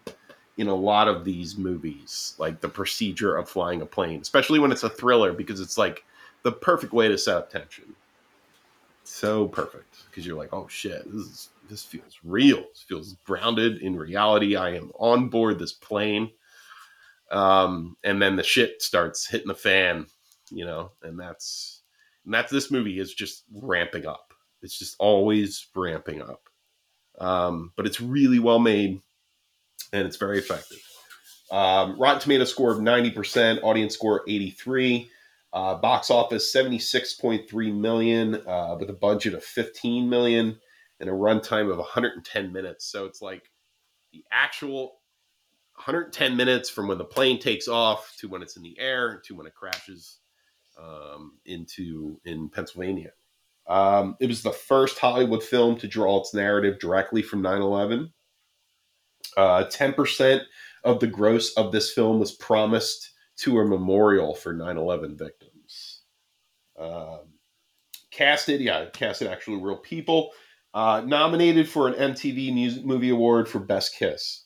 in 0.57 0.67
a 0.67 0.75
lot 0.75 1.07
of 1.07 1.25
these 1.25 1.57
movies, 1.57 2.35
like 2.37 2.61
the 2.61 2.69
procedure 2.69 3.35
of 3.35 3.49
flying 3.49 3.81
a 3.81 3.85
plane, 3.85 4.21
especially 4.21 4.59
when 4.59 4.71
it's 4.71 4.83
a 4.83 4.89
thriller, 4.89 5.33
because 5.33 5.59
it's 5.59 5.77
like 5.77 6.03
the 6.43 6.51
perfect 6.51 6.93
way 6.93 7.07
to 7.07 7.17
set 7.17 7.35
up 7.35 7.49
tension 7.51 7.95
so 9.11 9.47
perfect 9.47 10.05
because 10.09 10.25
you're 10.25 10.37
like, 10.37 10.53
oh 10.53 10.67
shit, 10.67 11.03
this 11.11 11.21
is 11.21 11.49
this 11.69 11.83
feels 11.83 12.19
real. 12.23 12.63
This 12.73 12.83
feels 12.87 13.13
grounded 13.25 13.81
in 13.81 13.95
reality. 13.95 14.55
I 14.55 14.75
am 14.75 14.91
on 14.99 15.29
board 15.29 15.59
this 15.59 15.73
plane. 15.73 16.31
Um, 17.29 17.95
and 18.03 18.21
then 18.21 18.35
the 18.35 18.43
shit 18.43 18.81
starts 18.81 19.27
hitting 19.27 19.47
the 19.47 19.55
fan, 19.55 20.07
you 20.52 20.65
know, 20.65 20.91
and 21.02 21.19
that's 21.19 21.82
and 22.26 22.34
that's 22.34 22.52
this 22.52 22.72
movie 22.72 22.99
is 22.99 23.14
just 23.14 23.44
ramping 23.52 24.06
up. 24.06 24.34
It's 24.61 24.78
just 24.78 24.95
always 24.99 25.68
ramping 25.76 26.22
up. 26.22 26.41
Um, 27.19 27.72
but 27.76 27.88
it's 27.88 27.99
really 27.99 28.40
well 28.40 28.60
made 28.60 29.02
and 29.91 30.07
it's 30.07 30.18
very 30.18 30.40
effective. 30.40 30.80
Um, 31.52 31.99
Rotten 31.99 32.22
Tomato 32.22 32.45
score 32.45 32.72
of 32.72 32.78
90%, 32.78 33.64
audience 33.64 33.94
score 33.94 34.23
83. 34.28 35.10
Uh, 35.53 35.76
box 35.76 36.10
office 36.10 36.53
76.3 36.56 37.76
million 37.76 38.36
uh, 38.48 38.78
with 38.80 38.90
a 38.90 38.94
budget 38.94 39.34
of 39.34 39.44
15 39.44 40.10
million 40.10 40.57
and 41.02 41.10
a 41.10 41.14
runtime 41.14 41.69
of 41.69 41.78
110 41.78 42.53
minutes. 42.53 42.86
So 42.86 43.06
it's 43.06 43.22
like 43.22 43.52
the 44.14 44.23
actual 44.32 45.02
110 45.76 46.38
minutes 46.38 46.69
from 46.69 46.88
when 46.88 46.98
the 46.98 47.03
plane 47.03 47.38
takes 47.38 47.68
off 47.68 48.15
to 48.19 48.30
when 48.30 48.41
it's 48.41 48.56
in 48.56 48.64
the 48.64 48.80
air 48.80 49.22
to 49.26 49.36
when 49.36 49.45
it 49.45 49.56
crashes 49.56 50.19
um, 50.77 51.38
into 51.45 52.19
in 52.26 52.49
Pennsylvania. 52.49 53.11
Um, 53.68 54.18
it 54.19 54.27
was 54.27 54.43
the 54.43 54.52
first 54.52 54.99
Hollywood 54.99 55.43
film 55.43 55.77
to 55.77 55.88
draw 55.88 56.19
its 56.19 56.34
narrative 56.34 56.80
directly 56.80 57.22
from 57.22 57.41
9 57.41 57.61
11. 57.61 58.11
Uh, 59.38 59.64
10% 59.65 60.41
of 60.84 60.99
the 60.99 61.07
gross 61.07 61.53
of 61.53 61.72
this 61.72 61.93
film 61.93 62.19
was 62.19 62.31
promised 62.34 63.11
to 63.38 63.60
a 63.60 63.65
memorial 63.65 64.35
for 64.35 64.53
9-11 64.53 65.18
victims 65.18 66.02
um, 66.80 67.22
casted 68.11 68.61
yeah 68.61 68.85
casted 68.93 69.27
actually 69.27 69.57
real 69.57 69.77
people 69.77 70.31
uh, 70.73 71.02
nominated 71.06 71.68
for 71.68 71.88
an 71.88 71.93
mtv 71.93 72.53
music 72.53 72.85
movie 72.85 73.10
award 73.10 73.48
for 73.48 73.60
best 73.60 73.95
kiss 73.95 74.45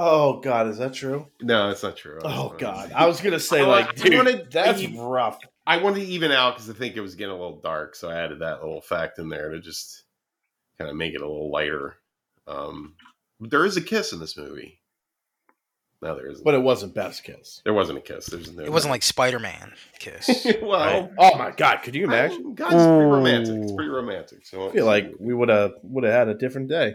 Oh 0.00 0.38
God, 0.40 0.68
is 0.68 0.78
that 0.78 0.94
true? 0.94 1.26
no 1.42 1.70
it's 1.70 1.82
not 1.82 1.96
true 1.96 2.20
Oh 2.22 2.54
God, 2.56 2.92
I 2.96 3.06
was 3.06 3.20
gonna 3.20 3.40
say 3.40 3.62
like, 3.64 3.96
dude, 3.96 4.14
wanted- 4.14 4.50
that's 4.52 4.80
I- 4.82 4.94
rough. 4.96 5.38
i 5.66 5.76
wanted 5.78 6.00
to 6.00 6.06
even 6.06 6.30
out 6.32 6.54
because 6.54 6.70
i 6.70 6.72
think 6.72 6.96
it 6.96 7.00
was 7.00 7.14
getting 7.16 7.34
a 7.34 7.38
little 7.38 7.60
dark 7.60 7.94
so 7.96 8.08
i 8.08 8.14
added 8.14 8.38
that 8.40 8.62
little 8.62 8.80
fact 8.80 9.18
in 9.18 9.28
there 9.28 9.50
to 9.50 9.60
just 9.60 10.04
kind 10.78 10.88
of 10.90 10.96
make 10.96 11.14
it 11.14 11.20
a 11.20 11.26
little 11.26 11.50
lighter 11.50 11.96
um, 12.46 12.94
there 13.40 13.66
is 13.66 13.76
a 13.76 13.82
kiss 13.82 14.12
in 14.12 14.20
this 14.20 14.36
movie 14.38 14.80
no 16.00 16.14
there 16.14 16.30
isn't 16.30 16.44
But 16.44 16.54
it 16.54 16.62
wasn't 16.62 16.94
best 16.94 17.24
kiss. 17.24 17.60
there 17.64 17.74
wasn't 17.74 17.98
a 17.98 18.00
kiss 18.00 18.26
there's 18.26 18.50
no 18.54 18.62
It 18.64 18.70
wasn't 18.72 18.92
like 18.92 19.02
Spider 19.02 19.38
Man 19.40 19.72
kiss. 19.98 20.46
well 20.62 21.10
Oh 21.18 21.36
my 21.36 21.50
God, 21.50 21.78
could 21.82 21.94
you 21.96 22.04
imagine? 22.04 22.54
Guys, 22.54 22.72
it's 22.72 22.86
pretty 22.86 23.04
romantic. 23.04 23.62
It's 23.64 23.72
pretty 23.72 23.90
romantic. 23.90 24.46
So 24.46 24.68
I 24.68 24.72
feel 24.72 24.86
like 24.86 25.12
we 25.18 25.34
would 25.34 25.48
have 25.48 25.72
would 25.82 26.04
have 26.04 26.12
had 26.14 26.28
a 26.28 26.34
different 26.34 26.68
day. 26.68 26.94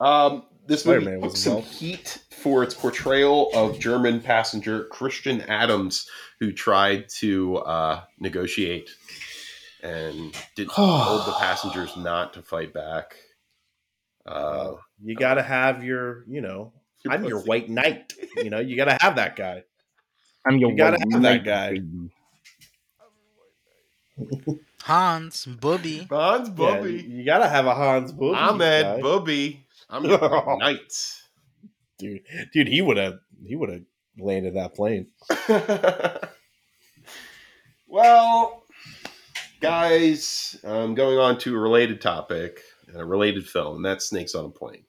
um, 0.00 0.42
this 0.70 0.86
movie 0.86 1.00
Spider-Man 1.00 1.20
took 1.20 1.32
was 1.32 1.42
some 1.42 1.56
involved. 1.56 1.74
heat 1.74 2.18
for 2.30 2.62
its 2.62 2.74
portrayal 2.74 3.50
of 3.54 3.78
German 3.80 4.20
passenger 4.20 4.84
Christian 4.84 5.40
Adams, 5.42 6.08
who 6.38 6.52
tried 6.52 7.08
to 7.18 7.56
uh, 7.58 8.02
negotiate 8.20 8.88
and 9.82 10.32
did 10.54 10.70
told 10.70 11.20
the 11.26 11.32
passengers 11.32 11.96
not 11.96 12.34
to 12.34 12.42
fight 12.42 12.72
back. 12.72 13.16
Uh, 14.24 14.74
you 15.02 15.16
got 15.16 15.34
to 15.34 15.42
have 15.42 15.82
your, 15.82 16.24
you 16.28 16.40
know, 16.40 16.72
I'm 17.08 17.24
your 17.24 17.40
white 17.40 17.68
knight. 17.68 18.12
You 18.36 18.50
know, 18.50 18.60
you 18.60 18.76
got 18.76 18.84
to 18.84 18.96
have 19.00 19.16
that 19.16 19.34
guy. 19.34 19.64
I'm 20.46 20.58
your 20.58 20.70
You 20.70 20.76
gotta 20.76 20.98
have 21.12 21.22
that 21.22 21.44
guy. 21.44 21.78
Hans, 24.82 25.44
Booby. 25.44 26.06
Hans 26.10 26.50
Yeah, 26.56 26.82
you 26.84 27.24
got 27.24 27.38
to 27.38 27.48
have 27.48 27.66
a 27.66 27.74
Hans 27.74 28.12
Booby 28.12 28.38
Ahmed 28.38 28.84
guy. 28.84 29.00
Bubby. 29.00 29.66
I'm 29.90 30.04
your 30.04 30.56
knight. 30.58 30.92
dude. 31.98 32.22
Dude, 32.52 32.68
he 32.68 32.80
would 32.82 32.96
have 32.96 33.18
he 33.46 33.56
would 33.56 33.68
have 33.70 33.82
landed 34.18 34.54
that 34.54 34.74
plane. 34.74 35.08
well, 37.88 38.64
guys, 39.60 40.56
I'm 40.64 40.94
going 40.94 41.18
on 41.18 41.38
to 41.40 41.54
a 41.56 41.58
related 41.58 42.00
topic 42.00 42.60
and 42.88 42.96
a 43.00 43.04
related 43.04 43.46
film, 43.48 43.76
and 43.76 43.84
that's 43.84 44.06
Snakes 44.06 44.34
on 44.34 44.46
a 44.46 44.50
Plane. 44.50 44.84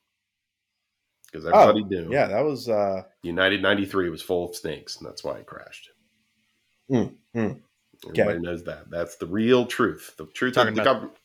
Because 1.32 1.46
everybody 1.46 1.84
knew 1.86 2.08
Oh, 2.10 2.12
Yeah, 2.12 2.28
that 2.28 2.44
was 2.44 2.68
uh 2.68 3.04
United 3.24 3.62
93 3.62 4.10
was 4.10 4.22
full 4.22 4.50
of 4.50 4.56
snakes, 4.56 4.98
and 4.98 5.08
that's 5.08 5.24
why 5.24 5.38
it 5.38 5.46
crashed. 5.46 5.90
Hmm, 6.90 7.04
hmm. 7.34 7.52
Everybody 8.10 8.40
knows 8.40 8.64
that. 8.66 8.90
That's 8.90 9.16
the 9.18 9.28
real 9.28 9.66
truth. 9.66 10.16
The 10.18 10.26
truth 10.26 10.56
Talking 10.56 10.70
of 10.70 10.76
the 10.76 10.82
about- 10.82 10.94
government. 10.94 11.18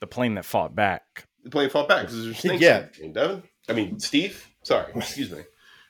The 0.00 0.06
plane 0.06 0.34
that 0.34 0.44
fought 0.44 0.74
back. 0.76 1.26
The 1.44 1.50
plane 1.50 1.70
fought 1.70 1.88
back 1.88 2.02
because 2.02 2.24
there's 2.24 2.38
snakes. 2.40 2.60
Yeah. 2.62 2.86
on 3.02 3.12
the 3.12 3.20
Devin. 3.20 3.42
I 3.68 3.72
mean, 3.72 3.98
Steve. 4.00 4.46
Sorry, 4.62 4.92
excuse 4.96 5.30
me. 5.30 5.42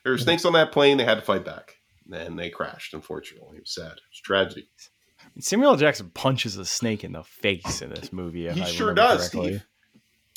There 0.03 0.11
were 0.13 0.17
snakes 0.17 0.45
on 0.45 0.53
that 0.53 0.71
plane. 0.71 0.97
They 0.97 1.03
had 1.05 1.15
to 1.15 1.21
fight 1.21 1.43
back, 1.45 1.75
and 2.11 2.37
they 2.39 2.49
crashed. 2.49 2.93
Unfortunately, 2.93 3.57
it 3.57 3.61
was 3.63 3.73
sad. 3.73 3.87
It 3.91 4.01
was 4.09 4.19
a 4.19 4.23
tragedy. 4.23 4.69
Samuel 5.39 5.75
Jackson 5.75 6.09
punches 6.13 6.55
a 6.57 6.65
snake 6.65 7.03
in 7.03 7.11
the 7.13 7.23
face 7.23 7.81
in 7.81 7.89
this 7.89 8.11
movie. 8.13 8.47
If 8.47 8.55
he 8.55 8.61
I 8.61 8.65
sure 8.65 8.93
does, 8.93 9.29
correctly. 9.29 9.49
Steve. 9.53 9.65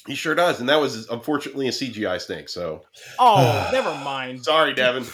He 0.08 0.14
sure 0.16 0.34
does, 0.34 0.58
and 0.58 0.68
that 0.68 0.80
was 0.80 1.08
unfortunately 1.08 1.68
a 1.68 1.70
CGI 1.70 2.20
snake. 2.20 2.48
So 2.48 2.82
Oh, 3.20 3.68
never 3.72 3.94
mind. 4.04 4.44
sorry, 4.44 4.74
Devin. 4.74 5.06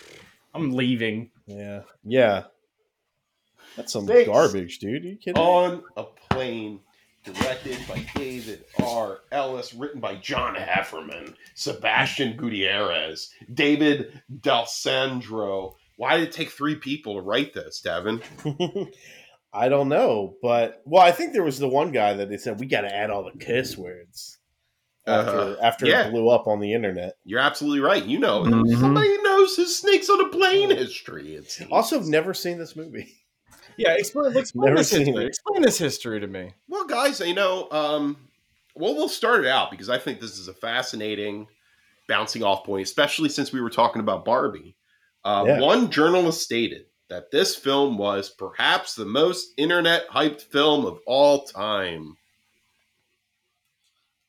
I'm 0.54 0.72
leaving. 0.72 1.30
yeah. 1.46 1.82
Yeah. 2.04 2.44
That's 3.76 3.92
some 3.92 4.04
Snakes. 4.04 4.28
garbage, 4.28 4.80
dude. 4.80 5.04
Are 5.04 5.08
you 5.08 5.16
kidding? 5.16 5.40
on 5.42 5.82
a 5.96 6.04
plane, 6.30 6.80
directed 7.24 7.78
by 7.88 8.04
David 8.14 8.64
R. 8.82 9.20
Ellis, 9.30 9.74
written 9.74 10.00
by 10.00 10.16
John 10.16 10.54
Heffernan, 10.54 11.34
Sebastian 11.54 12.36
Gutierrez, 12.36 13.30
David 13.52 14.22
D'Alessandro. 14.40 15.76
Why 15.96 16.16
did 16.16 16.28
it 16.28 16.32
take 16.32 16.50
three 16.50 16.76
people 16.76 17.14
to 17.14 17.20
write 17.20 17.54
this, 17.54 17.80
Devin? 17.80 18.22
I 19.54 19.68
don't 19.68 19.88
know, 19.88 20.36
but 20.42 20.80
well, 20.86 21.02
I 21.02 21.12
think 21.12 21.32
there 21.32 21.42
was 21.44 21.58
the 21.58 21.68
one 21.68 21.92
guy 21.92 22.14
that 22.14 22.30
they 22.30 22.38
said 22.38 22.58
we 22.58 22.66
got 22.66 22.80
to 22.82 22.94
add 22.94 23.10
all 23.10 23.24
the 23.24 23.38
kiss 23.38 23.76
words 23.76 24.38
after 25.06 25.30
Uh-huh. 25.38 25.56
after 25.62 25.86
Yeah. 25.86 26.06
it 26.06 26.10
blew 26.10 26.28
up 26.30 26.46
on 26.46 26.58
the 26.60 26.72
internet. 26.72 27.14
You're 27.24 27.40
absolutely 27.40 27.80
right. 27.80 28.04
You 28.04 28.18
know, 28.18 28.44
Mhm. 28.44 28.80
somebody 28.80 29.14
knows 29.22 29.56
his 29.56 29.76
snakes 29.76 30.08
on 30.08 30.24
a 30.24 30.28
plane 30.30 30.70
history. 30.70 31.34
It 31.34 31.50
seems. 31.50 31.70
Also, 31.70 32.00
never 32.00 32.32
seen 32.34 32.58
this 32.58 32.74
movie. 32.76 33.14
Yeah, 33.76 33.94
explain, 33.96 34.36
explain 34.36 34.66
Never 34.66 34.78
this 34.78 34.90
seen 34.90 35.06
history. 35.06 35.24
it. 35.24 35.28
Explain 35.28 35.62
this 35.62 35.78
history 35.78 36.20
to 36.20 36.26
me. 36.26 36.52
Well, 36.68 36.86
guys, 36.86 37.20
you 37.20 37.34
know, 37.34 37.68
um, 37.70 38.16
well, 38.74 38.94
we'll 38.94 39.08
start 39.08 39.44
it 39.44 39.48
out 39.48 39.70
because 39.70 39.88
I 39.88 39.98
think 39.98 40.20
this 40.20 40.38
is 40.38 40.48
a 40.48 40.54
fascinating 40.54 41.46
bouncing 42.08 42.42
off 42.42 42.64
point, 42.64 42.82
especially 42.86 43.28
since 43.28 43.52
we 43.52 43.60
were 43.60 43.70
talking 43.70 44.00
about 44.00 44.24
Barbie. 44.24 44.76
Uh, 45.24 45.44
Yeah. 45.46 45.60
One 45.60 45.90
journalist 45.90 46.42
stated 46.42 46.86
that 47.08 47.30
this 47.30 47.54
film 47.56 47.98
was 47.98 48.28
perhaps 48.30 48.94
the 48.94 49.04
most 49.04 49.52
internet 49.56 50.08
hyped 50.08 50.42
film 50.42 50.84
of 50.86 50.98
all 51.06 51.44
time. 51.44 52.16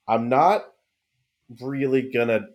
I'm 0.07 0.29
not 0.29 0.65
really 1.61 2.11
gonna 2.11 2.47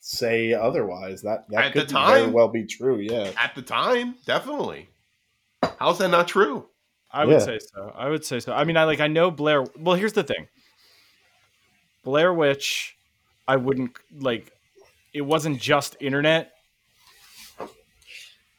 say 0.00 0.52
otherwise. 0.52 1.22
That 1.22 1.48
that 1.50 1.64
At 1.66 1.72
the 1.74 1.80
could 1.80 1.90
very 1.90 2.26
well 2.26 2.48
be 2.48 2.64
true. 2.66 2.98
Yeah. 2.98 3.30
At 3.38 3.54
the 3.54 3.62
time, 3.62 4.16
definitely. 4.26 4.88
How's 5.78 5.98
that 5.98 6.08
not 6.08 6.28
true? 6.28 6.68
I 7.10 7.24
would 7.24 7.32
Yeah. 7.34 7.38
say 7.38 7.58
so. 7.58 7.92
I 7.96 8.08
would 8.08 8.24
say 8.24 8.40
so. 8.40 8.52
I 8.52 8.64
mean, 8.64 8.76
I 8.76 8.84
like 8.84 9.00
I 9.00 9.06
know 9.06 9.30
Blair. 9.30 9.64
Well, 9.78 9.96
here's 9.96 10.12
the 10.12 10.22
thing. 10.24 10.48
Blair 12.04 12.32
Witch, 12.32 12.96
I 13.48 13.56
wouldn't 13.56 13.96
like. 14.12 14.52
It 15.12 15.22
wasn't 15.22 15.60
just 15.60 15.96
internet. 16.00 16.52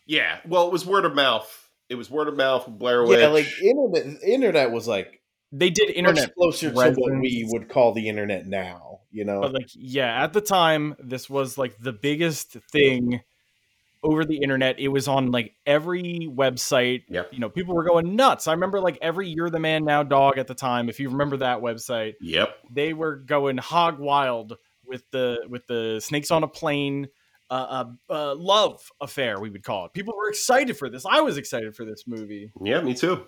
Yeah. 0.06 0.40
Well, 0.46 0.68
it 0.68 0.72
was 0.74 0.86
word 0.86 1.06
of 1.06 1.14
mouth. 1.16 1.70
It 1.90 1.96
was 1.96 2.10
word 2.10 2.28
of 2.28 2.36
mouth. 2.36 2.68
Blair 2.68 3.04
Witch. 3.06 3.20
Yeah, 3.20 3.28
like 3.28 3.48
internet. 3.62 4.24
Internet 4.24 4.72
was 4.72 4.88
like 4.88 5.22
They 5.52 5.70
did 5.70 5.90
internet 5.90 6.18
internet, 6.24 6.36
closer 6.36 6.70
to 6.70 6.76
what 6.76 6.96
we 7.22 7.48
would 7.52 7.70
call 7.70 7.94
the 7.94 8.10
internet 8.10 8.46
now. 8.48 9.00
You 9.12 9.26
know. 9.26 9.42
but 9.42 9.54
like 9.54 9.70
yeah, 9.74 10.24
at 10.24 10.34
the 10.34 10.42
time, 10.42 10.96
this 11.00 11.30
was 11.30 11.58
like 11.58 11.78
the 11.80 11.94
biggest 11.94 12.52
thing 12.72 13.22
over 14.08 14.26
the 14.26 14.38
internet. 14.38 14.80
It 14.80 14.88
was 14.88 15.08
on 15.08 15.32
like 15.32 15.54
every 15.66 16.28
website. 16.32 17.04
Yep. 17.10 17.34
You 17.34 17.40
know, 17.40 17.50
people 17.50 17.76
were 17.76 17.84
going 17.84 18.16
nuts. 18.16 18.48
I 18.48 18.54
remember 18.54 18.80
like 18.80 18.98
every 19.02 19.28
You're 19.30 19.50
the 19.50 19.60
Man 19.60 19.84
Now 19.86 20.04
dog 20.04 20.38
at 20.38 20.48
the 20.48 20.56
time. 20.56 20.90
If 20.90 21.00
you 21.00 21.10
remember 21.10 21.38
that 21.38 21.60
website, 21.60 22.14
Yep. 22.22 22.56
they 22.72 22.94
were 22.94 23.18
going 23.18 23.58
hog 23.58 24.00
wild 24.00 24.58
with 24.86 25.04
the 25.12 25.46
with 25.50 25.68
the 25.68 26.00
snakes 26.00 26.32
on 26.32 26.44
a 26.44 26.48
plane 26.48 27.08
uh, 27.50 27.86
uh, 28.10 28.14
uh, 28.14 28.36
love 28.36 28.82
affair 29.02 29.40
we 29.40 29.50
would 29.50 29.64
call 29.64 29.86
it 29.86 29.94
people 29.94 30.14
were 30.18 30.28
excited 30.30 30.78
for 30.78 30.90
this 30.90 31.06
i 31.06 31.22
was 31.22 31.38
excited 31.38 31.74
for 31.76 31.86
this 31.86 32.04
movie 32.08 32.52
Yeah, 32.62 32.82
me 32.82 32.94
too. 32.94 33.26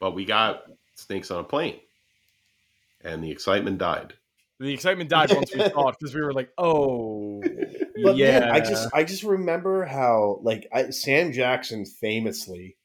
But 0.00 0.12
we 0.14 0.24
got 0.24 0.62
snakes 0.94 1.30
on 1.30 1.40
a 1.40 1.44
plane, 1.44 1.76
and 3.02 3.22
the 3.22 3.30
excitement 3.30 3.78
died. 3.78 4.14
the 4.60 4.72
excitement 4.72 5.10
died 5.10 5.30
once 5.34 5.54
we 5.54 5.60
saw 5.70 5.88
it 5.88 5.96
because 5.98 6.14
we 6.14 6.20
were 6.22 6.32
like 6.32 6.50
oh 6.58 7.42
But 8.02 8.16
yeah 8.16 8.40
man, 8.40 8.50
I 8.50 8.60
just 8.60 8.88
I 8.92 9.04
just 9.04 9.22
remember 9.22 9.84
how 9.84 10.40
like 10.42 10.68
I, 10.72 10.90
Sam 10.90 11.32
Jackson 11.32 11.84
famously 11.84 12.76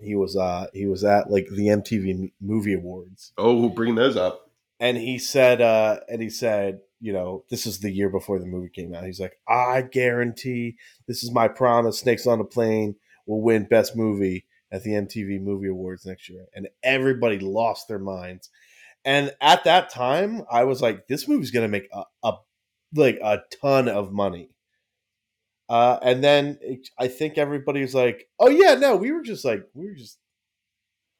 he 0.00 0.14
was 0.14 0.36
uh 0.36 0.66
he 0.72 0.86
was 0.86 1.04
at 1.04 1.30
like 1.30 1.46
the 1.48 1.68
MTV 1.68 2.32
Movie 2.40 2.74
Awards. 2.74 3.32
Oh, 3.36 3.68
bring 3.68 3.94
those 3.94 4.16
up. 4.16 4.50
and 4.80 4.96
he 4.96 5.18
said 5.18 5.60
uh 5.60 6.00
and 6.08 6.22
he 6.22 6.30
said 6.30 6.80
you 7.00 7.12
know 7.12 7.44
this 7.50 7.66
is 7.66 7.80
the 7.80 7.90
year 7.90 8.08
before 8.08 8.38
the 8.38 8.46
movie 8.46 8.70
came 8.70 8.94
out. 8.94 9.04
He's 9.04 9.20
like 9.20 9.38
I 9.48 9.82
guarantee 9.82 10.76
this 11.06 11.22
is 11.22 11.32
my 11.32 11.48
promise. 11.48 11.98
Snakes 12.00 12.26
on 12.26 12.40
a 12.40 12.44
Plane 12.44 12.96
will 13.26 13.42
win 13.42 13.64
best 13.64 13.96
movie 13.96 14.46
at 14.70 14.82
the 14.82 14.90
MTV 14.90 15.40
Movie 15.40 15.68
Awards 15.68 16.04
next 16.06 16.28
year. 16.28 16.46
And 16.54 16.68
everybody 16.82 17.38
lost 17.38 17.88
their 17.88 17.98
minds. 17.98 18.50
And 19.04 19.34
at 19.40 19.64
that 19.64 19.90
time 19.90 20.42
I 20.50 20.64
was 20.64 20.82
like 20.82 21.08
this 21.08 21.26
movie's 21.26 21.50
going 21.50 21.64
to 21.64 21.68
make 21.68 21.88
a, 21.92 22.04
a 22.22 22.32
like 22.94 23.18
a 23.22 23.40
ton 23.60 23.88
of 23.88 24.12
money 24.12 24.50
uh, 25.68 25.98
and 26.02 26.24
then 26.24 26.58
it, 26.62 26.88
I 26.98 27.08
think 27.08 27.36
everybody 27.36 27.82
was 27.82 27.94
like, 27.94 28.26
"Oh 28.40 28.48
yeah, 28.48 28.74
no, 28.74 28.96
we 28.96 29.12
were 29.12 29.20
just 29.20 29.44
like, 29.44 29.64
we 29.74 29.86
were 29.88 29.94
just, 29.94 30.18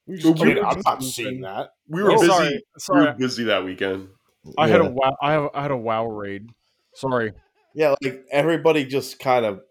we 0.07 0.15
were 0.15 0.17
just 0.21 0.39
We 0.41 0.55
were. 0.55 0.65
I'm 0.65 0.73
just 0.73 0.85
not 0.87 1.03
seeing 1.03 1.41
that." 1.41 1.69
We 1.87 2.01
were 2.01 2.11
Oh, 2.13 2.15
busy. 2.15 2.63
sorry 2.79 2.99
We 3.01 3.05
were 3.05 3.13
busy 3.13 3.43
that 3.43 3.63
weekend. 3.63 4.07
i 4.57 4.67
had 4.67 4.81
a 4.81 4.89
wow 4.89 5.15
I, 5.21 5.33
have, 5.33 5.49
I 5.53 5.61
had 5.61 5.69
a 5.71 5.77
wow 5.77 6.07
raid 6.07 6.49
sorry 6.95 7.33
Yeah, 7.75 7.93
like 8.01 8.25
everybody 8.31 8.85
just 8.85 9.19
kind 9.19 9.45
of 9.45 9.61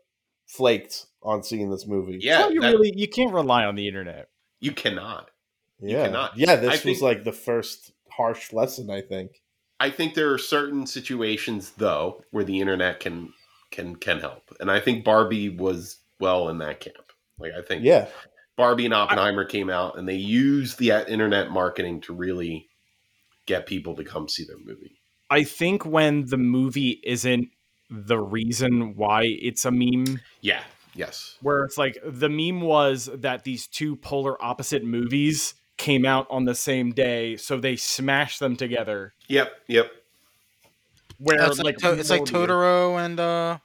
flaked 0.47 1.07
on 1.25 1.43
seeing 1.43 1.70
this 1.70 1.85
movie. 1.87 2.19
Yeah, 2.20 2.43
So 2.43 2.51
you 2.51 2.61
that- 2.61 2.73
really 2.75 2.93
you 2.95 3.09
can't 3.09 3.33
rely 3.33 3.65
on 3.65 3.75
the 3.75 3.89
internet 3.89 4.29
you 4.61 4.70
cannot. 4.73 5.31
You 5.81 5.97
yeah, 5.97 6.05
cannot. 6.07 6.37
yeah. 6.39 6.53
I 6.53 6.57
This 6.57 6.70
was 6.70 6.81
think- 6.83 7.03
like 7.03 7.25
the 7.25 7.33
first 7.33 7.91
harsh 8.12 8.53
lesson, 8.53 8.91
I 8.91 9.01
think. 9.01 9.41
I 9.80 9.90
think 9.90 10.14
there 10.14 10.32
are 10.32 10.38
certain 10.38 10.86
situations 10.86 11.70
though 11.76 12.22
where 12.30 12.44
the 12.44 12.60
internet 12.60 13.00
can 13.00 13.32
can 13.70 13.96
can 13.96 14.20
help, 14.20 14.42
and 14.60 14.70
I 14.70 14.80
think 14.80 15.05
Barbie 15.05 15.48
was 15.48 15.98
well 16.20 16.48
in 16.48 16.59
that 16.59 16.80
camp. 16.80 17.12
Like 17.38 17.52
I 17.56 17.62
think 17.62 17.84
Yeah, 17.84 18.09
Barbie 18.56 18.86
and 18.86 18.94
Oppenheimer 18.94 19.44
came 19.44 19.70
out, 19.70 19.98
and 19.98 20.09
they 20.09 20.16
used 20.16 20.78
the 20.78 20.92
uh, 20.92 21.05
internet 21.05 21.50
marketing 21.50 22.00
to 22.02 22.12
really 22.14 22.66
get 23.46 23.66
people 23.66 23.94
to 23.96 24.05
come 24.05 24.28
see 24.28 24.44
their 24.44 24.59
movie. 24.59 24.98
i 25.30 25.42
think 25.42 25.86
when 25.86 26.26
the 26.26 26.36
movie 26.36 27.00
isn't 27.02 27.48
the 27.90 28.18
reason 28.18 28.94
why 28.94 29.22
it's 29.24 29.64
a 29.64 29.70
meme 29.70 30.20
Yeah. 30.42 30.60
Yes. 30.94 31.36
where 31.40 31.64
it's 31.64 31.78
like 31.78 31.96
the 32.05 32.28
meme 32.28 32.60
was 32.60 33.09
that 33.14 33.44
these 33.44 33.66
two 33.66 33.96
polar 33.96 34.42
opposite 34.44 34.84
movies 34.84 35.55
came 35.78 36.05
out 36.05 36.26
on 36.30 36.44
the 36.44 36.55
same 36.55 36.92
day, 36.92 37.36
so 37.36 37.59
they 37.59 37.76
smashed 37.76 38.40
them 38.40 38.56
together. 38.56 39.14
Yep. 39.28 39.50
Yep. 39.68 39.90
Where 41.18 41.40
it's 41.42 41.59
like, 41.59 41.64
like 41.82 41.94
to- 41.94 41.98
it's 41.98 42.10
like 42.10 42.22
Morbius- 42.22 42.46
Totoro 42.48 43.05
and 43.05 43.18
uh, 43.18 43.59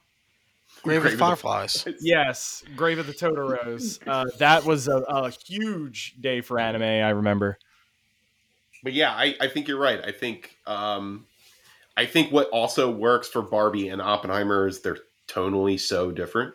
Grave 0.82 1.00
Grave 1.02 1.04
of 1.04 1.04
of 1.04 1.10
the 1.12 1.16
the- 1.16 1.24
Fireflies. 1.24 1.86
Yes, 2.00 2.64
Grave 2.76 2.98
of 2.98 3.06
the 3.06 3.12
Totoros. 3.12 4.00
Uh, 4.06 4.24
that 4.38 4.64
was 4.64 4.88
a, 4.88 4.96
a 4.98 5.30
huge 5.30 6.14
day 6.20 6.40
for 6.40 6.58
anime. 6.58 6.82
I 6.82 7.10
remember. 7.10 7.58
but 8.82 8.92
yeah, 8.92 9.12
I, 9.12 9.34
I 9.40 9.48
think 9.48 9.68
you're 9.68 9.78
right. 9.78 10.00
I 10.04 10.12
think 10.12 10.56
um, 10.66 11.26
I 11.96 12.06
think 12.06 12.32
what 12.32 12.48
also 12.50 12.90
works 12.90 13.28
for 13.28 13.40
Barbie 13.42 13.88
and 13.88 14.02
Oppenheimer 14.02 14.66
is 14.66 14.80
they're 14.80 14.98
tonally 15.28 15.78
so 15.80 16.10
different, 16.10 16.54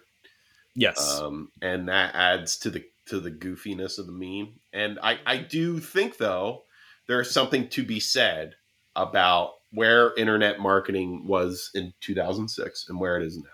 Yes, 0.75 1.19
um, 1.21 1.49
and 1.61 1.87
that 1.87 2.13
adds 2.13 2.57
to 2.59 2.69
the 2.69 2.83
to 3.09 3.19
the 3.19 3.31
goofiness 3.31 3.99
of 3.99 4.07
the 4.07 4.11
meme. 4.11 4.59
And 4.73 4.99
I 5.01 5.19
I 5.25 5.37
do 5.37 5.79
think 5.79 6.17
though 6.17 6.63
there's 7.07 7.31
something 7.31 7.67
to 7.69 7.83
be 7.83 7.99
said 7.99 8.55
about 8.95 9.53
where 9.71 10.13
internet 10.15 10.59
marketing 10.59 11.25
was 11.27 11.71
in 11.73 11.93
2006 12.01 12.87
and 12.89 12.99
where 12.99 13.17
it 13.17 13.25
is 13.25 13.37
now. 13.37 13.49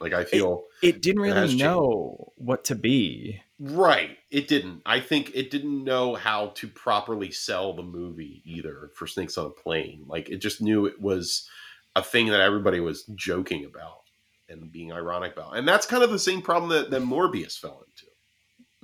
Like 0.00 0.12
I 0.12 0.24
feel 0.24 0.64
it 0.82 1.02
didn't 1.02 1.22
really 1.22 1.48
changed. 1.48 1.58
know 1.58 2.32
what 2.36 2.64
to 2.64 2.74
be. 2.74 3.40
Right. 3.58 4.16
It 4.30 4.46
didn't. 4.46 4.82
I 4.86 5.00
think 5.00 5.32
it 5.34 5.50
didn't 5.50 5.82
know 5.82 6.14
how 6.14 6.48
to 6.56 6.68
properly 6.68 7.32
sell 7.32 7.74
the 7.74 7.82
movie 7.82 8.42
either 8.44 8.90
for 8.94 9.08
Snakes 9.08 9.36
on 9.36 9.46
a 9.46 9.50
Plane. 9.50 10.04
Like 10.06 10.28
it 10.28 10.36
just 10.36 10.62
knew 10.62 10.86
it 10.86 11.00
was 11.00 11.48
a 11.96 12.02
thing 12.02 12.28
that 12.28 12.40
everybody 12.40 12.78
was 12.78 13.04
joking 13.16 13.64
about 13.64 14.02
and 14.48 14.70
being 14.70 14.92
ironic 14.92 15.32
about. 15.32 15.56
And 15.56 15.66
that's 15.66 15.86
kind 15.86 16.02
of 16.04 16.10
the 16.10 16.18
same 16.18 16.42
problem 16.42 16.70
that, 16.70 16.90
that 16.90 17.02
Morbius 17.02 17.58
fell 17.58 17.84
into, 17.86 18.06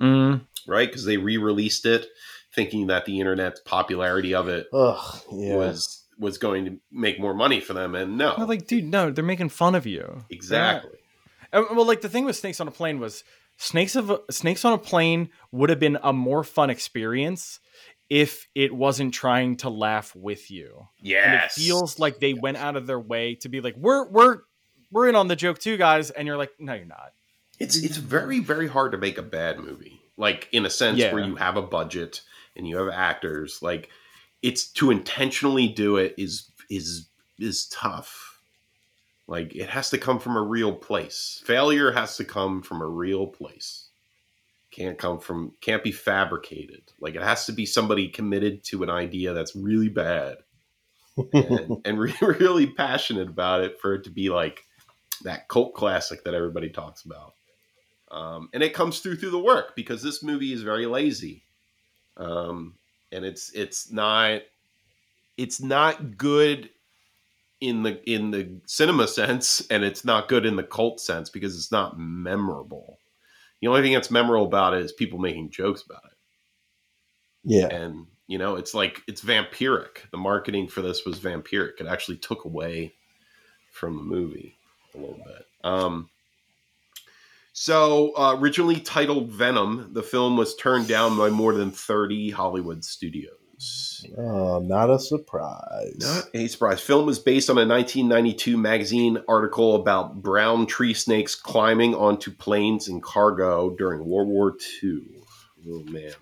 Mm. 0.01 0.41
right? 0.67 0.87
Because 0.87 1.05
they 1.05 1.17
re-released 1.17 1.85
it 1.85 2.07
thinking 2.53 2.87
that 2.87 3.05
the 3.05 3.19
internet's 3.19 3.59
popularity 3.65 4.33
of 4.33 4.47
it 4.47 4.67
ugh, 4.73 5.21
yeah. 5.31 5.55
was 5.55 6.03
was 6.17 6.37
going 6.37 6.65
to 6.65 6.77
make 6.91 7.19
more 7.19 7.33
money 7.33 7.59
for 7.59 7.73
them. 7.73 7.93
And 7.93 8.17
no. 8.17 8.33
I'm 8.37 8.47
like, 8.47 8.67
dude, 8.67 8.85
no, 8.85 9.11
they're 9.11 9.23
making 9.23 9.49
fun 9.49 9.75
of 9.75 9.85
you. 9.85 10.23
exactly. 10.29 10.99
Uh, 11.51 11.63
Well, 11.71 11.85
like 11.85 12.01
the 12.01 12.09
thing 12.09 12.25
with 12.25 12.35
Snakes 12.35 12.59
on 12.61 12.67
a 12.67 12.71
Plane 12.71 12.99
was 12.99 13.23
Snakes 13.57 13.95
of 13.95 14.21
Snakes 14.29 14.65
on 14.65 14.73
a 14.73 14.77
Plane 14.77 15.29
would 15.51 15.69
have 15.69 15.79
been 15.79 15.97
a 16.03 16.13
more 16.13 16.43
fun 16.43 16.69
experience 16.69 17.59
if 18.09 18.47
it 18.55 18.73
wasn't 18.73 19.13
trying 19.13 19.57
to 19.57 19.69
laugh 19.69 20.15
with 20.15 20.51
you. 20.51 20.87
Yes. 21.01 21.25
And 21.25 21.35
it 21.35 21.51
feels 21.51 21.99
like 21.99 22.19
they 22.19 22.33
went 22.33 22.57
out 22.57 22.75
of 22.75 22.87
their 22.87 22.99
way 22.99 23.35
to 23.35 23.49
be 23.49 23.61
like, 23.61 23.75
we're 23.77 24.07
we're 24.09 24.39
we're 24.91 25.09
in 25.09 25.15
on 25.15 25.27
the 25.27 25.35
joke 25.35 25.59
too, 25.59 25.77
guys, 25.77 26.11
and 26.11 26.27
you're 26.27 26.37
like, 26.37 26.51
no, 26.59 26.73
you're 26.73 26.85
not. 26.85 27.11
It's 27.59 27.77
it's 27.77 27.97
very 27.97 28.39
very 28.39 28.67
hard 28.67 28.91
to 28.91 28.97
make 28.97 29.17
a 29.17 29.23
bad 29.23 29.59
movie. 29.59 30.01
Like 30.17 30.49
in 30.51 30.65
a 30.65 30.69
sense 30.69 30.97
Yeah. 30.97 31.13
where 31.13 31.23
you 31.23 31.35
have 31.35 31.57
a 31.57 31.61
budget 31.61 32.21
and 32.55 32.67
you 32.67 32.77
have 32.77 32.89
actors. 32.89 33.59
Like 33.61 33.89
it's 34.41 34.67
to 34.73 34.91
intentionally 34.91 35.67
do 35.67 35.97
it 35.97 36.15
is 36.17 36.51
is 36.69 37.07
is 37.39 37.67
tough. 37.67 38.39
Like 39.27 39.55
it 39.55 39.69
has 39.69 39.89
to 39.89 39.97
come 39.97 40.19
from 40.19 40.37
a 40.37 40.41
real 40.41 40.73
place. 40.73 41.41
Failure 41.45 41.91
has 41.91 42.17
to 42.17 42.25
come 42.25 42.61
from 42.61 42.81
a 42.81 42.87
real 42.87 43.27
place. 43.27 43.89
Can't 44.71 44.97
come 44.97 45.19
from 45.19 45.53
can't 45.61 45.83
be 45.83 45.91
fabricated. 45.91 46.81
Like 46.99 47.15
it 47.15 47.23
has 47.23 47.45
to 47.45 47.53
be 47.53 47.65
somebody 47.65 48.07
committed 48.09 48.63
to 48.65 48.83
an 48.83 48.89
idea 48.89 49.33
that's 49.33 49.55
really 49.55 49.89
bad 49.89 50.37
and, 51.33 51.77
and 51.85 51.99
re- 51.99 52.13
really 52.21 52.67
passionate 52.67 53.29
about 53.29 53.61
it 53.63 53.79
for 53.79 53.95
it 53.95 54.03
to 54.03 54.09
be 54.09 54.29
like 54.29 54.63
that 55.23 55.47
cult 55.47 55.73
classic 55.73 56.23
that 56.25 56.33
everybody 56.33 56.69
talks 56.69 57.03
about. 57.05 57.33
Um, 58.11 58.49
and 58.53 58.61
it 58.61 58.73
comes 58.73 58.99
through 58.99 59.17
through 59.17 59.31
the 59.31 59.39
work 59.39 59.75
because 59.75 60.01
this 60.03 60.21
movie 60.21 60.53
is 60.53 60.61
very 60.61 60.85
lazy, 60.85 61.43
um, 62.17 62.75
and 63.11 63.25
it's 63.25 63.51
it's 63.53 63.91
not 63.91 64.41
it's 65.37 65.61
not 65.61 66.17
good 66.17 66.69
in 67.61 67.83
the 67.83 68.01
in 68.09 68.31
the 68.31 68.61
cinema 68.65 69.07
sense, 69.07 69.65
and 69.69 69.83
it's 69.83 70.05
not 70.05 70.27
good 70.27 70.45
in 70.45 70.55
the 70.55 70.63
cult 70.63 70.99
sense 70.99 71.29
because 71.29 71.55
it's 71.55 71.71
not 71.71 71.99
memorable. 71.99 72.99
The 73.61 73.67
only 73.67 73.81
thing 73.81 73.93
that's 73.93 74.11
memorable 74.11 74.45
about 74.45 74.73
it 74.75 74.83
is 74.83 74.91
people 74.91 75.17
making 75.17 75.49
jokes 75.49 75.81
about 75.81 76.03
it. 76.05 76.11
Yeah. 77.45 77.67
and 77.67 78.07
you 78.27 78.39
know 78.39 78.55
it's 78.55 78.73
like 78.73 79.01
it's 79.07 79.23
vampiric. 79.23 80.09
The 80.11 80.17
marketing 80.17 80.67
for 80.67 80.81
this 80.81 81.05
was 81.05 81.19
vampiric. 81.19 81.79
It 81.79 81.87
actually 81.87 82.17
took 82.17 82.45
away 82.45 82.93
from 83.71 83.97
the 83.97 84.03
movie 84.03 84.55
a 84.93 84.97
little 84.97 85.17
bit. 85.17 85.45
Um 85.63 86.09
so 87.57 88.11
uh, 88.17 88.35
originally 88.37 88.79
titled 88.79 89.29
venom 89.29 89.89
the 89.93 90.03
film 90.03 90.35
was 90.35 90.55
turned 90.55 90.87
down 90.87 91.17
by 91.17 91.29
more 91.29 91.53
than 91.53 91.71
30 91.71 92.31
hollywood 92.31 92.83
studios. 92.83 94.05
Oh, 94.17 94.59
not 94.59 94.89
a 94.89 94.99
surprise. 94.99 95.95
Not 95.99 96.29
a 96.33 96.47
surprise. 96.47 96.81
Film 96.81 97.05
was 97.05 97.19
based 97.19 97.49
on 97.49 97.57
a 97.57 97.65
1992 97.65 98.57
magazine 98.57 99.17
article 99.27 99.75
about 99.75 100.21
brown 100.21 100.65
tree 100.67 100.93
snakes 100.93 101.35
climbing 101.35 101.95
onto 101.95 102.31
planes 102.31 102.87
and 102.89 103.01
cargo 103.01 103.75
during 103.75 104.05
World 104.05 104.27
War 104.27 104.57
II. 104.83 105.01
Oh 105.69 105.83
man, 105.85 106.03
it 106.03 106.17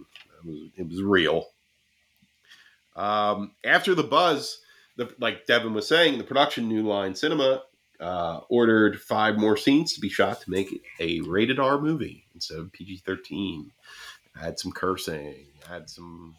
was, 0.46 0.70
it 0.78 0.88
was 0.88 1.02
real. 1.02 1.48
Um, 2.96 3.54
after 3.66 3.96
the 3.96 4.04
buzz, 4.04 4.60
the, 4.98 5.14
like 5.20 5.48
Devin 5.48 5.74
was 5.74 5.88
saying, 5.88 6.18
the 6.18 6.24
production 6.24 6.68
New 6.68 6.84
Line 6.84 7.16
Cinema 7.16 7.64
uh, 8.04 8.42
ordered 8.50 9.00
five 9.02 9.38
more 9.38 9.56
scenes 9.58 9.94
to 9.94 10.02
be 10.02 10.10
shot 10.10 10.42
to 10.42 10.50
make 10.52 10.72
it 10.72 10.82
a 11.00 11.22
rated 11.22 11.60
R 11.60 11.80
movie 11.80 12.26
instead 12.34 12.60
of 12.60 12.72
PG 12.72 12.98
13. 13.06 13.72
Had 14.36 14.60
some 14.60 14.72
cursing, 14.72 15.46
had 15.70 15.90
some, 15.90 16.36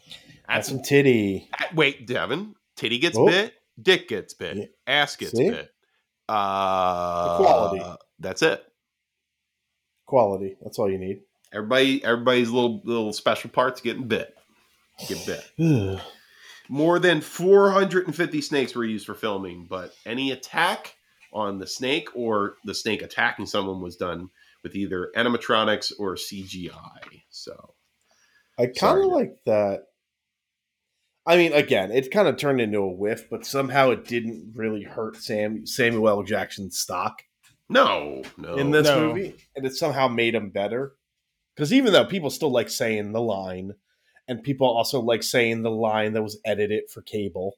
had 0.47 0.57
That's 0.57 0.67
some 0.67 0.81
titty. 0.83 1.49
Wait, 1.73 2.05
Devin. 2.05 2.53
Titty 2.75 2.99
gets 2.99 3.17
Oh. 3.17 3.25
bit. 3.25 3.53
Dick 3.81 4.07
gets 4.09 4.33
bit. 4.33 4.57
Yeah. 4.57 4.65
Ass 4.85 5.15
gets 5.15 5.31
See? 5.31 5.49
bit. 5.49 5.71
Uh, 6.27 7.37
Equality. 7.39 7.83
That's 8.19 8.41
it. 8.41 8.63
Quality. 10.05 10.55
That's 10.61 10.77
all 10.77 10.89
you 10.91 10.97
need. 10.97 11.21
Everybody, 11.53 12.03
everybody's 12.03 12.49
little 12.49 12.81
little 12.83 13.13
special 13.13 13.49
parts 13.49 13.81
getting 13.81 14.07
bit. 14.07 14.35
Get 15.07 15.25
bit. 15.25 15.99
More 16.69 16.99
than 16.99 17.21
450 17.21 18.41
snakes 18.41 18.75
were 18.75 18.83
used 18.83 19.05
for 19.05 19.13
filming, 19.13 19.67
but 19.69 19.93
any 20.05 20.31
attack 20.31 20.95
on 21.35 21.59
the 21.59 21.67
snake 21.67 22.07
or 22.15 22.55
the 22.63 22.73
snake 22.73 23.01
attacking 23.01 23.45
someone 23.45 23.81
was 23.81 23.97
done 23.97 24.29
with 24.63 24.75
either 24.75 25.11
animatronics 25.15 25.91
or 25.99 26.15
CGI. 26.15 27.21
So 27.29 27.75
I 28.57 28.67
kind 28.67 28.99
of 29.03 29.11
like 29.11 29.37
that. 29.45 29.83
I 31.27 31.37
mean, 31.37 31.53
again, 31.53 31.91
it 31.91 32.09
kind 32.11 32.27
of 32.27 32.37
turned 32.37 32.61
into 32.61 32.79
a 32.79 32.87
whiff, 32.87 33.29
but 33.29 33.45
somehow 33.45 33.89
it 33.91 34.05
didn't 34.05 34.53
really 34.55 34.83
hurt 34.83 35.17
Sam 35.17 35.65
Samuel 35.65 36.23
Jackson's 36.23 36.79
stock 36.79 37.23
no, 37.67 38.23
no. 38.37 38.55
in 38.55 38.71
this 38.71 38.87
No. 38.87 39.07
movie, 39.07 39.35
and 39.55 39.65
it 39.65 39.75
somehow 39.75 40.07
made 40.07 40.35
him 40.35 40.49
better. 40.51 40.93
Because 41.55 41.73
even 41.73 41.93
though 41.93 42.05
people 42.05 42.29
still 42.29 42.51
like 42.51 42.69
saying 42.69 43.11
the 43.11 43.21
line, 43.21 43.73
and 44.27 44.43
people 44.43 44.67
also 44.67 44.99
like 45.01 45.23
saying 45.23 45.61
the 45.61 45.71
line 45.71 46.13
that 46.13 46.23
was 46.23 46.39
edited 46.45 46.89
for 46.89 47.01
cable, 47.01 47.57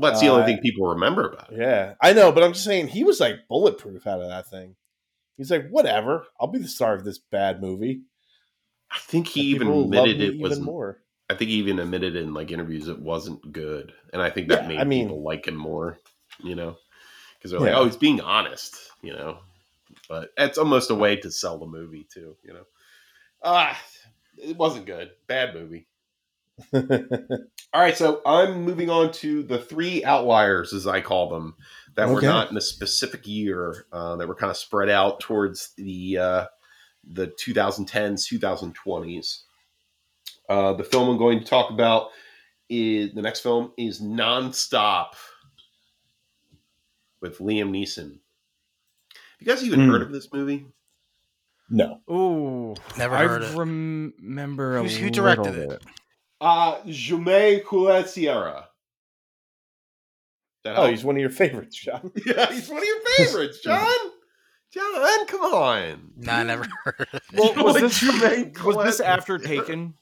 well, 0.00 0.10
that's 0.12 0.20
the 0.22 0.28
only 0.28 0.42
uh, 0.42 0.46
thing 0.46 0.58
people 0.58 0.88
remember 0.88 1.28
about 1.28 1.52
it. 1.52 1.58
yeah, 1.60 1.94
I 2.02 2.12
know, 2.12 2.32
but 2.32 2.42
I'm 2.42 2.52
just 2.52 2.64
saying 2.64 2.88
he 2.88 3.04
was 3.04 3.20
like 3.20 3.48
bulletproof 3.48 4.06
out 4.06 4.20
of 4.20 4.28
that 4.28 4.48
thing. 4.48 4.76
He's 5.36 5.50
like, 5.50 5.68
whatever, 5.68 6.24
I'll 6.40 6.48
be 6.48 6.58
the 6.58 6.68
star 6.68 6.94
of 6.94 7.04
this 7.04 7.18
bad 7.18 7.60
movie. 7.60 8.02
I 8.90 8.98
think 9.00 9.28
he 9.28 9.40
And 9.40 9.48
even 9.50 9.66
people 9.68 9.74
will 9.74 9.88
love 9.90 10.06
admitted 10.06 10.34
it 10.34 10.40
was 10.40 10.60
more. 10.60 10.98
I 11.30 11.34
think 11.34 11.50
he 11.50 11.56
even 11.58 11.78
admitted 11.78 12.16
in 12.16 12.32
like 12.34 12.50
interviews 12.50 12.88
it 12.88 12.98
wasn't 13.00 13.52
good, 13.52 13.92
and 14.12 14.22
I 14.22 14.30
think 14.30 14.48
that 14.48 14.62
Yeah, 14.62 14.68
made 14.68 14.78
I 14.80 14.84
mean- 14.84 15.06
people 15.08 15.22
like 15.22 15.46
him 15.46 15.56
more. 15.56 15.98
You 16.42 16.54
know, 16.54 16.76
because 17.36 17.50
they're 17.50 17.58
like, 17.60 17.70
Yeah. 17.70 17.78
"Oh, 17.78 17.84
he's 17.84 17.96
being 17.96 18.20
honest," 18.20 18.76
you 19.02 19.12
know. 19.12 19.38
But 20.08 20.30
it's 20.36 20.56
almost 20.58 20.90
a 20.90 20.94
way 20.94 21.16
to 21.16 21.30
sell 21.30 21.58
the 21.58 21.66
movie 21.66 22.06
too. 22.12 22.36
You 22.44 22.54
know, 22.54 22.64
ah, 23.42 23.78
it 24.38 24.56
wasn't 24.56 24.86
good. 24.86 25.10
Bad 25.26 25.54
movie. 25.54 25.86
All 26.74 27.80
right, 27.82 27.96
so 27.96 28.20
I'm 28.26 28.64
moving 28.64 28.90
on 28.90 29.12
to 29.14 29.42
the 29.42 29.58
three 29.58 30.04
outliers, 30.04 30.72
as 30.72 30.86
I 30.86 31.00
call 31.00 31.28
them, 31.28 31.54
that 31.94 32.08
were 32.08 32.20
not 32.22 32.50
in 32.50 32.56
a 32.56 32.60
specific 32.60 33.26
year, 33.26 33.86
uh, 33.92 34.16
that 34.16 34.26
were 34.28 34.34
kind 34.34 34.50
of 34.50 34.56
spread 34.56 34.88
out 34.88 35.20
towards 35.20 35.72
the 35.76 36.18
uh, 36.18 36.46
the 37.10 37.28
2010s, 37.28 38.26
2020s. 38.32 39.42
Uh, 40.48 40.72
the 40.72 40.84
film 40.84 41.08
I'm 41.10 41.18
going 41.18 41.40
to 41.40 41.44
talk 41.44 41.70
about 41.70 42.08
is 42.70 43.12
the 43.14 43.22
next 43.22 43.40
film 43.40 43.72
is 43.76 44.00
Nonstop 44.00 45.08
with 47.20 47.38
Liam 47.38 47.70
Neeson. 47.70 48.18
Have 49.12 49.40
you 49.40 49.46
guys 49.46 49.64
even 49.64 49.80
Hmm. 49.80 49.90
heard 49.90 50.02
of 50.02 50.12
this 50.12 50.32
movie? 50.32 50.66
no, 51.70 52.00
Ooh, 52.10 52.74
Never 52.96 53.14
I 53.14 53.26
heard 53.26 53.42
it. 53.42 53.50
I 53.54 53.58
remember 53.58 54.78
a 54.78 54.82
Who's- 54.82 54.96
who 54.96 55.10
directed 55.10 55.54
little 55.54 55.72
it? 55.72 55.82
Bit. 56.40 56.46
Uh, 56.46 56.80
Jaume 56.86 57.64
Collet-Serra. 57.64 58.68
That 60.64 60.72
oh, 60.72 60.82
help? 60.82 60.90
he's 60.90 61.04
one 61.04 61.16
of 61.16 61.20
your 61.20 61.30
favorites, 61.30 61.76
John. 61.76 62.10
Yeah, 62.26 62.50
he's 62.52 62.68
one 62.68 62.78
of 62.78 62.84
your 62.84 63.00
favorites, 63.16 63.60
John. 63.64 63.88
John, 64.72 65.26
come 65.26 65.40
on. 65.40 66.10
Nah, 66.16 66.34
I 66.38 66.42
never 66.42 66.66
heard 66.84 67.00
of 67.00 67.14
it. 67.14 67.22
Well, 67.32 67.54
You 67.56 67.64
was 67.64 67.74
like 67.80 67.82
this, 67.84 68.00
Jermaine 68.00 68.64
was 68.64 68.84
this 68.84 69.00
after 69.00 69.38
Taken? 69.38 69.94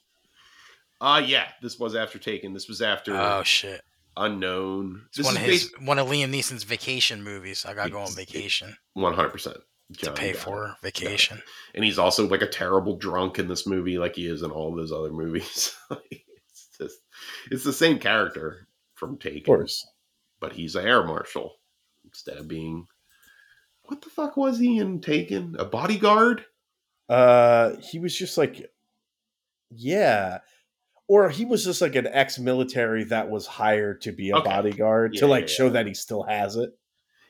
Uh 0.99 1.21
yeah, 1.25 1.45
this 1.61 1.77
was 1.79 1.95
after 1.95 2.17
Taken. 2.19 2.53
This 2.53 2.67
was 2.67 2.81
after 2.81 3.15
Oh 3.15 3.43
shit! 3.43 3.81
Unknown. 4.17 5.03
It's 5.07 5.17
This 5.17 5.25
one 5.27 5.37
is 5.37 5.41
of 5.41 5.47
his 5.47 5.63
based 5.69 5.81
one 5.83 5.99
of 5.99 6.07
Liam 6.07 6.33
Neeson's 6.33 6.63
vacation 6.63 7.23
movies. 7.23 7.65
I 7.65 7.73
gotta 7.75 7.91
go 7.91 7.99
on 8.01 8.11
vacation 8.13 8.75
one 8.93 9.13
hundred 9.13 9.29
percent 9.29 9.57
to 9.99 10.11
pay 10.11 10.33
for 10.33 10.75
vacation. 10.83 11.41
and 11.75 11.85
he's 11.85 11.97
also 11.99 12.27
like 12.27 12.41
a 12.41 12.47
terrible 12.47 12.97
drunk 12.97 13.39
in 13.39 13.47
this 13.47 13.65
movie, 13.67 13.97
like 13.97 14.15
he 14.15 14.25
is 14.27 14.41
in 14.41 14.51
all 14.51 14.71
of 14.71 14.75
those 14.75 14.91
other 14.91 15.11
movies. 15.11 15.73
it's 15.91 16.09
just, 16.09 16.26
it's 17.51 17.63
the 17.63 17.73
same 17.73 17.99
character 17.99 18.67
from 18.95 19.17
Taken, 19.17 19.39
Of 19.39 19.45
course. 19.45 19.87
but 20.39 20.53
he's 20.53 20.75
a 20.75 20.81
air 20.83 21.03
marshal 21.03 21.55
instead 22.05 22.37
of 22.37 22.47
being. 22.47 22.87
What 23.83 24.01
the 24.01 24.09
fuck 24.09 24.35
was 24.37 24.59
he 24.59 24.79
in 24.79 24.99
Taken? 25.01 25.55
A 25.59 25.65
bodyguard? 25.65 26.45
Uh, 27.07 27.75
he 27.77 27.99
was 27.99 28.13
just 28.15 28.37
like, 28.37 28.69
yeah, 29.69 30.39
or 31.07 31.29
he 31.29 31.45
was 31.45 31.63
just 31.63 31.81
like 31.81 31.95
an 31.95 32.07
ex-military 32.07 33.05
that 33.05 33.29
was 33.29 33.47
hired 33.47 34.01
to 34.01 34.11
be 34.11 34.29
a 34.31 34.37
Okay. 34.37 34.49
bodyguard 34.49 35.13
Yeah, 35.13 35.21
to 35.21 35.27
like 35.27 35.43
yeah, 35.47 35.53
show 35.55 35.69
that 35.69 35.87
he 35.87 35.93
still 35.93 36.23
has 36.23 36.55
it. 36.55 36.77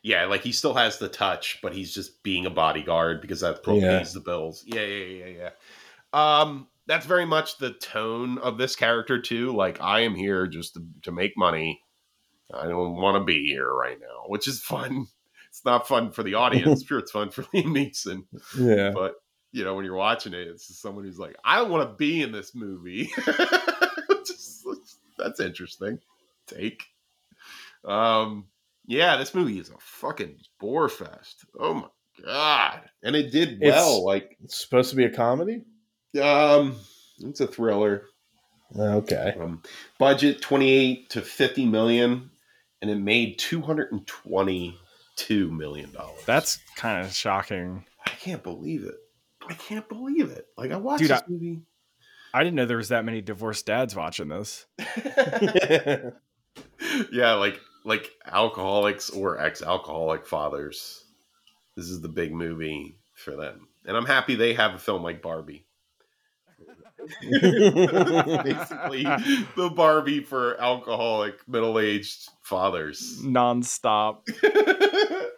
Yeah, 0.03 0.25
like 0.25 0.41
he 0.41 0.51
still 0.51 0.73
has 0.73 0.97
the 0.99 1.09
touch, 1.09 1.59
but 1.61 1.73
he's 1.73 1.93
just 1.93 2.23
being 2.23 2.45
a 2.45 2.49
bodyguard 2.49 3.21
because 3.21 3.41
that 3.41 3.59
Yeah. 3.67 3.99
pays 3.99 4.13
the 4.13 4.19
bills. 4.19 4.63
Yeah, 4.65 4.81
yeah, 4.81 5.05
yeah, 5.05 5.25
yeah. 5.25 5.49
yeah. 6.13 6.39
Um, 6.41 6.67
that's 6.87 7.05
very 7.05 7.25
much 7.25 7.57
the 7.57 7.71
tone 7.73 8.37
of 8.39 8.57
this 8.57 8.75
character 8.75 9.21
too. 9.21 9.53
Like 9.55 9.81
I 9.81 10.01
am 10.01 10.15
here 10.15 10.47
just 10.47 10.73
to, 10.75 10.85
to 11.03 11.11
make 11.11 11.37
money. 11.37 11.81
I 12.53 12.67
don't 12.67 12.95
want 12.95 13.17
to 13.17 13.23
be 13.25 13.45
here 13.45 13.71
right 13.71 13.99
now, 13.99 14.23
which 14.27 14.47
is 14.47 14.61
fun. 14.61 15.07
It's 15.49 15.65
not 15.65 15.87
fun 15.87 16.11
for 16.11 16.21
the 16.21 16.35
audience. 16.35 16.83
sure, 16.85 16.99
it's 16.99 17.09
fun 17.09 17.31
for 17.31 17.41
Liam 17.45 17.73
Neeson, 17.73 18.25
Yeah, 18.59 18.91
but 18.91 19.15
you 19.51 19.63
know 19.63 19.73
when 19.73 19.85
you're 19.85 19.95
watching 19.95 20.33
it, 20.35 20.47
it's 20.47 20.67
just 20.67 20.83
someone 20.83 21.03
who's 21.03 21.17
like, 21.17 21.35
I 21.43 21.55
don't 21.55 21.71
want 21.71 21.89
to 21.89 21.95
be 21.95 22.21
in 22.21 22.31
this 22.31 22.53
movie. 22.53 23.09
just, 24.25 24.67
that's 25.17 25.39
interesting. 25.39 25.97
Take. 26.45 26.83
Um, 27.85 28.45
yeah, 28.85 29.17
this 29.17 29.33
movie 29.33 29.57
is 29.57 29.69
a 29.71 29.77
fucking 29.79 30.37
bore 30.59 30.89
fest. 30.89 31.45
Oh 31.59 31.73
my 31.73 31.87
god! 32.23 32.81
And 33.01 33.15
it 33.15 33.31
did 33.31 33.59
well. 33.59 33.69
It's- 33.95 34.03
like, 34.03 34.37
it's 34.43 34.59
supposed 34.59 34.91
to 34.91 34.95
be 34.95 35.05
a 35.05 35.09
comedy. 35.09 35.63
Um, 36.21 36.75
it's 37.19 37.39
a 37.41 37.47
thriller. 37.47 38.03
Okay, 38.77 39.33
Um, 39.39 39.61
budget 39.97 40.41
twenty 40.41 40.71
eight 40.71 41.09
to 41.11 41.21
fifty 41.21 41.65
million, 41.65 42.29
and 42.81 42.91
it 42.91 42.95
made 42.97 43.39
two 43.39 43.61
hundred 43.61 43.91
and 43.93 44.05
twenty 44.07 44.77
two 45.15 45.49
million 45.51 45.91
dollars. 45.93 46.19
That's 46.25 46.59
kind 46.75 47.05
of 47.05 47.13
shocking. 47.13 47.85
I 48.05 48.09
can't 48.11 48.43
believe 48.43 48.83
it. 48.83 48.95
I 49.49 49.53
can't 49.53 49.87
believe 49.87 50.29
it. 50.31 50.47
Like 50.57 50.71
I 50.71 50.77
watched 50.77 50.99
Dude, 51.03 51.11
this 51.11 51.21
I- 51.21 51.29
movie. 51.29 51.61
I 52.33 52.43
didn't 52.43 52.55
know 52.55 52.65
there 52.65 52.75
was 52.77 52.89
that 52.89 53.05
many 53.05 53.21
divorced 53.21 53.65
dads 53.65 53.95
watching 53.95 54.27
this. 54.27 54.65
yeah, 57.11 57.33
like 57.35 57.59
like 57.85 58.11
alcoholics 58.25 59.09
or 59.09 59.39
ex-alcoholic 59.39 60.25
fathers. 60.27 61.05
This 61.75 61.85
is 61.85 62.01
the 62.01 62.09
big 62.09 62.33
movie 62.33 62.97
for 63.15 63.35
them, 63.35 63.69
and 63.85 63.95
I'm 63.95 64.05
happy 64.05 64.35
they 64.35 64.53
have 64.55 64.73
a 64.73 64.79
film 64.79 65.03
like 65.03 65.21
Barbie. 65.21 65.65
Basically, 67.21 69.03
the 69.55 69.71
Barbie 69.75 70.21
for 70.21 70.59
alcoholic 70.59 71.35
middle-aged 71.47 72.29
fathers. 72.41 73.19
Nonstop, 73.23 74.27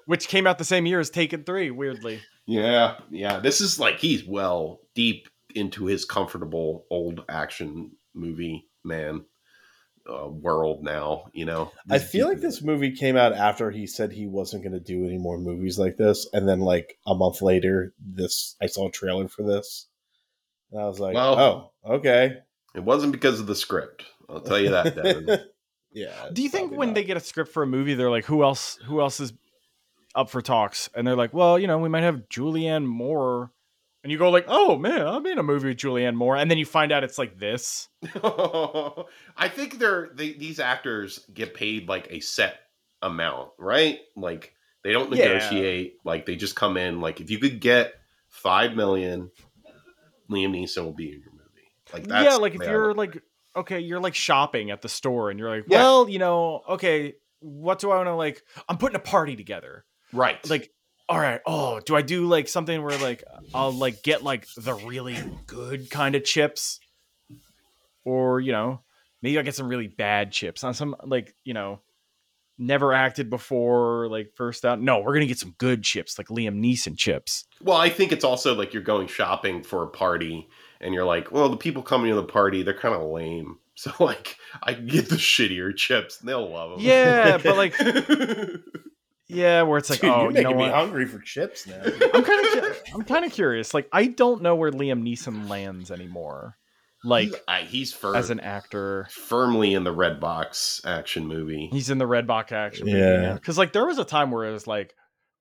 which 0.06 0.28
came 0.28 0.48
out 0.48 0.58
the 0.58 0.64
same 0.64 0.86
year 0.86 1.00
as 1.00 1.10
Taken 1.10 1.44
Three. 1.44 1.72
Weirdly, 1.72 2.22
yeah, 2.46 2.96
yeah. 3.10 3.40
This 3.40 3.62
is 3.62 3.80
like 3.80 4.00
he's 4.00 4.26
well 4.26 4.82
deep 4.96 5.30
into 5.56 5.86
his 5.86 6.06
comfortable 6.06 6.86
old 6.90 7.24
action 7.30 7.92
movie 8.14 8.68
man 8.84 9.26
uh, 10.10 10.28
world 10.28 10.84
now. 10.84 11.26
You 11.34 11.46
know, 11.46 11.72
I 11.90 12.00
feel 12.00 12.28
like 12.28 12.40
this 12.40 12.62
movie 12.62 12.92
came 12.92 13.16
out 13.16 13.34
after 13.34 13.72
he 13.72 13.88
said 13.88 14.12
he 14.12 14.28
wasn't 14.28 14.64
going 14.64 14.74
to 14.74 14.80
do 14.80 15.06
any 15.06 15.18
more 15.18 15.38
movies 15.38 15.78
like 15.78 15.98
this, 15.98 16.28
and 16.34 16.48
then 16.48 16.60
like 16.60 16.98
a 17.06 17.16
month 17.16 17.42
later, 17.42 17.94
this 18.00 18.56
I 18.62 18.68
saw 18.68 18.88
a 18.88 18.92
trailer 18.92 19.28
for 19.28 19.44
this, 19.44 19.88
and 20.72 20.82
I 20.82 20.86
was 20.86 21.00
like, 21.00 21.16
Well- 21.16 21.72
oh, 21.86 21.96
okay, 21.96 22.38
It 22.76 22.84
wasn't 22.84 23.12
because 23.12 23.40
of 23.40 23.48
the 23.48 23.56
script. 23.56 24.06
I'll 24.28 24.42
tell 24.42 24.60
you 24.60 24.70
that, 24.70 24.96
Devin. 24.96 25.40
yeah. 25.92 26.30
do 26.34 26.42
you 26.44 26.50
think 26.50 26.72
when 26.72 26.90
not. 26.90 26.96
they 26.96 27.04
get 27.04 27.18
a 27.18 27.22
script 27.22 27.52
for 27.52 27.64
a 27.64 27.68
movie, 27.68 27.96
they're 27.96 28.12
like, 28.12 28.26
"Who 28.26 28.44
else? 28.44 28.78
Who 28.86 29.02
else 29.02 29.20
is 29.20 29.34
up 30.16 30.30
for 30.30 30.42
talks?" 30.42 30.90
And 30.96 31.06
they're 31.08 31.16
like, 31.16 31.34
"Well, 31.34 31.58
you 31.58 31.66
know, 31.68 31.80
we 31.80 31.90
might 31.90 32.04
have 32.04 32.30
Julianne 32.30 32.86
Moore 32.86 33.52
and 34.04 34.12
you 34.12 34.18
go 34.20 34.30
like, 34.30 34.46
"Oh 34.48 34.78
man, 34.78 35.02
I'm 35.06 35.26
in 35.26 35.40
a 35.40 35.44
movie 35.44 35.70
with 35.70 35.78
Julianne 35.78 36.14
Moore," 36.16 36.36
and 36.38 36.50
then 36.50 36.58
you 36.60 36.66
find 36.66 36.92
out 36.92 37.04
it's 37.04 37.18
like 37.18 37.40
this. 37.40 37.88
I 38.24 39.48
think 39.50 39.80
they're 39.80 40.10
they, 40.14 40.34
these 40.34 40.60
actors 40.60 41.26
get 41.34 41.54
paid 41.54 41.88
like 41.90 42.08
a 42.12 42.20
set 42.20 42.60
amount, 43.02 43.50
right? 43.58 44.00
Like 44.16 44.54
they 44.84 44.92
don't 44.92 45.12
Yeah. 45.14 45.26
negotiate. 45.26 45.96
Like 46.06 46.26
they 46.26 46.36
just 46.36 46.56
come 46.56 46.78
in. 46.78 47.02
Like 47.02 47.20
if 47.22 47.30
you 47.32 47.40
could 47.40 47.60
get 47.60 47.94
five 48.28 48.76
million, 48.76 49.32
Liam 50.30 50.52
Neeson 50.52 50.84
will 50.84 50.94
be 50.94 51.08
in 51.12 51.22
your 51.22 51.32
movie. 51.32 51.44
Like 51.94 52.08
that's 52.08 52.24
yeah, 52.24 52.36
like 52.36 52.54
if 52.54 52.60
the 52.60 52.66
way 52.66 52.70
I 52.70 52.72
you're 52.72 52.94
like, 52.94 53.22
okay, 53.56 53.80
you're 53.80 54.00
like 54.00 54.16
shopping 54.16 54.72
at 54.72 54.82
the 54.82 54.90
store, 54.90 55.30
and 55.30 55.40
you're 55.40 55.50
like, 55.50 55.66
Yeah. 55.68 55.78
well, 55.78 56.10
you 56.10 56.20
know, 56.20 56.62
okay, 56.70 57.16
what 57.40 57.80
do 57.80 57.92
I 57.92 57.98
want 57.98 58.08
to 58.08 58.16
like? 58.16 58.42
I'm 58.68 58.78
putting 58.78 58.96
a 58.96 59.00
party 59.00 59.36
together. 59.36 59.86
right, 60.14 60.38
Like, 60.50 60.72
all 61.08 61.20
right, 61.20 61.42
oh, 61.46 61.80
do 61.80 61.96
I 61.96 62.02
do 62.04 62.28
like 62.28 62.48
something 62.48 62.84
where 62.84 62.98
like 63.00 63.24
I'll 63.54 63.72
like 63.72 64.04
get 64.04 64.24
like 64.24 64.46
the 64.56 64.76
really 64.76 65.18
good 65.48 65.90
kind 65.90 66.14
of 66.16 66.24
chips, 66.24 66.80
or 68.06 68.40
you 68.40 68.52
know, 68.52 68.82
maybe 69.22 69.40
I 69.40 69.42
get 69.42 69.56
some 69.56 69.68
really 69.68 69.88
bad 69.88 70.32
chips 70.32 70.64
on 70.64 70.74
some 70.74 70.96
like 71.04 71.34
you 71.44 71.54
know. 71.54 71.82
Never 72.62 72.92
acted 72.94 73.30
before, 73.30 74.10
like 74.10 74.34
first 74.36 74.66
out. 74.66 74.82
No, 74.82 75.00
we're 75.00 75.14
gonna 75.14 75.26
get 75.26 75.40
some 75.40 75.56
good 75.58 75.82
chips, 75.82 76.18
like 76.18 76.28
Liam 76.28 76.60
Neeson 76.60 76.98
chips. 76.98 77.46
Well, 77.64 77.78
I 77.78 77.90
think 77.90 78.12
it's 78.12 78.26
also 78.26 78.54
like 78.54 78.74
you're 78.74 78.84
going 78.84 79.08
shopping 79.08 79.64
for 79.64 79.82
a 79.84 79.88
party 79.88 80.50
and 80.82 80.94
you're 80.94 81.06
like, 81.06 81.32
well, 81.32 81.48
the 81.48 81.58
people 81.58 81.82
coming 81.82 82.10
to 82.10 82.16
the 82.16 82.24
party, 82.24 82.62
they're 82.62 82.74
kind 82.78 82.94
of 82.94 83.04
lame. 83.10 83.58
So 83.80 83.94
like 84.02 84.36
I 84.62 84.74
can 84.74 84.88
get 84.88 85.08
the 85.08 85.16
shittier 85.16 85.74
chips 85.74 86.20
and 86.20 86.28
they'll 86.28 86.52
love 86.52 86.72
them. 86.72 86.80
Yeah, 86.82 87.38
but 87.38 87.56
like, 87.56 87.74
yeah, 89.30 89.62
where 89.62 89.78
it's 89.78 89.90
like, 89.90 90.02
Dude, 90.02 90.10
oh, 90.10 90.24
you're 90.24 90.32
you 90.32 90.42
know 90.42 90.50
making 90.50 90.58
me 90.58 90.64
what? 90.64 90.74
hungry 90.74 91.06
for 91.06 91.20
chips 91.20 91.66
now. 91.66 91.82
I'm 92.14 92.24
kind 92.26 92.58
of 92.58 92.78
I'm 92.94 93.04
kind 93.04 93.24
of 93.24 93.32
curious. 93.32 93.74
Like 93.74 93.88
I 93.94 94.08
don't 94.08 94.42
know 94.42 94.56
where 94.56 94.70
Liam 94.70 95.02
Neeson 95.02 95.48
lands 95.48 95.92
anymore. 95.92 96.58
Like 97.04 97.30
I, 97.48 97.62
he's 97.62 97.94
fir- 97.94 98.16
as 98.16 98.30
an 98.30 98.40
actor, 98.42 99.08
firmly 99.12 99.74
in 99.74 99.84
the 99.86 99.92
red 99.92 100.20
box 100.20 100.82
action 100.86 101.28
movie. 101.28 101.70
he's 101.72 101.90
in 101.90 101.98
the 101.98 102.08
Red 102.08 102.28
Box 102.28 102.52
action. 102.52 102.88
Yeah. 102.88 103.34
Because 103.34 103.58
like 103.58 103.72
there 103.74 103.86
was 103.86 104.00
a 104.00 104.04
time 104.06 104.32
where 104.32 104.46
it 104.46 104.52
was 104.52 104.68
like 104.68 104.94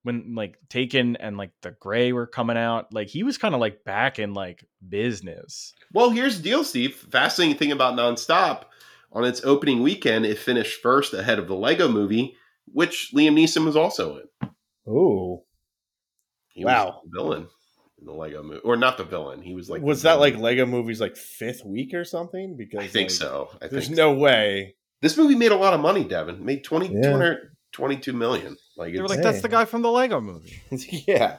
when 0.05 0.35
like 0.37 0.57
Taken 0.69 1.17
and 1.17 1.37
like 1.37 1.51
The 1.63 1.73
Grey 1.73 2.13
were 2.13 2.29
coming 2.29 2.57
out, 2.57 2.93
like 2.95 3.09
he 3.09 3.25
was 3.25 3.39
kind 3.39 3.55
of 3.55 3.61
like 3.61 3.83
back 3.85 4.21
in 4.21 4.35
like 4.35 4.65
business. 4.89 5.75
Well, 5.93 6.11
here's 6.11 6.37
the 6.37 6.45
deal, 6.45 6.63
Steve. 6.63 6.95
Fascinating 7.11 7.57
thing 7.59 7.73
about 7.73 7.95
Nonstop. 7.95 8.65
On 9.13 9.25
its 9.25 9.43
opening 9.43 9.83
weekend, 9.83 10.27
it 10.27 10.39
finished 10.39 10.81
first 10.83 11.13
ahead 11.15 11.39
of 11.41 11.49
the 11.49 11.57
Lego 11.57 11.89
movie, 11.89 12.37
which 12.67 13.11
Liam 13.15 13.33
Neeson 13.33 13.65
was 13.65 13.75
also 13.75 14.19
in. 14.19 14.51
Oh, 14.87 15.45
Wow. 16.57 16.87
was 16.87 16.95
the 17.05 17.19
villain 17.19 17.49
in 17.99 18.07
the 18.07 18.13
Lego 18.13 18.43
movie. 18.43 18.61
Or 18.65 18.77
not 18.77 18.97
the 18.99 19.05
villain. 19.05 19.43
He 19.43 19.55
was 19.55 19.69
like 19.71 19.83
was 19.83 20.03
the 20.03 20.11
that 20.11 20.21
like. 20.21 20.37
Lego 20.37 20.67
Movie's 20.67 21.01
like 21.01 21.17
fifth 21.17 21.65
week 21.65 21.95
or 21.95 22.05
something? 22.05 22.57
Because 22.57 22.81
I 22.85 22.87
think 22.87 23.07
like, 23.09 23.17
so. 23.17 23.51
I 23.63 23.67
There's 23.69 23.87
think 23.87 23.97
no 23.97 24.13
way. 24.15 24.75
This 25.01 25.17
movie 25.17 25.35
made 25.37 25.53
a 25.53 25.57
lot 25.57 25.75
of 25.75 25.81
money, 25.81 26.05
Devin. 26.05 26.37
It 26.37 26.41
made 26.43 26.65
20, 26.65 26.87
Yeah. 26.87 27.03
222 27.03 28.13
million. 28.13 28.57
Like 28.77 28.93
They 28.93 28.99
were 28.99 29.05
it's 29.07 29.15
like, 29.15 29.23
"That's 29.23 29.43
the 29.43 29.49
guy 29.49 29.65
from 29.65 29.83
the 29.83 29.91
Lego 29.91 30.21
movie." 30.21 30.61
yeah. 31.07 31.39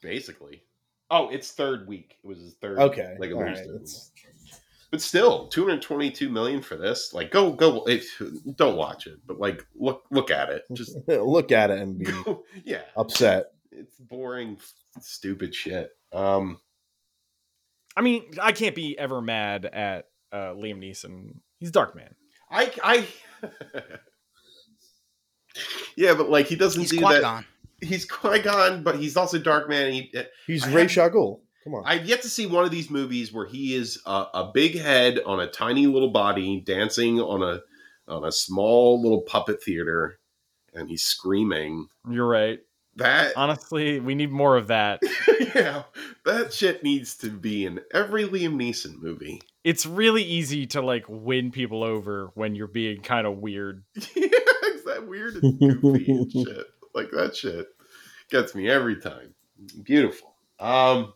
basically. 0.00 0.62
Oh, 1.10 1.28
it's 1.28 1.52
third 1.52 1.86
week. 1.88 2.16
It 2.22 2.26
was 2.26 2.38
his 2.38 2.54
third 2.54 2.78
Okay. 2.78 3.16
Lego 3.18 3.36
all 3.36 3.44
movie. 3.44 3.52
right, 3.60 3.88
But 4.90 5.00
still, 5.02 5.48
222 5.48 6.28
million 6.30 6.62
for 6.62 6.76
this. 6.76 7.12
Like, 7.12 7.30
go, 7.30 7.52
go. 7.52 7.84
It, 7.84 8.04
don't 8.56 8.76
watch 8.76 9.06
it, 9.06 9.18
but 9.26 9.38
like, 9.38 9.66
look, 9.74 10.04
look 10.10 10.30
at 10.30 10.48
it. 10.50 10.62
Just, 10.72 10.96
look 11.08 11.52
at 11.52 11.70
it 11.70 11.78
and 11.78 11.98
be 11.98 12.06
yeah. 12.64 12.82
upset. 12.96 13.52
It's 13.70 13.98
boring, 13.98 14.58
stupid 15.00 15.54
shit. 15.54 15.90
Um, 16.12 16.58
I 17.96 18.00
mean, 18.02 18.24
I 18.40 18.52
can't 18.52 18.74
be 18.74 18.98
ever 18.98 19.20
mad 19.20 19.64
at 19.66 20.06
uh, 20.32 20.54
Liam 20.54 20.78
Neeson. 20.78 21.36
He's 21.58 21.70
Darkman. 21.72 22.12
I, 22.50 22.72
I, 22.82 23.06
yeah, 25.96 26.14
but 26.14 26.30
like, 26.30 26.46
he 26.46 26.56
doesn't 26.56 26.80
He's 26.80 26.90
do 26.90 26.98
Qui 26.98 27.20
that. 27.20 27.44
He's 27.80 28.04
Qui 28.04 28.38
Gon, 28.40 28.82
but 28.82 28.96
he's 28.96 29.16
also 29.16 29.38
Darkman. 29.38 29.86
And 29.86 29.94
he, 29.94 30.12
He's 30.46 30.64
I 30.64 30.72
Ray 30.72 30.82
have- 30.82 30.90
Shagul. 30.90 31.40
Come 31.64 31.74
on. 31.74 31.84
I've 31.86 32.06
yet 32.06 32.22
to 32.22 32.28
see 32.28 32.46
one 32.46 32.64
of 32.64 32.72
these 32.72 32.90
movies 32.90 33.32
where 33.32 33.46
he 33.46 33.74
is 33.76 34.00
a, 34.04 34.10
a 34.34 34.50
big 34.52 34.76
head 34.76 35.20
on 35.24 35.38
a 35.38 35.46
tiny 35.46 35.86
little 35.86 36.10
body 36.10 36.60
dancing 36.60 37.20
on 37.20 37.40
a 37.42 37.60
on 38.12 38.24
a 38.24 38.32
small 38.32 39.00
little 39.00 39.20
puppet 39.22 39.62
theater, 39.62 40.18
and 40.74 40.88
he's 40.88 41.04
screaming. 41.04 41.86
You're 42.10 42.26
right. 42.26 42.58
That 42.96 43.32
Honestly, 43.36 44.00
we 44.00 44.14
need 44.14 44.30
more 44.30 44.56
of 44.56 44.66
that. 44.68 45.00
yeah, 45.54 45.84
that 46.26 46.52
shit 46.52 46.82
needs 46.82 47.16
to 47.18 47.30
be 47.30 47.64
in 47.64 47.80
every 47.94 48.24
Liam 48.24 48.54
Neeson 48.56 49.00
movie. 49.00 49.40
It's 49.64 49.86
really 49.86 50.22
easy 50.22 50.66
to 50.68 50.82
like 50.82 51.06
win 51.08 51.50
people 51.52 51.82
over 51.84 52.30
when 52.34 52.54
you're 52.54 52.66
being 52.66 53.00
kind 53.00 53.26
of 53.26 53.38
weird. 53.38 53.82
yeah, 53.94 54.02
it's 54.14 54.84
that 54.84 55.06
weird 55.08 55.36
and 55.42 55.58
goofy 55.58 56.10
and 56.12 56.30
shit. 56.32 56.66
Like 56.94 57.10
that 57.12 57.34
shit 57.34 57.68
gets 58.30 58.54
me 58.54 58.68
every 58.68 58.96
time. 59.00 59.34
Beautiful. 59.82 60.34
Um, 60.60 61.14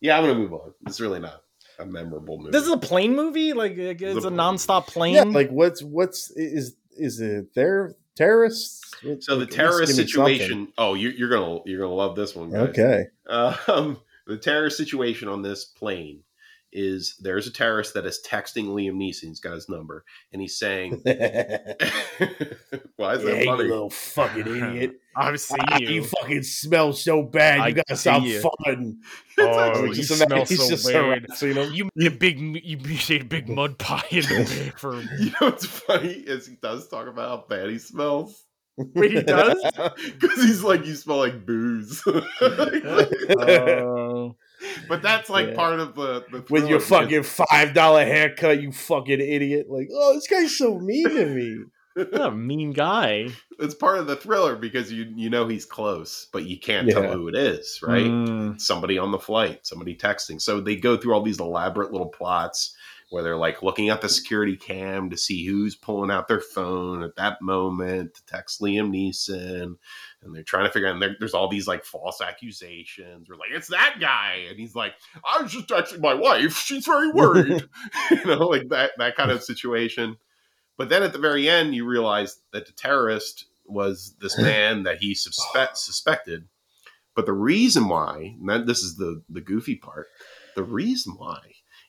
yeah, 0.00 0.18
I'm 0.18 0.24
gonna 0.24 0.38
move 0.38 0.52
on. 0.52 0.74
It's 0.86 1.00
really 1.00 1.20
not 1.20 1.40
a 1.78 1.86
memorable 1.86 2.36
movie. 2.38 2.50
This 2.50 2.64
is 2.64 2.70
a 2.72 2.76
plane 2.76 3.16
movie. 3.16 3.54
Like 3.54 3.78
it's 3.78 4.02
It's 4.02 4.24
a 4.24 4.28
a- 4.28 4.30
nonstop 4.30 4.88
plane. 4.88 5.14
yeah, 5.14 5.22
like 5.22 5.48
what's 5.50 5.82
what's 5.82 6.30
is 6.32 6.76
is 6.96 7.20
it 7.20 7.54
their 7.54 7.94
terrorists? 8.14 8.94
so 9.00 9.06
the 9.06 9.10
Like, 9.10 9.28
at 9.30 9.38
least 9.40 9.52
terrorist 9.52 9.96
situation. 9.96 10.72
Oh, 10.78 10.94
you're, 10.94 11.12
you're 11.12 11.30
gonna 11.30 11.60
you're 11.66 11.80
gonna 11.80 11.94
love 11.94 12.16
this 12.16 12.34
one, 12.34 12.50
guys. 12.50 12.68
Okay. 12.70 13.06
Um, 13.26 13.98
the 14.26 14.38
terrorist 14.38 14.76
situation 14.76 15.28
on 15.28 15.42
this 15.42 15.64
plane 15.64 16.22
is 16.74 17.16
there's 17.20 17.46
a 17.46 17.52
terrorist 17.52 17.94
that 17.94 18.04
is 18.04 18.20
texting 18.28 18.66
Liam 18.66 18.96
Neeson. 18.96 19.28
He's 19.28 19.40
got 19.40 19.54
his 19.54 19.68
number, 19.68 20.04
and 20.32 20.42
he's 20.42 20.58
saying, 20.58 20.92
"Why 21.04 21.14
is 23.14 23.22
that 23.24 23.38
you 23.38 23.44
funny?" 23.44 23.64
little 23.64 23.90
fucking 23.90 24.46
idiot. 24.46 25.00
I've 25.16 25.40
seen 25.40 25.58
Ah, 25.68 25.78
you. 25.78 25.88
you 25.88 26.04
fucking 26.04 26.42
smell 26.42 26.92
so 26.92 27.22
bad. 27.22 27.60
I 27.60 27.68
You 27.68 27.74
gotta 27.74 27.96
see 27.96 28.10
stop 28.10 28.22
you. 28.24 28.40
fun. 28.40 28.98
Oh, 29.38 29.44
you 29.44 29.60
actually- 29.60 29.94
Just 29.94 30.18
smell 30.20 30.44
he's 30.44 30.58
so 30.60 30.68
just 30.68 30.84
weird. 30.86 31.26
harassing 31.28 31.54
him. 31.54 31.72
You 31.72 31.88
made 31.94 32.12
a 32.12 32.16
big, 32.16 32.40
you 32.64 32.78
made 32.78 33.22
a 33.22 33.24
big 33.24 33.48
mud 33.48 33.78
pie 33.78 34.02
in 34.10 34.22
the 34.22 34.72
for. 34.76 35.00
you 35.00 35.26
know 35.26 35.48
what's 35.48 35.66
funny 35.66 36.08
is 36.12 36.46
he 36.48 36.56
does 36.60 36.88
talk 36.88 37.06
about 37.06 37.28
how 37.28 37.44
bad 37.48 37.70
he 37.70 37.78
smells 37.78 38.42
Wait, 38.76 39.12
he 39.12 39.22
does? 39.22 39.54
because 40.18 40.42
he's 40.42 40.64
like, 40.64 40.84
"You 40.84 40.96
smell 40.96 41.18
like 41.18 41.46
booze." 41.46 42.02
Oh. 42.06 42.20
But 44.88 45.02
that's 45.02 45.28
like 45.30 45.48
Yeah. 45.48 45.54
part 45.54 45.80
of 45.80 45.94
the, 45.94 46.24
the 46.30 46.44
With 46.50 46.68
your 46.68 46.80
thriller, 46.80 47.04
fucking 47.04 47.22
five 47.22 47.74
dollar 47.74 48.04
haircut, 48.04 48.62
you 48.62 48.72
fucking 48.72 49.20
idiot! 49.20 49.66
Like, 49.68 49.88
oh, 49.92 50.14
this 50.14 50.26
guy's 50.26 50.56
so 50.56 50.78
mean 50.78 51.08
to 51.08 51.26
me. 51.26 51.64
what 51.94 52.20
a 52.20 52.30
mean 52.32 52.72
guy. 52.72 53.28
it's 53.60 53.74
part 53.74 53.98
of 53.98 54.06
the 54.08 54.16
thriller 54.16 54.56
because 54.56 54.90
you 54.92 55.06
you 55.14 55.30
know 55.30 55.46
he's 55.46 55.64
close, 55.64 56.26
but 56.32 56.44
you 56.44 56.58
can't 56.58 56.90
tell 56.90 57.10
who 57.12 57.28
it 57.28 57.36
is, 57.36 57.78
right? 57.82 58.06
Mm. 58.06 58.60
Somebody 58.60 58.98
on 58.98 59.12
the 59.12 59.18
flight, 59.18 59.64
somebody 59.66 59.96
texting. 59.96 60.40
So 60.40 60.60
they 60.60 60.74
go 60.76 60.96
through 60.96 61.14
all 61.14 61.22
these 61.22 61.38
elaborate 61.40 61.92
little 61.92 62.08
plots 62.08 62.74
where 63.10 63.22
they're 63.22 63.36
like 63.36 63.62
looking 63.62 63.90
at 63.90 64.00
the 64.00 64.08
security 64.08 64.56
cam 64.56 65.08
to 65.10 65.16
see 65.16 65.46
who's 65.46 65.76
pulling 65.76 66.10
out 66.10 66.26
their 66.26 66.40
phone 66.40 67.04
at 67.04 67.14
that 67.14 67.40
moment 67.40 68.14
to 68.14 68.26
text 68.26 68.60
Liam 68.60 68.90
Neeson, 68.90 69.76
and 70.24 70.34
they're 70.34 70.42
trying 70.42 70.66
to 70.66 70.70
figure 70.70 70.88
out. 70.88 71.02
And 71.02 71.16
there's 71.18 71.34
all 71.34 71.48
these 71.48 71.66
like 71.66 71.84
false 71.84 72.20
accusations. 72.20 73.28
We're 73.28 73.36
like, 73.36 73.50
it's 73.52 73.68
that 73.68 73.96
guy, 74.00 74.46
and 74.48 74.58
he's 74.58 74.74
like, 74.74 74.94
I 75.24 75.42
was 75.42 75.52
just 75.52 75.68
texting 75.68 76.00
my 76.00 76.14
wife. 76.14 76.56
She's 76.56 76.86
very 76.86 77.10
worried, 77.10 77.68
you 78.10 78.24
know, 78.24 78.46
like 78.48 78.68
that 78.68 78.92
that 78.98 79.16
kind 79.16 79.30
of 79.30 79.42
situation. 79.42 80.16
But 80.76 80.88
then 80.88 81.02
at 81.02 81.12
the 81.12 81.18
very 81.18 81.48
end, 81.48 81.74
you 81.74 81.86
realize 81.86 82.40
that 82.52 82.66
the 82.66 82.72
terrorist 82.72 83.46
was 83.64 84.16
this 84.20 84.38
man 84.40 84.82
that 84.84 84.98
he 84.98 85.14
suspect, 85.14 85.78
suspected. 85.78 86.48
But 87.14 87.26
the 87.26 87.32
reason 87.32 87.88
why, 87.88 88.36
and 88.40 88.66
this 88.66 88.82
is 88.82 88.96
the, 88.96 89.22
the 89.28 89.40
goofy 89.40 89.76
part, 89.76 90.08
the 90.56 90.64
reason 90.64 91.14
why 91.16 91.38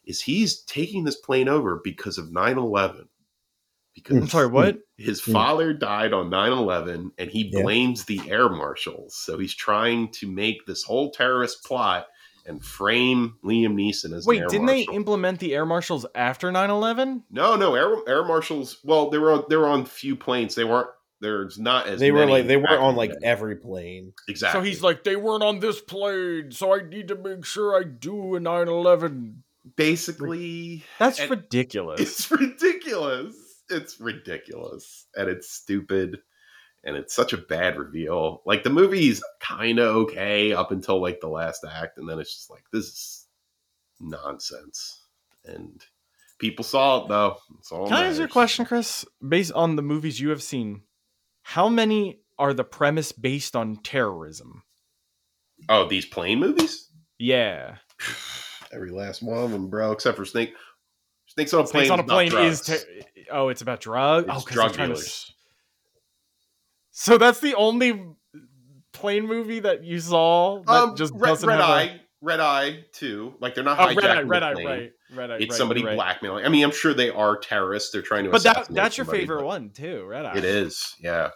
is 0.05 0.21
he's 0.21 0.61
taking 0.61 1.03
this 1.03 1.15
plane 1.15 1.49
over 1.49 1.81
because 1.83 2.17
of 2.17 2.31
9 2.31 2.57
11. 2.57 3.09
Because 3.95 4.17
I'm 4.17 4.27
sorry, 4.27 4.47
what? 4.47 4.77
his 4.97 5.19
father 5.21 5.73
died 5.73 6.13
on 6.13 6.29
9-11 6.29 7.11
and 7.17 7.29
he 7.31 7.49
Yeah. 7.51 7.61
blames 7.63 8.05
the 8.05 8.21
air 8.29 8.47
marshals 8.49 9.15
so 9.15 9.37
he's 9.37 9.53
trying 9.55 10.09
to 10.13 10.27
make 10.27 10.65
this 10.67 10.83
whole 10.83 11.11
terrorist 11.11 11.63
plot 11.65 12.07
and 12.45 12.63
frame 12.63 13.35
liam 13.43 13.73
neeson 13.73 14.13
as 14.15 14.25
an 14.25 14.29
Wait, 14.29 14.41
air 14.41 14.47
didn't 14.47 14.67
marshal. 14.67 14.85
they 14.91 14.95
implement 14.95 15.39
the 15.39 15.53
air 15.55 15.65
marshals 15.65 16.05
after 16.15 16.51
9/11? 16.51 17.23
no 17.31 17.55
no 17.55 17.75
air, 17.75 17.93
air 18.07 18.23
marshals 18.23 18.77
well 18.83 19.09
they 19.09 19.17
were 19.17 19.31
on 19.33 19.43
they 19.49 19.55
were 19.57 19.67
on 19.67 19.85
few 19.85 20.15
planes 20.15 20.55
they 20.55 20.63
weren't 20.63 20.87
there's 21.21 21.57
not 21.57 21.87
as 21.87 21.99
They 21.99 22.11
were 22.11 22.19
many 22.19 22.31
like 22.33 22.47
they 22.47 22.57
weren't 22.57 22.81
on 22.81 22.95
like 22.95 23.09
day. 23.11 23.17
every 23.23 23.55
plane. 23.55 24.13
exactly 24.29 24.59
So 24.61 24.63
he's 24.65 24.83
like, 24.83 25.03
they 25.05 25.15
weren't 25.15 25.43
on 25.43 25.59
this 25.59 25.79
plane, 25.81 26.51
so 26.51 26.75
I 26.75 26.81
need 26.87 27.07
to 27.07 27.15
make 27.15 27.45
sure 27.45 27.73
I 27.75 27.83
do 27.83 28.35
a 28.35 28.39
9/11. 28.39 29.37
basically 29.75 30.83
That's 30.99 31.19
And- 31.19 31.31
ridiculous. 31.31 31.99
it's 32.01 32.29
ridiculous 32.31 33.35
it's 33.69 33.99
ridiculous 33.99 35.07
and 35.15 35.29
it's 35.29 35.49
stupid 35.49 36.17
and 36.83 36.95
it's 36.95 37.15
such 37.15 37.33
a 37.33 37.37
bad 37.37 37.77
reveal. 37.77 38.41
Like 38.45 38.63
the 38.63 38.69
movie's 38.69 39.23
kind 39.39 39.79
of 39.79 39.95
okay 39.95 40.53
up 40.53 40.71
until 40.71 41.01
like 41.01 41.19
the 41.19 41.27
last 41.27 41.65
act, 41.69 41.97
and 41.97 42.07
then 42.07 42.19
it's 42.19 42.33
just 42.33 42.51
like 42.51 42.63
this 42.71 42.85
is 42.85 43.27
nonsense. 43.99 45.03
And 45.43 45.83
people 46.37 46.63
saw 46.63 47.03
it 47.03 47.09
though. 47.09 47.37
Can 47.69 47.79
I 47.79 47.83
ask 47.83 47.93
you 47.93 47.97
a 47.97 48.09
matters. 48.21 48.31
question, 48.31 48.65
Chris? 48.65 49.05
Based 49.27 49.51
on 49.51 49.75
the 49.75 49.81
movies 49.81 50.19
you 50.19 50.29
have 50.29 50.43
seen, 50.43 50.83
how 51.41 51.69
many 51.69 52.19
are 52.37 52.53
the 52.53 52.63
premise 52.63 53.11
based 53.11 53.55
on 53.55 53.77
terrorism? 53.77 54.63
Oh, 55.69 55.87
these 55.87 56.05
plane 56.05 56.39
movies? 56.39 56.89
Yeah, 57.17 57.77
Every 58.71 58.91
last 58.91 59.23
one 59.23 59.37
of 59.37 59.51
them, 59.51 59.69
bro, 59.69 59.91
except 59.91 60.17
for 60.17 60.25
Snake. 60.25 60.53
Snakes 61.27 61.53
on 61.53 61.61
a 61.61 61.67
plane. 61.67 61.87
Snakes 61.87 61.91
on 61.91 61.99
a 61.99 62.03
is 62.03 62.31
plane 62.31 62.45
is. 62.45 62.61
Ter- 62.61 63.14
oh, 63.31 63.49
it's 63.49 63.61
about 63.61 63.79
drugs. 63.81 64.27
It's 64.27 64.45
oh, 64.45 64.53
drug 64.53 64.73
they're 64.73 64.87
to 64.87 65.01
So 66.91 67.17
that's 67.17 67.39
the 67.39 67.55
only 67.55 68.03
plane 68.91 69.27
movie 69.27 69.59
that 69.59 69.83
you 69.83 69.99
saw 69.99 70.61
that 70.63 70.71
um, 70.71 70.95
just 70.95 71.13
red, 71.15 71.29
doesn't 71.29 71.47
red 71.47 71.59
have 71.59 71.69
a- 71.69 71.73
eye, 71.73 72.01
red 72.21 72.39
eye 72.39 72.85
too. 72.91 73.35
Like 73.39 73.55
they're 73.55 73.63
not 73.63 73.79
Oh, 73.79 73.93
red 73.93 74.05
eye, 74.05 74.21
red 74.21 74.43
eye, 74.43 74.53
right, 74.53 74.93
red 75.13 75.31
eye. 75.31 75.35
It's 75.35 75.51
right, 75.51 75.57
somebody 75.57 75.83
right. 75.83 75.95
blackmailing. 75.95 76.45
I 76.45 76.49
mean, 76.49 76.63
I'm 76.63 76.71
sure 76.71 76.93
they 76.93 77.09
are 77.09 77.37
terrorists. 77.37 77.91
They're 77.91 78.01
trying 78.01 78.25
to. 78.25 78.29
But 78.29 78.43
that, 78.43 78.67
that's 78.69 78.97
your 78.97 79.05
somebody, 79.05 79.23
favorite 79.23 79.45
one 79.45 79.69
too, 79.69 80.05
red 80.05 80.25
eye. 80.25 80.37
It 80.37 80.45
is, 80.45 80.95
yeah. 80.99 81.29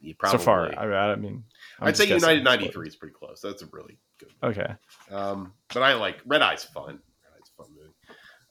You 0.00 0.16
probably, 0.16 0.38
so 0.38 0.44
far. 0.44 0.76
I, 0.76 1.12
I 1.12 1.16
mean, 1.16 1.44
I'm 1.78 1.88
I'd 1.88 1.96
say. 1.96 2.08
United 2.08 2.42
'93 2.42 2.88
is 2.88 2.96
pretty 2.96 3.14
close. 3.14 3.40
That's 3.40 3.62
a 3.62 3.66
really 3.70 3.98
good. 4.18 4.32
Okay. 4.42 4.74
Um, 5.12 5.52
but 5.72 5.82
I 5.84 5.94
like 5.94 6.20
Red 6.26 6.42
Eye's 6.42 6.64
fun. 6.64 6.64
Red 6.66 6.72
Eye's 6.72 6.88
a 6.88 6.90
fun 6.90 6.98
movie. 6.98 7.11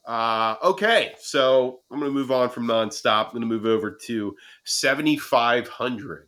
Uh, 0.05 0.55
okay, 0.63 1.13
so 1.19 1.81
I'm 1.91 1.99
going 1.99 2.11
to 2.11 2.13
move 2.13 2.31
on 2.31 2.49
from 2.49 2.65
nonstop. 2.65 3.27
I'm 3.27 3.31
going 3.31 3.41
to 3.41 3.47
move 3.47 3.65
over 3.65 3.91
to 4.07 4.35
7500. 4.65 6.27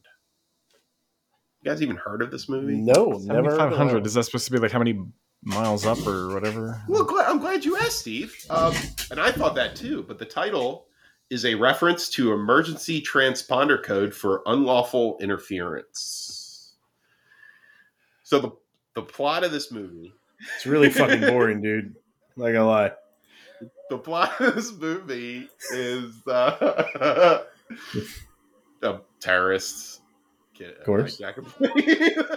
You 1.61 1.71
guys 1.71 1.81
even 1.81 1.95
heard 1.95 2.21
of 2.21 2.29
this 2.29 2.49
movie? 2.49 2.75
No, 2.75 3.05
never. 3.23 3.51
7500. 3.51 4.03
that. 4.03 4.05
Is 4.05 4.13
that 4.13 4.23
supposed 4.25 4.45
to 4.45 4.51
be 4.51 4.59
like 4.59 4.71
how 4.71 4.79
many 4.79 4.99
miles 5.43 5.85
up 5.85 6.05
or 6.05 6.33
whatever? 6.33 6.81
Well, 6.87 7.03
glad, 7.03 7.29
I'm 7.29 7.39
glad 7.39 7.65
you 7.65 7.77
asked, 7.77 7.99
Steve. 7.99 8.35
Um, 8.49 8.73
and 9.11 9.19
I 9.19 9.31
thought 9.31 9.55
that 9.55 9.75
too. 9.75 10.03
But 10.03 10.19
the 10.19 10.25
title 10.25 10.87
is 11.29 11.45
a 11.45 11.55
reference 11.55 12.09
to 12.09 12.33
emergency 12.33 13.01
transponder 13.01 13.81
code 13.81 14.13
for 14.13 14.43
unlawful 14.45 15.17
interference. 15.19 16.75
So 18.23 18.39
the 18.39 18.51
the 18.95 19.01
plot 19.01 19.43
of 19.43 19.51
this 19.51 19.71
movie 19.71 20.13
It's 20.55 20.65
really 20.65 20.89
fucking 20.89 21.21
boring, 21.21 21.61
dude. 21.61 21.95
Not 22.35 22.51
gonna 22.51 22.65
lie. 22.65 22.91
The 23.97 23.99
plot 24.03 24.39
of 24.41 24.55
this 24.55 24.73
movie 24.73 25.47
is 25.71 26.25
uh, 26.27 27.43
a 28.81 28.99
terrorists 29.19 30.01
get 30.55 30.77
Of 30.79 30.85
course. 30.85 31.17
hijack 31.19 31.37
a 31.37 31.41
plane. 31.41 32.27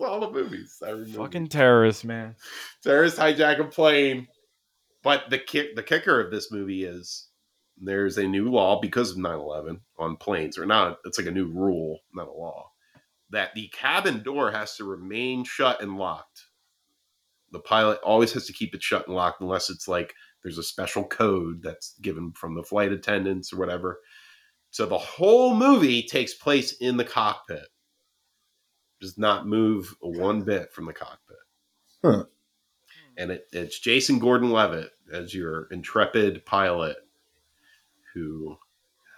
all 0.00 0.20
the 0.20 0.30
movies 0.30 0.82
I 0.84 0.90
remember. 0.90 1.18
Fucking 1.18 1.46
terrorists, 1.48 2.02
man. 2.04 2.34
terrorists 2.82 3.18
hijack 3.18 3.60
a 3.60 3.64
plane. 3.64 4.26
But 5.04 5.30
the 5.30 5.38
kick 5.38 5.74
the 5.76 5.82
kicker 5.82 6.20
of 6.20 6.30
this 6.30 6.50
movie 6.52 6.84
is 6.84 7.28
there's 7.80 8.18
a 8.18 8.26
new 8.26 8.50
law 8.50 8.80
because 8.80 9.10
of 9.12 9.16
9-11 9.18 9.80
on 9.98 10.16
planes, 10.16 10.58
or 10.58 10.66
not 10.66 10.98
it's 11.04 11.18
like 11.18 11.26
a 11.26 11.32
new 11.32 11.46
rule, 11.46 11.98
not 12.14 12.28
a 12.28 12.32
law, 12.32 12.70
that 13.30 13.54
the 13.54 13.68
cabin 13.68 14.22
door 14.22 14.50
has 14.52 14.76
to 14.76 14.84
remain 14.84 15.44
shut 15.44 15.80
and 15.82 15.96
locked. 15.96 16.46
The 17.52 17.60
pilot 17.60 18.00
always 18.02 18.32
has 18.32 18.46
to 18.46 18.52
keep 18.52 18.74
it 18.74 18.82
shut 18.82 19.06
and 19.06 19.14
locked 19.14 19.40
unless 19.40 19.70
it's 19.70 19.86
like 19.86 20.14
there's 20.42 20.58
a 20.58 20.62
special 20.62 21.04
code 21.04 21.62
that's 21.62 21.94
given 22.00 22.32
from 22.32 22.54
the 22.54 22.62
flight 22.62 22.92
attendants 22.92 23.52
or 23.52 23.58
whatever. 23.58 24.00
So 24.70 24.86
the 24.86 24.98
whole 24.98 25.54
movie 25.54 26.02
takes 26.02 26.34
place 26.34 26.72
in 26.72 26.96
the 26.96 27.04
cockpit. 27.04 27.68
Does 29.00 29.18
not 29.18 29.46
move 29.46 29.94
one 30.00 30.42
bit 30.42 30.72
from 30.72 30.86
the 30.86 30.92
cockpit 30.92 31.36
and 33.16 33.30
it, 33.30 33.46
it's 33.52 33.78
Jason 33.78 34.18
Gordon-Levitt 34.18 34.90
as 35.12 35.34
your 35.34 35.68
intrepid 35.70 36.44
pilot 36.46 36.96
who 38.14 38.56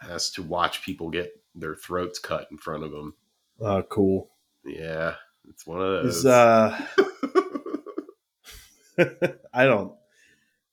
has 0.01 0.31
to 0.33 0.43
watch 0.43 0.83
people 0.85 1.11
get 1.11 1.33
their 1.55 1.75
throats 1.75 2.19
cut 2.19 2.49
in 2.51 2.59
front 2.59 2.85
of 2.85 2.93
him. 2.93 3.15
Oh, 3.61 3.83
cool. 3.83 4.31
Yeah, 4.65 5.15
it's 5.49 5.67
one 5.67 5.81
of 5.81 6.05
those. 6.05 6.19
Is 6.19 6.27
uh, 6.27 6.87
I 9.55 9.65
don't. 9.65 9.93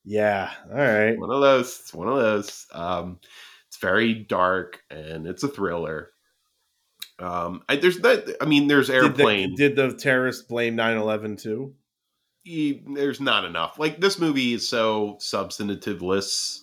Yeah. 0.04 0.52
All 0.70 0.78
right. 0.78 1.18
one 1.18 1.32
of 1.32 1.42
those. 1.42 1.80
It's 1.82 1.94
one 1.94 2.08
of 2.08 2.18
those. 2.18 2.68
Um, 2.72 3.20
it's 3.68 3.78
very 3.78 4.14
dark 4.14 4.84
and 4.90 5.28
it's 5.28 5.44
a 5.44 5.48
thriller. 5.48 6.10
Um, 7.20 7.62
I, 7.70 7.76
there's 7.76 8.00
that. 8.00 8.36
I 8.42 8.46
mean, 8.46 8.68
there's 8.68 8.88
Did 8.88 9.02
the, 9.02 9.06
airplane. 9.06 9.56
did 9.56 9.76
the 9.76 9.94
terrorists 9.94 10.44
blame 10.44 10.76
9-11 10.76 11.42
too? 11.42 11.76
e- 12.46 12.82
there's 12.94 13.22
not 13.22 13.46
enough. 13.46 13.80
Like 13.80 14.00
this 14.00 14.20
movie 14.20 14.54
is 14.54 14.68
so 14.68 15.18
substantive 15.20 15.80
substantiveless. 16.00 16.60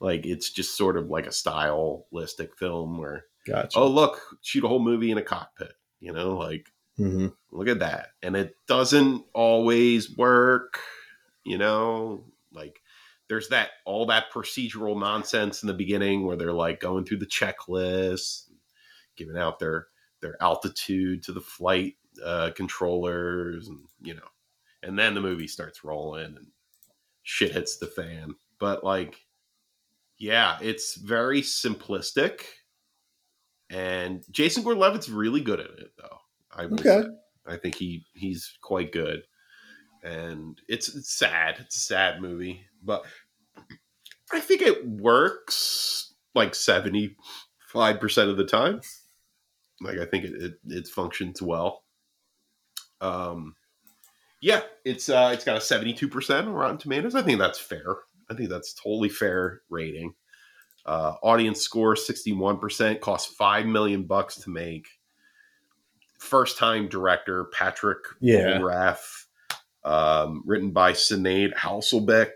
Like 0.00 0.26
it's 0.26 0.50
just 0.50 0.76
sort 0.76 0.96
of 0.96 1.08
like 1.08 1.26
a 1.26 1.32
stylistic 1.32 2.56
film 2.56 2.98
where 2.98 3.24
Gotcha. 3.46 3.78
oh 3.78 3.86
look 3.86 4.20
shoot 4.42 4.64
a 4.64 4.68
whole 4.68 4.80
movie 4.80 5.12
in 5.12 5.18
a 5.18 5.22
cockpit 5.22 5.72
you 6.00 6.12
know 6.12 6.36
like 6.36 6.68
mm-hmm. 6.98 7.28
look 7.52 7.68
at 7.68 7.78
that 7.78 8.08
and 8.20 8.34
it 8.34 8.56
doesn't 8.66 9.24
always 9.32 10.14
work 10.16 10.80
you 11.46 11.58
know 11.58 12.24
like 12.52 12.80
there's 13.28 13.48
that 13.48 13.70
all 13.86 14.06
that 14.06 14.32
procedural 14.32 14.98
nonsense 15.00 15.62
in 15.62 15.68
the 15.68 15.74
beginning 15.74 16.26
where 16.26 16.36
they're 16.36 16.52
like 16.52 16.80
going 16.80 17.04
through 17.04 17.18
the 17.18 17.26
checklist 17.26 18.50
giving 19.16 19.38
out 19.38 19.58
their 19.58 19.88
their 20.22 20.36
altitude 20.42 21.22
to 21.22 21.32
the 21.32 21.40
flight 21.40 21.94
uh, 22.24 22.50
controllers 22.56 23.68
and 23.68 23.80
you 24.02 24.14
know 24.14 24.28
and 24.82 24.98
then 24.98 25.14
the 25.14 25.22
movie 25.22 25.48
starts 25.48 25.84
rolling 25.84 26.36
and 26.36 26.48
shit 27.22 27.52
hits 27.52 27.78
the 27.78 27.86
fan 27.86 28.34
but 28.58 28.84
like 28.84 29.26
yeah 30.18 30.58
it's 30.62 30.96
very 30.96 31.42
simplistic 31.42 32.42
and 33.70 34.24
Jason 34.30 34.62
Gordon-Levitt's 34.62 35.08
really 35.08 35.40
good 35.40 35.60
at 35.60 35.70
it, 35.78 35.92
though. 35.98 36.18
I 36.52 36.68
Okay. 36.72 37.02
say. 37.02 37.08
I 37.46 37.56
think 37.56 37.74
he 37.76 38.04
he's 38.14 38.56
quite 38.62 38.92
good, 38.92 39.22
and 40.06 40.60
it's, 40.68 40.94
it's 40.94 41.12
sad. 41.12 41.56
It's 41.60 41.76
a 41.76 41.80
sad 41.80 42.20
movie, 42.22 42.62
but 42.82 43.04
I 44.32 44.40
think 44.40 44.62
it 44.62 44.86
works 44.86 46.14
like 46.34 46.54
seventy 46.54 47.16
five 47.68 48.00
percent 48.00 48.30
of 48.30 48.36
the 48.36 48.44
time. 48.44 48.80
Like 49.80 49.98
I 49.98 50.04
think 50.04 50.24
it, 50.24 50.32
it 50.42 50.54
it 50.66 50.88
functions 50.88 51.42
well. 51.42 51.82
Um, 53.00 53.54
yeah, 54.40 54.62
it's 54.84 55.08
uh 55.08 55.30
it's 55.34 55.44
got 55.44 55.56
a 55.56 55.60
seventy 55.60 55.92
two 55.92 56.08
percent 56.08 56.46
on 56.46 56.54
Rotten 56.54 56.78
Tomatoes. 56.78 57.14
I 57.14 57.22
think 57.22 57.38
that's 57.38 57.58
fair. 57.58 57.96
I 58.30 58.34
think 58.34 58.48
that's 58.48 58.74
totally 58.74 59.08
fair 59.08 59.62
rating. 59.70 60.14
Uh, 60.84 61.14
audience 61.24 61.60
score 61.62 61.94
61%, 61.96 63.00
cost 63.00 63.30
5 63.36 63.66
million 63.66 64.04
bucks 64.04 64.36
to 64.36 64.50
make. 64.50 64.86
First 66.20 66.58
time 66.58 66.88
director 66.88 67.46
Patrick 67.52 67.98
Yeah. 68.20 68.58
Raff, 68.58 69.25
um, 69.86 70.42
written 70.44 70.72
by 70.72 70.92
Sinead 70.92 71.54
Hasselbeck 71.54 72.32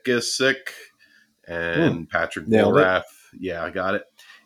and 1.46 2.08
Patrick 2.08 2.46
Hmm. 2.46 2.50
Nailed 2.52 2.78
it. 2.78 3.02
Yeah, 3.38 3.62
I 3.64 3.70
got 3.70 3.96
it. 3.96 4.04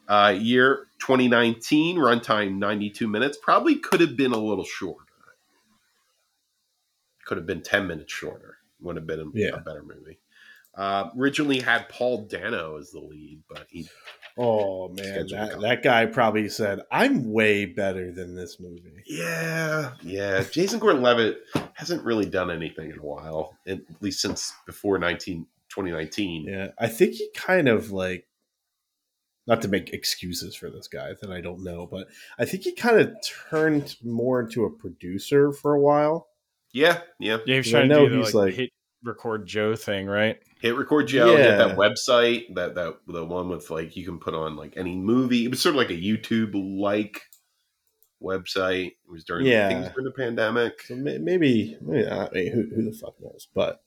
Uh, 0.09 0.35
year 0.39 0.87
2019, 1.01 1.97
runtime 1.97 2.57
92 2.59 3.07
minutes. 3.07 3.39
Probably 3.41 3.77
could 3.77 4.01
have 4.01 4.17
been 4.17 4.33
a 4.33 4.39
little 4.39 4.65
shorter. 4.65 5.05
Could 7.27 7.39
have 7.39 7.47
been 7.47 7.63
10 7.63 7.87
minutes 7.87 8.13
shorter. 8.13 8.59
Would 8.81 8.97
have 8.97 9.07
been 9.07 9.21
a, 9.21 9.25
Yeah. 9.35 9.55
a 9.55 9.61
better 9.61 9.83
movie. 9.83 10.19
Uh, 10.75 11.11
originally 11.19 11.61
had 11.61 11.89
Paul 11.89 12.27
Dano 12.27 12.79
as 12.79 12.91
the 12.91 13.01
lead, 13.01 13.43
but 13.49 13.67
he 13.71 13.89
Oh 14.37 14.89
man, 14.97 15.27
that, 15.29 15.61
that 15.61 15.83
guy 15.83 16.07
probably 16.07 16.49
said, 16.49 16.81
"I'm 16.91 17.33
way 17.33 17.67
better 17.67 18.11
than 18.13 18.35
this 18.35 18.59
movie." 18.59 19.03
Yeah, 19.07 19.93
yeah. 20.03 20.43
Jason 20.51 20.81
Gordon-Levitt 20.81 21.39
hasn't 21.75 22.05
really 22.05 22.27
done 22.27 22.51
anything 22.51 22.91
in 22.91 22.99
a 22.99 23.03
while, 23.03 23.57
at 23.67 23.81
least 24.01 24.21
since 24.21 24.53
before 24.67 24.99
19, 24.99 25.47
2019. 25.69 26.47
Yeah, 26.49 26.69
I 26.79 26.89
think 26.89 27.13
he 27.15 27.29
kind 27.35 27.69
of 27.69 27.93
like, 27.93 28.27
not 29.47 29.63
to 29.63 29.69
make 29.69 29.93
excuses 29.93 30.55
for 30.57 30.71
this 30.71 30.89
guy 30.89 31.13
that 31.21 31.31
I 31.31 31.41
don't 31.41 31.63
know, 31.63 31.87
but 31.87 32.09
I 32.39 32.45
think 32.45 32.63
he 32.65 32.73
kind 32.73 32.99
of 32.99 33.15
turned 33.51 33.97
more 34.03 34.41
into 34.41 34.65
a 34.65 34.71
producer 34.71 35.53
for 35.53 35.75
a 35.75 35.81
while. 35.81 36.29
Yeah, 36.73 37.01
yeah. 37.21 37.39
Yeah, 37.47 37.55
he 37.55 37.57
was 37.59 37.69
I 37.69 37.71
trying 37.71 37.89
to 37.91 37.95
know 37.95 38.09
do 38.09 38.11
the 38.17 38.25
he's 38.25 38.35
like, 38.35 38.47
like- 38.47 38.55
hit 38.55 38.71
record 39.05 39.47
Joe 39.47 39.77
thing, 39.77 40.07
right? 40.07 40.39
HitRecord 40.65 41.07
Joe, 41.09 41.37
hit 41.37 41.59
that 41.59 41.77
website, 41.77 42.55
that 42.55 42.75
that 42.75 42.97
the 43.07 43.25
one 43.25 43.49
with 43.51 43.71
like 43.71 43.97
you 43.97 44.05
can 44.05 44.19
put 44.19 44.35
on 44.35 44.57
like 44.57 44.75
any 44.77 44.97
movie. 44.97 45.45
It 45.45 45.49
was 45.49 45.61
sort 45.61 45.75
of 45.75 45.79
like 45.79 45.91
a 45.91 45.93
YouTube 46.01 46.53
like 46.81 47.23
website. 48.23 48.87
It 48.87 49.11
was 49.11 49.25
during 49.25 49.47
Yeah. 49.47 49.67
I 49.67 49.69
think 49.69 49.79
it 49.79 49.83
was 49.83 49.93
during 49.93 50.05
the 50.07 50.11
pandemic. 50.13 50.83
So 50.83 50.97
may- 50.97 51.19
maybe, 51.19 51.77
maybe 51.81 52.09
I 52.09 52.29
mean, 52.33 52.53
who, 52.53 52.63
who 52.75 52.91
the 52.91 52.97
fuck 52.97 53.15
knows? 53.21 53.47
But 53.55 53.83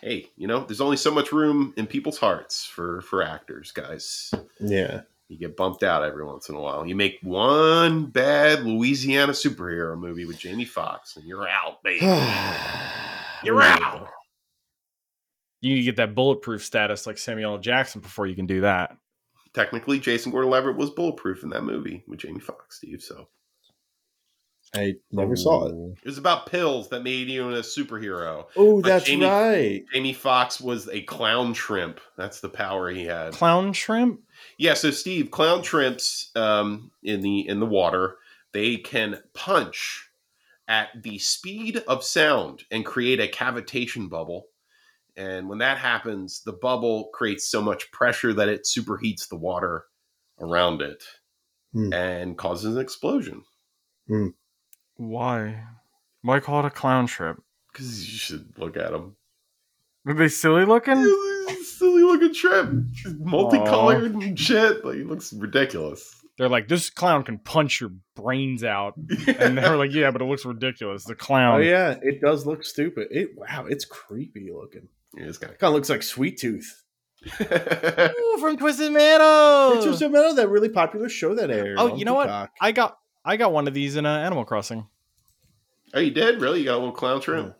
Hey, 0.00 0.30
you 0.36 0.46
know, 0.46 0.60
there's 0.64 0.80
only 0.80 0.96
so 0.96 1.10
much 1.10 1.32
room 1.32 1.74
in 1.76 1.86
people's 1.86 2.18
hearts 2.18 2.64
for 2.64 3.00
for 3.02 3.22
actors, 3.22 3.72
guys. 3.72 4.32
yeah, 4.60 5.00
You 5.26 5.36
get 5.38 5.56
bumped 5.56 5.82
out 5.82 6.04
every 6.04 6.24
once 6.24 6.48
in 6.48 6.54
a 6.54 6.60
while. 6.60 6.86
You 6.86 6.94
make 6.94 7.18
one 7.22 8.06
bad 8.06 8.62
Louisiana 8.64 9.32
superhero 9.32 9.98
movie 9.98 10.24
with 10.24 10.38
Jamie 10.38 10.64
Foxx, 10.64 11.16
and 11.16 11.24
you're 11.26 11.48
out, 11.48 11.82
baby. 11.82 12.06
You're 13.44 13.62
out. 13.62 14.08
You 15.60 15.74
need 15.74 15.80
to 15.80 15.84
get 15.84 15.96
that 15.96 16.14
bulletproof 16.14 16.64
status 16.64 17.06
like 17.06 17.18
Samuel 17.18 17.52
L. 17.54 17.58
Jackson 17.58 18.00
before 18.00 18.26
you 18.26 18.36
can 18.36 18.46
do 18.46 18.60
that. 18.62 18.96
Technically, 19.54 19.98
Jason 19.98 20.30
Gordon-Levitt 20.30 20.76
was 20.76 20.90
bulletproof 20.90 21.42
in 21.42 21.50
that 21.50 21.64
movie 21.64 22.04
with 22.06 22.20
Jamie 22.20 22.38
Foxx, 22.38 22.76
Steve. 22.76 23.02
So 23.02 23.28
I 24.74 24.96
never 25.10 25.34
saw 25.34 25.66
it. 25.66 25.74
it 26.02 26.06
was 26.06 26.18
about 26.18 26.46
pills 26.46 26.90
that 26.90 27.02
made 27.02 27.28
you 27.28 27.48
a 27.48 27.60
superhero. 27.60 28.46
Oh, 28.54 28.82
that's 28.82 29.06
Jamie- 29.06 29.24
right. 29.24 29.84
Jamie 29.92 30.12
Foxx 30.12 30.60
was 30.60 30.88
a 30.90 31.00
clown 31.02 31.54
shrimp. 31.54 32.00
That's 32.16 32.40
the 32.40 32.50
power 32.50 32.90
he 32.90 33.04
had. 33.06 33.32
Clown 33.32 33.72
shrimp? 33.72 34.20
Yeah, 34.58 34.74
so 34.74 34.90
Steve, 34.90 35.30
clown 35.30 35.62
shrimps 35.62 36.30
um, 36.36 36.90
in 37.02 37.22
the 37.22 37.48
in 37.48 37.58
the 37.60 37.66
water, 37.66 38.16
they 38.52 38.76
can 38.76 39.20
punch 39.34 40.08
at 40.68 40.88
the 41.02 41.18
speed 41.18 41.82
of 41.88 42.04
sound 42.04 42.64
and 42.70 42.84
create 42.84 43.20
a 43.20 43.26
cavitation 43.26 44.10
bubble. 44.10 44.44
And 45.18 45.48
when 45.48 45.58
that 45.58 45.78
happens, 45.78 46.42
the 46.44 46.52
bubble 46.52 47.10
creates 47.12 47.50
so 47.50 47.60
much 47.60 47.90
pressure 47.90 48.32
that 48.34 48.48
it 48.48 48.64
superheats 48.64 49.28
the 49.28 49.36
water 49.36 49.84
around 50.40 50.80
it 50.80 51.02
Hmm. 51.72 51.92
and 51.92 52.38
causes 52.38 52.76
an 52.76 52.80
explosion. 52.80 53.42
Why? 54.96 55.64
Why 56.22 56.40
call 56.40 56.60
it 56.60 56.66
a 56.66 56.70
clown 56.70 57.06
shrimp? 57.06 57.42
Because 57.72 58.10
you 58.10 58.18
should 58.18 58.58
look 58.58 58.76
at 58.76 58.90
them. 58.92 59.16
Are 60.06 60.14
they 60.14 60.28
silly 60.28 60.64
looking? 60.64 60.96
Silly 61.64 62.02
looking 62.02 62.32
shrimp, 62.32 62.86
multicolored 63.18 64.14
and 64.14 64.38
shit. 64.38 64.84
Like, 64.84 64.96
he 64.96 65.02
looks 65.04 65.32
ridiculous. 65.32 66.14
They're 66.38 66.48
like, 66.48 66.68
this 66.68 66.88
clown 66.90 67.24
can 67.24 67.38
punch 67.38 67.80
your 67.80 67.90
brains 68.14 68.64
out. 68.64 68.94
And 69.38 69.58
they're 69.58 69.76
like, 69.76 69.92
yeah, 69.92 70.10
but 70.10 70.22
it 70.22 70.24
looks 70.24 70.44
ridiculous. 70.44 71.04
The 71.04 71.14
clown. 71.14 71.56
Oh 71.56 71.62
yeah, 71.62 71.96
it 72.02 72.20
does 72.20 72.46
look 72.46 72.64
stupid. 72.64 73.08
It 73.10 73.30
wow, 73.36 73.66
it's 73.68 73.84
creepy 73.84 74.50
looking. 74.52 74.88
It's 75.14 75.38
kind 75.38 75.58
Kind 75.58 75.68
of 75.70 75.74
looks 75.74 75.88
like 75.90 76.02
Sweet 76.02 76.38
Tooth. 76.38 76.82
of. 77.40 77.40
Ooh, 78.18 78.38
from 78.40 78.56
Twisted 78.56 78.92
Metal. 78.92 79.72
It's 79.74 79.84
just 79.84 80.02
about 80.02 80.36
that 80.36 80.48
really 80.48 80.68
popular 80.68 81.08
show 81.08 81.34
that 81.34 81.50
aired. 81.50 81.76
Oh, 81.78 81.96
you 81.96 82.04
know 82.04 82.14
what? 82.14 82.26
Peacock. 82.26 82.50
I 82.60 82.72
got 82.72 82.98
I 83.24 83.36
got 83.36 83.52
one 83.52 83.66
of 83.68 83.74
these 83.74 83.96
in 83.96 84.06
uh, 84.06 84.18
Animal 84.18 84.44
Crossing. 84.44 84.86
oh, 85.94 86.00
you 86.00 86.10
did? 86.10 86.40
Really? 86.40 86.60
You 86.60 86.66
got 86.66 86.74
a 86.74 86.78
little 86.78 86.92
clown 86.92 87.20
shrimp? 87.20 87.54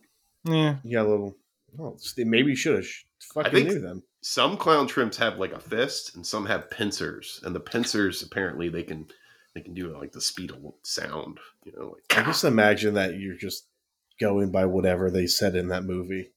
Yeah. 0.44 0.76
You 0.84 0.96
got 0.98 1.06
a 1.06 1.10
little. 1.10 1.36
Oh, 1.78 1.96
maybe 2.16 2.50
you 2.50 2.56
should 2.56 2.76
have 2.76 2.86
sh- 2.86 3.04
fucking 3.34 3.52
think- 3.52 3.68
knew 3.68 3.80
them. 3.80 4.02
Some 4.20 4.56
clown 4.56 4.88
shrimps 4.88 5.16
have 5.18 5.38
like 5.38 5.52
a 5.52 5.60
fist, 5.60 6.16
and 6.16 6.26
some 6.26 6.46
have 6.46 6.70
pincers. 6.70 7.40
And 7.44 7.54
the 7.54 7.60
pincers 7.60 8.22
apparently 8.22 8.68
they 8.68 8.82
can 8.82 9.06
they 9.54 9.60
can 9.60 9.74
do 9.74 9.96
like 9.96 10.12
the 10.12 10.20
speed 10.20 10.50
of 10.50 10.58
sound. 10.82 11.38
You 11.64 11.72
know, 11.76 11.94
like 11.94 12.18
I 12.18 12.26
just 12.26 12.44
imagine 12.44 12.94
that 12.94 13.18
you're 13.18 13.36
just 13.36 13.66
going 14.20 14.50
by 14.50 14.66
whatever 14.66 15.10
they 15.10 15.26
said 15.26 15.54
in 15.54 15.68
that 15.68 15.84
movie. 15.84 16.30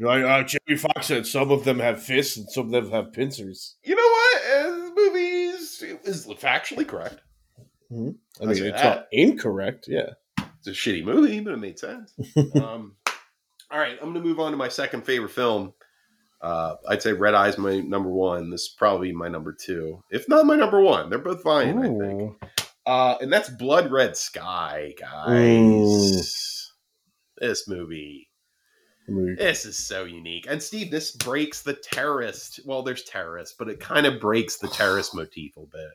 Like, 0.00 0.24
uh, 0.24 0.42
Jamie 0.42 0.78
Foxx 0.78 1.06
said 1.06 1.26
some 1.26 1.50
of 1.50 1.64
them 1.64 1.78
have 1.78 2.02
fists 2.02 2.36
and 2.36 2.50
some 2.50 2.66
of 2.66 2.72
them 2.72 2.90
have 2.90 3.12
pincers. 3.12 3.76
you 3.84 3.94
know 3.94 4.02
what? 4.02 4.42
Uh, 4.44 4.70
the 4.70 4.92
movie 4.96 5.44
is, 5.44 6.26
factually 6.40 6.86
correct. 6.86 7.20
I 7.90 7.94
I'll 8.40 8.48
mean, 8.48 8.64
it's 8.64 8.82
not 8.82 9.06
incorrect. 9.12 9.86
Yeah. 9.88 10.10
It's 10.38 10.66
a 10.66 10.70
shitty 10.70 11.04
movie, 11.04 11.40
but 11.40 11.52
it 11.52 11.58
made 11.58 11.78
sense. 11.78 12.12
um, 12.56 12.96
all 13.70 13.78
right, 13.78 13.96
I'm 14.00 14.12
going 14.12 14.14
to 14.14 14.20
move 14.20 14.40
on 14.40 14.50
to 14.50 14.56
my 14.56 14.68
second 14.68 15.04
favorite 15.04 15.30
film. 15.30 15.74
Uh, 16.40 16.76
I'd 16.88 17.02
say 17.02 17.12
Red 17.12 17.34
Eye's 17.34 17.56
my 17.58 17.80
number 17.80 18.10
one. 18.10 18.50
This 18.50 18.62
is 18.62 18.74
probably 18.76 19.12
my 19.12 19.28
number 19.28 19.52
two, 19.52 20.02
if 20.10 20.28
not 20.28 20.46
my 20.46 20.56
number 20.56 20.80
one. 20.80 21.08
They're 21.08 21.18
both 21.18 21.42
fine, 21.42 21.78
I 21.78 22.06
think. 22.06 22.36
Uh, 22.86 23.16
and 23.20 23.32
that's 23.32 23.48
Blood 23.48 23.90
Red 23.90 24.16
Sky, 24.16 24.94
guys. 24.98 25.28
Mm. 25.30 26.66
This 27.38 27.68
movie, 27.68 28.28
I 29.08 29.34
this 29.36 29.66
is 29.66 29.86
so 29.86 30.04
unique. 30.04 30.46
And 30.48 30.62
Steve, 30.62 30.90
this 30.90 31.10
breaks 31.10 31.62
the 31.62 31.74
terrorist. 31.74 32.60
Well, 32.64 32.82
there's 32.82 33.04
terrorists, 33.04 33.54
but 33.58 33.68
it 33.68 33.80
kind 33.80 34.06
of 34.06 34.20
breaks 34.20 34.56
the 34.56 34.68
terrorist 34.68 35.14
motif 35.14 35.56
a 35.56 35.60
bit. 35.60 35.90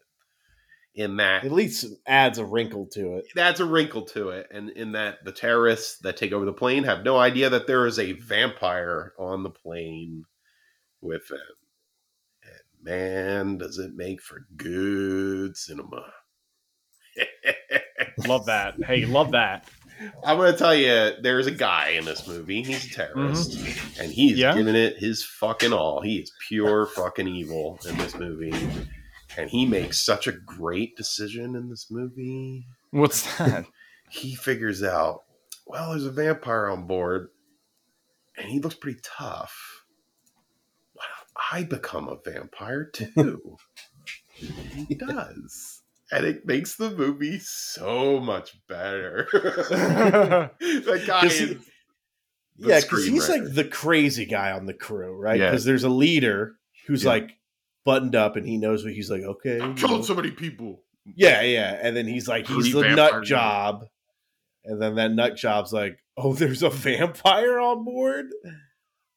In 0.95 1.18
that, 1.18 1.45
at 1.45 1.52
least 1.52 1.86
adds 2.07 2.40
a 2.40 2.45
wrinkle 2.45 2.88
to 2.94 3.18
it. 3.18 3.26
that's 3.36 3.60
a 3.60 3.65
wrinkle 3.65 4.02
to 4.07 4.30
it, 4.30 4.48
and 4.52 4.69
in 4.72 4.94
that 4.94 5.23
the 5.23 5.31
terrorists 5.31 5.99
that 5.99 6.18
take 6.18 6.34
over 6.34 6.45
the 6.45 6.52
plane 6.52 6.84
have 6.84 7.03
no 7.03 7.18
idea 7.18 7.49
that 7.49 7.68
there 7.68 7.86
is 7.86 7.99
a 7.99 8.14
vampire 8.14 9.14
on 9.18 9.44
the 9.44 9.52
plane 9.52 10.26
with 10.99 11.27
them. 11.27 11.40
And 12.44 12.84
man, 12.84 13.57
does 13.60 13.77
it 13.77 13.95
make 13.95 14.19
for 14.22 14.48
good 14.57 15.56
cinema. 15.56 16.11
Love 18.27 18.48
that. 18.48 18.76
Hey, 18.84 19.06
love 19.06 19.31
that. 19.31 19.69
I'm 20.24 20.38
gonna 20.38 20.56
tell 20.58 20.76
you, 20.76 21.14
there's 21.22 21.48
a 21.48 21.52
guy 21.52 21.90
in 21.90 22.06
this 22.06 22.28
movie. 22.28 22.64
He's 22.64 22.86
a 22.86 22.90
terrorist, 22.90 23.52
mm-hmm. 23.52 24.02
and 24.02 24.12
he's 24.12 24.38
Yeah? 24.38 24.54
giving 24.56 24.76
it 24.76 24.98
his 24.98 25.24
fucking 25.24 25.74
all. 25.74 26.02
He 26.02 26.18
is 26.20 26.32
pure 26.48 26.86
fucking 26.86 27.28
evil 27.28 27.80
in 27.88 27.98
this 27.98 28.16
movie, 28.16 28.54
and 29.38 29.50
he 29.50 29.66
makes 29.66 30.04
such 30.04 30.28
a 30.28 30.32
great 30.32 30.96
decision 30.96 31.56
in 31.56 31.70
this 31.70 31.88
movie. 31.90 32.66
What's 32.92 33.38
that? 33.38 33.66
He 34.12 34.34
figures 34.34 34.82
out, 34.82 35.22
well, 35.68 35.92
there's 35.92 36.04
a 36.06 36.10
vampire 36.10 36.68
on 36.70 36.88
board, 36.88 37.30
and 38.36 38.50
he 38.50 38.60
looks 38.60 38.74
pretty 38.74 39.00
tough. 39.04 39.84
Why 40.94 41.04
don't 41.06 41.60
I 41.60 41.64
become 41.64 42.08
a 42.10 42.18
vampire 42.28 42.86
too? 42.86 43.58
he 44.88 44.96
does. 44.96 45.79
And 46.11 46.26
it 46.26 46.45
makes 46.45 46.76
the 46.76 46.90
movie 46.90 47.40
so 47.40 48.19
much 48.19 48.57
better. 48.68 49.27
that 49.34 51.03
guy 51.07 51.22
he- 51.22 51.27
is 51.27 51.40
the 51.49 51.60
yeah, 52.61 52.81
because 52.81 53.06
he's 53.06 53.30
like 53.30 53.53
the 53.53 53.64
crazy 53.64 54.26
guy 54.26 54.52
on 54.52 54.65
the 54.65 54.73
crew, 54.73 55.15
right? 55.18 55.40
Yeah. 55.40 55.49
Because 55.52 55.64
there's 55.64 55.86
a 55.86 55.90
leader 55.90 56.56
who's 56.88 57.03
Yeah. 57.06 57.11
like 57.11 57.31
buttoned 57.86 58.15
up 58.15 58.36
and 58.36 58.45
he 58.45 58.57
knows 58.57 58.84
what 58.84 58.94
he's 58.94 59.10
like, 59.10 59.22
okay. 59.22 59.56
I've 59.61 59.61
you 59.61 59.68
know. 59.68 59.73
killed 59.76 60.06
so 60.06 60.14
many 60.15 60.31
people. 60.31 60.84
Yeah, 61.15 61.41
yeah. 61.41 61.80
And 61.81 61.95
then 61.95 62.06
he's 62.06 62.27
like, 62.27 62.48
he's 62.48 62.73
the 62.73 62.90
nut 62.95 63.23
job. 63.23 63.86
And 64.65 64.81
then 64.81 64.95
that 64.95 65.11
nut 65.11 65.38
job's 65.38 65.72
like, 65.72 65.99
oh, 66.18 66.34
there's 66.34 66.61
a 66.61 66.69
vampire 66.69 67.60
on 67.60 67.86
board? 67.86 68.26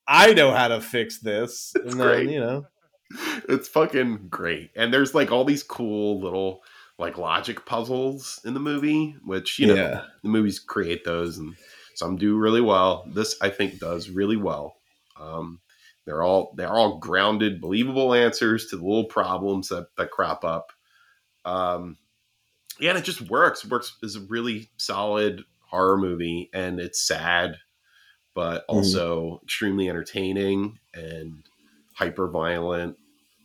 I 0.06 0.34
know 0.34 0.52
how 0.52 0.68
to 0.68 0.80
fix 0.80 1.18
this. 1.18 1.72
It's 1.74 1.92
and 1.92 2.00
then, 2.00 2.06
great. 2.06 2.30
you 2.30 2.38
know, 2.38 2.66
It's 3.48 3.66
fucking 3.68 4.28
great. 4.28 4.70
And 4.76 4.94
there's 4.94 5.14
like 5.16 5.32
all 5.32 5.44
these 5.44 5.64
cool 5.64 6.20
little 6.20 6.62
like 6.98 7.18
logic 7.18 7.64
puzzles 7.66 8.40
in 8.44 8.54
the 8.54 8.60
movie, 8.60 9.16
which 9.24 9.58
you 9.58 9.66
know 9.66 9.74
yeah. 9.74 10.02
the 10.22 10.28
movies 10.28 10.58
create 10.58 11.04
those 11.04 11.38
and 11.38 11.54
some 11.94 12.16
do 12.16 12.36
really 12.36 12.60
well. 12.60 13.04
This 13.08 13.36
i 13.40 13.50
think 13.50 13.78
does 13.78 14.08
really 14.08 14.36
well. 14.36 14.76
Um, 15.20 15.60
they're 16.04 16.22
all 16.22 16.54
they're 16.56 16.72
all 16.72 16.98
grounded 16.98 17.60
believable 17.60 18.14
answers 18.14 18.66
to 18.66 18.76
the 18.76 18.84
little 18.84 19.04
problems 19.04 19.68
that, 19.68 19.88
that 19.96 20.10
crop 20.10 20.44
up. 20.44 20.72
Um, 21.44 21.96
yeah 22.80 22.90
and 22.90 22.98
it 22.98 23.04
just 23.04 23.22
works. 23.22 23.64
Works 23.64 23.96
is 24.02 24.16
a 24.16 24.20
really 24.20 24.70
solid 24.76 25.42
horror 25.60 25.96
movie 25.96 26.50
and 26.52 26.78
it's 26.78 27.06
sad 27.06 27.56
but 28.34 28.64
also 28.68 29.40
extremely 29.42 29.88
entertaining 29.88 30.78
and 30.94 31.44
hyper 31.94 32.28
violent 32.28 32.96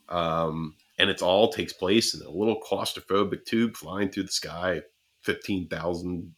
um, 0.10 0.76
and 0.98 1.10
it's 1.10 1.22
all 1.22 1.52
takes 1.52 1.74
place 1.74 2.14
in 2.14 2.26
a 2.26 2.30
little 2.30 2.60
claustrophobic 2.60 3.46
tube 3.46 3.76
flying 3.76 4.10
through 4.10 4.24
the 4.24 4.32
sky 4.32 4.82
15,000 5.24 6.34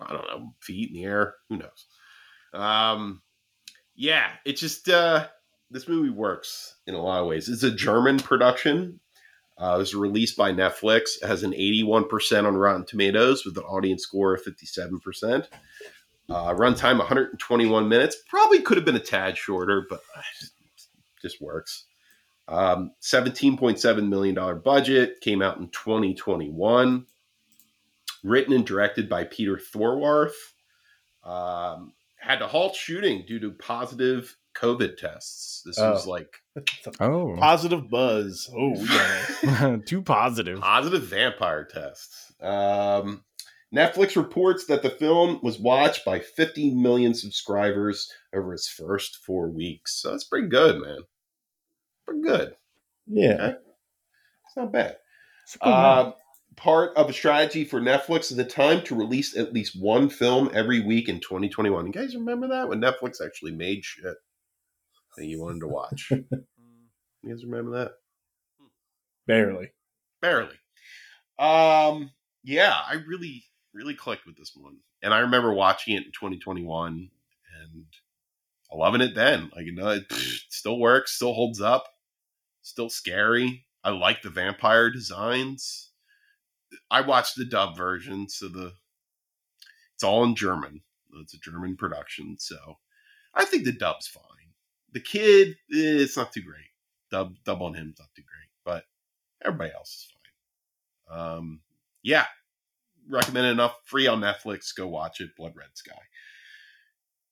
I 0.00 0.12
don't 0.12 0.26
know, 0.26 0.54
feet 0.60 0.90
in 0.90 0.94
the 0.94 1.04
air. 1.04 1.34
Who 1.48 1.56
knows? 1.56 1.86
Um, 2.54 3.22
yeah, 3.94 4.28
it 4.44 4.56
just 4.56 4.88
uh, 4.88 5.26
this 5.70 5.88
movie 5.88 6.10
works 6.10 6.76
in 6.86 6.94
a 6.94 7.02
lot 7.02 7.20
of 7.20 7.26
ways. 7.26 7.48
It's 7.48 7.62
a 7.62 7.70
German 7.70 8.18
production. 8.18 9.00
Uh, 9.58 9.74
it 9.76 9.78
was 9.78 9.94
released 9.94 10.36
by 10.36 10.52
Netflix. 10.52 11.16
It 11.22 11.26
has 11.26 11.42
an 11.42 11.52
81% 11.52 12.46
on 12.46 12.56
Rotten 12.56 12.84
Tomatoes 12.84 13.44
with 13.44 13.56
an 13.56 13.64
audience 13.64 14.02
score 14.02 14.34
of 14.34 14.44
57%. 14.44 15.46
Uh, 16.28 16.54
runtime 16.54 16.98
121 16.98 17.88
minutes. 17.88 18.16
Probably 18.28 18.60
could 18.60 18.76
have 18.76 18.84
been 18.84 18.96
a 18.96 19.00
tad 19.00 19.38
shorter, 19.38 19.86
but 19.88 20.00
uh, 20.16 20.20
just 21.22 21.40
works. 21.40 21.86
Um, 22.48 22.92
$17.7 23.02 24.08
million 24.08 24.60
budget. 24.64 25.20
Came 25.20 25.42
out 25.42 25.58
in 25.58 25.68
2021 25.68 27.06
written 28.24 28.52
and 28.52 28.66
directed 28.66 29.08
by 29.08 29.24
Peter 29.24 29.56
Thorwarth. 29.58 30.34
Um, 31.24 31.92
had 32.18 32.38
to 32.38 32.46
halt 32.46 32.74
shooting 32.74 33.24
due 33.26 33.38
to 33.40 33.50
positive 33.52 34.36
COVID 34.54 34.96
tests. 34.96 35.62
This 35.64 35.76
was 35.78 36.06
Oh. 36.06 36.10
like 36.10 36.28
Oh, 37.00 37.36
Positive 37.38 37.88
buzz. 37.90 38.50
Oh, 38.56 38.74
yeah. 38.74 39.76
too 39.86 40.02
positive. 40.02 40.60
positive 40.60 41.02
vampire 41.04 41.64
tests. 41.64 42.32
Um, 42.40 43.24
Netflix 43.74 44.16
reports 44.16 44.66
that 44.66 44.82
the 44.82 44.90
film 44.90 45.40
was 45.42 45.58
watched 45.58 46.04
by 46.04 46.20
50 46.20 46.74
million 46.74 47.12
subscribers 47.14 48.10
over 48.34 48.54
its 48.54 48.68
first 48.68 49.16
four 49.16 49.50
weeks. 49.50 50.00
So 50.00 50.12
that's 50.12 50.24
pretty 50.24 50.48
good, 50.48 50.80
man. 50.80 50.98
Pretty 52.06 52.22
good. 52.22 52.54
yeah. 53.06 53.54
It's 54.46 54.56
not 54.56 54.72
bad. 54.72 54.96
It's. 55.44 55.56
Uh, 55.60 56.12
part 56.56 56.96
of 56.96 57.08
a 57.08 57.12
strategy 57.12 57.64
for 57.64 57.80
Netflix 57.80 58.30
at 58.30 58.36
the 58.36 58.44
time 58.44 58.82
to 58.84 58.94
release 58.94 59.36
at 59.36 59.52
least 59.52 59.80
one 59.80 60.08
film 60.08 60.50
every 60.52 60.80
week 60.80 61.08
in 61.08 61.20
2021. 61.20 61.86
You 61.86 61.92
guys 61.92 62.16
remember 62.16 62.48
that 62.48 62.68
when 62.68 62.80
Netflix 62.80 63.24
actually 63.24 63.52
made 63.52 63.84
shit 63.84 64.16
that 65.16 65.26
you 65.26 65.40
wanted 65.40 65.60
to 65.60 65.68
watch? 65.68 66.10
you 66.10 66.24
guys 67.28 67.44
remember 67.44 67.78
that? 67.78 67.92
Barely. 69.26 69.70
Barely. 70.20 70.54
Um, 71.38 72.10
yeah, 72.42 72.74
I 72.74 72.94
really, 73.06 73.44
really 73.74 73.94
clicked 73.94 74.26
with 74.26 74.36
this 74.36 74.52
one, 74.56 74.78
and 75.02 75.12
I 75.12 75.20
remember 75.20 75.52
watching 75.52 75.94
it 75.94 76.06
in 76.06 76.12
2021 76.12 77.10
and 77.62 77.84
loving 78.72 79.02
it 79.02 79.14
then. 79.14 79.50
Like, 79.54 79.66
you 79.66 79.74
know, 79.74 79.90
it 79.90 80.04
still 80.48 80.78
works, 80.78 81.12
still 81.12 81.34
holds 81.34 81.60
up, 81.60 81.86
still 82.66 82.90
scary. 82.90 83.64
I 83.84 83.90
like 83.90 84.22
the 84.22 84.30
vampire 84.30 84.90
designs. 84.90 85.92
I 86.90 87.00
watched 87.00 87.36
the 87.36 87.44
dub 87.44 87.76
version, 87.76 88.28
so 88.28 88.48
the 88.48 88.72
it's 89.94 90.02
all 90.02 90.24
in 90.24 90.34
German. 90.34 90.82
It's 91.22 91.32
a 91.34 91.38
German 91.38 91.76
production, 91.76 92.36
so 92.38 92.78
I 93.32 93.44
think 93.44 93.64
the 93.64 93.72
dub's 93.72 94.08
fine. 94.08 94.22
The 94.92 95.00
kid, 95.00 95.50
eh, 95.72 96.02
it's 96.02 96.16
not 96.16 96.32
too 96.32 96.42
great. 96.42 96.72
Dub 97.10 97.36
dub 97.44 97.62
on 97.62 97.74
him's 97.74 98.00
not 98.00 98.08
too 98.16 98.22
great, 98.22 98.50
but 98.64 98.84
everybody 99.44 99.72
else 99.72 99.90
is 99.90 100.12
fine. 101.08 101.18
Um, 101.18 101.60
yeah, 102.02 102.26
recommend 103.08 103.46
enough. 103.46 103.76
Free 103.84 104.08
on 104.08 104.20
Netflix. 104.20 104.74
Go 104.76 104.88
watch 104.88 105.20
it. 105.20 105.36
Blood 105.36 105.52
Red 105.54 105.68
Sky. 105.74 105.92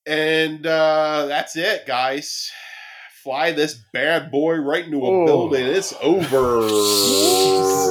And 0.06 0.65
uh, 0.65 1.27
that's 1.27 1.56
it, 1.56 1.86
guys. 1.86 2.52
Fly 3.24 3.52
this 3.52 3.74
bad 3.92 4.30
boy 4.30 4.56
right 4.56 4.84
into 4.84 4.98
a 5.05 5.09
Oh. 5.22 5.24
building. 5.26 5.64
It's 5.66 5.92
over. 6.02 6.60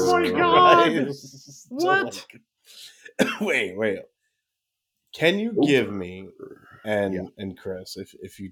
Oh 0.06 0.12
my 0.22 0.30
God. 0.30 0.92
Christ. 1.06 1.66
What? 1.70 2.26
wait, 3.42 3.76
wait. 3.78 4.00
Can 5.14 5.40
you 5.40 5.54
give 5.66 5.92
me 5.92 6.28
and 6.86 7.14
Yeah. 7.14 7.22
and 7.38 7.58
Chris, 7.58 7.98
if 7.98 8.14
if 8.22 8.40
you 8.40 8.52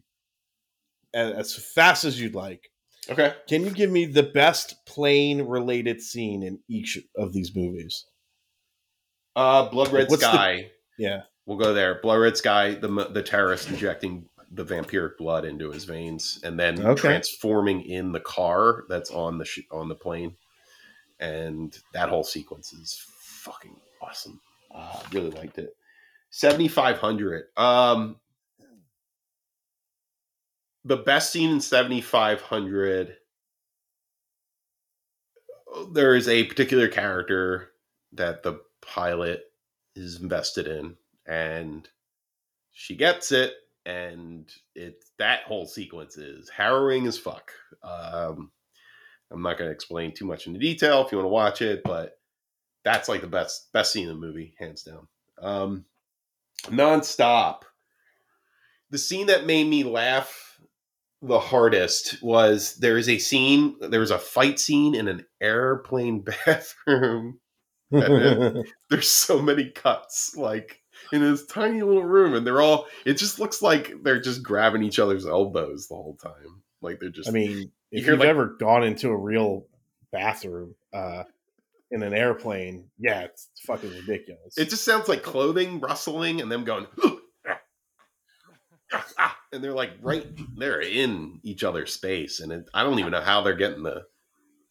as 1.14 1.56
fast 1.56 2.04
as 2.06 2.20
you'd 2.20 2.36
like, 2.36 2.72
Okay. 3.10 3.34
can 3.48 3.64
you 3.64 3.70
give 3.72 3.92
me 3.92 4.06
the 4.06 4.24
best 4.24 4.86
plane 4.86 5.42
related 5.44 6.02
scene 6.02 6.42
in 6.44 6.60
each 6.70 6.98
of 7.16 7.34
these 7.34 7.56
movies? 7.56 8.06
Uh, 9.36 9.70
Blood 9.70 9.92
Red 9.92 10.10
What's 10.10 10.22
the- 10.24 10.32
Sky. 10.32 10.72
Yeah. 10.98 11.24
We'll 11.46 11.58
go 11.58 11.74
there. 11.74 12.00
Blood 12.02 12.20
Red 12.20 12.38
Sky, 12.38 12.76
the 12.76 12.88
the 13.12 13.24
terrorist 13.24 13.70
injecting 13.70 14.30
the 14.54 14.66
vampiric 14.66 15.18
blood 15.18 15.46
into 15.46 15.72
his 15.72 15.86
veins, 15.86 16.40
and 16.44 16.60
then 16.60 16.82
Okay. 16.86 17.00
transforming 17.02 17.82
in 17.84 18.12
the 18.12 18.20
car 18.20 18.84
that's 18.90 19.10
on 19.10 19.38
the 19.38 19.46
sh- 19.46 19.68
on 19.72 19.88
the 19.88 19.96
plane, 19.96 20.36
and 21.20 21.78
that 21.94 22.10
whole 22.10 22.24
sequence 22.24 22.74
is 22.74 23.02
fucking 23.20 23.80
awesome. 24.02 24.42
Uh, 24.74 25.02
I 25.04 25.06
really 25.14 25.32
liked 25.32 25.58
it. 25.58 25.76
Seventy 26.30 26.68
five 26.68 26.98
hundred. 26.98 27.46
Um, 27.58 28.20
the 30.84 30.98
best 30.98 31.32
scene 31.32 31.52
in 31.52 31.62
seventy 31.62 32.02
five 32.02 32.42
hundred. 32.42 33.18
There 35.94 36.16
is 36.16 36.28
a 36.28 36.44
particular 36.46 36.90
character 36.90 37.72
that 38.14 38.44
the 38.44 38.60
pilot 38.82 39.44
is 39.96 40.20
invested 40.22 40.68
in 40.68 40.98
and 41.26 41.88
she 42.74 42.96
gets 42.96 43.32
it 43.32 43.54
and 43.86 44.52
it 44.76 45.04
that 45.18 45.44
whole 45.44 45.66
sequence 45.66 46.18
is 46.18 46.50
harrowing 46.50 47.08
as 47.08 47.18
fuck 47.18 47.52
um 47.84 48.52
i'm 49.32 49.42
not 49.42 49.58
going 49.58 49.68
to 49.68 49.74
explain 49.74 50.14
too 50.14 50.26
much 50.26 50.46
into 50.46 50.60
detail 50.60 51.04
if 51.04 51.12
you 51.12 51.18
want 51.18 51.26
to 51.26 51.30
watch 51.30 51.62
it 51.62 51.82
but 51.84 52.18
that's 52.84 53.10
like 53.10 53.22
the 53.22 53.28
best 53.28 53.72
best 53.74 53.94
scene 53.94 54.08
in 54.08 54.10
the 54.10 54.16
movie 54.16 54.54
hands 54.58 54.84
down. 54.84 55.08
Um 55.42 55.86
nonstop. 56.66 57.62
The 58.90 58.98
scene 58.98 59.28
that 59.28 59.46
made 59.46 59.68
me 59.68 59.84
laugh 59.84 60.60
the 61.22 61.40
hardest 61.40 62.22
was 62.22 62.76
there 62.78 62.98
is 62.98 63.08
a 63.08 63.20
scene 63.20 63.76
there 63.80 64.00
was 64.00 64.12
a 64.12 64.18
fight 64.18 64.60
scene 64.60 64.96
in 64.96 65.08
an 65.08 65.26
airplane 65.40 66.26
bathroom 66.46 67.40
there's 67.92 69.10
so 69.10 69.40
many 69.42 69.70
cuts 69.70 70.36
like 70.36 70.81
in 71.12 71.22
this 71.22 71.46
tiny 71.46 71.82
little 71.82 72.04
room 72.06 72.34
and 72.34 72.46
they're 72.46 72.62
all 72.62 72.88
it 73.06 73.14
just 73.16 73.40
looks 73.40 73.62
like 73.62 73.94
they're 74.04 74.22
just 74.22 74.42
grabbing 74.44 74.84
each 74.84 75.00
other's 75.00 75.26
elbows 75.26 75.88
the 75.88 75.96
whole 75.96 76.16
time 76.22 76.62
like 76.82 77.00
they're 77.00 77.10
just 77.10 77.30
I 77.30 77.32
mean, 77.32 77.72
if 77.92 78.04
hear, 78.04 78.14
you've 78.14 78.20
like- 78.22 78.30
ever 78.30 78.46
gone 78.60 78.84
into 78.84 79.10
a 79.10 79.18
real 79.18 79.66
bathroom 80.12 80.76
uh, 80.94 81.24
in 81.92 82.04
an 82.04 82.14
airplane, 82.14 82.86
yeah, 82.98 83.22
it's 83.22 83.50
fucking 83.66 83.90
ridiculous. 83.92 84.58
it 84.58 84.70
just 84.70 84.84
sounds 84.86 85.08
like 85.10 85.24
clothing 85.24 85.80
rustling 85.80 86.40
and 86.42 86.52
them 86.52 86.64
going 86.64 86.88
and 89.54 89.64
they're 89.64 89.74
like 89.74 89.92
right 90.02 90.26
they're 90.58 90.82
in 90.82 91.40
each 91.44 91.64
other's 91.64 91.94
space 91.94 92.40
and 92.42 92.52
it, 92.52 92.70
i 92.74 92.84
don't 92.84 93.00
even 93.00 93.12
know 93.12 93.22
how 93.22 93.42
they're 93.42 93.56
getting 93.56 93.84
the 93.84 94.04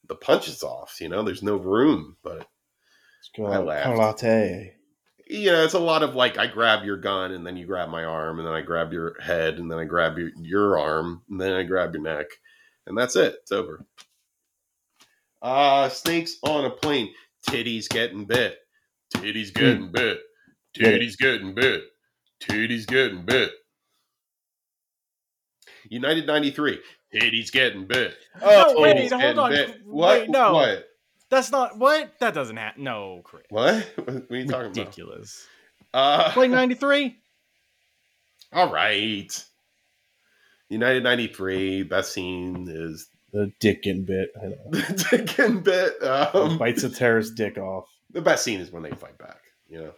the 0.08 0.14
punches 0.14 0.62
off 0.62 0.98
you 1.00 1.08
know 1.08 1.22
there's 1.22 1.42
no 1.42 1.56
room 1.56 2.16
but 2.22 2.46
It's 3.20 3.30
kind 3.36 3.48
I 3.48 3.56
of 3.56 3.64
laughed. 3.66 3.84
kind 3.84 3.94
of 3.94 3.98
latte. 4.04 4.74
You 5.30 5.52
know, 5.52 5.62
it's 5.64 5.74
a 5.74 5.78
lot 5.78 6.02
of 6.02 6.14
like 6.14 6.38
I 6.38 6.46
grab 6.46 6.84
your 6.84 6.96
gun 6.96 7.32
and 7.32 7.46
then 7.46 7.56
you 7.56 7.64
grab 7.64 7.88
my 7.88 8.04
arm 8.04 8.38
and 8.38 8.46
then 8.46 8.54
I 8.54 8.62
grab 8.62 8.92
your 8.92 9.20
head 9.20 9.58
and 9.58 9.70
then 9.70 9.78
I 9.78 9.84
grab 9.84 10.18
your 10.18 10.30
your 10.36 10.78
arm 10.78 11.22
and 11.30 11.40
then 11.40 11.52
I 11.52 11.62
grab 11.62 11.94
your 11.94 12.02
neck 12.02 12.26
and 12.86 12.98
that's 12.98 13.14
it. 13.14 13.36
It's 13.42 13.52
over. 13.52 13.86
Uh 15.40 15.88
snakes 15.88 16.36
on 16.42 16.64
a 16.64 16.70
plane. 16.70 17.14
Titties 17.48 17.88
getting 17.88 18.24
bit. 18.24 18.58
Titties 19.16 19.54
getting 19.54 19.92
bit. 19.92 20.18
Get 20.74 20.94
it. 20.94 21.00
Titties 21.00 21.16
getting 21.16 21.54
bit. 21.54 21.84
Titties 22.42 22.86
getting 22.86 23.24
bit. 23.24 23.52
United 25.88 26.26
93. 26.26 26.80
Titties 27.14 27.52
getting 27.52 27.86
bit. 27.86 28.14
Oh, 28.42 28.74
Titties 28.76 29.10
wait, 29.10 29.12
hold 29.12 29.38
on. 29.38 29.50
bit. 29.50 29.80
What? 29.84 30.20
Wait, 30.20 30.30
no. 30.30 30.54
What? 30.54 30.89
That's 31.30 31.50
not 31.52 31.78
what. 31.78 32.18
That 32.18 32.34
doesn't 32.34 32.56
happen. 32.56 32.84
No, 32.84 33.20
Chris. 33.24 33.44
What? 33.50 33.88
What 33.96 34.08
are 34.30 34.36
you 34.36 34.46
talking 34.46 34.66
about? 34.66 34.76
Ridiculous. 34.76 35.46
Uh, 35.94 36.30
Play 36.32 36.48
ninety 36.60 36.74
three. 36.74 37.16
All 38.52 38.72
right. 38.72 39.44
United 40.68 41.02
93, 41.02 41.82
best 41.84 42.12
scene 42.12 42.66
is 42.68 43.08
The 43.32 43.52
dick 43.60 43.82
getting 43.82 44.04
bit. 44.04 44.30
I 44.40 44.46
know. 44.46 44.56
the 44.70 45.06
dick 45.10 45.38
and 45.38 45.62
bit. 45.64 46.00
Um, 46.02 46.58
Bites 46.58 46.84
a 46.84 46.90
terrorist 46.90 47.34
dick 47.34 47.58
off. 47.58 47.86
the 48.12 48.20
best 48.20 48.44
scene 48.44 48.60
is 48.60 48.70
when 48.70 48.82
they 48.84 48.90
fight 48.90 49.18
back, 49.18 49.40
you 49.68 49.78
know? 49.78 49.92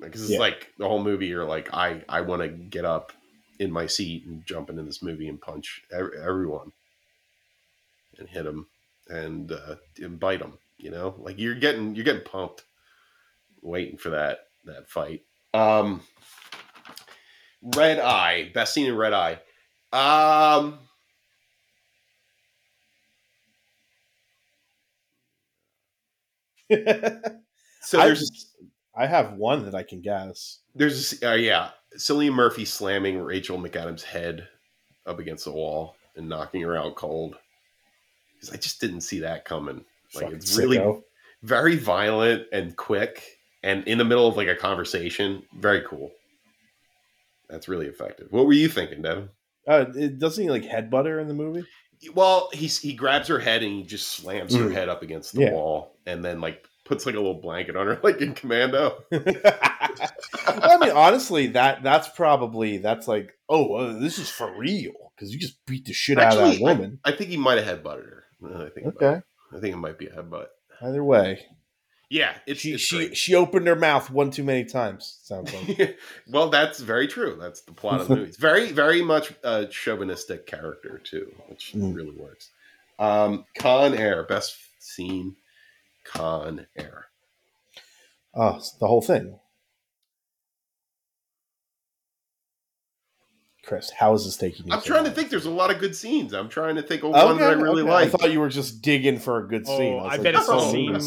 Because 0.00 0.22
it's 0.22 0.32
Yeah. 0.32 0.38
like 0.38 0.68
the 0.78 0.86
whole 0.86 1.02
movie, 1.02 1.26
you're 1.26 1.44
like, 1.46 1.72
I, 1.74 2.02
I 2.08 2.20
want 2.22 2.42
to 2.42 2.48
get 2.48 2.84
up 2.84 3.12
in 3.58 3.70
my 3.72 3.86
seat 3.86 4.26
and 4.26 4.44
jump 4.46 4.68
into 4.70 4.82
this 4.82 5.02
movie 5.02 5.28
and 5.28 5.40
punch 5.40 5.82
ev- 5.90 6.12
everyone 6.22 6.72
and 8.18 8.28
hit 8.28 8.44
them 8.44 8.66
and, 9.08 9.50
uh, 9.50 9.76
and 9.98 10.20
bite 10.20 10.40
them, 10.40 10.58
you 10.78 10.90
know? 10.90 11.14
Like 11.18 11.38
you're 11.38 11.54
getting, 11.54 11.94
you're 11.94 12.04
getting 12.04 12.24
pumped 12.24 12.64
waiting 13.62 13.98
for 13.98 14.10
that, 14.10 14.38
that 14.64 14.88
fight. 14.88 15.22
Um, 15.54 16.02
Red 17.62 17.98
Eye, 17.98 18.50
best 18.54 18.72
scene 18.74 18.86
in 18.86 18.96
Red 18.96 19.12
Eye. 19.12 19.40
Um, 19.92 20.78
so 26.70 27.98
I- 28.00 28.06
there's 28.06 28.54
I 28.96 29.06
have 29.06 29.34
one 29.34 29.64
that 29.64 29.74
I 29.76 29.84
can 29.84 30.00
guess. 30.00 30.58
there's 30.74 31.22
uh, 31.22 31.32
yeah, 31.34 31.70
Cillian 31.96 32.32
Murphy 32.32 32.64
slamming 32.64 33.20
Rachel 33.20 33.56
McAdams' 33.58 34.02
head 34.02 34.48
up 35.06 35.20
against 35.20 35.44
the 35.44 35.52
wall 35.52 35.94
and 36.16 36.28
knocking 36.28 36.62
her 36.62 36.76
out 36.76 36.96
cold. 36.96 37.36
Because 38.34 38.50
I 38.52 38.56
just 38.56 38.80
didn't 38.80 39.02
see 39.02 39.20
that 39.20 39.44
coming. 39.44 39.84
Like 40.14 40.24
Fucking 40.24 40.36
it's 40.38 40.56
really 40.56 40.78
sicko. 40.78 41.02
very 41.42 41.76
violent 41.76 42.46
and 42.52 42.76
quick 42.76 43.22
and 43.62 43.86
in 43.86 43.98
the 43.98 44.04
middle 44.04 44.26
of 44.26 44.36
like 44.36 44.48
a 44.48 44.56
conversation. 44.56 45.42
Very 45.60 45.82
cool. 45.86 46.10
That's 47.48 47.68
really 47.68 47.86
effective. 47.86 48.28
What 48.30 48.46
were 48.46 48.52
you 48.52 48.68
thinking, 48.68 49.02
Devin? 49.02 49.28
Uh, 49.66 49.86
it, 49.94 50.18
doesn't 50.18 50.42
he 50.42 50.50
like 50.50 50.62
headbutt 50.64 51.06
her 51.06 51.18
in 51.20 51.28
the 51.28 51.34
movie? 51.34 51.64
Well, 52.14 52.48
he's 52.52 52.78
he 52.78 52.92
grabs 52.94 53.28
her 53.28 53.38
head 53.38 53.62
and 53.62 53.72
he 53.72 53.82
just 53.82 54.08
slams 54.08 54.54
her 54.54 54.64
Mm. 54.64 54.72
head 54.72 54.88
up 54.88 55.02
against 55.02 55.34
the 55.34 55.42
Yeah. 55.42 55.50
wall 55.52 55.96
and 56.06 56.24
then 56.24 56.40
like 56.40 56.64
puts 56.84 57.04
like 57.04 57.16
a 57.16 57.18
little 57.18 57.40
blanket 57.40 57.76
on 57.76 57.86
her 57.86 57.98
like 58.04 58.20
in 58.20 58.34
commando. 58.34 59.02
I 59.12 60.78
mean, 60.80 60.90
honestly, 60.90 61.48
that 61.48 61.82
that's 61.82 62.08
probably 62.08 62.78
that's 62.78 63.08
like, 63.08 63.32
oh, 63.48 63.74
uh, 63.74 63.98
this 63.98 64.18
is 64.18 64.28
for 64.30 64.56
real 64.56 64.92
because 65.16 65.32
you 65.32 65.38
just 65.38 65.64
beat 65.66 65.84
the 65.86 65.92
shit 65.92 66.18
out 66.18 66.38
of 66.38 66.44
that 66.52 66.60
woman. 66.60 67.00
I 67.04 67.12
think 67.12 67.30
he 67.30 67.36
might 67.36 67.58
have 67.62 67.82
headbutted 67.82 68.04
her. 68.04 68.24
I 68.66 68.70
think 68.70 68.86
Okay. 68.86 69.20
I 69.54 69.60
think 69.60 69.74
it 69.74 69.78
might 69.78 69.98
be 69.98 70.06
a 70.06 70.10
headbutt. 70.10 70.46
either 70.82 71.02
way, 71.02 71.46
Yeah, 72.10 72.34
it's, 72.46 72.60
she 72.60 72.72
it's 72.74 72.82
she 72.82 72.96
great. 72.96 73.16
she 73.16 73.34
opened 73.34 73.66
her 73.66 73.76
mouth 73.76 74.10
one 74.10 74.30
too 74.30 74.44
many 74.44 74.64
times. 74.64 75.18
Sounds 75.22 75.52
like. 75.52 75.98
well, 76.28 76.48
that's 76.50 76.80
very 76.80 77.06
true. 77.08 77.36
That's 77.40 77.62
the 77.62 77.72
plot 77.72 78.00
of 78.00 78.08
the 78.08 78.16
movie. 78.16 78.28
It's 78.28 78.36
very, 78.38 78.72
very 78.72 79.02
much 79.02 79.32
a 79.44 79.66
chauvinistic 79.66 80.46
character 80.46 81.00
too, 81.02 81.32
which 81.48 81.72
Mm. 81.74 81.94
really 81.94 82.16
works. 82.16 82.50
Um, 82.98 83.44
Con 83.58 83.94
Air, 83.94 84.24
best 84.24 84.56
scene. 84.80 85.36
Con 86.04 86.66
Air. 86.76 87.06
Oh, 88.34 88.60
the 88.80 88.86
whole 88.86 89.02
thing. 89.02 89.38
Chris, 93.68 93.90
how 93.90 94.14
is 94.14 94.24
this 94.24 94.38
taking 94.38 94.66
you? 94.66 94.72
I'm 94.72 94.80
so 94.80 94.86
trying 94.86 95.04
to 95.04 95.10
think. 95.10 95.28
There's 95.28 95.44
a 95.44 95.50
lot 95.50 95.70
of 95.70 95.78
good 95.78 95.94
scenes. 95.94 96.32
I'm 96.32 96.48
trying 96.48 96.76
to 96.76 96.82
think 96.82 97.02
of 97.04 97.10
one 97.10 97.36
that 97.36 97.50
I 97.50 97.52
really 97.52 97.82
okay. 97.82 97.90
like. 97.90 98.06
I 98.06 98.10
thought 98.10 98.32
you 98.32 98.40
were 98.40 98.48
just 98.48 98.80
digging 98.80 99.18
for 99.18 99.44
a 99.44 99.46
good 99.46 99.66
scene. 99.66 99.92
Oh, 99.92 99.96
was 99.96 100.06
I 100.06 100.08
like, 100.16 100.22
bet 100.22 100.34
it's 100.36 100.46
the 100.46 100.70
scene. 100.70 100.92
no. 100.94 101.00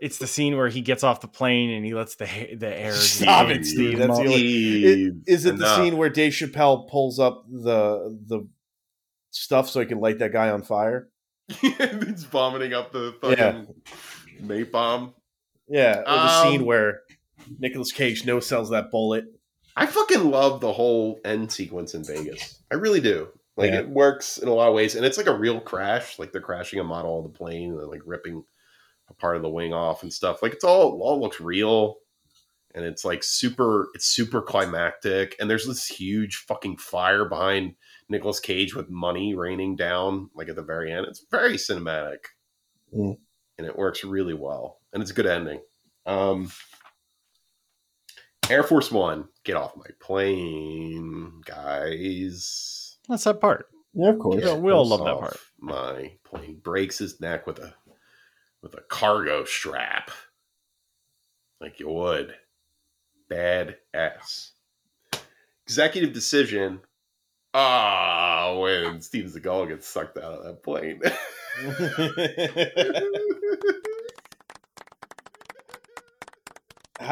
It's 0.00 0.18
the 0.18 0.26
scene 0.28 0.56
where 0.56 0.68
he 0.68 0.80
gets 0.80 1.02
off 1.02 1.20
the 1.20 1.28
plane 1.28 1.70
and 1.70 1.84
he 1.84 1.92
lets 1.92 2.14
the 2.14 2.26
the 2.56 2.68
air. 2.68 2.92
Stop 2.94 3.48
it, 3.48 3.66
Steve. 3.66 3.98
That's 3.98 4.10
up. 4.10 4.16
the 4.18 4.22
only- 4.22 4.36
Steve, 4.38 5.06
It- 5.26 5.32
Is 5.32 5.44
it 5.44 5.58
the 5.58 5.76
scene 5.76 5.96
where 5.96 6.08
Dave 6.08 6.32
Chappelle 6.32 6.88
pulls 6.88 7.18
up 7.18 7.44
the 7.50 8.16
the 8.28 8.48
stuff 9.30 9.68
so 9.68 9.80
he 9.80 9.86
can 9.86 9.98
light 9.98 10.20
that 10.20 10.32
guy 10.32 10.50
on 10.50 10.62
fire? 10.62 11.08
He's 11.60 12.24
vomiting 12.24 12.74
up 12.74 12.92
the 12.92 13.16
fucking 13.20 13.74
napalm. 14.40 15.14
Yeah, 15.68 15.98
or 15.98 16.04
the 16.04 16.42
scene 16.44 16.60
Um, 16.60 16.66
where 16.66 17.00
Nicolas 17.58 17.90
Cage 17.90 18.24
no 18.24 18.38
sells 18.38 18.70
that 18.70 18.92
bullet. 18.92 19.24
I 19.76 19.86
fucking 19.86 20.30
love 20.30 20.60
the 20.60 20.72
whole 20.72 21.20
end 21.24 21.50
sequence 21.52 21.94
in 21.94 22.04
Vegas. 22.04 22.62
I 22.70 22.74
really 22.74 23.00
do. 23.00 23.28
Like 23.56 23.70
Yeah. 23.70 23.80
it 23.80 23.88
works 23.88 24.38
in 24.38 24.48
a 24.48 24.54
lot 24.54 24.68
of 24.68 24.74
ways, 24.74 24.94
and 24.94 25.04
it's 25.04 25.18
like 25.18 25.26
a 25.26 25.36
real 25.36 25.60
crash. 25.60 26.18
Like 26.18 26.32
they're 26.32 26.40
crashing 26.40 26.78
a 26.78 26.84
model 26.84 27.18
of 27.18 27.24
the 27.24 27.36
plane 27.38 27.70
and 27.70 27.78
they're 27.78 27.86
like 27.86 28.02
ripping 28.06 28.44
a 29.08 29.14
part 29.14 29.36
of 29.36 29.42
the 29.42 29.48
wing 29.50 29.72
off 29.74 30.02
and 30.02 30.12
stuff. 30.12 30.42
Like 30.42 30.52
it's 30.52 30.64
all 30.64 31.00
all 31.02 31.20
looks 31.20 31.40
real, 31.40 31.98
and 32.74 32.84
it's 32.84 33.04
like 33.04 33.22
super. 33.22 33.88
It's 33.94 34.06
super 34.06 34.40
climactic, 34.42 35.36
and 35.40 35.48
there's 35.50 35.66
this 35.66 35.86
huge 35.86 36.36
fucking 36.36 36.78
fire 36.78 37.24
behind 37.26 37.74
Nicolas 38.08 38.40
Cage 38.40 38.74
with 38.74 38.88
money 38.90 39.34
raining 39.34 39.76
down. 39.76 40.30
Like 40.34 40.48
at 40.48 40.56
the 40.56 40.62
very 40.62 40.90
end, 40.92 41.06
it's 41.06 41.24
very 41.30 41.54
cinematic, 41.56 42.18
Mm. 42.94 43.18
and 43.58 43.66
it 43.66 43.76
works 43.76 44.02
really 44.04 44.34
well, 44.34 44.80
and 44.92 45.02
it's 45.02 45.10
a 45.12 45.14
good 45.14 45.26
ending. 45.26 45.60
Um, 46.06 46.50
Air 48.50 48.62
Force 48.62 48.90
One, 48.90 49.28
get 49.44 49.56
off 49.56 49.76
my 49.76 49.86
plane, 50.00 51.40
guys. 51.44 52.96
That's 53.08 53.24
that 53.24 53.40
part. 53.40 53.68
Yeah, 53.94 54.10
of 54.10 54.18
course. 54.18 54.42
Yeah, 54.44 54.54
we 54.54 54.72
all 54.72 54.86
love 54.86 55.04
that 55.04 55.18
part. 55.18 55.36
My 55.58 56.12
plane 56.24 56.60
breaks 56.62 56.98
his 56.98 57.20
neck 57.20 57.46
with 57.46 57.58
a 57.58 57.74
with 58.62 58.74
a 58.74 58.82
cargo 58.88 59.44
strap, 59.44 60.10
like 61.60 61.80
you 61.80 61.88
would. 61.88 62.34
Bad 63.28 63.76
ass. 63.94 64.52
Executive 65.66 66.12
decision. 66.12 66.80
Ah, 67.54 68.56
when 68.58 69.00
Steve 69.02 69.26
Seagal 69.26 69.68
gets 69.68 69.86
sucked 69.86 70.18
out 70.18 70.32
of 70.32 70.44
that 70.44 70.62
plane. 70.62 71.00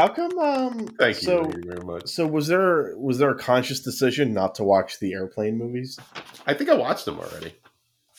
How 0.01 0.09
come? 0.09 0.39
Um, 0.39 0.87
Thank 0.99 1.17
you, 1.21 1.27
So, 1.27 1.43
you 1.47 1.63
very 1.67 1.85
much. 1.85 2.07
so 2.09 2.27
was 2.27 2.47
there 2.47 2.95
was 2.97 3.19
there 3.19 3.29
a 3.31 3.39
conscious 3.39 3.81
decision 3.81 4.33
not 4.33 4.55
to 4.55 4.65
watch 4.65 4.99
the 4.99 5.13
airplane 5.13 5.59
movies? 5.59 5.99
I 6.47 6.55
think 6.55 6.71
I 6.71 6.75
watched 6.75 7.05
them 7.05 7.19
already. 7.19 7.53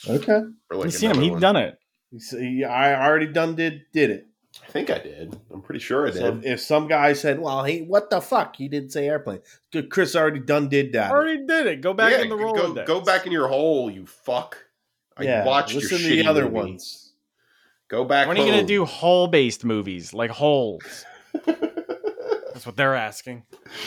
Okay, 0.08 0.42
like 0.70 0.84
You've 0.84 0.94
seen 0.94 1.10
him. 1.10 1.16
another 1.18 1.32
He's 1.32 1.40
done 1.40 1.56
it. 1.56 1.78
So, 2.18 2.38
I 2.38 2.94
already 2.94 3.26
done 3.26 3.56
did 3.56 3.82
did 3.92 4.10
it. 4.10 4.26
I 4.62 4.70
think 4.70 4.90
I 4.90 4.98
did. 4.98 5.36
I'm 5.52 5.60
pretty 5.60 5.80
sure 5.80 6.06
I 6.06 6.10
did. 6.12 6.18
So 6.20 6.40
if 6.44 6.60
some 6.60 6.86
guy 6.86 7.14
said, 7.14 7.40
"Well, 7.40 7.64
hey, 7.64 7.80
what 7.82 8.10
the 8.10 8.20
fuck?" 8.20 8.54
He 8.54 8.68
didn't 8.68 8.90
say 8.90 9.08
airplane. 9.08 9.40
Good, 9.72 9.90
Chris 9.90 10.14
already 10.14 10.38
done 10.38 10.68
did 10.68 10.92
that. 10.92 11.10
Already 11.10 11.44
did 11.46 11.66
it. 11.66 11.80
Go 11.80 11.94
back 11.94 12.12
Yeah, 12.12 12.20
in 12.22 12.28
the 12.28 12.36
go- 12.36 12.42
role. 12.44 12.54
Go, 12.74 12.84
go 12.84 13.00
back 13.00 13.26
in 13.26 13.32
your 13.32 13.48
hole, 13.48 13.90
you 13.90 14.06
fuck. 14.06 14.56
I 15.16 15.24
yeah, 15.24 15.44
watched 15.44 15.74
listen 15.74 15.98
your 15.98 16.10
to 16.10 16.16
the 16.22 16.26
other 16.28 16.44
movie. 16.44 16.54
ones. 16.54 17.12
Go 17.88 18.04
back. 18.04 18.28
When 18.28 18.36
are 18.38 18.44
you 18.46 18.50
gonna 18.52 18.64
do 18.66 18.84
hole 18.84 19.26
based 19.26 19.64
movies 19.64 20.14
like 20.14 20.30
holes? 20.30 21.04
That's 22.62 22.66
what 22.68 22.76
they're 22.76 22.94
asking. 22.94 23.42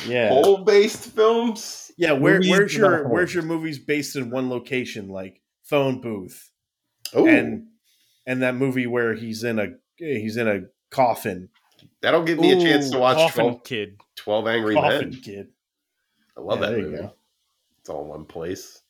Yeah, 0.05 0.27
hole 0.27 0.65
based 0.65 1.05
films? 1.11 1.93
yeah. 1.97 2.11
Where, 2.11 2.41
where's 2.41 2.75
your 2.75 3.07
where's 3.07 3.33
your 3.33 3.43
movies 3.43 3.79
based 3.79 4.17
in 4.17 4.29
one 4.29 4.49
location, 4.49 5.07
like 5.07 5.39
phone 5.63 6.01
booth, 6.01 6.51
Oh, 7.13 7.25
and 7.25 7.67
and 8.27 8.41
that 8.41 8.55
movie 8.55 8.85
where 8.85 9.13
he's 9.13 9.45
in 9.45 9.59
a 9.59 9.67
he's 9.95 10.35
in 10.35 10.49
a 10.49 10.63
coffin, 10.91 11.47
that'll 12.01 12.25
give 12.25 12.37
me 12.37 12.51
a 12.51 12.59
chance 12.59 12.89
to 12.89 12.97
Ooh, 12.97 12.99
watch 12.99 13.15
Coffin 13.15 13.45
12, 13.45 13.63
Kid. 13.63 13.97
12 14.17 14.47
Angry 14.47 14.75
coffin 14.75 15.11
Men. 15.11 15.19
kid. 15.21 15.47
I 16.37 16.41
love 16.41 16.59
Yeah, 16.59 16.65
that 16.65 16.71
there 16.71 16.79
you 16.79 16.85
movie. 16.87 16.97
go. 17.03 17.13
It's 17.79 17.89
all 17.89 18.01
in 18.03 18.09
one 18.09 18.25
place. 18.25 18.81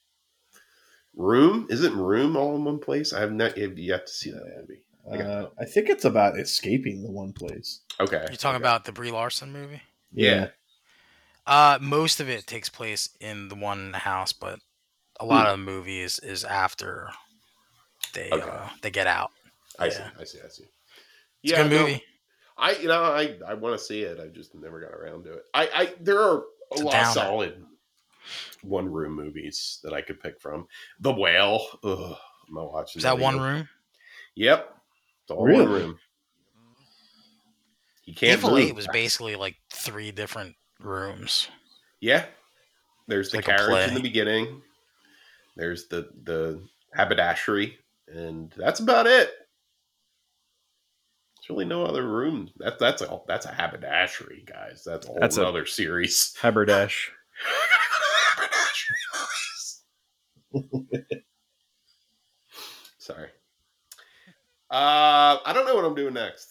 Room? 1.16 1.68
Isn't 1.70 1.96
Room 1.96 2.36
all 2.36 2.56
in 2.56 2.64
one 2.66 2.80
place? 2.80 3.14
I 3.14 3.20
have 3.20 3.32
not 3.32 3.56
have 3.56 3.78
yet 3.78 4.08
to 4.08 4.12
see 4.12 4.32
that 4.32 4.66
movie. 4.68 4.82
I 5.12 5.18
Uh, 5.18 5.50
I 5.60 5.66
think 5.66 5.90
it's 5.90 6.06
about 6.06 6.40
escaping 6.40 7.04
the 7.04 7.12
one 7.12 7.34
place. 7.34 7.82
Okay. 8.00 8.26
You're 8.30 8.38
talking 8.38 8.56
okay. 8.56 8.64
about 8.64 8.86
the 8.86 8.92
Brie 8.92 9.12
Larson 9.12 9.52
movie? 9.52 9.82
Yeah. 10.14 10.50
Uh, 11.46 11.78
most 11.82 12.20
of 12.20 12.30
it 12.30 12.48
takes 12.48 12.70
place 12.70 13.10
in 13.20 13.50
the 13.50 13.56
one 13.56 13.94
house, 13.94 14.34
but 14.34 14.60
a 15.20 15.26
lot 15.26 15.48
of 15.48 15.54
the 15.60 15.64
movie 15.64 16.00
is, 16.02 16.20
is 16.20 16.44
after 16.44 17.12
they 18.14 18.32
Okay. 18.32 18.50
uh, 18.50 18.70
they 18.82 18.92
get 18.92 19.08
out. 19.08 19.32
I 19.80 19.88
Yeah. 19.88 19.92
see. 19.92 20.04
I 20.20 20.24
see. 20.24 20.40
I 20.44 20.48
see. 20.50 20.64
It's 21.44 21.52
yeah, 21.52 21.62
a 21.62 21.64
good 21.70 21.76
no, 21.76 21.82
movie. 21.84 22.04
I 22.58 22.72
you 22.74 22.88
know 22.88 23.04
I 23.04 23.38
I 23.48 23.54
want 23.56 23.78
to 23.78 23.84
see 23.84 24.02
it. 24.02 24.20
I 24.20 24.28
just 24.28 24.56
never 24.56 24.80
got 24.80 24.92
around 24.94 25.26
to 25.26 25.34
it. 25.34 25.44
I 25.54 25.70
I 25.74 25.94
there 26.00 26.20
are 26.22 26.44
a 26.72 26.76
It's 26.76 26.82
lot 26.82 26.96
of 26.96 27.14
solid 27.14 27.64
one 28.64 28.92
room 28.92 29.16
movies 29.16 29.80
that 29.84 29.94
I 29.94 30.02
could 30.02 30.20
pick 30.20 30.40
from. 30.42 30.68
The 31.00 31.14
Whale. 31.14 31.66
Ugh, 31.84 32.18
I'm 32.48 32.54
not 32.54 32.72
watching. 32.72 33.00
Is 33.00 33.04
that 33.04 33.20
one 33.20 33.40
room? 33.40 33.70
Yep. 34.36 34.75
It's 35.26 35.32
all 35.32 35.44
Really? 35.44 35.64
one 35.66 35.72
room. 35.74 36.00
You 38.04 38.14
can't 38.14 38.38
Evil 38.38 38.52
move. 38.52 38.60
Eight 38.60 38.76
was 38.76 38.88
basically 38.94 39.36
like 39.36 39.56
three 39.74 40.12
different 40.12 40.56
rooms. 40.80 41.48
Yeah. 42.00 42.26
There's 43.08 43.32
the 43.32 43.38
Like 43.40 43.46
carriage 43.46 43.88
in 43.88 43.96
the 43.96 44.02
beginning. 44.02 44.62
There's 45.56 45.88
the 45.88 46.10
the 46.24 46.62
haberdashery, 46.94 47.80
and 48.08 48.54
that's 48.56 48.80
about 48.80 49.08
it. 49.08 49.30
There's 51.38 51.50
really 51.50 51.66
no 51.66 51.84
other 51.84 52.08
room. 52.08 52.50
That 52.58 52.78
that's 52.78 53.02
a 53.02 53.20
that's 53.28 53.48
a 53.48 53.52
haberdashery, 53.52 54.44
guys. 54.46 54.84
That's 54.86 55.08
a 55.08 55.10
whole 55.10 55.20
That's 55.20 55.38
a- 55.38 55.66
series. 55.66 56.36
Haberdash. 56.40 57.08
Sorry. 62.98 63.30
Uh, 64.76 65.40
I 65.46 65.54
don't 65.54 65.66
know 65.66 65.74
what 65.76 65.86
I'm 65.86 65.96
doing 65.96 66.14
next. 66.16 66.50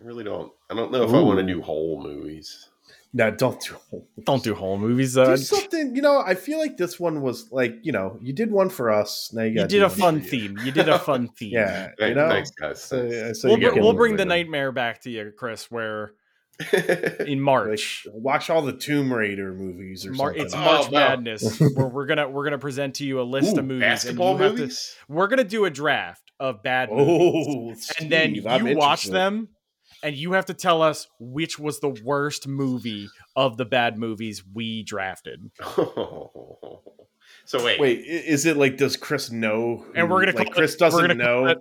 I 0.00 0.06
really 0.06 0.22
don't. 0.22 0.52
I 0.70 0.74
don't 0.74 0.92
know 0.92 1.02
if 1.02 1.10
I 1.12 1.20
want 1.20 1.40
to 1.40 1.44
do 1.46 1.60
whole 1.60 2.00
movies. 2.02 2.68
No, 3.12 3.30
don't 3.30 3.60
do. 3.60 3.74
whole, 3.90 4.08
Don't 4.24 4.42
do 4.44 4.54
whole 4.54 4.76
movies. 4.78 5.14
Do 5.14 5.22
Uh, 5.22 5.36
something. 5.36 5.94
You 5.96 6.02
know, 6.02 6.20
I 6.20 6.34
feel 6.34 6.58
like 6.58 6.76
this 6.76 6.98
one 7.00 7.20
was 7.20 7.50
like 7.52 7.74
you 7.82 7.90
know 7.92 8.16
you 8.20 8.32
did 8.32 8.50
one 8.52 8.68
for 8.70 8.90
us. 8.92 9.30
Now 9.32 9.42
you, 9.42 9.60
you 9.62 9.66
did 9.66 9.82
a 9.82 9.90
fun 9.90 10.20
for 10.20 10.34
you. 10.36 10.48
theme. 10.50 10.58
You 10.64 10.70
did 10.72 10.88
a 10.88 10.98
fun 10.98 11.28
theme. 11.36 11.52
Yeah, 11.52 11.90
you 11.98 12.14
know. 12.14 12.28
thanks 12.28 12.50
guys. 12.52 12.82
So, 12.82 13.32
so 13.32 13.48
We'll, 13.48 13.58
you 13.58 13.70
br- 13.72 13.80
we'll 13.80 13.92
bring 13.92 14.16
the 14.16 14.24
nightmare 14.24 14.70
back 14.72 15.00
to 15.02 15.10
you, 15.10 15.32
Chris. 15.36 15.68
Where 15.70 16.14
in 17.26 17.40
March, 17.40 18.06
Like, 18.06 18.14
watch 18.22 18.50
all 18.50 18.62
the 18.62 18.72
Tomb 18.72 19.12
Raider 19.12 19.52
movies 19.52 20.06
or 20.06 20.12
Mar- 20.12 20.28
something. 20.28 20.44
it's 20.44 20.54
Oh, 20.54 20.58
March 20.58 20.90
no. 20.90 20.98
Madness. 20.98 21.60
where 21.74 21.86
we're 21.88 22.06
gonna 22.06 22.28
we're 22.28 22.44
gonna 22.44 22.58
present 22.58 22.94
to 22.96 23.04
you 23.04 23.20
a 23.20 23.22
list 23.24 23.56
Ooh, 23.56 23.60
of 23.60 23.64
movies, 23.66 23.80
basketball 23.82 24.40
and 24.42 24.58
you 24.58 24.66
to- 24.68 24.74
we're 25.08 25.26
gonna 25.26 25.42
do 25.44 25.64
a 25.64 25.70
draft 25.70 26.30
of 26.38 26.62
bad 26.62 26.90
movies, 26.92 27.90
oh, 27.90 28.02
and 28.02 28.10
then 28.12 28.30
Steve, 28.32 28.46
I'm 28.46 28.66
you 28.66 28.76
watch 28.76 29.06
interested. 29.06 29.12
them, 29.12 29.48
and 30.02 30.14
you 30.16 30.32
have 30.32 30.46
to 30.46 30.54
tell 30.54 30.80
us 30.82 31.08
which 31.18 31.58
was 31.58 31.80
the 31.80 31.88
worst 32.04 32.46
movie 32.46 33.08
of 33.34 33.56
the 33.56 33.64
bad 33.64 33.98
movies 33.98 34.42
we 34.52 34.82
drafted. 34.84 35.50
so 37.46 37.64
wait, 37.64 37.80
wait, 37.80 37.98
is 38.04 38.46
it 38.46 38.56
like 38.56 38.76
does 38.76 38.96
Chris 38.96 39.30
know? 39.30 39.78
who- 39.86 39.92
And 39.94 40.10
we're 40.10 40.24
gonna 40.24 40.36
like 40.36 40.46
call 40.48 40.54
Chris 40.54 40.74
it, 40.74 40.78
doesn't 40.78 41.00
gonna 41.00 41.14
call 41.24 41.44
know. 41.44 41.46
it- 41.50 41.58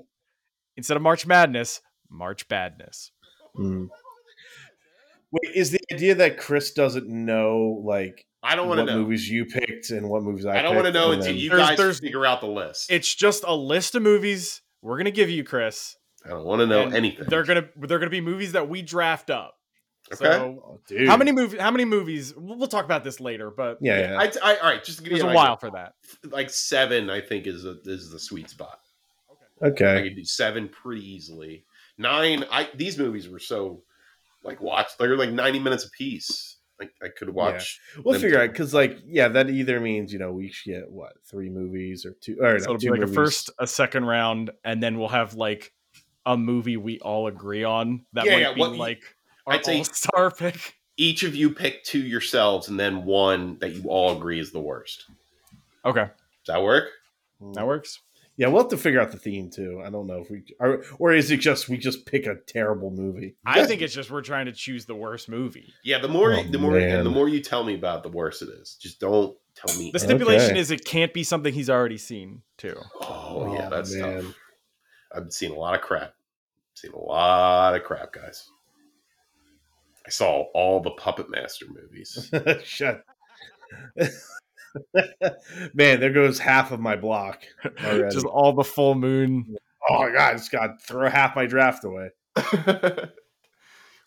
instead 0.78 0.98
of 0.98 1.04
March 1.04 1.26
Madness, 1.26 1.82
March 2.10 2.48
Badness. 2.48 3.12
Hmm. 3.56 3.86
Wait, 5.34 5.56
is 5.56 5.72
the 5.72 5.80
idea 5.92 6.16
that 6.16 6.38
Chris 6.38 6.72
doesn't 6.72 7.08
know 7.08 7.82
like 7.84 8.26
I 8.44 8.56
don't 8.56 8.68
want 8.68 8.80
to 8.80 8.86
know. 8.86 8.98
movies 9.00 9.28
you 9.30 9.46
picked 9.46 9.90
and 9.90 10.08
what 10.10 10.22
movies 10.24 10.46
I? 10.46 10.60
I 10.60 10.62
don't 10.62 10.76
want 10.76 10.86
to 10.88 10.94
know 10.94 11.12
and 11.12 11.22
until 11.22 11.34
then- 11.34 11.42
you 11.42 11.50
There's- 11.50 11.70
guys 11.70 11.78
there's- 11.78 12.00
figure 12.00 12.26
out 12.26 12.42
the 12.42 12.48
list. 12.48 12.92
It's 12.92 13.14
just 13.14 13.44
a 13.46 13.56
list 13.56 13.96
of 13.96 14.02
movies 14.04 14.62
we're 14.82 14.98
gonna 14.98 15.12
give 15.12 15.30
you, 15.30 15.44
Chris. 15.44 15.96
I 16.26 16.30
don't 16.30 16.46
want 16.46 16.60
to 16.62 16.68
know 16.68 16.82
anything. 16.90 17.26
They're 17.28 17.44
gonna 17.44 17.68
they're 17.78 18.00
gonna 18.00 18.10
be 18.12 18.22
movies 18.22 18.52
that 18.54 18.70
we 18.70 18.82
draft 18.82 19.30
up. 19.30 19.56
Okay. 20.14 20.26
So 20.26 20.62
Oh, 20.66 20.80
dude. 20.88 21.08
how 21.08 21.16
many 21.18 21.32
movies? 21.32 21.60
How 21.60 21.72
many 21.72 21.86
movies? 21.86 22.34
We'll 22.36 22.58
we'll 22.58 22.68
talk 22.68 22.84
about 22.86 23.04
this 23.06 23.20
later, 23.22 23.50
but 23.50 23.78
Yeah, 23.82 24.00
yeah. 24.12 24.20
I, 24.20 24.52
I, 24.52 24.58
all 24.58 24.70
right, 24.70 24.84
just 24.84 25.00
give 25.02 25.12
there's 25.12 25.24
you 25.24 25.30
a 25.30 25.34
while 25.34 25.56
for 25.58 25.72
that. 25.72 25.94
Like 26.26 26.50
seven, 26.50 27.10
I 27.10 27.22
think 27.22 27.48
is 27.48 27.64
a, 27.66 27.78
is 27.86 28.10
the 28.12 28.20
sweet 28.20 28.50
spot. 28.50 28.80
I 29.62 29.68
okay. 29.68 30.04
could 30.04 30.16
do 30.18 30.26
seven 30.26 30.68
pretty 30.68 31.10
easily. 31.10 31.64
Nine, 31.98 32.44
I 32.52 32.70
these 32.76 32.98
movies 32.98 33.30
were 33.30 33.40
so 33.40 33.84
like 34.44 34.62
watched. 34.62 34.98
They're 34.98 35.18
like 35.18 35.32
ninety 35.32 35.60
minutes 35.60 35.86
apiece. 35.86 36.58
Like 36.80 36.92
I 37.04 37.08
could 37.16 37.30
watch. 37.30 37.80
We'll 38.04 38.16
figure 38.20 38.32
too. 38.38 38.44
out 38.44 38.52
because, 38.52 38.74
like, 38.74 38.98
yeah, 39.06 39.28
that 39.30 39.50
either 39.50 39.80
means 39.80 40.12
you 40.12 40.20
know 40.20 40.32
we 40.32 40.50
should 40.52 40.72
get 40.74 40.90
what 40.92 41.14
three 41.26 41.50
movies 41.50 42.06
or 42.06 42.14
two 42.20 42.38
or 42.42 42.60
So 42.60 42.66
no, 42.66 42.76
it'll 42.76 42.78
be 42.78 42.88
two 42.88 42.92
like 42.92 43.02
a 43.10 43.14
first, 43.14 43.52
a 43.60 43.68
second 43.68 44.06
round, 44.06 44.52
and 44.66 44.82
then 44.82 44.98
we'll 44.98 45.08
have 45.10 45.36
like 45.36 45.72
a 46.26 46.36
movie 46.36 46.78
we 46.78 47.00
all 47.00 47.28
agree 47.28 47.64
on 47.64 48.06
that 48.14 48.26
Yeah, 48.26 48.32
might 48.34 48.40
yeah, 48.42 48.54
be 48.54 48.60
what 48.62 48.76
like 48.76 49.04
our 49.46 49.54
I'd 49.56 49.66
say- 49.66 49.78
all-star 49.80 50.32
pick. 50.38 50.76
Each 50.98 51.24
of 51.24 51.36
you 51.36 51.50
pick 51.52 51.84
two 51.84 52.00
yourselves, 52.00 52.68
and 52.70 52.80
then 52.80 53.04
one 53.06 53.58
that 53.60 53.74
you 53.74 53.84
all 53.90 54.16
agree 54.18 54.40
is 54.40 54.52
the 54.52 54.60
worst. 54.60 55.06
Okay, 55.86 56.04
Does 56.04 56.12
that 56.48 56.62
work? 56.64 56.90
Hmm. 57.40 57.54
that 57.54 57.66
works. 57.68 58.00
Yeah, 58.36 58.48
we'll 58.48 58.64
have 58.64 58.72
to 58.72 58.78
figure 58.78 59.00
out 59.00 59.12
the 59.12 59.18
theme 59.20 59.52
too. 59.52 59.82
I 59.86 59.92
don't 59.92 60.08
know 60.08 60.20
if 60.22 60.30
we 60.32 60.44
or, 60.60 60.84
or 60.98 61.14
is 61.14 61.30
it 61.30 61.38
just 61.38 61.70
we 61.70 61.78
just 61.78 62.06
pick 62.08 62.26
a 62.26 62.36
terrible 62.48 62.90
movie? 62.90 63.36
I 63.46 63.64
think 63.66 63.82
it's 63.84 63.94
just 63.94 64.10
we're 64.10 64.22
trying 64.24 64.48
to 64.48 64.52
choose 64.52 64.86
the 64.88 64.96
worst 64.96 65.30
movie. 65.30 65.72
Yeah. 65.84 66.00
The 66.00 66.08
more, 66.08 66.34
Oh, 66.34 66.44
the 66.44 66.58
more, 66.58 66.72
man. 66.72 66.98
and 66.98 67.06
the 67.06 67.12
more 67.12 67.30
you 67.30 67.42
tell 67.42 67.64
me 67.64 67.76
about, 67.76 68.00
it, 68.00 68.04
the 68.12 68.18
worse 68.18 68.42
it 68.42 68.50
is. 68.50 68.76
Just 68.82 69.00
don't 69.00 69.38
tell 69.56 69.78
me. 69.78 69.92
The 69.92 70.00
stipulation 70.00 70.52
Okay. 70.52 70.60
is 70.60 70.72
it 70.72 70.84
can't 70.84 71.14
be 71.14 71.24
something 71.24 71.54
he's 71.54 71.70
already 71.70 72.00
seen 72.00 72.42
too. 72.58 72.76
Oh, 73.02 73.54
yeah, 73.54 73.68
Oh, 73.68 73.70
that's 73.70 73.94
man. 73.94 74.24
tough. 74.24 74.36
I've 75.16 75.32
seen 75.32 75.52
a 75.52 75.56
lot 75.56 75.76
of 75.76 75.82
crap. 75.82 76.16
seen 76.74 76.92
a 76.94 76.98
lot 77.00 77.76
of 77.76 77.84
crap, 77.84 78.14
guys. 78.14 78.50
I 80.08 80.10
saw 80.10 80.46
all 80.56 80.82
the 80.82 80.90
Puppet 80.92 81.30
Master 81.30 81.68
movies. 81.70 82.32
Shut. 82.64 83.06
Man, 85.74 86.00
there 86.00 86.14
goes 86.14 86.40
half 86.40 86.72
of 86.72 86.80
my 86.80 86.96
block. 86.96 87.44
Already. 87.84 88.14
Just 88.14 88.26
all 88.26 88.54
the 88.54 88.64
full 88.64 88.96
moon. 88.96 89.56
Oh 89.90 90.00
my 90.00 90.12
god, 90.12 90.36
it's 90.36 90.50
got 90.50 90.82
throw 90.82 91.10
half 91.10 91.36
my 91.36 91.46
draft 91.46 91.84
away. 91.84 92.10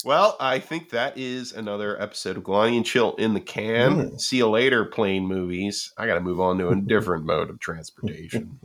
well, 0.04 0.36
I 0.40 0.58
think 0.58 0.90
that 0.90 1.18
is 1.18 1.52
another 1.52 2.00
episode 2.00 2.36
of 2.36 2.44
Galanti 2.44 2.76
and 2.76 2.86
Chill 2.86 3.14
in 3.16 3.34
the 3.34 3.40
can. 3.40 4.10
Mm. 4.10 4.20
See 4.20 4.38
you 4.38 4.48
later, 4.48 4.84
plane 4.84 5.26
movies. 5.26 5.92
I 5.98 6.06
got 6.06 6.14
to 6.14 6.20
move 6.20 6.40
on 6.40 6.58
to 6.58 6.68
a 6.68 6.76
different 6.76 7.24
mode 7.26 7.50
of 7.50 7.60
transportation. 7.60 8.58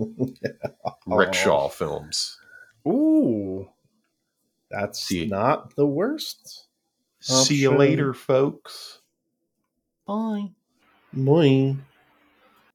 Rickshaw 1.05 1.69
films. 1.69 2.37
Ooh, 2.87 3.69
that's 4.69 5.03
See- 5.03 5.27
not 5.27 5.75
the 5.75 5.85
worst. 5.85 6.67
See 7.19 7.57
you 7.57 7.77
later, 7.77 8.15
folks. 8.15 8.99
Bye. 10.07 10.49
Boing. 11.15 11.77